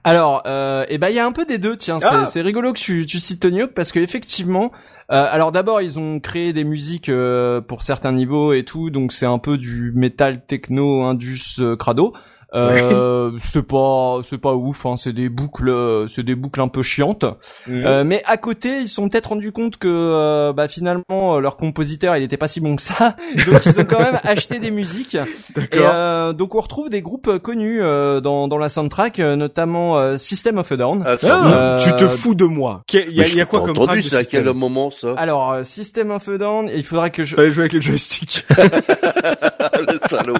Alors, 0.04 0.42
euh, 0.46 0.84
et 0.88 0.98
ben 0.98 1.08
il 1.08 1.16
y 1.16 1.18
a 1.18 1.26
un 1.26 1.32
peu 1.32 1.44
des 1.44 1.58
deux. 1.58 1.76
Tiens, 1.76 1.98
c'est, 1.98 2.06
Ah. 2.08 2.26
c'est 2.26 2.40
rigolo 2.40 2.72
que 2.72 2.78
tu, 2.78 3.06
tu 3.06 3.18
cites 3.18 3.42
Tony 3.42 3.62
Hawk 3.62 3.72
parce 3.74 3.90
que 3.90 3.98
effectivement, 3.98 4.70
euh, 5.10 5.26
alors 5.28 5.50
d'abord 5.50 5.82
ils 5.82 5.98
ont 5.98 6.20
créé 6.20 6.52
des 6.52 6.62
musiques 6.62 7.08
euh, 7.08 7.60
pour 7.60 7.82
certains 7.82 8.12
niveaux 8.12 8.52
et 8.52 8.64
tout, 8.64 8.90
donc 8.90 9.12
c'est 9.12 9.26
un 9.26 9.38
peu 9.38 9.58
du 9.58 9.90
métal 9.96 10.46
techno 10.46 11.02
indus 11.02 11.56
euh, 11.58 11.74
crado. 11.76 12.12
Euh, 12.54 13.32
c'est 13.40 13.66
pas 13.66 14.20
c'est 14.22 14.38
pas 14.38 14.54
ouf 14.54 14.86
hein, 14.86 14.94
c'est 14.96 15.12
des 15.12 15.28
boucles 15.28 15.68
euh, 15.68 16.06
c'est 16.06 16.22
des 16.22 16.36
boucles 16.36 16.60
un 16.60 16.68
peu 16.68 16.82
chiantes 16.82 17.24
Euh, 17.68 18.04
mais 18.04 18.22
à 18.24 18.36
côté 18.36 18.80
ils 18.82 18.88
se 18.88 18.94
sont 18.94 19.08
peut-être 19.08 19.26
rendu 19.30 19.50
compte 19.52 19.78
que 19.78 19.88
euh, 19.88 20.52
bah 20.52 20.68
finalement 20.68 21.04
euh, 21.10 21.40
leur 21.40 21.56
compositeur 21.56 22.16
il 22.16 22.22
était 22.22 22.36
pas 22.36 22.46
si 22.48 22.60
bon 22.60 22.76
que 22.76 22.82
ça 22.82 23.16
donc 23.50 23.66
ils 23.66 23.80
ont 23.80 23.84
quand 23.84 23.98
même 23.98 24.20
acheté 24.22 24.60
des 24.60 24.70
musiques 24.70 25.16
et 25.16 25.60
euh, 25.74 26.32
donc 26.32 26.54
on 26.54 26.60
retrouve 26.60 26.88
des 26.88 27.02
groupes 27.02 27.38
connus 27.38 27.82
euh, 27.82 28.20
dans 28.20 28.46
dans 28.48 28.58
la 28.58 28.68
soundtrack 28.68 29.18
euh, 29.18 29.34
notamment 29.36 29.98
euh, 29.98 30.16
System 30.16 30.58
of 30.58 30.70
a 30.70 30.76
Down 30.76 31.02
Ah, 31.04 31.16
Euh, 31.24 31.80
tu 31.80 31.90
te 31.96 32.06
fous 32.08 32.34
de 32.36 32.44
moi. 32.44 32.82
Il 32.92 33.12
y 33.12 33.22
a, 33.22 33.26
y 33.28 33.40
a 33.40 33.44
quoi 33.44 33.60
comme 33.60 33.70
entendu, 33.70 34.02
track 34.02 34.20
à 34.20 34.24
quel 34.24 34.44
moment, 34.54 34.90
ça? 34.92 35.14
alors 35.18 35.52
euh, 35.52 35.64
System 35.64 36.10
of 36.12 36.28
a 36.28 36.38
Down 36.38 36.70
il 36.72 36.84
faudra 36.84 37.10
que 37.10 37.24
je 37.24 37.34
Fallait 37.34 37.50
jouer 37.50 37.62
avec 37.64 37.72
le 37.72 37.80
joystick. 37.80 38.46
le 38.58 39.98
salaud. 40.08 40.36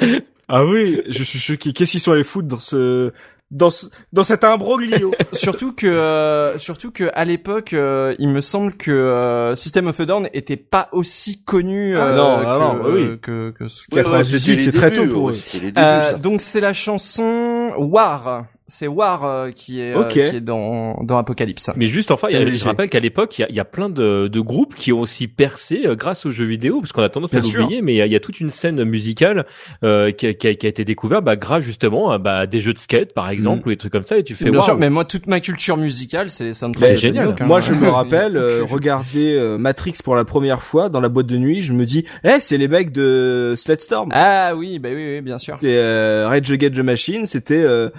ah 0.48 0.64
oui, 0.64 1.02
je 1.08 1.22
suis 1.24 1.38
choqué. 1.38 1.72
Qu'est-ce 1.72 1.92
qu'ils 1.92 2.00
sont 2.00 2.12
allés 2.12 2.24
foutre 2.24 2.48
dans 2.48 2.58
ce, 2.58 3.12
dans 3.50 3.70
ce, 3.70 3.86
dans 4.12 4.24
cet 4.24 4.44
imbroglio? 4.44 5.12
Surtout 5.32 5.72
que 5.72 5.86
euh, 5.86 6.58
surtout 6.58 6.90
que 6.90 7.10
à 7.14 7.24
l'époque 7.24 7.72
euh, 7.72 8.14
il 8.18 8.28
me 8.28 8.40
semble 8.40 8.74
que 8.76 8.90
euh, 8.90 9.54
System 9.54 9.86
of 9.88 9.98
a 10.00 10.04
Down 10.06 10.28
était 10.32 10.56
pas 10.56 10.88
aussi 10.92 11.42
connu 11.44 11.96
Ah 11.96 12.06
euh, 12.06 12.16
non, 12.16 12.40
que, 12.40 12.46
ah 12.46 12.58
non, 12.58 12.74
bah 12.82 12.88
oui. 12.92 13.18
que, 13.20 13.50
que 13.52 13.68
ce- 13.68 13.86
Ouais, 13.92 13.98
ouais, 13.98 14.04
98, 14.04 14.38
c'était 14.40 14.56
les 14.56 14.62
c'est 14.62 14.72
très 14.72 14.90
tôt 14.90 15.06
pour 15.06 15.30
eux. 15.30 15.34
débuts, 15.52 15.72
Euh, 15.78 16.18
donc 16.18 16.40
c'est 16.40 16.60
la 16.60 16.72
chanson 16.72 17.72
War 17.76 18.46
c'est 18.66 18.86
War 18.86 19.24
euh, 19.24 19.50
qui 19.50 19.80
est 19.80 19.94
euh, 19.94 20.04
qui 20.04 20.20
est 20.20 20.40
dans 20.40 20.94
dans 21.02 21.18
Apocalypse. 21.18 21.70
Mais 21.76 21.86
juste 21.86 22.10
enfin, 22.10 22.28
il 22.30 22.32
y 22.32 22.36
a- 22.36 22.44
Quel 22.44 22.54
je 22.54 22.64
rappelle 22.64 22.88
qu'à 22.88 23.00
l'époque, 23.00 23.38
il 23.38 23.42
y 23.42 23.44
a, 23.44 23.48
il 23.50 23.54
y 23.54 23.60
a 23.60 23.64
plein 23.64 23.88
de, 23.90 24.28
de 24.28 24.40
groupes 24.40 24.74
qui 24.74 24.92
ont 24.92 25.00
aussi 25.00 25.28
percé 25.28 25.82
euh, 25.86 25.94
grâce 25.96 26.24
aux 26.26 26.30
jeux 26.30 26.44
vidéo, 26.46 26.80
parce 26.80 26.92
qu'on 26.92 27.02
a 27.02 27.08
tendance 27.10 27.34
à 27.34 27.40
Bien 27.40 27.50
l'oublier, 27.60 27.82
mais 27.82 27.92
il 27.94 27.96
y, 27.96 28.02
a, 28.02 28.06
il 28.06 28.12
y 28.12 28.16
a 28.16 28.20
toute 28.20 28.40
une 28.40 28.50
scène 28.50 28.82
musicale 28.84 29.44
euh, 29.82 30.10
qui, 30.12 30.26
a, 30.28 30.34
qui 30.34 30.48
a- 30.48 30.54
qui 30.54 30.66
a 30.66 30.68
été 30.68 30.84
découverte 30.84 31.24
bah, 31.24 31.36
grâce 31.36 31.62
justement 31.64 32.10
à 32.10 32.18
bah, 32.18 32.46
des 32.46 32.60
jeux 32.60 32.72
de 32.72 32.78
skate, 32.78 33.12
par 33.12 33.28
exemple, 33.28 33.68
ou 33.68 33.70
des 33.70 33.76
trucs 33.76 33.92
comme 33.92 34.02
ça, 34.02 34.16
et 34.18 34.24
tu 34.24 34.34
fais 34.34 34.50
Bien 34.50 34.62
sûr, 34.62 34.76
mais 34.78 34.88
moi 34.90 35.04
toute 35.04 35.26
ma 35.26 35.40
culture 35.40 35.76
musicale, 35.76 36.30
c'est 36.30 36.44
les 36.44 36.52
soundtracks. 36.54 36.92
De 36.92 36.96
génial. 36.96 37.34
Hein. 37.38 37.44
Moi, 37.46 37.60
je 37.60 37.74
me 37.74 37.88
rappelle 37.90 38.36
euh, 38.36 38.64
regarder 38.64 39.34
euh, 39.36 39.58
Matrix 39.58 39.94
pour 40.02 40.16
la 40.16 40.24
première 40.24 40.62
fois 40.62 40.88
dans 40.88 41.00
la 41.00 41.08
boîte 41.08 41.26
de 41.26 41.36
nuit. 41.36 41.60
Je 41.60 41.72
me 41.74 41.84
dis, 41.84 42.04
eh, 42.24 42.40
c'est 42.40 42.56
les 42.58 42.68
mecs 42.68 42.92
de 42.92 43.54
Sledstorm. 43.56 44.08
Ah 44.12 44.54
oui, 44.56 44.78
bah 44.78 44.88
oui, 44.94 45.16
oui, 45.16 45.20
bien 45.20 45.38
sûr. 45.38 45.56
C'était 45.60 45.76
euh, 45.76 46.28
Rage 46.28 46.50
Against 46.50 46.74
the 46.76 46.80
Machine, 46.80 47.26
c'était 47.26 47.54
euh, 47.62 47.90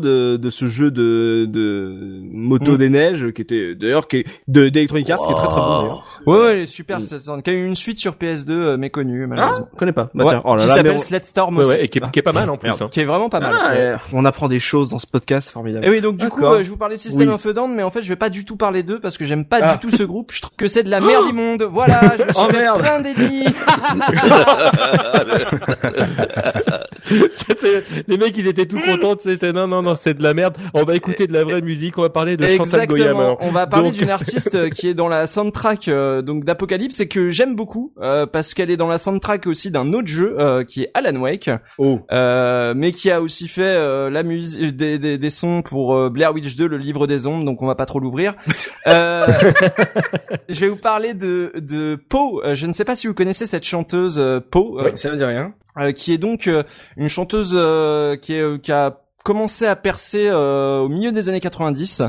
de, 0.00 0.36
de 0.36 0.50
ce 0.50 0.66
jeu 0.66 0.90
de, 0.90 1.46
de 1.48 2.20
moto 2.32 2.72
Mm. 2.72 2.76
des 2.78 2.88
neiges 2.88 3.30
qui 3.32 3.42
était 3.42 3.74
d'ailleurs 3.74 4.08
qui 4.08 4.18
est 4.18 4.26
de 4.48 4.68
d'Electronic 4.68 5.10
Arts 5.10 5.26
qui 5.26 5.32
est 5.32 5.36
très 5.36 5.46
très 5.46 5.60
bon 5.60 5.78
d'ailleurs. 5.80 6.04
Ouais, 6.26 6.36
ouais, 6.38 6.66
super. 6.66 6.98
Mm. 6.98 7.02
c'est 7.02 7.20
ça. 7.20 7.36
Qui 7.42 7.50
a 7.50 7.52
eu 7.52 7.64
une 7.66 7.74
suite 7.76 7.98
sur 7.98 8.12
PS2 8.14 8.50
euh, 8.50 8.76
méconnue 8.76 9.26
malheureusement. 9.26 9.68
Je 9.72 9.78
connais 9.78 9.92
pas. 9.92 10.10
Bah, 10.14 10.24
Ouais, 10.24 10.30
tiens, 10.30 10.42
oh 10.44 10.54
là 10.56 10.62
qui 10.62 10.68
là, 10.68 10.74
s'appelle 10.74 10.94
on- 10.94 10.98
Sledstorm 10.98 11.54
Ouais, 11.56 11.60
aussi, 11.62 11.70
ouais, 11.72 11.84
et 11.84 11.88
qui 11.88 11.98
est, 11.98 12.10
qui 12.12 12.18
est 12.18 12.22
pas 12.22 12.32
mal 12.32 12.48
en 12.50 12.56
plus. 12.56 12.70
Hein. 12.70 12.88
qui 12.90 13.00
est 13.00 13.04
vraiment 13.04 13.28
pas 13.28 13.40
mal. 13.40 13.54
Ah, 13.58 13.98
on 14.12 14.24
apprend 14.24 14.48
des 14.48 14.58
choses 14.60 14.88
dans 14.90 14.98
ce 14.98 15.06
podcast, 15.06 15.50
formidable. 15.50 15.84
Et 15.86 15.90
oui, 15.90 16.00
donc 16.00 16.16
du 16.16 16.28
coup, 16.28 16.44
euh, 16.44 16.62
je 16.62 16.68
vous 16.70 16.76
parlais 16.76 16.96
System 16.96 17.28
Oui. 17.28 17.34
of 17.34 17.44
a 17.46 17.52
Down, 17.52 17.74
mais 17.74 17.82
en 17.82 17.90
fait, 17.90 18.02
je 18.02 18.08
vais 18.08 18.16
pas 18.16 18.30
du 18.30 18.44
tout 18.44 18.56
parler 18.56 18.82
d'eux 18.82 18.98
parce 19.00 19.18
que 19.18 19.24
j'aime 19.24 19.44
pas 19.44 19.58
Ah. 19.62 19.72
du 19.72 19.78
tout 19.78 19.90
ce 19.94 20.02
groupe. 20.02 20.30
Je 20.32 20.40
trouve 20.40 20.56
que 20.56 20.68
c'est 20.68 20.82
de 20.82 20.90
la 20.90 21.00
merde 21.00 21.26
immonde. 21.28 21.62
Voilà, 21.62 22.00
je 22.18 22.22
me 22.24 22.32
suis 22.32 22.44
Oh, 22.46 22.50
fait 22.50 22.58
merde. 22.58 22.80
plein 22.80 23.00
d'ennemis. 23.00 23.44
Les 28.08 28.16
mecs, 28.18 28.36
ils 28.36 28.46
étaient 28.46 28.66
tout 28.66 28.78
contents. 28.80 29.16
C'était 29.20 29.52
non, 29.52 29.66
non, 29.66 29.81
non, 29.82 29.94
c'est 29.96 30.14
de 30.14 30.22
la 30.22 30.32
merde. 30.34 30.56
On 30.74 30.84
va 30.84 30.94
écouter 30.94 31.26
de 31.26 31.32
la 31.32 31.44
vraie 31.44 31.60
musique. 31.62 31.98
On 31.98 32.02
va 32.02 32.10
parler 32.10 32.36
de 32.36 32.46
Chantal 32.46 32.86
Goyam. 32.86 33.16
Alors. 33.18 33.38
On 33.40 33.50
va 33.50 33.66
parler 33.66 33.90
Donc- 33.90 33.98
d'une 33.98 34.10
artiste 34.10 34.54
euh, 34.54 34.68
qui 34.70 34.88
est 34.88 34.94
dans 34.94 35.08
la 35.08 35.26
soundtrack 35.26 35.88
euh, 35.88 36.22
donc 36.22 36.44
d'Apocalypse 36.44 37.00
et 37.00 37.08
que 37.08 37.30
j'aime 37.30 37.54
beaucoup 37.56 37.92
euh, 38.00 38.26
parce 38.26 38.54
qu'elle 38.54 38.70
est 38.70 38.76
dans 38.76 38.88
la 38.88 38.98
soundtrack 38.98 39.46
aussi 39.46 39.70
d'un 39.70 39.92
autre 39.92 40.08
jeu 40.08 40.36
euh, 40.38 40.64
qui 40.64 40.82
est 40.84 40.90
Alan 40.94 41.18
Wake, 41.20 41.50
Oh. 41.78 42.00
euh, 42.12 42.72
mais 42.76 42.92
qui 42.92 43.10
a 43.10 43.20
aussi 43.20 43.48
fait 43.48 43.62
euh, 43.64 44.10
la 44.10 44.22
musique 44.22 44.76
des, 44.76 44.98
des, 44.98 45.18
des 45.18 45.30
sons 45.30 45.62
pour 45.62 45.94
euh, 45.96 46.08
Blair 46.10 46.32
Witch 46.32 46.56
2, 46.56 46.66
le 46.66 46.78
livre 46.78 47.06
des 47.06 47.26
ombres. 47.26 47.44
Donc 47.44 47.62
on 47.62 47.66
va 47.66 47.74
pas 47.74 47.86
trop 47.86 47.98
l'ouvrir. 48.00 48.34
Euh, 48.86 49.26
je 50.48 50.60
vais 50.60 50.68
vous 50.68 50.76
parler 50.76 51.14
de 51.14 51.52
de 51.56 51.96
Poe. 52.08 52.40
Euh, 52.44 52.54
Je 52.54 52.66
ne 52.66 52.72
sais 52.72 52.84
pas 52.84 52.94
si 52.96 53.06
vous 53.06 53.14
connaissez 53.14 53.46
cette 53.46 53.64
chanteuse 53.64 54.18
euh, 54.18 54.40
Poe. 54.40 54.78
euh, 54.78 54.84
Oui, 54.86 54.90
ça 54.96 55.10
ne 55.10 55.16
dit 55.16 55.24
rien. 55.24 55.52
euh, 55.78 55.92
qui 55.92 56.12
est 56.12 56.18
donc 56.18 56.46
euh, 56.48 56.62
une 56.96 57.08
chanteuse 57.08 57.52
euh, 57.54 58.16
qui, 58.16 58.34
est, 58.34 58.40
euh, 58.42 58.58
qui 58.58 58.72
a 58.72 58.98
commencé 59.22 59.66
à 59.66 59.76
percer 59.76 60.28
euh, 60.28 60.78
au 60.80 60.88
milieu 60.88 61.12
des 61.12 61.28
années 61.28 61.40
90, 61.40 62.02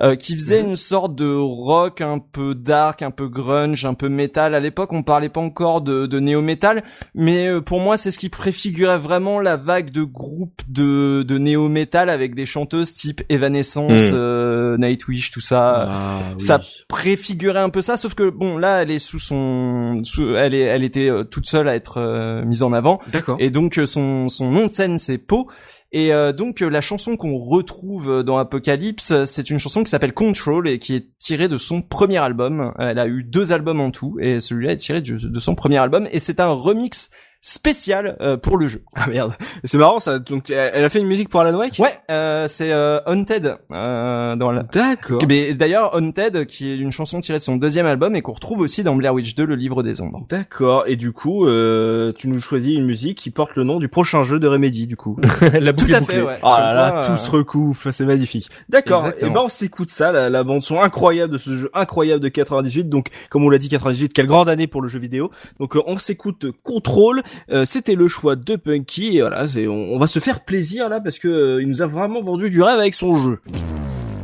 euh, 0.00 0.14
qui 0.16 0.34
faisait 0.34 0.60
une 0.60 0.76
sorte 0.76 1.14
de 1.14 1.34
rock 1.34 2.00
un 2.00 2.18
peu 2.18 2.54
dark, 2.54 3.02
un 3.02 3.10
peu 3.10 3.28
grunge, 3.28 3.84
un 3.84 3.94
peu 3.94 4.08
métal. 4.08 4.54
À 4.54 4.60
l'époque, 4.60 4.92
on 4.92 5.02
parlait 5.02 5.28
pas 5.28 5.40
encore 5.40 5.80
de, 5.80 6.06
de 6.06 6.20
néo-métal, 6.20 6.82
mais 7.14 7.48
euh, 7.48 7.60
pour 7.60 7.80
moi, 7.80 7.96
c'est 7.96 8.10
ce 8.10 8.18
qui 8.18 8.28
préfigurait 8.28 8.98
vraiment 8.98 9.40
la 9.40 9.56
vague 9.56 9.90
de 9.90 10.02
groupes 10.02 10.62
de, 10.68 11.22
de 11.22 11.38
néo-métal 11.38 12.10
avec 12.10 12.34
des 12.34 12.46
chanteuses 12.46 12.92
type 12.92 13.22
Evanescence, 13.28 13.88
Mm. 13.88 14.14
euh, 14.14 14.76
Nightwish, 14.78 15.30
tout 15.30 15.40
ça 15.40 15.86
Ah, 15.88 16.18
ça 16.38 16.60
préfigurait 16.88 17.60
un 17.60 17.70
peu 17.70 17.82
ça 17.82 17.96
sauf 17.96 18.14
que 18.14 18.28
bon 18.30 18.58
là 18.58 18.82
elle 18.82 18.90
est 18.90 18.98
sous 18.98 19.18
son 19.18 19.96
sous- 20.02 20.34
elle 20.34 20.54
est 20.54 20.60
elle 20.62 20.84
était 20.84 21.08
euh, 21.08 21.24
toute 21.24 21.46
seule 21.46 21.68
à 21.68 21.74
être 21.74 21.98
euh, 21.98 22.44
mise 22.44 22.62
en 22.62 22.72
avant 22.72 22.98
D'accord. 23.12 23.36
et 23.40 23.50
donc 23.50 23.80
son 23.86 24.28
son 24.28 24.50
nom 24.50 24.66
de 24.66 24.70
scène 24.70 24.98
c'est 24.98 25.18
Po 25.18 25.48
et 25.90 26.12
euh, 26.12 26.32
donc 26.32 26.60
euh, 26.60 26.68
la 26.68 26.82
chanson 26.82 27.16
qu'on 27.16 27.38
retrouve 27.38 28.10
euh, 28.10 28.22
dans 28.22 28.36
Apocalypse 28.36 29.24
c'est 29.24 29.48
une 29.48 29.58
chanson 29.58 29.82
qui 29.82 29.90
s'appelle 29.90 30.12
Control 30.12 30.68
et 30.68 30.78
qui 30.78 30.94
est 30.94 31.08
tirée 31.18 31.48
de 31.48 31.56
son 31.56 31.80
premier 31.80 32.18
album. 32.18 32.74
Elle 32.78 32.98
a 32.98 33.06
eu 33.06 33.24
deux 33.24 33.52
albums 33.52 33.80
en 33.80 33.90
tout 33.90 34.18
et 34.20 34.40
celui-là 34.40 34.72
est 34.72 34.76
tiré 34.76 35.00
de 35.00 35.38
son 35.40 35.54
premier 35.54 35.78
album. 35.78 36.06
Et 36.12 36.18
c'est 36.18 36.40
un 36.40 36.48
remix 36.48 37.10
spécial 37.40 38.16
euh, 38.20 38.36
pour 38.36 38.58
le 38.58 38.68
jeu 38.68 38.82
Ah 38.94 39.06
merde. 39.06 39.32
C'est 39.64 39.78
marrant 39.78 40.00
ça. 40.00 40.18
Donc 40.18 40.50
elle 40.50 40.84
a 40.84 40.88
fait 40.88 40.98
une 40.98 41.06
musique 41.06 41.28
pour 41.28 41.40
Alan 41.40 41.56
Wake? 41.56 41.76
ouais 41.78 41.94
euh, 42.10 42.46
c'est 42.48 42.72
euh, 42.72 42.98
Haunted 43.06 43.56
euh, 43.70 44.36
dans 44.36 44.50
la 44.50 44.64
D'accord. 44.64 45.22
mais 45.28 45.54
d'ailleurs 45.54 45.94
Haunted 45.94 46.46
qui 46.46 46.70
est 46.70 46.76
une 46.76 46.90
chanson 46.92 47.20
tirée 47.20 47.38
de 47.38 47.42
son 47.42 47.56
deuxième 47.56 47.86
album 47.86 48.16
et 48.16 48.22
qu'on 48.22 48.32
retrouve 48.32 48.60
aussi 48.60 48.82
dans 48.82 48.94
Blair 48.96 49.14
Witch 49.14 49.34
2 49.34 49.44
le 49.46 49.54
livre 49.54 49.82
des 49.82 50.00
ombres 50.00 50.26
D'accord. 50.28 50.84
Et 50.88 50.96
du 50.96 51.12
coup, 51.12 51.46
euh, 51.46 52.12
tu 52.16 52.28
nous 52.28 52.40
choisis 52.40 52.74
une 52.74 52.84
musique 52.84 53.18
qui 53.18 53.30
porte 53.30 53.56
le 53.56 53.64
nom 53.64 53.78
du 53.78 53.88
prochain 53.88 54.22
jeu 54.24 54.38
de 54.38 54.48
Remedy, 54.48 54.86
du 54.86 54.96
coup. 54.96 55.16
la 55.40 55.72
Tout 55.72 55.84
boucle 55.84 55.94
à 55.94 56.00
bouclée. 56.00 56.16
fait, 56.16 56.22
ouais. 56.22 56.38
Oh 56.42 56.48
là 56.48 56.74
là, 56.74 57.02
tout 57.06 57.12
euh, 57.12 57.16
se 57.16 57.30
recoupe, 57.30 57.76
c'est 57.92 58.04
magnifique. 58.04 58.50
D'accord. 58.68 59.02
Et 59.04 59.08
Exactement. 59.08 59.34
ben 59.34 59.40
on 59.44 59.48
s'écoute 59.48 59.90
ça, 59.90 60.12
la, 60.12 60.28
la 60.28 60.44
bande 60.44 60.62
son 60.62 60.80
incroyable 60.80 61.32
de 61.34 61.38
ce 61.38 61.54
jeu 61.54 61.70
incroyable 61.72 62.22
de 62.22 62.28
98. 62.28 62.88
Donc 62.88 63.08
comme 63.30 63.44
on 63.44 63.48
l'a 63.48 63.58
dit 63.58 63.68
98, 63.68 64.12
quelle 64.12 64.26
grande 64.26 64.48
année 64.48 64.66
pour 64.66 64.82
le 64.82 64.88
jeu 64.88 64.98
vidéo. 64.98 65.30
Donc 65.60 65.76
euh, 65.76 65.82
on 65.86 65.96
s'écoute 65.98 66.46
Control. 66.62 67.22
Euh, 67.50 67.64
C'était 67.64 67.94
le 67.94 68.08
choix 68.08 68.36
de 68.36 68.56
Punky 68.56 69.16
et 69.18 69.20
voilà, 69.20 69.44
on, 69.68 69.94
on 69.94 69.98
va 69.98 70.06
se 70.06 70.18
faire 70.18 70.40
plaisir 70.44 70.88
là 70.88 71.00
parce 71.00 71.18
que 71.18 71.28
euh, 71.28 71.62
il 71.62 71.68
nous 71.68 71.82
a 71.82 71.86
vraiment 71.86 72.20
vendu 72.22 72.50
du 72.50 72.62
rêve 72.62 72.78
avec 72.78 72.94
son 72.94 73.16
jeu. 73.16 73.40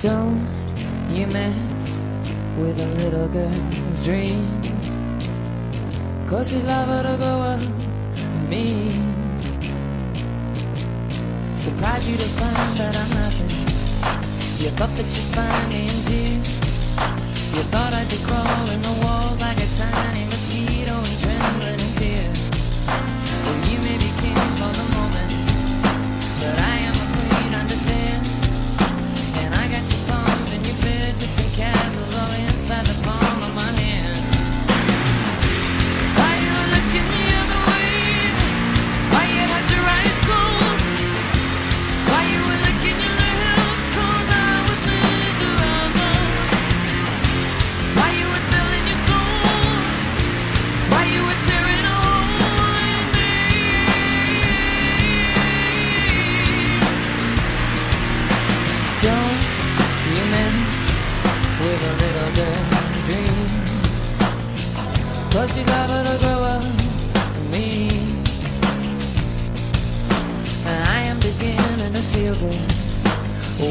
Don't 0.00 0.38
you 1.10 1.26
mess 1.32 1.54
with 2.58 2.78
a 2.78 2.86
little 3.02 3.28
girl's 3.32 4.02
dream. 4.04 4.44
Cause 6.26 6.50
she's 6.50 6.64
liable 6.64 7.02
to 7.02 7.16
grow 7.18 7.40
up 7.42 7.60
mean. 8.48 9.12
Surprised 11.56 12.06
you 12.08 12.16
to 12.16 12.24
find 12.38 12.76
that 12.78 12.96
I'm 12.96 13.10
nothing. 13.10 13.50
You 14.58 14.70
thought 14.70 14.94
that 14.96 15.04
you'd 15.04 15.34
find 15.34 15.68
me 15.68 15.88
in 15.88 16.02
tears. 16.04 16.48
You 17.54 17.62
thought 17.70 17.92
I'd 17.92 18.08
be 18.08 18.16
crawling 18.24 18.82
the 18.82 18.94
walls 19.04 19.40
like 19.40 19.58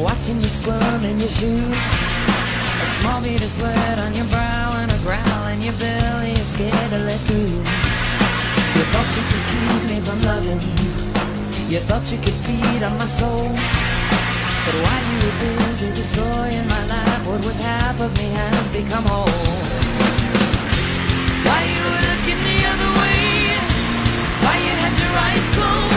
Watching 0.04 0.42
you 0.42 0.48
squirm 0.48 1.06
in 1.06 1.18
your 1.18 1.30
shoes 1.30 1.84
A 2.84 2.88
small 3.00 3.22
bead 3.22 3.42
of 3.42 3.50
sweat 3.52 3.98
on 4.00 4.14
your 4.14 4.26
brow 4.26 4.74
and 4.76 4.92
a 4.92 4.98
growl 4.98 5.48
in 5.48 5.62
your 5.62 5.72
belly 5.80 6.36
You're 6.36 6.52
scared 6.56 6.90
to 6.92 7.00
let 7.08 7.22
through 7.22 7.56
You 8.76 8.84
thought 8.92 9.10
you 9.16 9.24
could 9.32 9.46
keep 9.54 9.82
me 9.90 9.98
from 10.02 10.22
loving 10.24 10.60
You 11.72 11.80
thought 11.88 12.12
you 12.12 12.18
could 12.18 12.38
feed 12.44 12.84
on 12.84 12.98
my 12.98 13.08
soul 13.08 13.50
but 14.66 14.76
while 14.76 15.04
you 15.12 15.18
were 15.26 15.58
busy 15.58 15.90
destroying 15.92 16.66
my 16.70 16.86
life, 16.88 17.28
what 17.28 17.44
was 17.44 17.60
half 17.60 18.00
of 18.00 18.18
me 18.18 18.30
has 18.30 18.68
become 18.70 19.04
whole. 19.04 19.28
Why 21.44 21.60
you 21.68 21.82
were 21.84 22.02
looking 22.08 22.40
the 22.48 22.60
other 22.72 22.92
way? 23.02 23.60
Why 24.40 24.56
you 24.66 24.74
had 24.84 24.94
your 25.02 25.18
eyes 25.20 25.50
closed? 25.58 25.93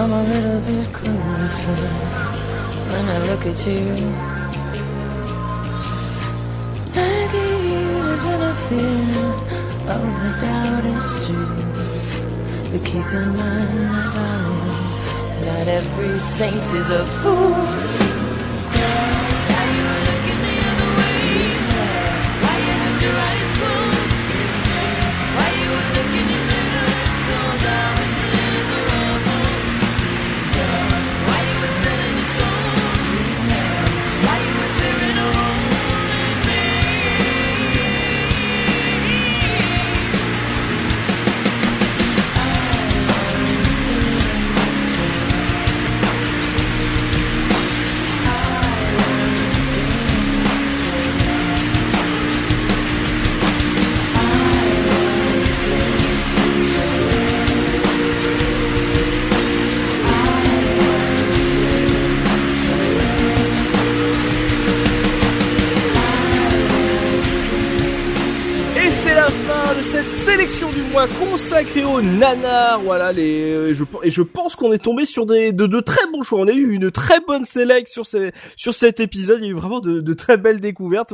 Come 0.00 0.12
a 0.14 0.22
little 0.22 0.60
bit 0.62 0.86
closer 0.94 1.76
when 2.90 3.04
I 3.14 3.18
look 3.28 3.44
at 3.44 3.66
you. 3.66 3.84
I 6.94 7.28
give 7.34 7.64
you 7.72 7.86
the 8.08 8.16
benefit 8.26 9.10
of 9.94 10.02
the 10.20 10.30
doubt 10.40 10.84
it's 10.92 11.26
true. 11.26 11.52
But 12.70 12.82
keep 12.88 13.08
in 13.20 13.28
mind, 13.40 13.92
darling, 14.14 14.78
not 15.44 15.68
every 15.68 16.18
saint 16.18 16.72
is 16.80 16.88
a 16.88 17.04
fool. 17.18 18.09
Mois 71.00 71.08
consacrée 71.18 71.84
aux 71.84 72.02
nanars. 72.02 72.80
Voilà 72.82 73.12
les 73.12 73.52
euh, 73.52 73.72
je 73.72 73.84
et 74.02 74.10
je 74.10 74.22
pense 74.22 74.56
qu'on 74.56 74.72
est 74.72 74.82
tombé 74.82 75.04
sur 75.04 75.26
des 75.26 75.52
de, 75.52 75.66
de 75.66 75.80
très 75.80 76.06
On 76.32 76.48
a 76.48 76.52
eu 76.52 76.72
une 76.72 76.90
très 76.90 77.20
bonne 77.26 77.44
sélection 77.44 78.04
sur 78.04 78.20
sur 78.56 78.74
cet 78.74 79.00
épisode. 79.00 79.38
Il 79.40 79.44
y 79.46 79.48
a 79.48 79.50
eu 79.52 79.54
vraiment 79.54 79.80
de, 79.80 80.00
de 80.00 80.14
très 80.14 80.36
belles 80.36 80.60
découvertes. 80.60 81.12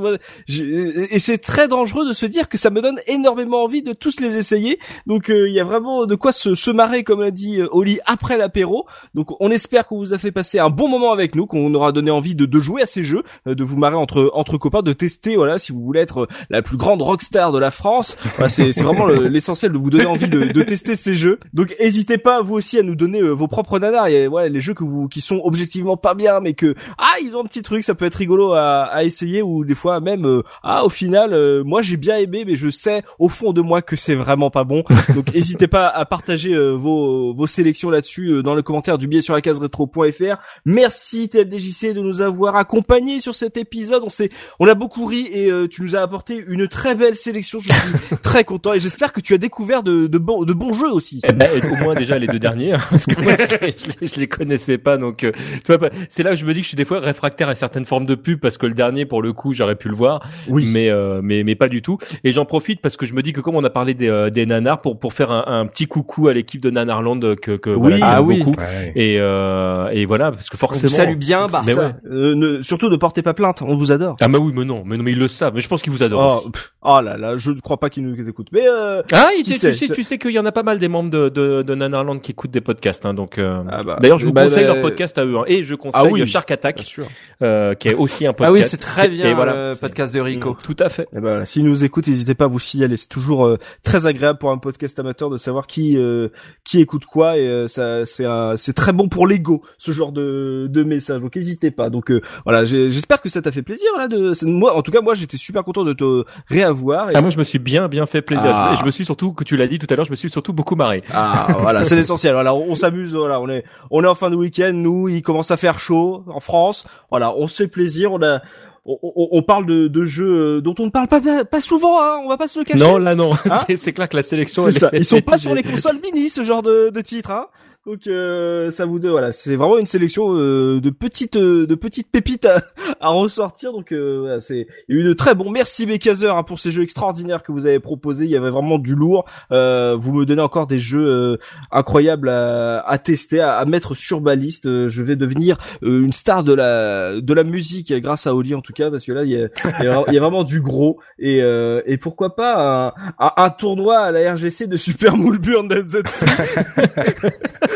Et 0.49 1.19
c'est 1.19 1.39
très 1.39 1.69
dangereux 1.69 2.07
de 2.07 2.13
se 2.13 2.27
dire 2.27 2.49
que 2.49 2.59
ça 2.59 2.71
me 2.71 2.81
donne 2.81 3.01
énormément 3.07 3.63
envie 3.63 3.83
de 3.83 3.93
tous 3.93 4.21
les 4.21 4.37
essayer. 4.37 4.79
Donc 5.07 5.31
euh, 5.31 5.49
il 5.49 5.55
y 5.55 5.61
a 5.61 5.65
vraiment 5.65 6.07
de 6.07 6.15
quoi 6.15 6.33
se, 6.33 6.55
se 6.55 6.71
marrer 6.71 7.05
comme 7.05 7.21
l'a 7.21 7.31
dit 7.31 7.61
euh, 7.61 7.69
Oli 7.73 7.99
après 8.07 8.37
l'apéro. 8.37 8.87
Donc 9.15 9.29
on 9.41 9.51
espère 9.51 9.87
qu'on 9.87 9.99
vous 9.99 10.15
a 10.15 10.19
fait 10.19 10.33
passer 10.33 10.59
un 10.59 10.71
bon 10.71 10.89
moment 10.89 11.13
avec 11.13 11.35
nous, 11.35 11.47
qu'on 11.47 11.73
aura 11.75 11.93
donné 11.93 12.11
envie 12.11 12.35
de, 12.35 12.47
de 12.47 12.59
jouer 12.59 12.83
à 12.83 12.87
ces 12.87 13.03
jeux, 13.03 13.23
euh, 13.47 13.55
de 13.55 13.65
vous 13.65 13.77
marrer 13.77 13.97
entre 13.97 14.31
entre 14.35 14.59
copains, 14.59 14.83
de 14.83 14.93
tester 14.93 15.37
voilà 15.37 15.59
si 15.59 15.73
vous 15.73 15.81
voulez 15.83 16.01
être 16.01 16.29
la 16.51 16.63
plus 16.63 16.77
grande 16.77 17.03
rockstar 17.03 17.53
de 17.53 17.59
la 17.59 17.71
France. 17.71 18.17
C'est 18.49 18.71
vraiment 18.83 19.07
le- 19.07 19.29
l'essentiel 19.29 19.73
de 19.73 19.79
vous 19.79 19.91
donner 19.91 20.07
envie 20.07 20.29
de, 20.29 20.45
de 20.53 20.63
tester 20.63 20.97
ces 20.97 21.15
jeux. 21.15 21.39
Donc 21.53 21.75
n'hésitez 21.81 22.19
pas 22.19 22.41
vous 22.43 22.55
aussi 22.55 22.79
à 22.79 22.83
nous 22.83 22.95
donner 22.95 23.21
vos 23.23 23.49
propres 23.49 23.79
nanars. 23.79 24.05
A 24.07 24.29
voilà, 24.29 24.49
les 24.49 24.61
jeux 24.61 24.75
que 24.75 24.85
vous 24.85 24.96
qui 25.11 25.21
sont 25.21 25.41
objectivement 25.45 25.97
pas 25.97 26.15
bien, 26.15 26.41
mais 26.41 26.55
que 26.55 26.75
ah 26.99 27.15
ils 27.23 27.37
ont 27.37 27.41
un 27.41 27.45
petit 27.45 27.63
truc, 27.63 27.85
ça 27.85 27.95
peut 27.95 28.05
être 28.07 28.15
rigolo 28.17 28.53
à, 28.55 28.85
à 28.85 29.05
essayer 29.05 29.43
ou 29.43 29.65
des 29.65 29.75
fois 29.75 30.01
même 30.01 30.27
euh, 30.27 30.43
ah 30.63 30.85
au 30.85 30.89
final 30.89 31.33
euh, 31.33 31.63
moi 31.65 31.83
j'ai 31.83 31.97
bien 31.97 32.17
aimé, 32.17 32.45
mais 32.47 32.57
je 32.57 32.71
sais 32.71 33.03
au 33.19 33.29
fond 33.29 33.53
de 33.53 33.61
moi 33.61 33.83
que 33.83 33.97
c'est 33.97 34.15
vraiment 34.15 34.51
pas 34.51 34.65
bon. 34.65 34.83
Donc 35.15 35.33
n'hésitez 35.35 35.69
pas 35.69 35.87
à 35.89 36.05
partager 36.05 36.55
euh, 36.55 36.71
vos 36.73 37.33
vos 37.35 37.47
sélections 37.47 37.91
là-dessus 37.91 38.29
euh, 38.29 38.43
dans 38.43 38.55
le 38.55 38.63
commentaire 38.63 38.99
du 38.99 39.07
billet 39.09 39.23
sur 39.23 39.35
la 39.35 39.41
case 39.41 39.59
rétro.fr. 39.61 40.37
Merci 40.65 41.29
TFDJC 41.29 41.95
de 41.95 42.01
nous 42.01 42.21
avoir 42.21 42.57
accompagnés 42.57 43.21
sur 43.21 43.35
cet 43.35 43.57
épisode. 43.57 44.03
On 44.05 44.09
s'est 44.09 44.31
on 44.59 44.67
a 44.67 44.75
beaucoup 44.75 45.05
ri 45.07 45.27
et 45.33 45.51
euh, 45.51 45.69
tu 45.69 45.83
nous 45.83 45.97
as 45.97 46.01
apporté 46.01 46.43
une 46.49 46.69
très 46.69 46.95
belle 46.95 47.15
sélection. 47.15 47.59
Je 47.61 47.73
suis 47.73 48.17
très 48.23 48.45
content 48.45 48.73
et 48.75 48.79
j'espère 48.79 49.13
que 49.13 49.21
tu 49.21 49.35
as 49.35 49.39
découvert 49.39 49.83
de, 49.83 50.07
de, 50.07 50.19
bons, 50.19 50.45
de 50.45 50.53
bons 50.53 50.73
jeux 50.73 50.91
aussi. 50.93 51.21
Eh 51.29 51.33
ben, 51.33 51.49
au 51.73 51.77
moins 51.85 51.95
déjà 51.95 52.19
les 52.19 52.27
deux 52.27 52.39
derniers, 52.39 52.73
hein, 52.75 52.81
parce 52.91 53.07
que 53.07 53.21
moi, 53.23 53.33
je, 53.51 53.67
les- 54.01 54.07
je 54.07 54.21
les 54.21 54.29
connaissais 54.29 54.79
pas, 54.79 54.86
donc 54.97 55.25
euh, 55.25 55.33
tu 55.65 55.73
vois, 55.75 55.89
c'est 56.09 56.23
là 56.23 56.33
où 56.33 56.37
je 56.37 56.45
me 56.45 56.55
dis 56.55 56.61
que 56.61 56.65
je 56.65 56.69
suis 56.69 56.77
des 56.77 56.85
fois 56.85 57.01
réfractaire 57.01 57.49
à 57.49 57.55
certaines 57.55 57.85
formes 57.87 58.07
de 58.07 58.15
pub, 58.15 58.39
parce 58.41 58.57
que 58.59 58.67
le 58.67 58.75
dernier, 58.75 59.05
pour 59.07 59.23
le 59.23 59.33
coup, 59.33 59.53
j'aurais 59.55 59.75
pu 59.77 59.89
le 59.89 59.97
voir, 59.97 60.21
mais 60.49 60.89
euh, 60.91 61.21
mais 61.23 61.43
mais 61.45 61.55
pas 61.57 61.69
du 61.69 61.83
tout. 61.83 61.99
Et 62.25 62.33
j'en 62.33 62.45
profite 62.45 62.81
parce 62.81 62.97
que 62.97 63.07
je 63.07 63.15
me 63.15 63.23
dis 63.23 63.33
que 63.33 63.41
comme 63.41 63.57
on 63.57 63.65
a 63.65 63.71
parlé 63.71 63.95
des, 63.95 64.09
euh, 64.09 64.31
des 64.31 64.47
nanars, 64.47 64.81
pour 64.81 64.99
pour 64.99 65.13
faire 65.13 65.31
un, 65.31 65.45
un 65.47 65.67
petit 65.67 65.87
coucou 65.87 66.29
à 66.29 66.33
l'équipe 66.33 66.61
de 66.61 66.71
Nanarland 66.71 67.21
que 67.37 67.57
que 67.57 67.71
Oui, 67.71 67.77
voilà, 67.77 67.97
que 67.99 68.03
ah 68.05 68.23
oui. 68.23 68.43
beaucoup. 68.45 68.59
Ouais. 68.61 68.93
Et 68.95 69.17
euh, 69.19 69.89
et 69.93 70.05
voilà, 70.07 70.31
parce 70.33 70.49
que 70.49 70.57
On 70.57 70.59
vous 70.59 70.75
forcément. 70.75 70.91
salue 70.91 71.17
bien, 71.17 71.47
bah. 71.49 71.63
Ouais. 71.67 71.75
euh, 72.11 72.35
ne- 72.35 72.63
surtout 72.63 72.89
ne 72.89 72.97
portez 72.97 73.23
pas 73.23 73.35
plainte, 73.35 73.63
on 73.63 73.75
vous 73.75 73.93
adore. 73.93 74.17
Ah 74.23 74.29
bah 74.29 74.39
oui, 74.39 74.53
mais 74.55 74.65
non, 74.65 74.83
mais 74.85 74.97
non, 74.97 75.03
mais 75.03 75.13
ils 75.13 75.19
le 75.19 75.29
savent. 75.29 75.53
Mais 75.55 75.61
je 75.61 75.69
pense 75.69 75.83
qu'ils 75.83 75.93
vous 75.93 76.03
adorent. 76.03 76.45
Oh, 76.47 76.51
oh 76.83 77.01
là 77.01 77.17
là, 77.17 77.37
je 77.37 77.51
ne 77.51 77.61
crois 77.61 77.79
pas 77.79 77.91
qu'ils 77.91 78.05
nous 78.05 78.29
écoutent. 78.29 78.49
Mais 78.53 78.67
euh, 78.69 79.03
Ah, 79.13 79.31
il- 79.37 79.45
tu, 79.45 79.55
sais, 79.55 79.73
tu 79.73 80.05
sais 80.05 80.19
qu'il 80.19 80.31
y 80.33 80.39
en 80.39 80.47
a 80.47 80.53
pas 80.53 80.63
mal 80.63 80.79
des 80.79 80.89
membres 80.89 81.11
de, 81.11 81.29
de, 81.29 81.63
de 81.63 81.75
Nanarland 81.75 82.19
qui 82.19 82.33
écoutent 82.33 82.51
des 82.51 82.61
podcasts, 82.61 83.07
hein, 83.07 83.15
donc. 83.15 83.39
euh, 83.39 83.63
Ah 83.71 83.83
bah, 83.83 83.99
D'ailleurs, 84.01 84.19
je 84.19 84.27
vous 84.27 84.33
bah, 84.33 84.45
conseille 84.45 84.67
bah, 84.67 84.75
leur 84.77 84.83
podcast 84.83 85.19
à 85.19 85.25
eux, 85.25 85.37
hein, 85.39 85.45
et 85.47 85.65
je 85.65 85.75
conseille 85.75 86.03
Ah 86.05 86.07
oui. 86.11 86.27
Shark 86.27 86.51
Attack, 86.51 86.77
bien 86.77 86.85
sûr. 86.85 87.07
euh, 87.43 87.75
qui 87.75 87.89
est 87.89 87.95
aussi 87.95 88.27
un 88.27 88.33
podcast. 88.33 88.49
Ah 88.49 88.53
oui, 88.53 88.63
c'est 88.63 88.77
très 88.77 89.09
bien 89.09 89.27
Et 89.27 89.35
voilà, 89.35 89.69
le 89.71 89.75
c'est- 89.75 89.81
podcast 89.81 90.15
de 90.15 90.21
Rico. 90.21 90.57
Tout 90.63 90.77
à 90.81 90.89
fait. 90.89 91.05
Et 91.13 91.17
ben 91.17 91.21
voilà, 91.21 91.47
s'ils 91.47 91.65
nous 91.65 91.85
écoutent, 91.85 92.07
n'hésitez 92.09 92.35
pas 92.35 92.45
à 92.45 92.49
vous 92.49 92.59
signaler. 92.61 92.97
C'est 92.97 93.09
toujours 93.09 93.47
euh, 93.47 93.59
très 93.83 94.07
agréable 94.07 94.39
pour 94.39 94.51
un 94.51 94.59
podcast 94.59 94.99
amateur 94.99 95.31
de 95.31 95.37
savoir 95.37 95.67
qui 95.67 95.97
euh, 95.99 96.29
qui 96.65 96.81
écoute 96.81 97.05
quoi 97.07 97.37
et 97.39 97.47
euh, 97.47 97.69
ça 97.69 98.05
c'est 98.07 98.25
un- 98.25 98.57
c'est 98.57 98.73
très 98.73 98.93
bon 98.93 99.09
pour 99.09 99.27
l'ego 99.27 99.63
ce 99.79 99.93
genre 99.93 100.13
de 100.13 100.67
de 100.71 100.83
message. 100.85 101.21
Donc 101.21 101.37
n'hésitez 101.37 101.71
pas. 101.71 101.91
Donc 101.91 102.11
euh, 102.11 102.21
voilà, 102.45 102.65
j'espère 102.65 103.21
que 103.21 103.29
ça 103.29 103.43
t'a 103.43 103.53
fait 103.53 103.63
plaisir 103.63 103.89
là 103.97 104.09
de 104.09 104.33
c'est- 104.33 104.47
moi 104.47 104.77
en 104.77 104.83
tout 104.83 104.91
cas 104.93 105.01
moi 105.01 105.15
j'étais 105.15 105.37
super 105.37 105.63
content 105.65 105.85
de 105.85 105.93
te 105.93 106.25
réavoir 106.49 107.11
et 107.11 107.15
Ah, 107.17 107.21
moi, 107.21 107.31
je 107.31 107.39
me 107.39 107.45
suis 107.45 107.59
bien, 107.59 107.89
bien 107.89 108.07
fait 108.07 108.23
plaisir. 108.23 108.51
Ah. 108.53 108.73
Je, 108.75 108.81
je 108.81 108.85
me 108.85 108.91
suis 108.91 109.05
surtout, 109.05 109.33
que 109.33 109.45
tu 109.45 109.57
l'as 109.57 109.67
dit 109.67 109.79
tout 109.79 109.87
à 109.91 109.97
l'heure, 109.97 110.05
je 110.07 110.11
me 110.11 110.17
suis 110.17 110.31
surtout 110.31 110.53
beaucoup 110.53 110.77
marré. 110.77 111.03
Ah 111.13 111.49
voilà, 111.61 111.85
c'est 111.85 111.97
l'essentiel. 111.97 112.33
Voilà, 112.35 112.55
on, 112.55 112.71
on 112.71 112.75
s'amuse. 112.75 113.15
Voilà, 113.15 113.41
on 113.41 113.49
est 113.49 113.65
on 113.91 114.03
est 114.05 114.07
en 114.07 114.15
fin 114.15 114.31
de 114.31 114.37
week-end. 114.37 114.66
Nous, 114.73 115.09
il 115.09 115.23
commence 115.23 115.51
à 115.51 115.57
faire 115.57 115.79
chaud 115.79 116.25
en 116.29 116.41
France. 116.41 116.87
Voilà, 117.11 117.35
on 117.37 117.49
se 117.49 117.63
fait 117.63 117.69
plaisir. 117.69 118.13
On 118.13 118.23
a 118.23 118.41
on, 118.89 118.99
on- 119.03 119.29
on 119.33 119.43
parle 119.43 119.67
de, 119.67 119.89
de 119.89 120.05
jeux 120.05 120.57
euh, 120.59 120.61
dont 120.61 120.75
on 120.79 120.85
ne 120.85 120.91
parle 120.91 121.09
pas 121.09 121.21
pas 121.45 121.61
souvent. 121.61 122.01
Hein, 122.01 122.21
on 122.25 122.29
va 122.29 122.37
pas 122.39 122.47
se 122.49 122.59
le 122.61 122.65
cacher. 122.65 122.79
Non, 122.79 122.99
là, 122.99 123.15
non. 123.15 123.33
Hein 123.51 123.65
c'est, 123.77 123.93
clair 123.93 124.09
que 124.09 124.17
la 124.17 124.23
sélection, 124.23 124.63
C'est 124.65 124.69
elle 124.69 124.79
ça. 124.79 124.89
est- 124.93 124.99
Ils 124.99 125.05
sont 125.05 125.21
pas 125.21 125.39
sur 125.39 125.55
les 125.55 125.63
consoles 125.65 125.99
mini, 126.01 126.31
ce 126.31 126.43
genre 126.45 126.63
de, 126.63 126.91
de 126.91 127.01
titres, 127.01 127.31
hein. 127.33 127.47
Donc 127.87 128.09
euh, 128.09 128.73
ça 128.73 128.85
vous 128.85 128.99
deux, 128.99 129.11
voilà, 129.11 129.31
c'est 129.31 129.55
vraiment 129.55 129.79
une 129.79 129.87
sélection 129.87 130.35
euh, 130.35 130.81
de 130.81 130.91
petites 130.91 131.37
euh, 131.37 131.69
de 131.69 131.77
petites 131.77 132.11
pépites 132.11 132.45
à, 132.45 132.61
à 133.01 133.11
ressortir. 133.11 133.73
Donc 133.73 133.93
euh, 133.93 134.19
voilà, 134.23 134.41
c'est 134.41 134.67
il 134.89 134.97
y 134.97 134.99
a 134.99 135.03
eu 135.03 135.05
de 135.05 135.13
très 135.13 135.37
bons. 135.37 135.51
Merci 135.51 135.87
Bécazer 135.87 136.37
hein, 136.37 136.43
pour 136.43 136.59
ces 136.59 136.73
jeux 136.73 136.83
extraordinaires 136.83 137.45
que 137.45 137.53
vous 137.53 137.65
avez 137.65 137.79
proposés. 137.79 138.25
Il 138.25 138.31
y 138.33 138.37
avait 138.37 138.51
vraiment 138.51 138.81
du 138.81 138.97
lourd. 138.97 139.25
Euh, 139.53 139.95
vous 139.97 140.13
me 140.13 140.27
donnez 140.27 140.43
encore 140.43 140.67
des 140.67 140.79
jeux 140.79 141.07
euh, 141.07 141.37
incroyables 141.71 142.29
à, 142.29 142.81
à 142.81 142.99
tester, 142.99 143.39
à, 143.39 143.57
à 143.57 143.65
mettre 143.67 143.95
sur 143.95 144.21
ma 144.21 144.35
liste. 144.35 144.67
Euh, 144.67 144.89
je 144.89 145.05
vais 145.05 145.15
devenir 145.15 145.57
euh, 145.85 146.03
une 146.03 146.13
star 146.13 146.43
de 146.43 146.55
la 146.55 147.21
de 147.21 147.35
la 147.35 147.45
musique 147.45 147.93
grâce 147.93 148.27
à 148.27 148.35
Oli 148.35 148.57
en 148.57 148.63
tout 148.63 148.73
cas 148.73 148.91
parce 148.91 149.05
que 149.05 149.13
là 149.13 149.23
il 149.23 149.31
y 149.31 149.37
a, 149.37 149.47
il 149.79 149.85
y 149.85 149.89
a, 149.89 150.05
il 150.09 150.15
y 150.15 150.19
a 150.19 150.21
vraiment 150.21 150.43
du 150.43 150.61
gros 150.61 150.99
et 151.21 151.41
euh, 151.41 151.83
et 151.87 151.99
pourquoi 151.99 152.35
pas 152.35 152.89
un, 152.89 153.25
un, 153.25 153.33
un 153.37 153.51
tournoi 153.51 153.97
à 154.01 154.11
la 154.11 154.35
RGC 154.35 154.67
de 154.67 154.77
Super 154.77 155.17
Moulburn. 155.17 155.69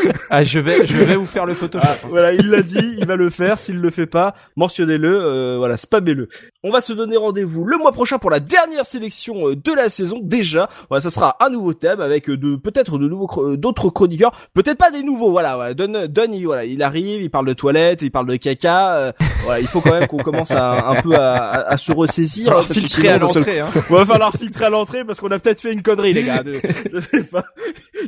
Ah, 0.29 0.43
je 0.43 0.59
vais, 0.59 0.85
je 0.85 0.97
vais 0.97 1.15
vous 1.15 1.25
faire 1.25 1.45
le 1.45 1.53
Photoshop. 1.53 1.87
Ah, 1.89 1.97
voilà, 2.09 2.33
il 2.33 2.49
l'a 2.49 2.61
dit, 2.61 2.95
il 2.97 3.05
va 3.05 3.15
le 3.15 3.29
faire. 3.29 3.59
S'il 3.59 3.79
le 3.79 3.89
fait 3.89 4.05
pas, 4.05 4.33
mentionnez-le. 4.55 5.09
euh, 5.21 5.57
voilà, 5.57 5.77
spammez-le. 5.77 6.29
On 6.63 6.71
va 6.71 6.81
se 6.81 6.93
donner 6.93 7.17
rendez-vous 7.17 7.63
le 7.65 7.77
mois 7.77 7.91
prochain 7.91 8.17
pour 8.17 8.29
la 8.29 8.39
dernière 8.39 8.85
sélection 8.85 9.49
euh, 9.49 9.55
de 9.55 9.73
la 9.73 9.89
saison. 9.89 10.19
Déjà, 10.21 10.69
voilà, 10.89 11.01
ça 11.01 11.09
sera 11.09 11.37
un 11.39 11.49
nouveau 11.49 11.73
thème 11.73 12.01
avec 12.01 12.29
euh, 12.29 12.37
de 12.37 12.55
peut-être 12.55 12.97
de 12.97 13.07
nouveaux 13.07 13.29
euh, 13.37 13.57
d'autres 13.57 13.89
chroniqueurs, 13.89 14.31
peut-être 14.53 14.77
pas 14.77 14.91
des 14.91 15.03
nouveaux. 15.03 15.31
Voilà, 15.31 15.55
voilà. 15.55 15.73
Don, 15.73 16.07
Don, 16.09 16.31
il, 16.31 16.45
voilà, 16.45 16.65
il 16.65 16.81
arrive, 16.83 17.21
il 17.21 17.29
parle 17.29 17.47
de 17.47 17.53
toilettes, 17.53 18.01
il 18.01 18.11
parle 18.11 18.27
de 18.27 18.35
caca. 18.35 18.95
euh, 18.97 19.11
voilà, 19.43 19.59
il 19.59 19.67
faut 19.67 19.81
quand 19.81 19.91
même 19.91 20.07
qu'on 20.07 20.17
commence 20.17 20.51
à, 20.51 20.87
un 20.89 21.01
peu 21.01 21.13
à, 21.15 21.35
à- 21.37 21.71
à 21.73 21.77
se 21.77 21.91
ressaisir. 21.91 22.49
Alors, 22.49 22.67
que 22.67 22.73
filtrer 22.73 23.09
à 23.09 23.17
l'entrée, 23.17 23.59
hein. 23.59 23.69
on 23.89 23.95
va 23.95 24.05
falloir 24.05 24.31
filtrer 24.33 24.65
à 24.65 24.69
l'entrée 24.69 25.03
parce 25.03 25.19
qu'on 25.19 25.31
a 25.31 25.39
peut-être 25.39 25.61
fait 25.61 25.73
une 25.73 25.81
connerie, 25.81 26.13
les 26.13 26.23
gars. 26.23 26.43
Je 26.45 26.99
sais 26.99 27.23
pas. 27.23 27.43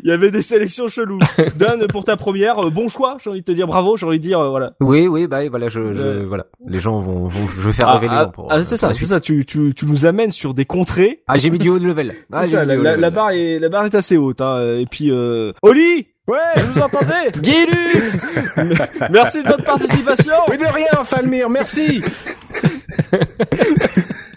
Il 0.03 0.10
y 0.10 0.11
avait 0.11 0.32
des 0.32 0.41
sélections 0.41 0.88
cheloues. 0.88 1.20
Dan, 1.56 1.82
pour 1.88 2.03
ta 2.03 2.18
première, 2.18 2.65
euh, 2.65 2.69
bon 2.69 2.89
choix. 2.89 3.18
J'ai 3.23 3.30
envie 3.30 3.41
de 3.41 3.45
te 3.45 3.51
dire 3.51 3.68
bravo. 3.68 3.97
J'ai 3.97 4.05
envie 4.05 4.19
de 4.19 4.23
dire, 4.23 4.39
euh, 4.39 4.49
voilà. 4.49 4.73
Oui, 4.80 5.07
oui, 5.07 5.27
bah 5.27 5.47
voilà, 5.49 5.68
je, 5.68 5.93
je 5.93 6.23
voilà, 6.23 6.45
les 6.65 6.80
gens 6.80 6.99
vont, 6.99 7.27
vont, 7.27 7.47
je 7.47 7.68
vais 7.68 7.73
faire 7.73 7.91
rêver 7.93 8.10
les 8.10 8.15
gens 8.15 8.30
pour. 8.30 8.51
ah, 8.51 8.57
euh, 8.57 8.64
c'est 8.64 8.77
ça, 8.77 8.93
c'est 8.93 9.05
ça. 9.05 9.19
Tu, 9.19 9.45
tu, 9.45 9.73
tu 9.76 9.85
nous 9.85 10.05
amènes 10.05 10.31
sur 10.31 10.53
des 10.53 10.65
contrées. 10.65 11.22
Ah, 11.27 11.38
j'ai 11.38 11.49
mis 11.49 11.60
du 11.60 11.69
haut 11.69 11.80
de 11.80 11.85
level. 11.88 12.14
Ah, 12.31 12.47
ça, 12.47 12.65
la, 12.65 12.76
level. 12.76 12.99
la 12.99 13.10
barre 13.11 13.31
est, 13.31 13.60
la 13.60 13.69
barre 13.69 13.85
est 13.85 13.95
assez 13.95 14.18
haute, 14.18 14.41
hein. 14.41 14.77
Et 14.80 14.85
puis, 14.89 15.11
euh... 15.11 15.51
Oli! 15.61 16.07
Ouais, 16.27 16.38
vous 16.73 16.81
entendez? 16.81 17.31
Guilux 17.41 18.26
Merci 19.11 19.43
de 19.43 19.49
votre 19.49 19.64
participation! 19.65 20.34
Mais 20.49 20.57
de 20.57 20.65
rien, 20.65 21.03
Falmir, 21.03 21.49
merci. 21.49 22.01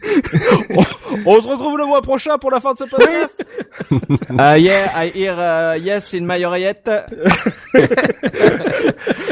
On 1.27 1.41
se 1.41 1.49
retrouve 1.49 1.78
le 1.78 1.87
mois 1.87 2.03
prochain 2.03 2.39
pour 2.39 2.51
la 2.51 2.61
fin 2.61 2.73
de 2.73 2.78
ce 2.78 2.85
podcast. 2.85 3.45
Uh, 3.91 4.57
yeah, 4.59 4.93
I 4.95 5.12
hear 5.15 5.37
uh, 5.39 5.78
yes 5.78 6.15
in 6.15 6.27
my 6.27 6.45
oreillette. 6.45 6.91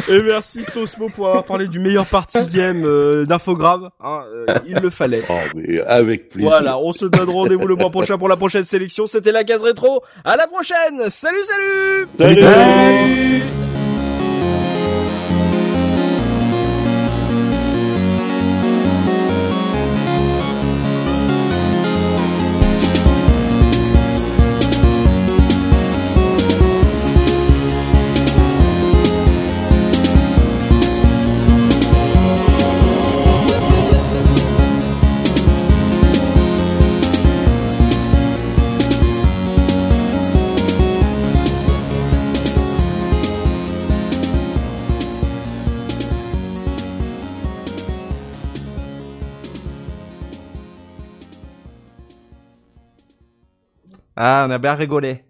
Et 0.08 0.22
merci 0.22 0.64
Tosmo 0.72 1.08
pour 1.08 1.28
avoir 1.28 1.44
parlé 1.44 1.68
du 1.68 1.78
meilleur 1.78 2.06
party 2.06 2.38
game 2.52 2.84
euh, 2.84 3.24
d'infogramme. 3.24 3.90
Hein, 4.00 4.24
euh, 4.32 4.58
il 4.66 4.74
le 4.74 4.90
fallait. 4.90 5.22
Oh, 5.28 5.34
mais 5.54 5.80
avec 5.80 6.28
plaisir. 6.28 6.50
Voilà, 6.50 6.78
on 6.78 6.92
se 6.92 7.06
donne 7.06 7.30
rendez-vous 7.30 7.66
le 7.66 7.74
mois 7.74 7.90
prochain 7.90 8.18
pour 8.18 8.28
la 8.28 8.36
prochaine 8.36 8.64
sélection. 8.64 9.06
C'était 9.06 9.32
la 9.32 9.44
case 9.44 9.62
rétro. 9.62 10.02
À 10.24 10.36
la 10.36 10.46
prochaine. 10.46 11.08
Salut, 11.08 11.42
salut. 11.44 12.06
Salut. 12.18 13.63
Ah, 54.16 54.44
on 54.46 54.50
a 54.50 54.58
bien 54.58 54.74
rigolé. 54.76 55.22